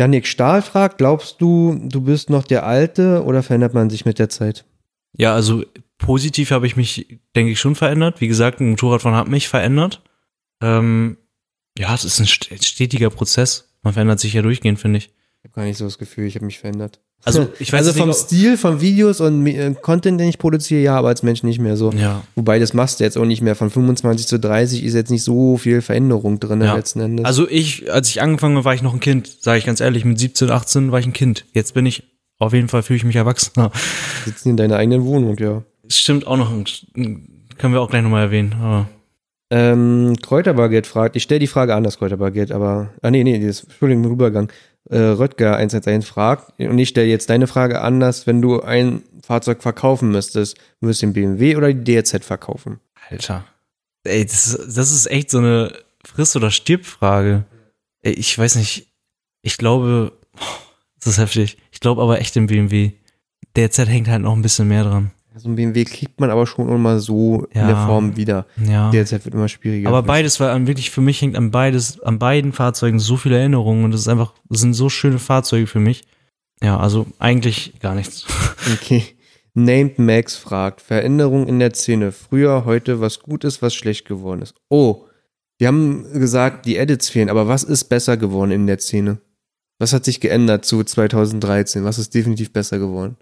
[0.00, 4.18] Janik Stahl fragt, glaubst du, du bist noch der Alte oder verändert man sich mit
[4.18, 4.64] der Zeit?
[5.16, 5.62] Ja, also
[5.98, 8.20] positiv habe ich mich, denke ich, schon verändert.
[8.20, 10.02] Wie gesagt, ein Motorradfahren hat mich verändert.
[10.62, 11.16] Ähm,
[11.78, 13.72] ja, es ist ein st- stetiger Prozess.
[13.82, 15.06] Man verändert sich ja durchgehend, finde ich.
[15.42, 17.00] Ich habe gar nicht so das Gefühl, ich habe mich verändert.
[17.22, 20.38] Also, ich weiß also nicht, vom ob- Stil, von Videos und äh, Content, den ich
[20.38, 21.90] produziere, ja, aber als Mensch nicht mehr so.
[21.92, 23.54] Ja, Wobei das machst du jetzt auch nicht mehr.
[23.54, 26.74] Von 25 zu 30 ist jetzt nicht so viel Veränderung drin Ja.
[26.74, 27.26] letzten Endes.
[27.26, 30.04] Also ich, als ich angefangen habe, war ich noch ein Kind, sage ich ganz ehrlich.
[30.06, 31.44] Mit 17, 18 war ich ein Kind.
[31.52, 32.04] Jetzt bin ich,
[32.38, 33.70] auf jeden Fall fühle ich mich erwachsener.
[34.24, 35.62] sitzen in deiner eigenen Wohnung, ja.
[35.88, 36.50] Stimmt auch noch,
[36.94, 38.54] können wir auch gleich nochmal erwähnen.
[38.62, 38.88] Aber
[39.50, 44.04] Ähm, Kräuterbaguette fragt, ich stelle die Frage anders, Kräuterbaguette, aber, ah nee, nee, das, Entschuldigung,
[44.06, 44.48] Rübergang.
[44.88, 49.62] Äh, Röttger 111 fragt, und ich stelle jetzt deine Frage anders, wenn du ein Fahrzeug
[49.62, 52.80] verkaufen müsstest, würdest du den BMW oder die DRZ verkaufen?
[53.10, 53.44] Alter.
[54.04, 55.72] Ey, das, das ist echt so eine
[56.04, 57.44] Friss- oder Stirb-Frage.
[58.02, 58.88] Ich weiß nicht.
[59.42, 60.12] Ich glaube,
[60.98, 61.58] das ist heftig.
[61.70, 62.92] Ich glaube aber echt im BMW.
[63.56, 65.10] Der Z hängt halt noch ein bisschen mehr dran.
[65.40, 67.66] So ein BMW kriegt man aber schon immer so in Ja.
[67.66, 68.46] der Form wieder.
[68.64, 68.90] Ja.
[68.90, 69.88] DRZ wird immer schwieriger.
[69.88, 73.84] Aber beides, weil wirklich für mich hängt an beides, an beiden Fahrzeugen so viele Erinnerungen
[73.84, 76.04] und das ist einfach, das sind so schöne Fahrzeuge für mich.
[76.62, 78.26] Ja, also eigentlich gar nichts.
[78.74, 79.02] Okay.
[79.54, 82.12] Named Max fragt, Veränderung in der Szene.
[82.12, 84.54] Früher, heute, was gut ist, was schlecht geworden ist.
[84.68, 85.06] Oh,
[85.58, 89.18] wir haben gesagt, die Edits fehlen, aber was ist besser geworden in der Szene?
[89.78, 91.84] Was hat sich geändert zu 2013?
[91.84, 93.16] Was ist definitiv besser geworden?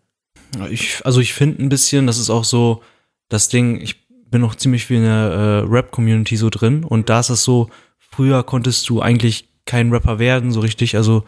[0.70, 2.82] Ich, also ich finde ein bisschen, das ist auch so
[3.28, 7.20] das Ding, ich bin noch ziemlich viel in der äh, Rap-Community so drin und da
[7.20, 7.68] ist es so,
[7.98, 11.24] früher konntest du eigentlich kein Rapper werden, so richtig, also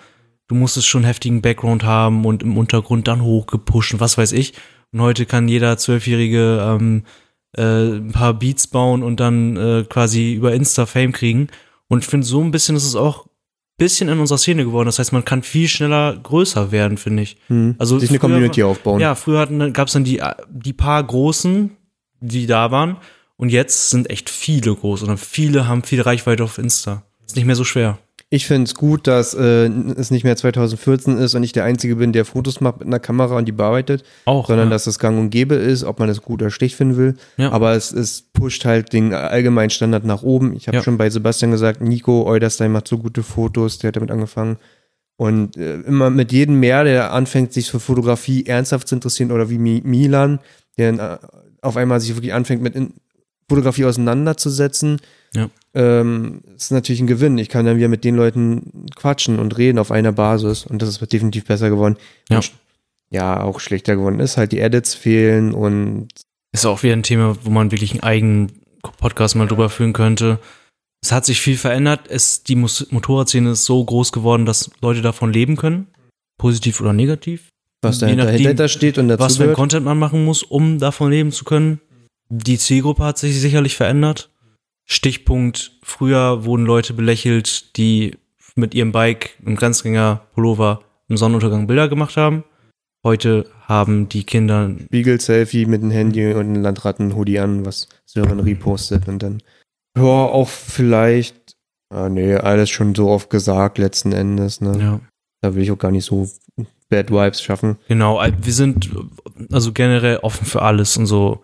[0.49, 4.55] du musstest schon heftigen Background haben und im Untergrund dann hochgepusht und was weiß ich.
[4.93, 7.05] Und heute kann jeder Zwölfjährige ähm,
[7.57, 11.49] äh, ein paar Beats bauen und dann äh, quasi über Insta Fame kriegen.
[11.87, 13.27] Und ich finde, so ein bisschen ist es auch
[13.81, 14.87] bisschen in unserer Szene geworden.
[14.87, 17.37] Das heißt, man kann viel schneller größer werden, finde ich.
[17.49, 17.75] Hm.
[17.79, 19.01] Also Sich eine früher- Community aufbauen.
[19.01, 21.71] Ja, früher gab es dann die, die paar Großen,
[22.21, 22.99] die da waren.
[23.37, 27.03] Und jetzt sind echt viele groß und viele haben viel Reichweite auf Insta.
[27.27, 27.99] Ist nicht mehr so schwer.
[28.33, 31.97] Ich finde es gut, dass äh, es nicht mehr 2014 ist und ich der Einzige
[31.97, 34.47] bin, der Fotos macht mit einer Kamera und die bearbeitet, Auch.
[34.47, 34.71] sondern ja.
[34.71, 37.17] dass es gang und gäbe ist, ob man das gut oder schlecht finden will.
[37.39, 37.51] Ja.
[37.51, 40.55] Aber es, es pusht halt den allgemeinen Standard nach oben.
[40.55, 40.83] Ich habe Ja.
[40.85, 44.59] schon bei Sebastian gesagt, Nico Euderstein macht so gute Fotos, der hat damit angefangen.
[45.17, 49.51] Und äh, immer mit jedem mehr, der anfängt, sich für Fotografie ernsthaft zu interessieren, oder
[49.51, 50.39] wie Mi Milan,
[50.79, 51.19] der äh,
[51.63, 52.95] auf einmal sich wirklich anfängt, mit in
[53.49, 54.99] Fotografie auseinanderzusetzen,
[55.35, 55.49] Ja.
[55.75, 57.39] ähm, ist natürlich ein Gewinn.
[57.39, 60.67] Ich kann dann wieder mit den Leuten quatschen und reden auf einer Basis.
[60.67, 61.97] Und das ist definitiv besser geworden.
[62.29, 62.39] Ja.
[62.39, 62.53] Und,
[63.11, 66.09] ja, auch schlechter geworden ist halt die Edits fehlen und
[66.53, 68.53] Ist auch wieder ein Thema, wo man wirklich einen eigenen
[68.99, 70.39] Podcast mal drüber führen könnte.
[71.03, 72.09] Es hat sich viel verändert.
[72.09, 75.87] Es, die Motorradszene ist so groß geworden, dass Leute davon leben können.
[76.39, 77.49] Positiv oder negativ.
[77.83, 79.53] was dahinter, nachdem, dahinter steht und dazu was für.
[79.53, 81.81] Content man machen muss, um davon leben zu können.
[82.29, 84.31] Die Zielgruppe hat sich sicherlich verändert.
[84.91, 88.17] Stichpunkt, früher wurden Leute belächelt, die
[88.57, 92.43] mit ihrem Bike im Grenzgänger Pullover im Sonnenuntergang Bilder gemacht haben.
[93.05, 99.07] Heute haben die Kinder Spiegel-Selfie mit dem Handy und einem Landratten-Hoodie an, was Sören repostet
[99.07, 99.43] und dann.
[99.97, 101.57] Ja, auch vielleicht.
[101.95, 104.77] Ah, nee, alles schon so oft gesagt letzten Endes, ne?
[104.81, 105.01] ja,
[105.41, 106.29] Da will ich auch gar nicht so
[106.89, 107.79] Bad Vibes schaffen.
[107.87, 108.91] Genau, wir sind
[109.53, 111.43] also generell offen für alles und so.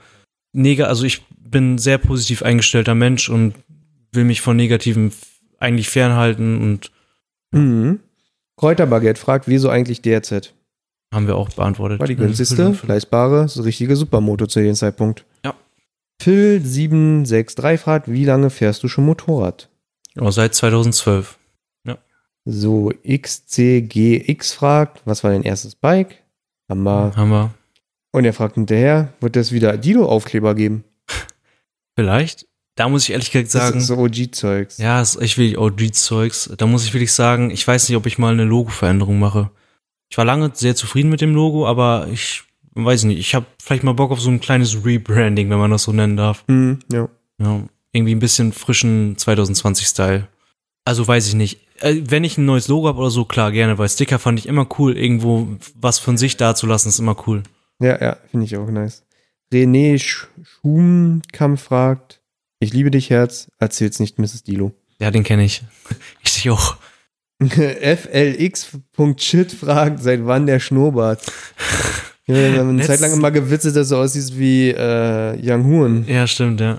[0.56, 3.54] Nega, also ich bin ein sehr positiv eingestellter Mensch und
[4.12, 5.12] will mich von Negativen
[5.58, 6.90] eigentlich fernhalten und
[7.52, 8.00] Mhm.
[8.56, 10.52] Kräuterbaguette fragt, wieso eigentlich DRZ?
[11.14, 12.00] haben wir auch beantwortet.
[12.00, 12.78] War die günstigste, Mhm.
[12.88, 15.24] leistbare, so richtige Supermoto zu jedem Zeitpunkt.
[15.44, 15.54] Ja.
[16.20, 19.68] Phil763 fragt, wie lange fährst du schon Motorrad?
[20.14, 21.38] Ja, seit 2012.
[22.48, 26.22] So, XCGX fragt, was war dein erstes Bike?
[26.70, 27.12] Hammer.
[27.16, 27.54] Haben wir
[28.16, 30.84] Und er fragt hinterher, wird es wieder Dido-Aufkleber geben?
[31.94, 32.46] vielleicht.
[32.74, 34.78] Da muss ich ehrlich gesagt sagen, Das ist so OG-Zeugs.
[34.78, 36.50] ja, ist echt wirklich OG-Zeugs.
[36.56, 39.50] Da muss ich wirklich sagen, ich weiß nicht, ob ich mal eine Logo-Veränderung mache.
[40.10, 42.42] Ich war lange sehr zufrieden mit dem Logo, aber ich
[42.74, 45.82] weiß nicht, ich habe vielleicht mal Bock auf so ein kleines Rebranding, wenn man das
[45.84, 46.44] so nennen darf.
[46.48, 47.08] Hm, ja.
[47.38, 47.60] Ja,
[47.92, 50.26] irgendwie ein bisschen frischen 2020-Style.
[50.86, 51.60] Also weiß ich nicht.
[51.80, 54.46] äh, wenn ich ein neues Logo habe oder so, klar, gerne, weil Sticker fand ich
[54.46, 54.96] immer cool.
[54.96, 57.42] Irgendwo was von sich dazulassen, ist immer cool.
[57.80, 59.04] Ja, ja, finde ich auch nice.
[59.52, 62.20] René Sch Schumkamp fragt,
[62.58, 64.42] ich liebe dich, Herz, erzähl's nicht, Mrs.
[64.42, 64.72] Dilo.
[64.98, 65.62] Ja, den kenne ich.
[66.24, 66.76] Ich dich auch.
[67.40, 68.72] FLX.shit
[69.52, 71.22] fragt, seit wann der Schnurrbart?
[72.28, 75.64] Ja, wir haben eine Letzt- Zeit lang immer gewitzelt, dass er aussieht wie äh, Young
[75.64, 76.04] Huren.
[76.08, 76.76] Ja, stimmt, ja.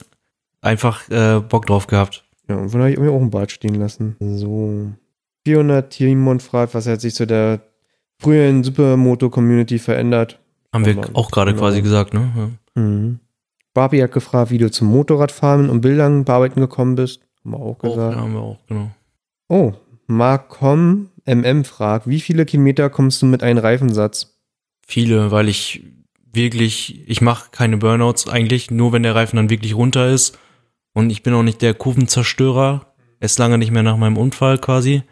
[0.60, 2.26] Einfach äh, Bock drauf gehabt.
[2.49, 4.18] Ja, und von habe ich mir auch einen Bart stehen lassen.
[4.19, 4.91] So.
[5.45, 7.61] 400 Timon fragt, was hat sich zu der
[8.19, 10.38] früheren Supermoto-Community verändert?
[10.73, 11.64] Haben wir Aber- auch gerade genau.
[11.64, 12.31] quasi gesagt, ne?
[12.76, 12.81] Ja.
[12.81, 13.19] Mhm.
[13.73, 17.22] Barbie hat gefragt, wie du zum Motorradfahren und Bildern bearbeiten gekommen bist.
[17.44, 18.15] Haben wir auch gesagt.
[18.15, 18.91] ja, haben wir auch, genau.
[19.49, 19.73] Oh,
[20.07, 24.35] Marcom MM fragt, wie viele Kilometer kommst du mit einem Reifensatz?
[24.85, 25.84] Viele, weil ich
[26.34, 30.38] wirklich, ich mache keine Burnouts eigentlich, nur wenn der Reifen dann wirklich runter ist.
[30.94, 32.94] Und ich bin auch nicht der Kurvenzerstörer.
[33.19, 35.03] Erst lange nicht mehr nach meinem Unfall quasi.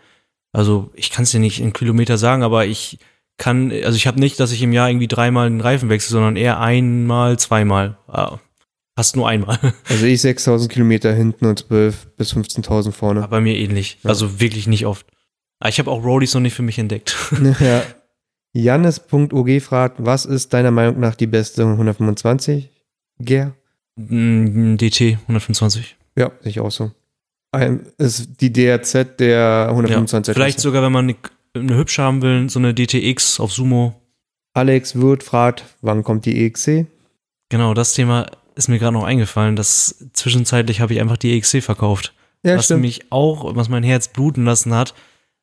[0.51, 2.97] Also ich kann es dir nicht in Kilometer sagen, aber ich
[3.37, 6.35] kann, also ich habe nicht, dass ich im Jahr irgendwie dreimal den Reifen wechsle, sondern
[6.35, 7.97] eher einmal, zweimal.
[8.07, 8.39] Ah,
[8.95, 9.59] fast nur einmal.
[9.89, 13.21] Also ich 6000 Kilometer hinten und 12 bis 15.000 vorne.
[13.21, 13.99] Aber bei mir ähnlich.
[14.03, 14.09] Ja.
[14.09, 15.05] Also wirklich nicht oft.
[15.59, 17.15] Aber ich habe auch Roadies noch nicht für mich entdeckt.
[17.59, 17.83] ja.
[18.53, 22.69] Jannis.og fragt, was ist deiner Meinung nach die beste 125?
[23.19, 23.53] Ger?
[23.97, 25.97] Mm, DT 125.
[26.17, 26.91] Ja, sehe ich auch so.
[27.51, 31.05] Ein, ist die DRZ der Ja, 125 vielleicht sogar, wenn man
[31.55, 33.99] eine, hübsche haben will, so eine DTX auf Sumo.
[34.53, 36.85] Alex Wirth fragt, wann kommt die E EXC?
[37.49, 39.55] Genau, das Thema ist mir gerade noch eingefallen.
[39.55, 42.13] dass zwischenzeitlich habe ich einfach die EXC verkauft.
[42.43, 44.93] Ja, was mich auch, was mein Herz bluten lassen hat.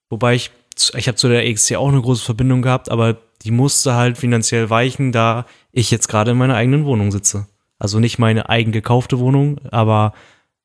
[0.09, 0.51] Wobei ich,
[0.97, 4.71] ich habe zu der EXC auch eine große Verbindung gehabt, aber die musste halt finanziell
[4.71, 7.47] weichen, da ich jetzt gerade in meiner eigenen Wohnung sitze.
[7.79, 10.15] Also nicht meine eigen gekaufte Wohnung, aber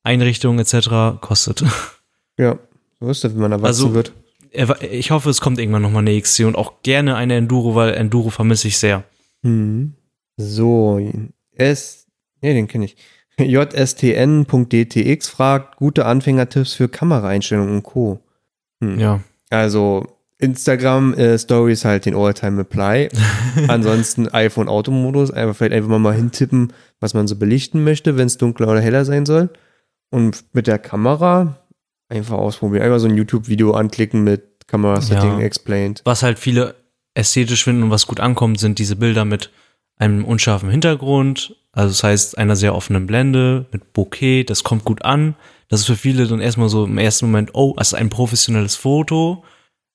[0.04, 1.20] Einrichtung etc.
[1.22, 1.64] kostet.
[2.40, 2.60] Ja,
[3.00, 4.14] so ist das, wenn man erwachsen Also- wird.
[4.92, 8.30] Ich hoffe, es kommt irgendwann nochmal eine EXC und auch gerne eine Enduro, weil Enduro
[8.30, 9.04] vermisse ich sehr.
[9.44, 9.94] Mhm.
[10.38, 11.00] So,
[11.54, 12.08] S,
[12.42, 12.96] nee, den kenne ich.
[13.40, 18.20] JSTN.dtx fragt, gute Anfängertipps für Kameraeinstellungen und Co.
[18.84, 19.00] Hm.
[19.00, 19.22] Ja.
[19.50, 20.08] Also
[20.40, 23.10] Instagram äh, Stories halt den All-Time Reply.
[23.68, 28.28] Ansonsten iPhone Automodus, einfach vielleicht einfach mal, mal hintippen, was man so belichten möchte, wenn
[28.28, 29.50] es dunkler oder heller sein soll.
[30.10, 31.60] Und mit der Kamera
[32.10, 32.84] einfach ausprobieren.
[32.84, 35.46] Einfach so ein YouTube-Video anklicken mit Kamera-Setting Ja.
[35.46, 36.02] explained.
[36.06, 36.76] Was halt viele
[37.14, 39.52] ästhetisch finden und was gut ankommt, sind diese Bilder mit
[39.98, 41.56] einem unscharfen Hintergrund.
[41.72, 45.36] Also das heißt, einer sehr offenen Blende mit Bokeh, das kommt gut an.
[45.70, 48.76] Das ist für viele dann erstmal so im ersten Moment, oh, das ist ein professionelles
[48.76, 49.44] Foto.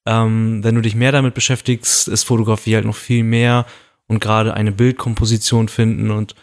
[0.05, 3.67] Ähm, wenn du dich mehr damit beschäftigst, ist Fotografie halt noch viel mehr
[4.09, 6.35] und gerade eine Bildkomposition finden und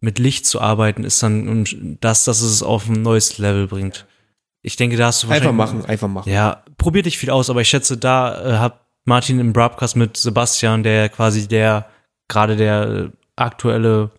[0.00, 4.06] mit Licht zu arbeiten, ist dann das, dass es auf ein neues Level bringt.
[4.62, 6.28] Ich denke, da hast du Einfach wahrscheinlich- machen, einfach machen.
[6.30, 10.16] ja, probiert dich viel aus, aber ich schätze, da äh, hat Martin im Broadcast mit
[10.16, 11.86] Sebastian, der quasi der,
[12.28, 14.10] gerade der äh, aktuelle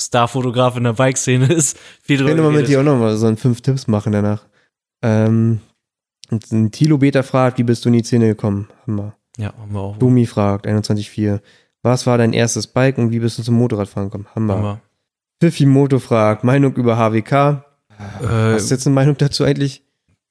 [0.00, 3.26] Starfotograf in der Bike-Szene ist, viel Ich drüber könnte mal mit dir auch nochmal so
[3.26, 4.44] ein fünf Tipps machen danach.
[5.02, 5.60] Ähm,
[6.30, 8.68] und ein Tilo Beta fragt, wie bist du in die Szene gekommen?
[8.86, 9.14] Hammer.
[9.36, 9.96] Ja, haben wir auch.
[9.98, 11.40] Dumi fragt, 21.4.
[11.82, 14.26] Was war dein erstes Bike und wie bist du zum Motorradfahren gekommen?
[14.34, 14.54] Hammer.
[14.54, 14.80] Haben wir.
[15.40, 17.64] Pfiffi Moto fragt, Meinung über HWK.
[18.22, 19.82] Äh, Hast du jetzt eine Meinung dazu eigentlich?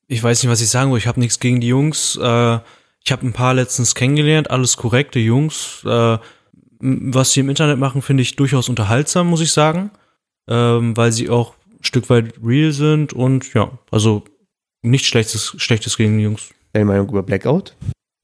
[0.09, 0.98] ich weiß nicht, was ich sagen will.
[0.98, 2.17] Ich habe nichts gegen die Jungs.
[2.22, 2.59] Äh,
[3.06, 5.83] ich habe ein paar letztens kennengelernt, alles korrekte Jungs.
[5.85, 6.17] Äh,
[6.80, 9.91] was sie im Internet machen, finde ich durchaus unterhaltsam, muss ich sagen.
[10.49, 14.23] Ähm, weil sie auch ein Stück weit real sind und ja, also
[14.81, 16.49] nichts Schlechtes, Schlechtes gegen die Jungs.
[16.73, 17.75] Deine Meinung über Blackout?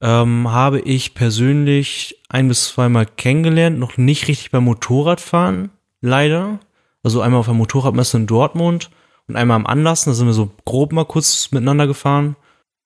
[0.02, 6.58] Ähm, habe ich persönlich ein bis zweimal kennengelernt, noch nicht richtig beim Motorradfahren, leider.
[7.04, 8.90] Also einmal auf der Motorradmesse in Dortmund
[9.28, 12.36] und einmal am Anlass, da sind wir so grob mal kurz miteinander gefahren.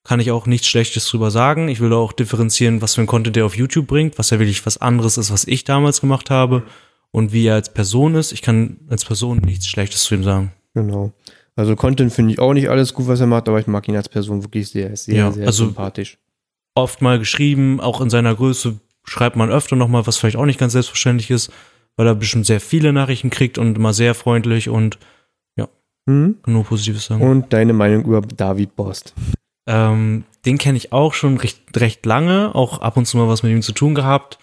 [0.05, 1.69] Kann ich auch nichts Schlechtes drüber sagen.
[1.69, 4.65] Ich will auch differenzieren, was für ein Content der auf YouTube bringt, was ja wirklich
[4.65, 6.63] was anderes ist, was ich damals gemacht habe
[7.11, 8.33] und wie er als Person ist.
[8.33, 10.53] Ich kann als Person nichts Schlechtes zu ihm sagen.
[10.75, 11.13] Genau.
[11.57, 13.97] Also Content finde ich auch nicht alles gut, was er macht, aber ich mag ihn
[13.97, 16.17] als Person wirklich sehr, sehr, Ja, sehr also- sympathisch.
[16.75, 20.59] oft mal geschrieben, auch in seiner Größe schreibt man öfter nochmal, was vielleicht auch nicht
[20.61, 21.53] ganz selbstverständlich ist,
[21.97, 24.99] weil er bestimmt sehr viele Nachrichten kriegt und immer sehr freundlich und
[26.07, 26.39] Mhm.
[26.47, 27.23] nur Positives sagen.
[27.23, 29.15] Und deine Meinung über David Borst?
[29.67, 33.43] Ähm, den kenne ich auch schon recht, recht lange, auch ab und zu mal was
[33.43, 34.39] mit ihm zu tun gehabt.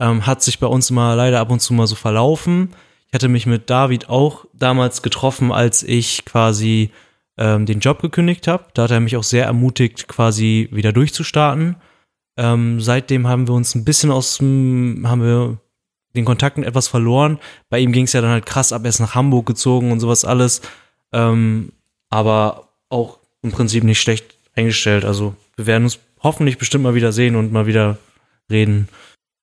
[0.00, 2.70] Ähm, hat sich bei uns immer leider ab und zu mal so verlaufen.
[3.08, 6.90] Ich hatte mich mit David auch damals getroffen, als ich quasi
[7.36, 8.66] ähm, den Job gekündigt habe.
[8.74, 11.76] Da hat er mich auch sehr ermutigt, quasi wieder durchzustarten.
[12.36, 15.58] Ähm, seitdem haben wir uns ein bisschen aus dem, haben wir
[16.14, 17.38] den Kontakten etwas verloren.
[17.68, 20.00] Bei ihm ging es ja dann halt krass ab, er ist nach Hamburg gezogen und
[20.00, 20.62] sowas alles.
[21.12, 21.72] Ähm,
[22.08, 25.04] aber auch im Prinzip nicht schlecht eingestellt.
[25.04, 27.98] Also wir werden uns hoffentlich bestimmt mal wieder sehen und mal wieder
[28.50, 28.88] reden.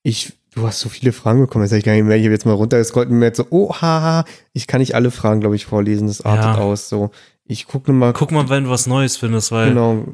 [0.03, 2.17] Ich, du hast so viele Fragen bekommen, jetzt habe ich gar nicht mehr.
[2.17, 5.11] Ich habe jetzt mal runtergescrollt und mir jetzt so, oh, haha, ich kann nicht alle
[5.11, 6.07] Fragen, glaube ich, vorlesen.
[6.07, 6.57] Das artet Ja.
[6.57, 6.89] aus.
[6.89, 7.11] So,
[7.45, 8.13] ich gucke mal.
[8.13, 10.05] Guck mal, wenn du was Neues findest, weil Genau.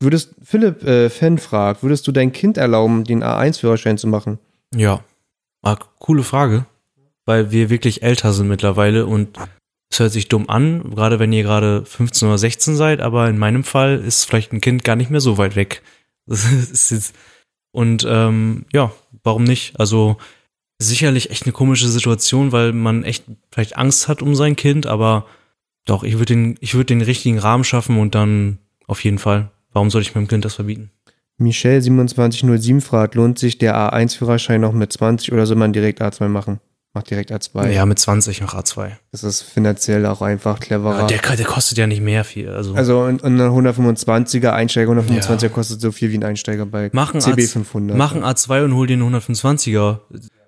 [0.00, 4.38] Würdest, Philipp äh, Fan fragt, würdest du dein Kind erlauben, den A1-Führerschein zu machen?
[4.72, 5.02] Ja.
[5.62, 6.66] Ah, coole Frage.
[7.24, 9.36] Weil wir wirklich älter sind mittlerweile und
[9.90, 13.38] es hört sich dumm an, gerade wenn ihr gerade 15 oder 16 seid, aber in
[13.38, 15.82] meinem Fall ist vielleicht ein Kind gar nicht mehr so weit weg.
[17.72, 18.92] Und ähm, ja,
[19.22, 19.78] warum nicht?
[19.78, 20.16] Also
[20.78, 25.26] sicherlich echt eine komische Situation, weil man echt vielleicht Angst hat um sein Kind, aber
[25.84, 29.50] doch, ich würde den, ich würde den richtigen Rahmen schaffen und dann auf jeden Fall.
[29.72, 30.90] Warum soll ich meinem Kind das verbieten?
[31.38, 36.28] Michelle 2707 fragt, lohnt sich der A1-Führerschein noch mit 20 oder soll man direkt A2
[36.28, 36.60] machen?
[36.98, 37.70] Mach direkt A2.
[37.70, 38.90] Ja, mit 20 nach A2.
[39.12, 41.00] Das ist finanziell auch einfach cleverer.
[41.02, 42.48] Ja, der, der kostet ja nicht mehr viel.
[42.50, 45.48] Also, also und ein 125er Einsteiger, 125er Ja.
[45.48, 47.96] kostet so viel wie ein Einsteiger bei Mach ein CB A- 500.
[47.96, 50.00] mach ein A2 und hol den 125er.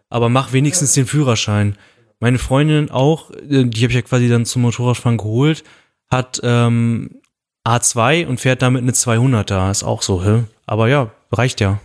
[0.09, 1.77] Aber mach wenigstens den Führerschein.
[2.19, 5.63] Meine Freundin auch, äh, die habe ich ja quasi dann zum Motorradfahren geholt,
[6.11, 7.21] hat ähm,
[7.65, 9.71] A2 und fährt damit eine 200er.
[9.71, 10.43] Ist auch so, hä?
[10.67, 11.79] Aber ja, reicht ja.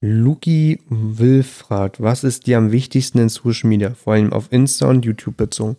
[0.00, 4.88] Luki Will fragt, was ist dir am wichtigsten in Social Media, vor allem auf Insta
[4.88, 5.76] und YouTube bezogen?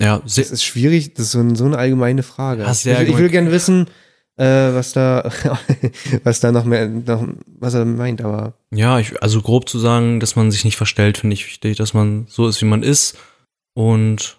[0.00, 2.62] Ja, Das ist schwierig, das ist so, ein, so eine allgemeine Frage.
[2.62, 3.86] Ja, ich, ich will gerne wissen,
[4.36, 5.30] äh, was da,
[6.24, 10.20] was da noch mehr, noch, was er meint, aber ja ich, also grob zu sagen,
[10.20, 13.18] dass man sich nicht verstellt, finde ich wichtig, dass man so ist, wie man ist.
[13.74, 14.38] Und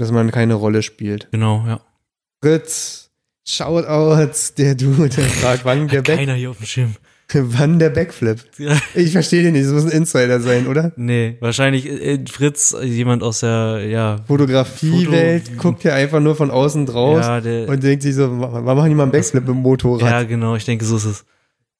[0.00, 1.28] dass man keine Rolle spielt.
[1.30, 1.80] genau, ja.
[2.42, 3.10] Fritz,
[3.46, 6.96] Shoutouts, der Dude, der fragt, wann der, Keiner hier auf dem Schirm.
[7.34, 8.44] Wann der Backflip.
[8.94, 10.92] Ich verstehe den nicht, das muss ein Insider sein, oder?
[10.96, 16.36] Nee, wahrscheinlich äh, Fritz, äh, jemand aus der, ja, Fotografiewelt, Foto- guckt ja einfach nur
[16.36, 19.42] von außen draus ja, der, und denkt sich so, warum machen die mal einen Backflip
[19.46, 20.02] mit dem Motorrad?
[20.10, 21.24] Ja, genau, ich denke, so ist es.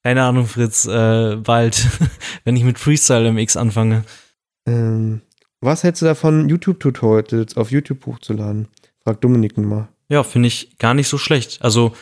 [0.03, 1.87] Keine Ahnung, Fritz, äh, bald,
[2.45, 4.05] wenn ich mit Freestyle MX anfange.
[4.67, 5.21] Ähm,
[5.61, 8.69] was hältst du davon, YouTube-Tutorials auf YouTube hochzuladen?
[9.05, 9.89] Fragt Dominik mal.
[10.09, 11.59] Ja, finde ich gar nicht so schlecht.
[11.63, 11.93] Also,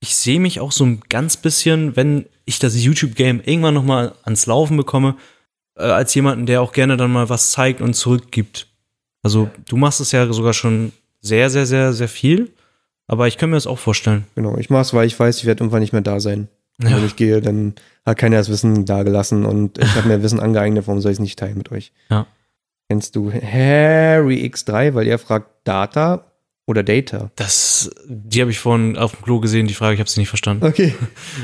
[0.00, 4.46] ich sehe mich auch so ein ganz bisschen, wenn ich das YouTube-Game irgendwann nochmal ans
[4.46, 5.16] Laufen bekomme,
[5.76, 8.68] äh, als jemanden, der auch gerne dann mal was zeigt und zurückgibt.
[9.22, 12.52] Also, du machst es ja sogar schon sehr, sehr, sehr, sehr viel,
[13.06, 14.24] aber ich kann mir das auch vorstellen.
[14.36, 16.48] Genau, ich mach's, weil ich weiß, ich werde irgendwann nicht mehr da sein.
[16.80, 16.96] Ja.
[16.96, 17.74] Wenn ich gehe, dann
[18.06, 21.16] hat keiner das Wissen da gelassen und ich habe mir Wissen angeeignet, warum soll ich
[21.16, 21.92] es nicht teilen mit euch?
[22.08, 22.26] Ja.
[22.88, 26.27] Kennst du Harry X3, weil er fragt Data
[26.68, 27.30] oder Data?
[27.34, 30.28] Das, die habe ich vorhin auf dem Klo gesehen, die Frage, ich habe sie nicht
[30.28, 30.66] verstanden.
[30.66, 30.94] Okay.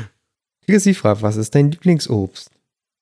[0.67, 2.51] Chrissy fragt, was ist dein Lieblingsobst?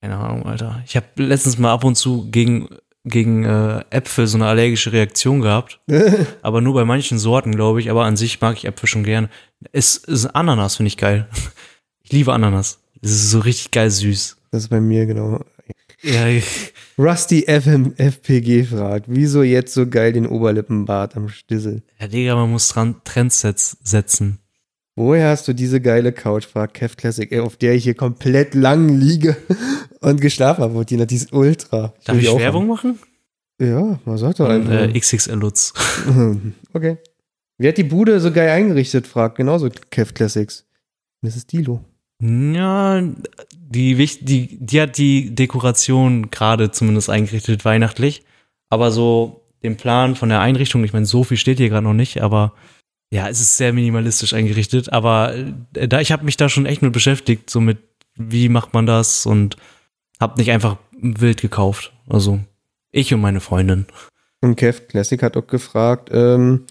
[0.01, 0.81] Keine Ahnung, Alter.
[0.85, 2.69] Ich habe letztens mal ab und zu gegen,
[3.03, 5.81] gegen äh, Äpfel so eine allergische Reaktion gehabt.
[6.41, 7.89] Aber nur bei manchen Sorten, glaube ich.
[7.89, 9.29] Aber an sich mag ich Äpfel schon gerne.
[9.73, 11.27] Es ist Ananas, finde ich geil.
[12.05, 12.81] Ich liebe Ananas.
[13.01, 14.35] Es ist so richtig geil süß.
[14.51, 15.39] Das ist bei mir genau.
[16.03, 16.25] Ja,
[16.97, 21.81] Rusty FM FPG fragt, wieso jetzt so geil den Oberlippenbart am Stissel?
[21.99, 24.39] ja Digga, man muss dran Trends setz, setzen.
[24.95, 28.53] Woher hast du diese geile Couch, fragt Kev Classic, ey, auf der ich hier komplett
[28.53, 29.35] lang liege
[30.01, 30.85] und geschlafen habe.
[30.85, 31.93] Die, ist ultra.
[32.03, 32.99] Darf will die ich auch Werbung machen?
[33.59, 34.93] Ja, man sagt doch Und, einfach.
[34.93, 35.73] äh, XXL Lutz.
[36.73, 36.97] okay.
[37.57, 40.65] Wer hat die Bude so geil eingerichtet, fragt genauso Kev Classics.
[41.21, 41.83] Das ist Dilo.
[42.21, 43.01] Ja,
[43.73, 48.23] die, die, die hat die Dekoration gerade zumindest eingerichtet, weihnachtlich.
[48.69, 51.93] Aber so den Plan von der Einrichtung, ich meine, so viel steht hier gerade noch
[51.93, 52.53] nicht, aber
[53.11, 54.91] ja, es ist sehr minimalistisch eingerichtet.
[54.91, 55.35] Aber
[55.75, 57.77] äh, da, ich habe mich da schon echt mit beschäftigt, so mit,
[58.15, 59.57] wie macht man das und
[60.19, 61.93] habe nicht einfach wild gekauft.
[62.09, 62.39] Also
[62.91, 63.85] ich und meine Freundin.
[64.41, 66.65] Und Kev Classic hat auch gefragt, ähm,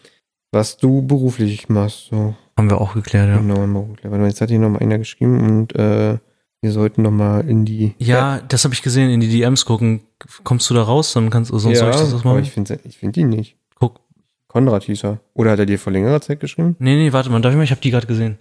[0.50, 2.08] was du beruflich machst.
[2.10, 3.38] So, Haben wir auch geklärt, ja.
[3.38, 3.98] genau, im Beruf.
[4.02, 6.18] Warte mal, Jetzt hat hier noch mal einer geschrieben und äh,
[6.62, 7.94] wir sollten noch mal in die.
[7.98, 10.02] Ja, das habe ich gesehen, in die DMs gucken.
[10.44, 12.44] Kommst du da raus, dann kannst du, sonst soll ich das was aber machen?
[12.44, 13.56] ich finde ich find ihn nicht.
[13.74, 14.00] Guck.
[14.46, 15.20] Konrad hieß er.
[15.34, 16.76] Oder hat er dir vor längerer Zeit geschrieben?
[16.78, 17.64] Nee, nee, warte mal, darf ich mal?
[17.64, 18.38] Ich habe die gerade gesehen.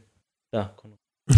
[0.52, 0.92] Da, komm.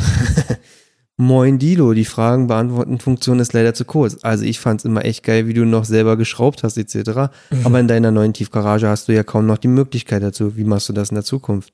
[1.15, 4.17] Moin Dilo, die Fragen beantworten Funktion ist leider zu kurz.
[4.23, 7.31] Also ich fand's immer echt geil, wie du noch selber geschraubt hast etc.
[7.63, 10.57] Aber in deiner neuen Tiefgarage hast du ja kaum noch die Möglichkeit dazu.
[10.57, 11.71] Wie machst du das in der Zukunft?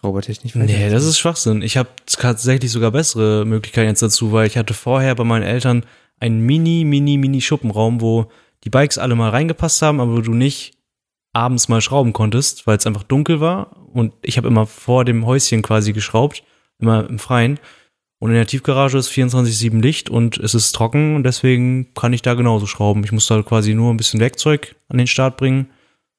[0.00, 1.62] Schraubertechnisch Nee, das ist Schwachsinn.
[1.62, 5.84] Ich habe tatsächlich sogar bessere Möglichkeiten jetzt dazu, weil ich hatte vorher bei meinen Eltern
[6.18, 8.30] einen mini, mini, mini Schuppenraum, wo
[8.64, 10.74] die Bikes alle mal reingepasst haben, aber wo du nicht
[11.32, 13.76] abends mal schrauben konntest, weil es einfach dunkel war.
[13.92, 16.42] Und ich habe immer vor dem Häuschen quasi geschraubt,
[16.78, 17.58] immer im Freien.
[18.18, 22.20] Und in der Tiefgarage ist 24-7 Licht und es ist trocken und deswegen kann ich
[22.20, 23.02] da genauso schrauben.
[23.04, 25.70] Ich muss da quasi nur ein bisschen Werkzeug an den Start bringen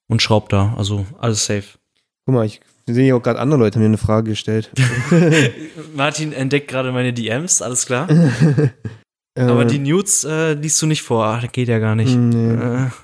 [0.08, 0.74] und schraub da.
[0.76, 1.78] Also alles safe.
[2.26, 2.60] Guck mal, ich
[2.94, 4.70] Sehen ja auch gerade andere Leute haben mir eine Frage gestellt.
[5.94, 8.08] Martin entdeckt gerade meine DMs, alles klar.
[9.38, 11.24] Aber die Nudes äh, liest du nicht vor.
[11.24, 12.14] Ach, das geht ja gar nicht.
[12.16, 12.54] Nee.
[12.54, 12.86] Äh,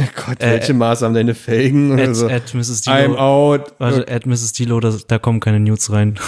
[0.00, 1.92] Oh Gott, Äh, welche Maße haben deine Felgen?
[1.92, 2.86] at, Also, at Mrs.
[2.86, 3.74] I'm out.
[3.78, 4.54] Warte, at Mrs.
[4.54, 6.18] Dilo, da, da kommen keine Nudes rein.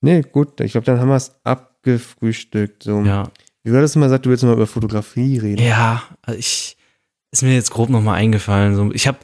[0.00, 2.82] Nee, gut, ich glaube, dann haben wir es abgefrühstückt.
[2.82, 3.02] So.
[3.02, 3.30] ja.
[3.62, 5.62] Wie war das immer gesagt, du willst mal über Fotografie reden?
[5.62, 6.78] Ja, also ich
[7.30, 8.74] ist mir jetzt grob nochmal eingefallen.
[8.74, 9.18] So, ich habe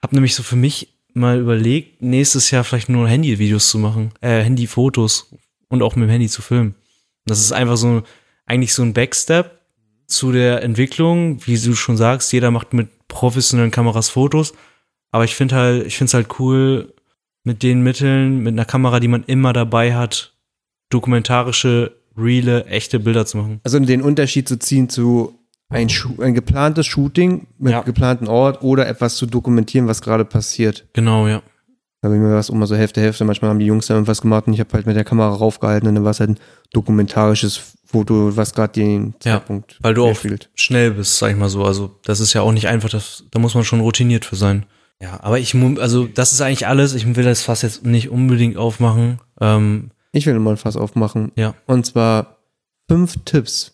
[0.00, 4.42] hab nämlich so für mich mal überlegt, nächstes Jahr vielleicht nur Handyvideos zu machen, äh,
[4.42, 5.34] Handyfotos
[5.68, 6.74] und auch mit dem Handy zu filmen.
[7.24, 8.02] Das ist einfach so
[8.46, 9.60] eigentlich so ein Backstep
[10.06, 14.52] zu der Entwicklung, wie du schon sagst, jeder macht mit professionellen Kameras Fotos,
[15.10, 16.92] aber ich finde halt, ich finde es halt cool
[17.44, 20.34] mit den Mitteln, mit einer Kamera, die man immer dabei hat,
[20.90, 23.60] dokumentarische, reale, echte Bilder zu machen.
[23.64, 25.88] Also den Unterschied zu ziehen zu ein,
[26.20, 27.82] ein geplantes Shooting mit Ja.
[27.82, 30.86] geplanten Ort oder etwas zu dokumentieren, was gerade passiert.
[30.92, 31.42] Genau, ja.
[32.02, 33.24] Da bei mir war es immer so Hälfte, Hälfte.
[33.24, 35.88] Manchmal haben die Jungs da irgendwas gemacht und ich habe halt mit der Kamera raufgehalten
[35.88, 36.38] und dann war es halt ein
[36.74, 40.50] dokumentarisches Foto, was gerade den Ja, Zeitpunkt weil du auch spielt.
[40.54, 41.64] schnell bist, sag ich mal so.
[41.64, 44.66] Also das ist ja auch nicht einfach, das, da muss man schon routiniert für sein.
[45.00, 46.94] Ja, aber ich, also das ist eigentlich alles.
[46.94, 49.18] Ich will das Fass jetzt nicht unbedingt aufmachen.
[49.40, 51.32] Ähm, Ich will mal ein Fass aufmachen.
[51.36, 51.54] Ja.
[51.66, 52.38] Und zwar
[52.88, 53.73] fünf Tipps,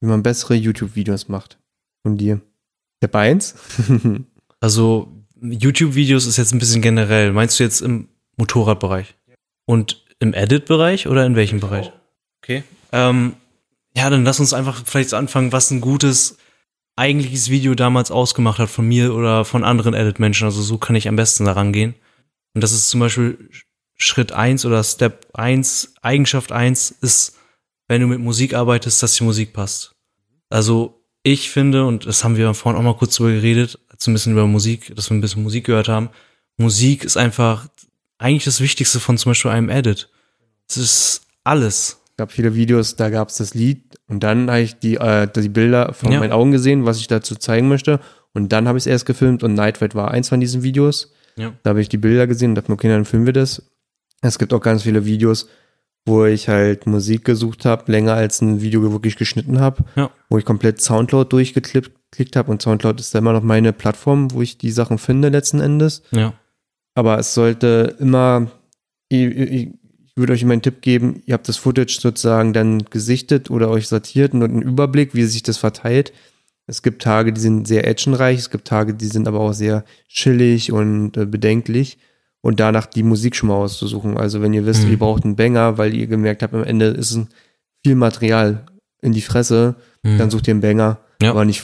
[0.00, 1.58] wie man bessere YouTube-Videos macht.
[2.02, 2.40] Von dir.
[3.00, 3.54] Tipp eins.
[4.60, 5.08] also
[5.40, 7.32] YouTube-Videos ist jetzt ein bisschen generell.
[7.32, 9.14] Meinst du jetzt im Motorradbereich?
[9.66, 11.92] Und im Edit-Bereich oder in welchem Bereich?
[12.42, 12.62] Okay.
[12.92, 13.34] Ähm,
[13.96, 16.38] ja, dann lass uns einfach vielleicht anfangen, was ein gutes
[16.96, 20.44] eigentliches Video damals ausgemacht hat von mir oder von anderen Edit-Menschen.
[20.44, 21.94] Also so kann ich am besten daran gehen.
[22.54, 23.48] Und das ist zum Beispiel
[23.96, 27.36] Schritt eins oder Step eins Eigenschaft eins ist,
[27.90, 29.96] wenn du mit Musik arbeitest, dass die Musik passt.
[30.48, 34.14] Also ich finde, und das haben wir vorhin auch mal kurz drüber geredet, so ein
[34.14, 36.08] bisschen über Musik, dass wir ein bisschen Musik gehört haben.
[36.56, 37.66] Musik ist einfach
[38.18, 40.08] eigentlich das Wichtigste von zum Beispiel einem Edit.
[40.68, 41.98] Es ist alles.
[42.10, 45.26] Es gab viele Videos, da gab es das Lied und dann habe ich die, äh,
[45.26, 46.20] die Bilder von Ja.
[46.20, 47.98] meinen Augen gesehen, was ich dazu zeigen möchte.
[48.34, 51.12] Und dann habe ich es erst gefilmt und Night Ride war eins von diesen Videos.
[51.34, 51.54] Ja.
[51.64, 53.62] Da habe ich die Bilder gesehen und dachte mir, okay, dann filmen wir das.
[54.20, 55.48] Es gibt auch ganz viele Videos,
[56.10, 60.10] wo ich halt Musik gesucht habe, länger als ein Video wirklich geschnitten habe, Ja.
[60.28, 64.58] wo ich komplett Soundcloud durchgeklickt habe und Soundcloud ist immer noch meine Plattform, wo ich
[64.58, 66.02] die Sachen finde letzten Endes.
[66.10, 66.34] Ja.
[66.94, 68.50] Aber es sollte immer,
[69.08, 69.68] ich, ich, ich
[70.16, 73.88] würde euch immer einen Tipp geben, ihr habt das Footage sozusagen dann gesichtet oder euch
[73.88, 76.12] sortiert und einen Überblick, wie sich das verteilt.
[76.66, 79.84] Es gibt Tage, die sind sehr actionreich, es gibt Tage, die sind aber auch sehr
[80.08, 81.98] chillig und äh, bedenklich.
[82.42, 84.16] Und danach die Musik schon mal auszusuchen.
[84.16, 84.90] Also wenn ihr wisst, Mhm.
[84.92, 87.18] ihr braucht einen Banger, weil ihr gemerkt habt, am Ende ist
[87.84, 88.64] viel Material
[89.02, 90.18] in die Fresse, Mhm.
[90.18, 91.30] dann sucht ihr einen Banger, Ja.
[91.30, 91.62] aber nicht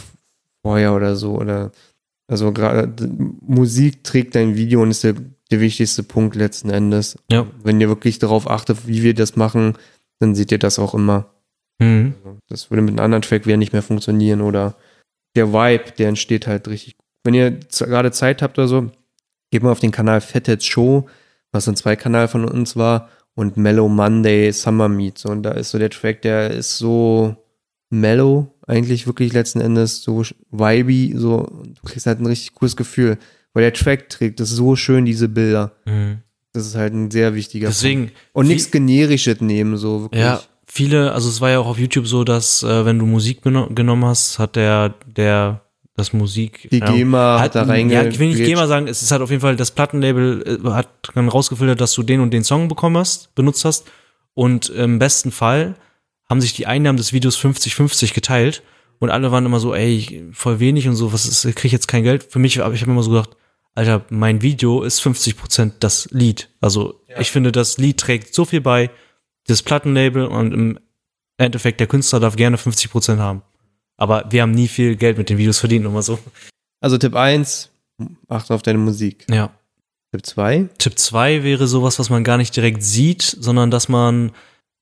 [0.62, 1.32] vorher oder so.
[1.38, 1.72] Oder
[2.28, 2.92] also gerade
[3.40, 5.14] Musik trägt dein Video und ist der,
[5.50, 7.16] der wichtigste Punkt letzten Endes.
[7.30, 7.46] Ja.
[7.62, 9.74] Wenn ihr wirklich darauf achtet, wie wir das machen,
[10.18, 11.26] dann seht ihr das auch immer.
[11.78, 12.14] Mhm.
[12.48, 14.74] Das würde mit einem anderen Track wieder nicht mehr funktionieren oder
[15.36, 16.96] der Vibe, der entsteht halt richtig.
[17.24, 18.90] Wenn ihr gerade Zeit habt oder so,
[19.56, 21.06] geht mal auf den Kanal Fatheads Show,
[21.50, 25.16] was ein Zweikanal von uns war, und Mellow Monday Summer Meet.
[25.16, 27.36] So, und da ist so der Track, der ist so
[27.88, 32.76] mellow, eigentlich wirklich letzten Endes, so vibey, so, und du kriegst halt ein richtig cooles
[32.76, 33.16] Gefühl.
[33.54, 35.72] Weil der Track trägt das so schön, diese Bilder.
[35.86, 36.18] Mhm.
[36.52, 37.78] Das ist halt ein sehr wichtiger Punkt.
[37.78, 38.10] Deswegen.
[38.34, 40.20] Und viel- nichts Generisches nehmen, so wirklich.
[40.20, 43.40] Ja, viele, also es war ja auch auf YouTube so, dass äh, wenn du Musik
[43.40, 45.62] genommen hast, hat der, der,
[45.96, 46.68] das Musik.
[46.70, 48.44] Die GEMA hat da reinge- Ja, ich will nicht.
[48.44, 51.92] GEMA sagen, es ist halt auf jeden Fall, das Plattenlabel äh, hat dann rausgefiltert, dass
[51.94, 53.86] du den und den Song bekommen hast, benutzt hast.
[54.34, 55.74] Und im besten Fall
[56.28, 58.62] haben sich die Einnahmen des Videos 50-50 geteilt.
[58.98, 61.86] Und alle waren immer so, ey, voll wenig und so, was ist, krieg ich jetzt
[61.88, 62.24] kein Geld?
[62.24, 63.30] Für mich, aber ich habe immer so gedacht,
[63.74, 66.48] Alter, mein Video ist 50% das Lied.
[66.62, 68.90] Also ich finde, das Lied trägt so viel bei,
[69.46, 70.78] das Plattenlabel und im
[71.36, 73.42] Endeffekt der Künstler darf gerne 50% haben.
[73.96, 76.18] Aber wir haben nie viel Geld mit den Videos verdient, mal so.
[76.80, 77.70] Also Tipp 1,
[78.28, 79.26] achte auf deine Musik.
[79.30, 79.50] Ja.
[80.12, 84.32] Tipp 2, Tipp 2 wäre sowas, was man gar nicht direkt sieht, sondern dass man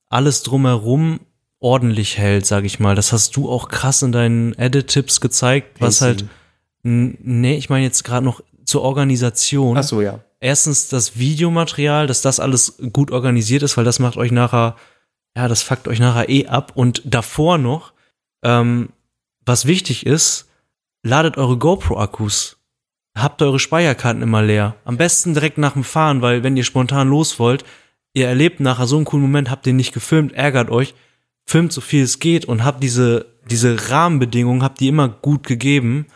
[0.09, 1.21] alles drumherum
[1.61, 2.95] ordentlich hält, sag ich mal.
[2.95, 6.27] Das hast du auch krass in deinen Edit-Tipps gezeigt, was halt,
[6.83, 9.79] nee, ich meine jetzt gerade noch zur Organisation.
[9.79, 10.21] Ach so, ja.
[10.41, 14.77] erstens das Videomaterial, dass das alles gut organisiert ist, weil das macht euch nachher,
[15.37, 16.73] ja, das fuckt euch nachher eh ab.
[16.75, 17.93] Und davor noch,
[18.43, 18.91] ähm,
[19.47, 20.49] was wichtig ist,
[21.03, 22.59] ladet eure GoPro-Akkus.
[23.17, 24.77] Habt eure Speicherkarten immer leer.
[24.85, 27.65] Am besten direkt nach dem Fahren, weil wenn ihr spontan los wollt,
[28.13, 30.95] ihr erlebt nachher so einen coolen Moment, habt den nicht gefilmt, ärgert euch,
[31.47, 36.07] filmt so viel es geht und habt diese, diese Rahmenbedingungen, habt die immer gut gegeben.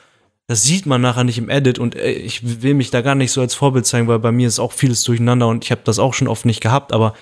[0.49, 3.31] das sieht man nachher nicht im Edit und äh, ich will mich da gar nicht
[3.31, 5.99] so als Vorbild zeigen, weil bei mir ist auch vieles durcheinander und ich habe das
[5.99, 7.15] auch schon oft nicht gehabt, aber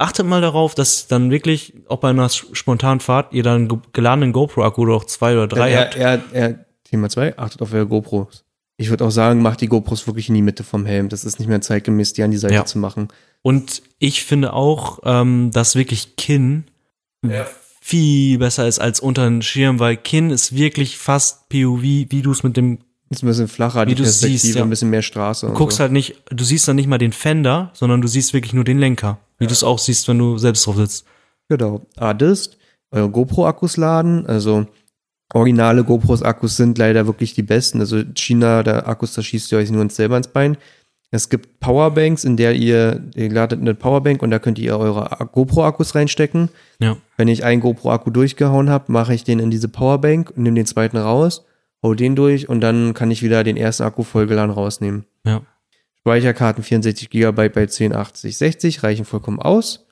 [0.00, 4.32] achtet mal darauf, dass dann wirklich auch bei einer spontanen Fahrt ihr dann ge- geladenen
[4.32, 5.96] GoPro-Akku oder auch zwei oder drei er, habt.
[5.96, 8.44] er, er, Thema 2, achtet auf eure GoPros.
[8.76, 11.08] Ich würde auch sagen, macht die GoPros wirklich in die Mitte vom Helm.
[11.10, 12.64] Das ist nicht mehr zeitgemäß, die an die Seite Ja.
[12.64, 13.08] zu machen.
[13.42, 16.64] Und ich finde auch, ähm, dass wirklich Kinn
[17.82, 22.30] viel besser ist als unter den Schirm, weil Kinn ist wirklich fast POV, wie du
[22.30, 22.78] es mit dem
[23.10, 24.62] Ist ein bisschen flacher, Wie die du Perspektive, siehst, ja.
[24.62, 25.46] ein bisschen mehr Straße.
[25.46, 25.82] Du guckst so.
[25.82, 28.78] halt nicht, du siehst dann nicht mal den Fender, sondern du siehst wirklich nur den
[28.78, 29.18] Lenker.
[29.40, 31.06] Wie du es auch siehst, wenn du selbst drauf sitzt.
[31.48, 31.80] Genau.
[31.96, 32.58] Adist,
[32.92, 34.26] eure GoPro-Akkus laden.
[34.26, 34.66] Also
[35.34, 37.80] originale GoPros-Akkus sind leider wirklich die besten.
[37.80, 40.56] Also China, der Akkus, da schießt ihr euch nur ins selber ins Bein.
[41.12, 45.08] Es gibt Powerbanks, in der ihr, ihr ladet eine Powerbank und da könnt ihr eure
[45.32, 46.50] GoPro-Akkus reinstecken.
[46.78, 46.98] Ja.
[47.16, 50.66] Wenn ich einen GoPro-Akku durchgehauen habe, mache ich den in diese Powerbank und nehme den
[50.66, 51.44] zweiten raus,
[51.82, 55.04] hau den durch und dann kann ich wieder den ersten Akku vollgeladen rausnehmen.
[55.24, 55.42] Ja.
[56.00, 59.86] Speicherkarten 64 GB bei 1080, 60 reichen vollkommen aus.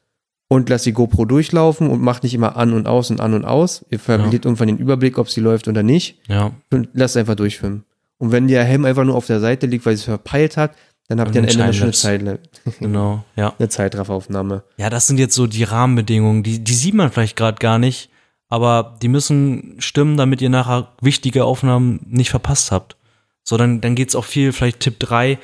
[0.50, 3.44] Und lasst die GoPro durchlaufen und macht nicht immer an und aus und an und
[3.44, 3.84] aus.
[3.90, 6.20] Ihr verliert irgendwann den Überblick, ob sie läuft oder nicht.
[6.26, 6.52] Ja.
[6.70, 7.84] Und lasst einfach durchfilmen.
[8.16, 10.74] Und wenn der Helm einfach nur auf der Seite liegt, weil sie es verpeilt hat,
[11.08, 11.92] dann habt ihr am Ende eine schöne.
[11.92, 12.22] Zeit,
[12.80, 13.24] Genau.
[13.36, 13.54] Ja.
[13.58, 14.62] eine Zeitrafferaufnahme.
[14.78, 18.08] Ja, das sind jetzt so die Rahmenbedingungen, die, die sieht man vielleicht gerade gar nicht,
[18.48, 22.96] aber die müssen stimmen, damit ihr nachher wichtige Aufnahmen nicht verpasst habt.
[23.42, 25.38] So, dann, dann geht's auch viel, vielleicht Tipp 3,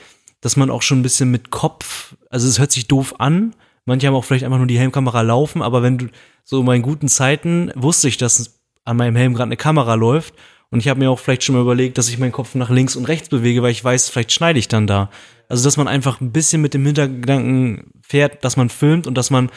[0.44, 3.54] dass man auch schon ein bisschen mit Kopf, also es hört sich doof an,
[3.86, 6.08] manche haben auch vielleicht einfach nur die Helmkamera laufen, aber wenn du,
[6.44, 10.34] so in meinen guten Zeiten wusste ich, dass an meinem Helm gerade eine Kamera läuft
[10.68, 12.94] und ich habe mir auch vielleicht schon mal überlegt, dass ich meinen Kopf nach links
[12.94, 15.08] und rechts bewege, weil ich weiß, vielleicht schneide ich dann da.
[15.48, 19.30] Also, dass man einfach ein bisschen mit dem Hintergedanken fährt, dass man filmt und dass
[19.30, 19.48] man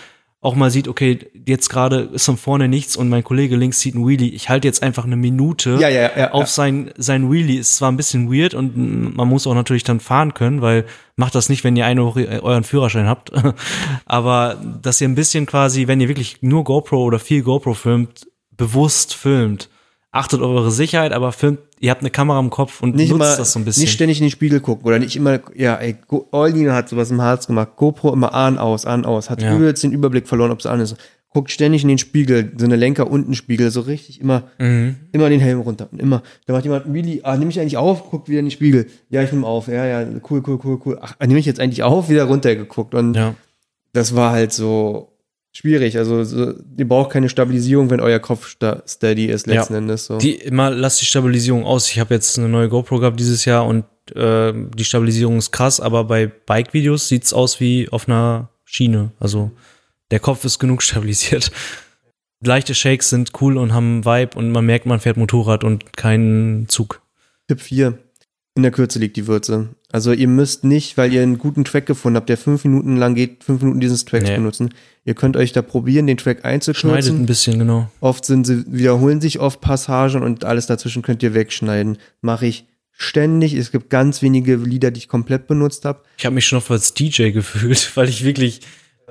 [0.47, 3.95] auch mal sieht, okay, jetzt gerade ist von vorne nichts und mein Kollege links zieht
[3.95, 4.29] einen Wheelie.
[4.29, 7.59] Ich halte jetzt einfach eine Minute Ja, ja, ja, auf sein, sein Wheelie.
[7.59, 10.85] Ist zwar ein bisschen weird und man muss auch natürlich dann fahren können, weil
[11.17, 13.33] macht das nicht, wenn ihr eine Woche euren Führerschein habt.
[14.05, 18.25] Aber dass ihr ein bisschen quasi, wenn ihr wirklich nur GoPro oder viel GoPro filmt,
[18.51, 19.69] bewusst filmt.
[20.17, 23.21] Achtet auf eure Sicherheit, aber filmt, ihr habt eine Kamera im Kopf und Nicht nutzt
[23.21, 23.81] immer, das so ein bisschen.
[23.81, 25.95] nicht ständig in den Spiegel gucken oder nicht immer, ja, ey,
[26.31, 27.69] Eulina hat sowas im Harz gemacht.
[27.75, 29.29] GoPro immer an, aus, an, aus.
[29.29, 29.55] Hat Ja.
[29.55, 30.95] übelst den Überblick verloren, ob es an ist.
[31.29, 34.95] Guckt ständig in den Spiegel, so eine Lenker-Unten-Spiegel, so richtig immer, Mhm.
[35.11, 35.87] immer den Helm runter.
[35.91, 38.51] Und immer, da macht jemand, Willi, ah, nehme ich eigentlich auf, guckt wieder in den
[38.51, 38.87] Spiegel.
[39.09, 40.97] Ja, ich nehme auf, ja, ja, cool, cool, cool, cool.
[40.99, 42.95] Ach, nehme ich jetzt eigentlich auf, wieder runtergeguckt.
[42.95, 43.35] Und ja.
[43.93, 45.11] das war halt so
[45.57, 45.97] schwierig.
[45.97, 49.79] Also, so, ihr braucht keine Stabilisierung, wenn euer Kopf sta- steady ist, letzten Ja.
[49.79, 50.05] Endes.
[50.05, 50.17] So.
[50.17, 51.89] Die immer lasst die Stabilisierung aus.
[51.89, 53.83] Ich habe jetzt eine neue GoPro gehabt dieses Jahr und
[54.15, 59.11] äh, die Stabilisierung ist krass, aber bei Bike-Videos sieht's aus wie auf einer Schiene.
[59.19, 59.51] Also
[60.11, 61.51] der Kopf ist genug stabilisiert.
[62.43, 66.69] Leichte Shakes sind cool und haben Vibe und man merkt, man fährt Motorrad und keinen
[66.69, 67.01] Zug.
[67.47, 67.97] Tipp 4.
[68.57, 69.69] In der Kürze liegt die Würze.
[69.91, 73.13] Also ihr müsst nicht, weil ihr einen guten Track gefunden habt, der fünf Minuten lang
[73.15, 74.35] geht, fünf Minuten dieses Tracks Nee.
[74.35, 74.73] benutzen.
[75.05, 77.89] Ihr könnt euch da probieren, den Track Schneidet ein bisschen, genau.
[78.01, 81.99] Oft sind sie, wiederholen sich oft Passagen und alles dazwischen könnt ihr wegschneiden.
[82.21, 83.53] Mache ich ständig.
[83.53, 86.01] Es gibt ganz wenige Lieder, die ich komplett benutzt habe.
[86.17, 88.61] Ich habe mich schon oft als DJ gefühlt, weil ich wirklich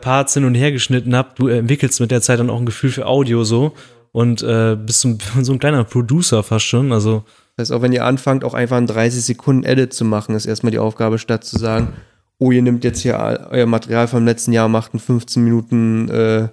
[0.00, 1.30] Parts hin und her geschnitten habe.
[1.36, 3.72] Du entwickelst mit der Zeit dann auch ein Gefühl für Audio so
[4.12, 6.92] und äh, bist so, ein- so ein kleiner Producer fast schon.
[6.92, 7.24] Also
[7.56, 10.46] Das heißt, auch wenn ihr anfangt, auch einfach einen 30 Sekunden Edit zu machen, ist
[10.46, 11.94] erstmal die Aufgabe, statt zu sagen,
[12.38, 16.48] oh, ihr nehmt jetzt hier euer Material vom letzten Jahr, macht ein 15 Minuten äh,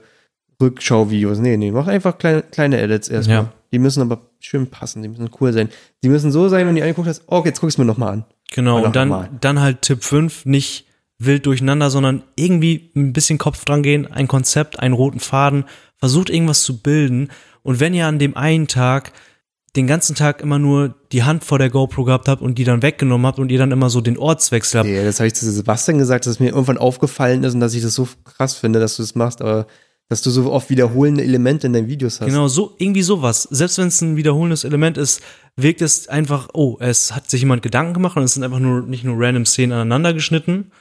[0.62, 1.40] Rückschauvideos.
[1.40, 3.38] Nee, nee, macht einfach kleine, kleine Edits erstmal.
[3.38, 3.54] Ja.
[3.74, 5.70] Die müssen aber schön passen, die müssen cool sein.
[6.04, 7.86] Die müssen so sein, wenn du die angeguckt hast, oh, jetzt guck ich es mir
[7.86, 8.26] nochmal an.
[8.52, 10.86] Genau, Oder und dann, dann halt Tipp 5, nicht
[11.18, 15.66] wild durcheinander, sondern irgendwie ein bisschen Kopf dran gehen, ein Konzept, einen roten Faden,
[15.98, 17.30] versucht irgendwas zu bilden.
[17.64, 19.12] Und wenn ihr an dem einen Tag
[19.76, 22.82] den ganzen Tag immer nur die Hand vor der GoPro gehabt habt und die dann
[22.82, 25.50] weggenommen habt und ihr dann immer so den Ortswechsel habt, Nee, das habe ich zu
[25.52, 28.80] Sebastian gesagt, dass es mir irgendwann aufgefallen ist und dass ich das so krass finde,
[28.80, 29.66] dass du das machst, aber
[30.10, 32.28] dass du so oft wiederholende Elemente in deinen Videos hast.
[32.28, 33.48] Genau, so irgendwie sowas.
[33.50, 35.22] Selbst wenn es ein wiederholendes Element ist,
[35.56, 38.84] wirkt es einfach, oh, es hat sich jemand Gedanken gemacht und es sind einfach nur
[38.84, 40.72] nicht nur random Szenen aneinander geschnitten.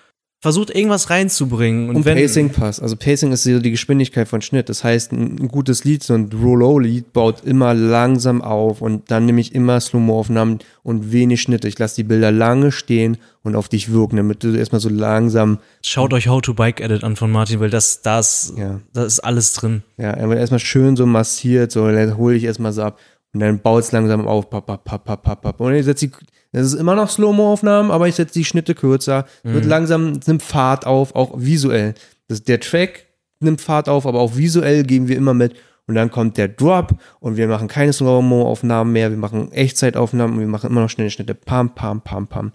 [0.43, 2.83] Versucht irgendwas reinzubringen und, Und wenn Pacing passt.
[2.83, 4.69] Also Pacing ist so die Geschwindigkeit von Schnitt.
[4.69, 9.41] Das heißt, ein, gutes Lied, so ein Roll-O-Lied baut immer langsam auf und dann nehme
[9.41, 11.69] ich immer Slow-Mo-Aufnahmen und wenig Schnitte.
[11.69, 15.61] Ich lasse die Bilder lange stehen und auf dich wirken, damit du erstmal so langsam,
[15.81, 19.21] schaut euch How to Bike Edit an von Martin, weil das das ja, da ist
[19.21, 19.85] alles drin.
[19.97, 22.99] ja, er wird erstmal schön so massiert, so, dann hole ich erstmal so ab
[23.33, 25.61] und dann baut es langsam auf, papp, papp, papp, papp, papp.
[25.61, 26.15] Und ich setze die,
[26.53, 29.55] das ist immer noch Slow-Mo-Aufnahmen, aber ich setze die Schnitte kürzer, Mhm.
[29.55, 31.95] wird langsam, es nimmt Fahrt auf, auch visuell.
[32.29, 33.07] Das, der Track
[33.41, 35.55] nimmt Fahrt auf, aber auch visuell geben wir immer mit,
[35.89, 40.41] Und dann kommt der Drop und wir machen keine Slow-Mo-Aufnahmen mehr, wir machen Echtzeitaufnahmen und
[40.41, 41.35] wir machen immer noch schnelle Schnitte.
[41.35, 42.53] Pam, pam, pam, pam.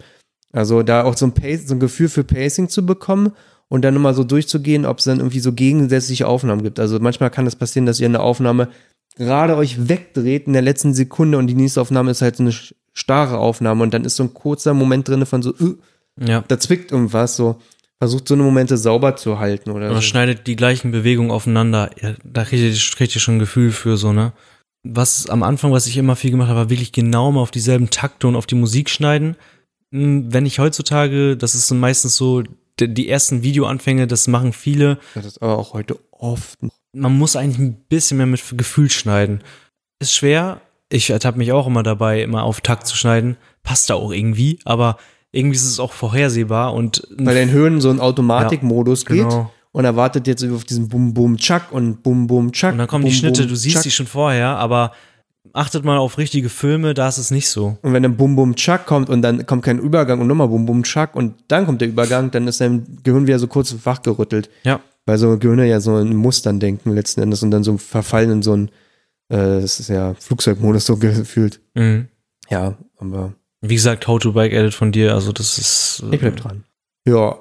[0.50, 3.32] Also da auch so ein, Pace, so ein Gefühl für Pacing zu bekommen
[3.68, 6.80] und dann immer so durchzugehen, ob es dann irgendwie so gegensätzliche Aufnahmen gibt.
[6.80, 8.68] Also manchmal kann es das passieren, dass ihr eine Aufnahme
[9.16, 12.54] gerade euch wegdreht in der letzten Sekunde und die nächste Aufnahme ist halt so eine
[12.98, 15.76] starre Aufnahme und dann ist so ein kurzer Moment drin von so, uh,
[16.20, 16.44] Ja.
[16.48, 17.60] da zwickt irgendwas, so
[18.00, 20.00] versucht so eine Momente sauber zu halten oder Oder so.
[20.02, 21.90] schneidet die gleichen Bewegungen aufeinander.
[22.00, 24.32] Ja, da kriegt ihr, schon ein Gefühl für so, ne?
[24.84, 27.90] Was am Anfang, was ich immer viel gemacht habe, war wirklich genau mal auf dieselben
[27.90, 29.36] Takte und auf die Musik schneiden.
[29.92, 32.42] Hm, Wenn ich heutzutage, das ist so meistens so,
[32.78, 34.98] die, die ersten Videoanfänge, das machen viele.
[35.14, 36.58] Das ist aber auch heute oft.
[36.92, 39.42] Man muss eigentlich ein bisschen mehr mit Gefühl schneiden.
[40.00, 40.60] Ist schwer.
[40.90, 43.36] Ich ertappe mich auch immer dabei, immer auf Takt zu schneiden.
[43.62, 44.96] Passt da auch irgendwie, aber
[45.30, 49.52] irgendwie ist es auch vorhersehbar und Weil dein Hirn so in Automatikmodus geht genau.
[49.72, 52.72] und er wartet jetzt auf diesen Bum Bum Chuck und Bum Bum Chuck.
[52.72, 53.82] Und dann kommen Bum, die Schnitte, Bum, du siehst Chuck.
[53.82, 54.92] die schon vorher, aber
[55.52, 57.76] achtet mal auf richtige Filme, da ist es nicht so.
[57.82, 60.64] Und wenn dann Bum Bum Chuck kommt und dann kommt kein Übergang und nochmal Bum
[60.64, 64.48] Bum Chuck und dann kommt der Übergang, dann ist dein Gehirn wieder so kurz wachgerüttelt.
[64.64, 64.80] Ja.
[65.04, 68.42] Weil so Gehirne ja so in Mustern denken letzten Endes und dann so verfallen in
[68.42, 68.70] so ein,
[69.28, 71.60] äh, das ist ja Flugzeugmodus so gefühlt.
[71.74, 72.08] Mhm.
[72.50, 76.02] Ja, aber Wie gesagt, How to Bike Edit von dir, also das ist.
[76.10, 76.64] äh, ich bleib dran.
[77.06, 77.36] Ja,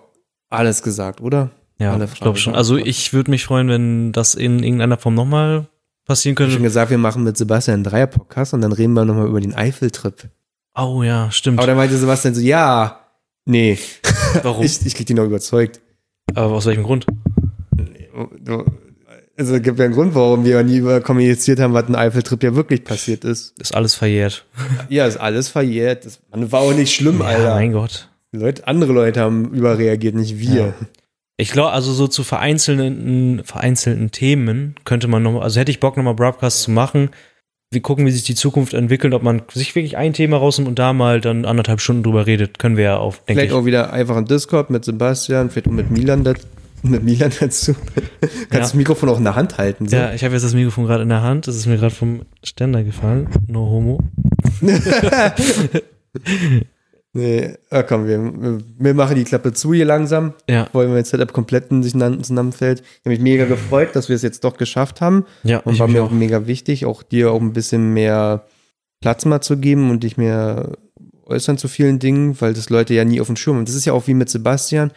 [0.50, 1.52] alles gesagt, oder?
[1.80, 2.56] Ja, alle ich glaube schon.
[2.56, 5.68] Also ich würde mich freuen, wenn das in irgendeiner Form nochmal
[6.06, 6.64] passieren Ich habe schon könnte.
[6.70, 10.30] gesagt, wir machen mit Sebastian einen Dreier-Podcast und dann reden wir nochmal über den Eifeltrip.
[10.76, 11.60] Oh ja, stimmt.
[11.60, 13.00] Aber dann meinte Sebastian so, ja,
[13.46, 13.78] nee,
[14.44, 14.64] Warum?
[14.64, 15.80] ich, ich krieg die noch überzeugt.
[16.34, 17.06] Aber aus welchem Grund?
[19.38, 22.42] Also es gibt ja einen Grund, warum wir nie über kommuniziert haben, was ein Eifeltrip
[22.44, 23.54] ja wirklich passiert ist.
[23.60, 24.46] Ist alles verjährt.
[24.90, 26.06] Ja, ist alles verjährt.
[26.06, 27.56] Das man, war auch nicht schlimm, Ja, Alter.
[27.56, 28.10] mein Gott.
[28.32, 30.56] Leute, andere Leute haben überreagiert, nicht wir.
[30.68, 30.74] Ja.
[31.38, 35.96] Ich glaube, also so zu vereinzelten, vereinzelten Themen könnte man noch, also hätte ich Bock,
[35.98, 37.10] nochmal Broadcasts zu machen.
[37.70, 40.80] Wir gucken, wie sich die Zukunft entwickelt, ob man sich wirklich ein Thema rausnimmt und
[40.80, 42.58] da mal dann anderthalb Stunden drüber redet.
[42.60, 43.54] Können wir ja auch, denke Vielleicht ich.
[43.54, 46.38] auch wieder einfach ein Discord mit Sebastian, vielleicht auch mit Milan, dat,
[46.84, 47.74] mit Milan dazu.
[47.74, 48.60] Kannst Ja.
[48.60, 49.88] das Mikrofon auch in der Hand halten.
[49.88, 49.96] So.
[49.96, 51.48] Ja, ich habe jetzt das Mikrofon gerade in der Hand.
[51.48, 53.28] Das ist mir gerade vom Ständer gefallen.
[53.48, 54.00] No homo.
[57.14, 61.04] Nee, ah, komm, wir, wir- wir machen die Klappe zu hier langsam, Ja, weil mein
[61.04, 62.82] Setup komplett in sich zusammenfällt.
[62.82, 65.26] Ich habe mich mega gefreut, dass wir es jetzt doch geschafft haben.
[65.44, 65.60] ja.
[65.60, 68.46] Und war mir auch mega wichtig, auch dir auch ein bisschen mehr
[69.02, 70.74] Platz mal zu geben und dich mehr
[71.26, 73.66] äußern zu vielen Dingen, weil das Leute ja nie auf dem Schirm haben.
[73.66, 74.92] Das ist ja auch wie mit Sebastian.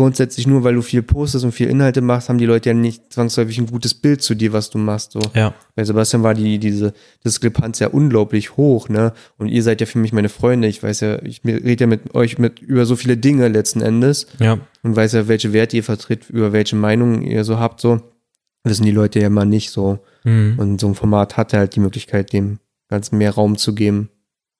[0.00, 3.12] Grundsätzlich nur, weil du viel postest und viel Inhalte machst, haben die Leute ja nicht
[3.12, 5.12] zwangsläufig ein gutes Bild zu dir, was du machst.
[5.12, 5.20] So.
[5.34, 9.12] Ja, Bei Sebastian war die, diese Diskrepanz ja unglaublich hoch, ne?
[9.36, 10.68] Und ihr seid ja für mich meine Freunde.
[10.68, 14.26] Ich weiß ja, ich rede ja mit euch mit über so viele Dinge letzten Endes
[14.38, 14.56] ja.
[14.82, 18.00] und weiß ja, welche Werte ihr vertritt, über welche Meinungen ihr so habt, so.
[18.64, 19.98] Wissen die Leute ja mal nicht so.
[20.24, 20.54] Mhm.
[20.56, 24.08] Und so ein Format hat halt die Möglichkeit, dem ganz mehr Raum zu geben.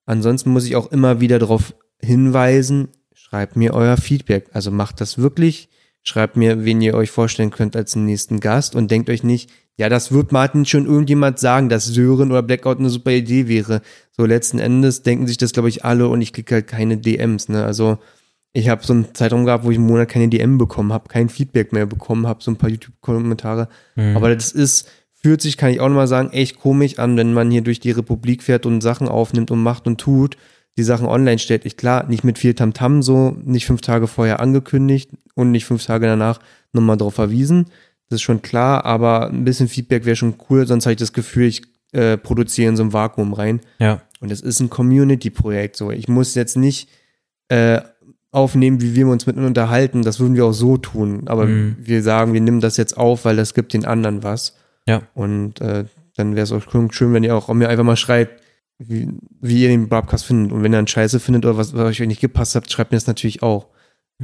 [0.04, 2.88] Ansonsten muss ich auch immer wieder darauf hinweisen,
[3.30, 4.48] schreibt mir euer Feedback.
[4.52, 5.68] Also macht das wirklich.
[6.02, 9.50] Schreibt mir, wen ihr euch vorstellen könnt als den nächsten Gast und denkt euch nicht,
[9.76, 13.82] ja, das wird Martin schon irgendjemand sagen, dass Sören oder Blackout eine super Idee wäre.
[14.10, 17.48] So letzten Endes denken sich das, glaube ich, alle und ich kriege halt keine DMs.
[17.48, 17.64] Ne?
[17.64, 17.98] Also
[18.52, 21.28] ich habe so einen Zeitraum gehabt, wo ich einen Monat keine DM bekommen habe, kein
[21.28, 23.68] Feedback mehr bekommen habe, so ein paar YouTube-Kommentare.
[23.94, 24.16] Mhm.
[24.16, 27.50] Aber das ist, fühlt sich, kann ich auch nochmal sagen, echt komisch an, wenn man
[27.50, 30.36] hier durch die Republik fährt und Sachen aufnimmt und macht und tut,
[30.78, 31.66] die Sachen online stellt.
[31.66, 35.84] Ich klar, nicht mit viel Tamtam so, nicht fünf Tage vorher angekündigt und nicht fünf
[35.84, 36.40] Tage danach
[36.72, 37.66] nochmal drauf verwiesen.
[38.08, 41.12] Das ist schon klar, aber ein bisschen Feedback wäre schon cool, sonst habe ich das
[41.12, 43.60] Gefühl, ich äh, produziere in so ein Vakuum rein.
[43.78, 44.02] ja.
[44.22, 45.76] Und es ist ein Community-Projekt.
[45.76, 46.90] So, ich muss jetzt nicht
[47.48, 47.80] äh,
[48.32, 50.02] aufnehmen, wie wir uns miteinander unterhalten.
[50.02, 51.22] Das würden wir auch so tun.
[51.24, 51.76] Aber Mhm.
[51.80, 54.56] wir sagen, wir nehmen das jetzt auf, weil das gibt den anderen was.
[54.86, 55.00] Ja.
[55.14, 58.39] Und äh, dann wäre es auch schön- schön, wenn ihr auch mir einfach mal schreibt,
[58.80, 59.08] wie,
[59.40, 60.52] wie ihr den Broadcast findet.
[60.52, 62.96] Und wenn ihr einen Scheiße findet oder was, was euch nicht gepasst hat, schreibt mir
[62.96, 63.66] das natürlich auch.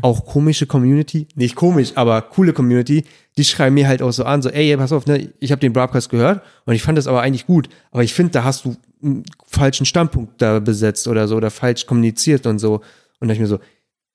[0.02, 3.04] Auch komische Community, nicht komisch, aber coole Community,
[3.38, 5.72] die schreiben mir halt auch so an, so, ey, pass auf, ne, ich habe den
[5.72, 8.76] Broadcast gehört und ich fand das aber eigentlich gut, aber ich finde, da hast du
[9.02, 12.74] einen falschen Standpunkt da besetzt oder so oder falsch kommuniziert und so.
[13.20, 13.58] Und dann ich mir so,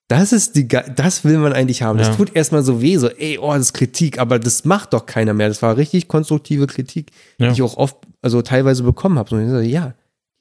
[0.07, 1.97] das ist die, das will man eigentlich haben.
[1.97, 2.05] Ja.
[2.05, 5.07] Das tut erstmal so weh, so, ey, oh, das ist Kritik, aber das macht doch
[5.07, 5.47] keiner mehr.
[5.47, 7.47] Das war richtig konstruktive Kritik, Ja.
[7.47, 9.29] die ich auch oft, also teilweise bekommen habe.
[9.29, 9.95] So, ja,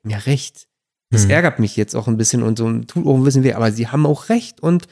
[0.06, 0.66] ja recht.
[1.10, 1.30] Das Hm.
[1.30, 3.72] ärgert mich jetzt auch ein bisschen und so, und tut auch ein bisschen weh, aber
[3.72, 4.86] sie haben auch recht und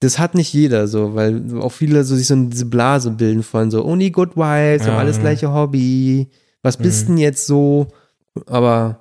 [0.00, 3.70] das hat nicht jeder so, weil auch viele so sich so diese Blase bilden von
[3.70, 6.28] so, only good vibes, Ja, haben alles gleiche Hobby.
[6.62, 7.12] Was bist Mhm.
[7.14, 7.88] denn jetzt so?
[8.46, 9.00] Aber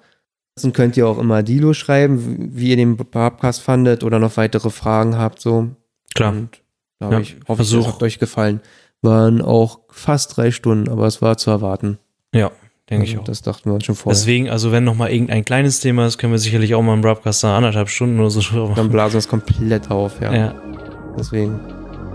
[0.55, 4.69] ansonsten könnt ihr auch immer Dilo schreiben, wie ihr den Podcast fandet oder noch weitere
[4.69, 5.67] Fragen habt, so.
[6.15, 6.31] Klar.
[6.31, 6.61] Und
[6.99, 8.61] glaube Ja, ich, hoffe, es hat euch gefallen.
[9.01, 11.99] Waren auch fast drei Stunden, aber es war zu erwarten.
[12.33, 12.51] Ja,
[12.89, 13.23] denke ich auch.
[13.23, 14.15] Das dachten wir uns schon vorher.
[14.15, 17.01] Deswegen, also wenn noch mal irgendein kleines Thema ist, können wir sicherlich auch mal im
[17.01, 18.89] Broadcast da anderthalb Stunden oder so drüber Dann machen.
[18.91, 20.33] blasen wir es komplett auf, ja.
[20.33, 20.53] Ja,
[21.17, 21.59] Deswegen.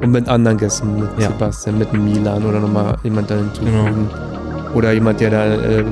[0.03, 1.29] Und mit anderen Gästen, mit Ja.
[1.29, 4.09] Sebastian, mit Milan oder nochmal jemand da hinzufügen.
[4.11, 4.75] Genau.
[4.75, 5.85] Oder jemand, der da äh,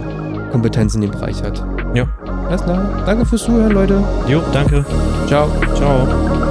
[0.53, 1.63] Kompetenz in dem Bereich hat.
[1.95, 2.07] Ja.
[2.49, 3.03] Alles klar.
[3.05, 4.03] Danke fürs Zuhören, Leute.
[4.29, 4.85] jo, danke.
[5.27, 5.51] Ciao.
[5.75, 6.48] Ciao.